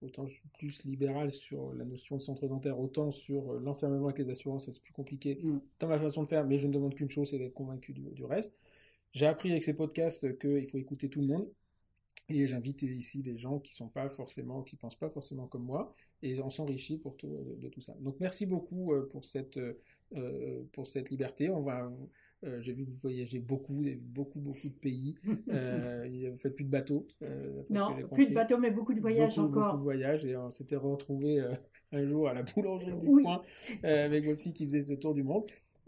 autant 0.00 0.26
je 0.26 0.32
suis 0.32 0.48
plus 0.58 0.82
libéral 0.84 1.30
sur 1.30 1.74
la 1.74 1.84
notion 1.84 2.16
de 2.16 2.22
centre 2.22 2.48
dentaire, 2.48 2.80
autant 2.80 3.10
sur 3.10 3.52
l'enfermement 3.60 4.06
avec 4.06 4.18
les 4.18 4.30
assurances, 4.30 4.70
c'est 4.70 4.82
plus 4.82 4.94
compliqué 4.94 5.38
mm. 5.42 5.60
dans 5.78 5.88
ma 5.88 5.98
façon 5.98 6.22
de 6.22 6.28
faire. 6.28 6.46
Mais 6.46 6.58
je 6.58 6.66
ne 6.66 6.72
demande 6.72 6.94
qu'une 6.94 7.10
chose, 7.10 7.30
c'est 7.30 7.38
d'être 7.38 7.54
convaincu 7.54 7.92
du 7.92 8.24
reste. 8.24 8.56
J'ai 9.12 9.26
appris 9.26 9.50
avec 9.50 9.62
ces 9.62 9.74
podcasts 9.74 10.38
qu'il 10.38 10.66
faut 10.70 10.78
écouter 10.78 11.10
tout 11.10 11.20
le 11.20 11.26
monde. 11.26 11.50
Et 12.28 12.46
j'invite 12.46 12.82
ici 12.82 13.22
des 13.22 13.36
gens 13.36 13.58
qui 13.58 13.74
sont 13.74 13.88
pas 13.88 14.08
forcément, 14.08 14.62
qui 14.62 14.76
pensent 14.76 14.98
pas 14.98 15.10
forcément 15.10 15.46
comme 15.46 15.64
moi, 15.64 15.94
et 16.22 16.40
on 16.40 16.50
s'enrichit 16.50 16.98
pour 16.98 17.16
tout, 17.16 17.56
de, 17.58 17.68
tout 17.68 17.80
ça. 17.80 17.94
Donc 18.00 18.16
merci 18.20 18.46
beaucoup 18.46 18.92
euh, 18.92 19.08
pour 19.10 19.24
cette, 19.24 19.58
euh, 20.16 20.62
pour 20.72 20.86
cette 20.86 21.10
liberté. 21.10 21.50
On 21.50 21.62
va, 21.62 21.90
euh, 22.44 22.60
j'ai 22.60 22.72
vu 22.72 22.84
que 22.84 22.90
vous 22.90 22.98
voyagez 23.02 23.38
beaucoup, 23.38 23.84
beaucoup, 24.00 24.40
beaucoup 24.40 24.68
de 24.68 24.74
pays. 24.74 25.16
euh, 25.48 26.30
vous 26.30 26.38
faites 26.38 26.54
plus 26.54 26.64
de 26.64 26.70
bateaux. 26.70 27.06
non, 27.70 27.96
plus 28.12 28.26
de 28.26 28.34
bateaux, 28.34 28.58
mais 28.58 28.70
beaucoup 28.70 28.94
de 28.94 29.00
voyages 29.00 29.38
encore. 29.38 29.64
Beaucoup 29.64 29.78
de 29.78 29.82
voyages, 29.82 30.24
et 30.24 30.36
on 30.36 30.50
s'était 30.50 30.76
retrouvés 30.76 31.42
un 31.92 32.06
jour 32.06 32.28
à 32.28 32.34
la 32.34 32.42
boulangerie 32.42 32.92
du 32.92 33.22
coin 33.22 33.42
avec 33.82 34.24
votre 34.24 34.40
fille 34.40 34.52
qui 34.52 34.66
faisait 34.66 34.82
ce 34.82 34.94
tour 34.94 35.14
du 35.14 35.22
monde. 35.22 35.44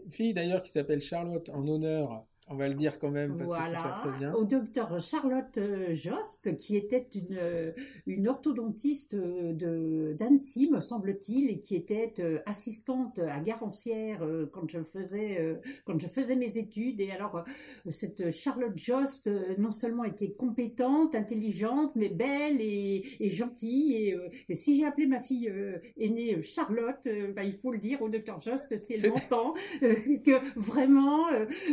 Fille 0.09 0.33
d'ailleurs 0.33 0.61
qui 0.61 0.71
s'appelle 0.71 1.01
Charlotte 1.01 1.49
en 1.49 1.67
honneur 1.67 2.25
on 2.47 2.55
va 2.55 2.67
le 2.67 2.75
dire 2.75 2.99
quand 2.99 3.09
même 3.09 3.37
parce 3.37 3.49
que 3.49 3.79
ça 3.79 3.89
très 3.89 4.11
bien. 4.19 4.33
Au 4.33 4.43
docteur 4.43 4.99
Charlotte 4.99 5.57
euh, 5.57 5.95
Jost, 5.95 6.55
qui 6.57 6.77
était 6.77 7.07
une, 7.15 7.37
euh, 7.37 7.71
une 8.05 8.27
orthodontiste 8.27 9.15
euh, 9.15 9.53
de 9.53 10.15
d'Annecy, 10.19 10.69
me 10.71 10.79
semble-t-il, 10.79 11.49
et 11.49 11.59
qui 11.59 11.75
était 11.75 12.13
assistante 12.45 13.19
à 13.19 13.39
Garancière 13.39 14.23
quand 14.51 14.69
je 14.69 14.83
faisais 14.83 15.59
quand 15.85 15.99
je 15.99 16.07
faisais 16.07 16.35
mes 16.35 16.57
études. 16.57 16.99
Et 16.99 17.11
alors 17.11 17.43
cette 17.89 18.31
Charlotte 18.31 18.77
Jost 18.77 19.29
non 19.57 19.71
seulement 19.71 20.03
était 20.03 20.31
compétente, 20.31 21.15
intelligente, 21.15 21.93
mais 21.95 22.09
belle 22.09 22.61
et, 22.61 23.03
et 23.19 23.29
gentille. 23.29 24.15
Et, 24.49 24.53
si 24.53 24.77
j'ai 24.77 24.85
appelé 24.85 25.07
ma 25.07 25.19
fille 25.19 25.51
aînée 25.97 26.41
Charlotte, 26.43 27.07
bah, 27.35 27.43
il 27.43 27.57
faut 27.57 27.71
le 27.71 27.79
dire 27.79 28.01
au 28.01 28.09
docteur 28.09 28.39
Jost, 28.39 28.77
c'est 28.77 29.07
longtemps 29.07 29.53
que 29.81 30.59
vraiment, 30.59 31.25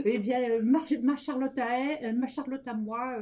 eh 0.05 0.19
bien 0.19 0.62
ma, 0.63 1.17
Charlotte 1.17 1.57
à 1.59 1.99
elle, 2.01 2.17
ma 2.19 2.27
Charlotte 2.27 2.67
à 2.67 2.75
moi, 2.75 3.17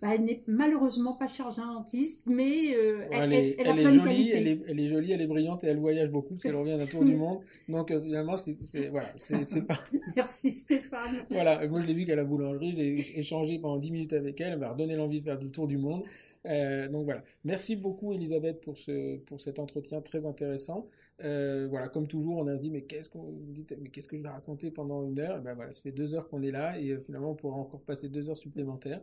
bah, 0.00 0.08
elle 0.14 0.22
n'est 0.22 0.42
malheureusement 0.46 1.14
pas 1.14 1.26
chirurgien-dentiste, 1.26 2.26
mais 2.26 2.70
elle, 3.10 3.32
est, 3.32 3.56
elle, 3.58 3.78
est 3.78 3.90
jolie, 3.90 4.30
elle 4.30 4.48
est, 4.48 4.60
elle 4.68 4.80
est, 4.80 4.88
jolie, 4.88 5.12
elle 5.12 5.20
est 5.22 5.26
brillante 5.26 5.64
et 5.64 5.68
elle 5.68 5.78
voyage 5.78 6.10
beaucoup 6.10 6.34
parce 6.34 6.44
qu'elle 6.44 6.56
revient 6.56 6.76
d'un 6.76 6.86
tour 6.86 7.04
du 7.04 7.14
monde. 7.14 7.40
Donc 7.68 7.88
finalement, 7.88 8.36
c'est 8.36 8.88
voilà, 8.88 9.12
c'est 9.16 9.66
pas. 9.66 9.80
Merci 10.16 10.52
Stéphane. 10.52 11.24
voilà, 11.30 11.66
moi 11.68 11.80
je 11.80 11.86
l'ai 11.86 11.94
vu 11.94 12.04
qu'à 12.04 12.16
la 12.16 12.24
boulangerie, 12.24 12.74
j'ai 12.76 13.18
échangé 13.18 13.58
pendant 13.58 13.78
10 13.78 13.90
minutes 13.90 14.12
avec 14.12 14.40
elle, 14.40 14.54
elle 14.54 14.58
m'a 14.58 14.70
redonné 14.70 14.96
l'envie 14.96 15.20
de 15.20 15.24
faire 15.24 15.38
du 15.38 15.50
tour 15.50 15.66
du 15.66 15.78
monde. 15.78 16.02
donc 16.44 17.04
voilà, 17.04 17.22
merci 17.44 17.76
beaucoup 17.76 18.12
Elisabeth 18.12 18.60
pour 18.60 18.76
ce 18.76 19.16
pour 19.18 19.40
cet 19.40 19.58
entretien 19.58 20.00
très 20.00 20.26
intéressant. 20.26 20.88
Euh, 21.22 21.68
voilà, 21.70 21.88
comme 21.88 22.08
toujours, 22.08 22.38
on 22.38 22.46
a 22.48 22.56
dit 22.56 22.70
mais 22.70 22.82
qu'est-ce 22.82 23.08
que 23.08 24.16
je 24.16 24.22
vais 24.22 24.28
raconter 24.28 24.70
pendant 24.70 25.04
une 25.04 25.20
heure? 25.20 25.40
Ben 25.40 25.54
voilà, 25.54 25.72
ça 25.72 25.80
fait 25.80 25.92
deux 25.92 26.14
heures 26.14 26.28
qu'on 26.28 26.42
est 26.42 26.50
là 26.50 26.78
et 26.78 26.90
euh, 26.90 27.00
finalement 27.00 27.30
on 27.30 27.34
pourra 27.36 27.56
encore 27.56 27.82
passer 27.82 28.08
deux 28.08 28.30
heures 28.30 28.36
supplémentaires. 28.36 29.00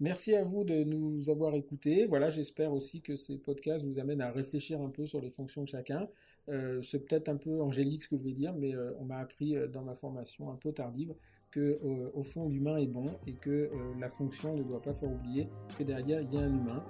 Merci 0.00 0.34
à 0.34 0.42
vous 0.42 0.64
de 0.64 0.82
nous 0.82 1.30
avoir 1.30 1.54
écoutés. 1.54 2.06
Voilà, 2.06 2.30
j'espère 2.30 2.72
aussi 2.72 3.00
que 3.00 3.14
ces 3.14 3.38
podcasts 3.38 3.84
vous 3.84 4.00
amènent 4.00 4.22
à 4.22 4.32
réfléchir 4.32 4.80
un 4.80 4.88
peu 4.90 5.06
sur 5.06 5.20
les 5.20 5.30
fonctions 5.30 5.62
de 5.62 5.68
chacun. 5.68 6.08
Euh, 6.48 6.82
c'est 6.82 7.06
peut-être 7.06 7.28
un 7.28 7.36
peu 7.36 7.60
angélique 7.60 8.02
ce 8.02 8.08
que 8.08 8.16
je 8.16 8.24
vais 8.24 8.32
dire, 8.32 8.52
mais 8.54 8.74
on 8.98 9.04
m'a 9.04 9.18
appris 9.18 9.54
dans 9.68 9.82
ma 9.82 9.94
formation 9.94 10.50
un 10.50 10.56
peu 10.56 10.72
tardive 10.72 11.14
que 11.52 11.78
au 12.14 12.22
fond 12.22 12.48
l'humain 12.48 12.78
est 12.78 12.86
bon 12.86 13.10
et 13.26 13.34
que 13.34 13.70
la 14.00 14.08
fonction 14.08 14.56
ne 14.56 14.62
doit 14.62 14.80
pas 14.80 14.94
faire 14.94 15.12
oublier 15.12 15.48
que 15.78 15.84
derrière 15.84 16.22
il 16.22 16.32
y 16.32 16.38
a 16.38 16.40
un 16.40 16.48
humain 16.48 16.82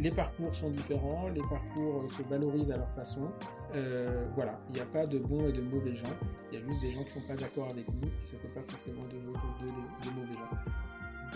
les 0.00 0.10
parcours 0.10 0.54
sont 0.54 0.70
différents, 0.70 1.28
les 1.28 1.42
parcours 1.42 2.10
se 2.10 2.22
valorisent 2.22 2.70
à 2.70 2.76
leur 2.76 2.90
façon. 2.90 3.30
Euh, 3.74 4.26
voilà, 4.34 4.58
il 4.68 4.74
n'y 4.74 4.80
a 4.80 4.86
pas 4.86 5.06
de 5.06 5.18
bons 5.18 5.46
et 5.48 5.52
de 5.52 5.60
mauvais 5.60 5.94
gens. 5.94 6.04
Il 6.50 6.58
y 6.58 6.62
a 6.62 6.66
juste 6.66 6.80
des 6.80 6.92
gens 6.92 7.02
qui 7.02 7.16
ne 7.16 7.22
sont 7.22 7.26
pas 7.26 7.36
d'accord 7.36 7.68
avec 7.70 7.88
nous 7.88 8.08
et 8.08 8.26
ça 8.26 8.34
ne 8.34 8.40
fait 8.40 8.48
pas 8.48 8.62
forcément 8.62 9.02
de, 9.04 9.16
de, 9.16 10.10
mauvais 10.14 10.32
gens. 10.32 10.50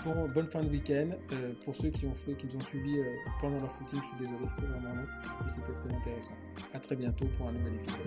Bon, 0.05 0.29
bonne 0.33 0.47
fin 0.47 0.63
de 0.63 0.69
week-end. 0.69 1.11
Euh, 1.33 1.53
pour 1.65 1.75
ceux 1.75 1.91
qui 1.91 2.07
ont 2.07 2.15
fait, 2.15 2.35
qui 2.35 2.47
nous 2.47 2.57
ont 2.57 2.61
suivis 2.61 3.01
euh, 3.01 3.15
pendant 3.41 3.59
leur 3.59 3.73
footing, 3.73 4.01
je 4.01 4.07
suis 4.07 4.17
désolé, 4.19 4.47
c'était 4.47 4.67
vraiment 4.67 4.95
long 4.95 5.07
et 5.47 5.49
c'était 5.49 5.73
très 5.73 5.95
intéressant. 5.95 6.35
À 6.75 6.79
très 6.79 6.97
bientôt 6.97 7.27
pour 7.37 7.49
un 7.49 7.53
nouvel 7.53 7.75
épisode. 7.75 7.99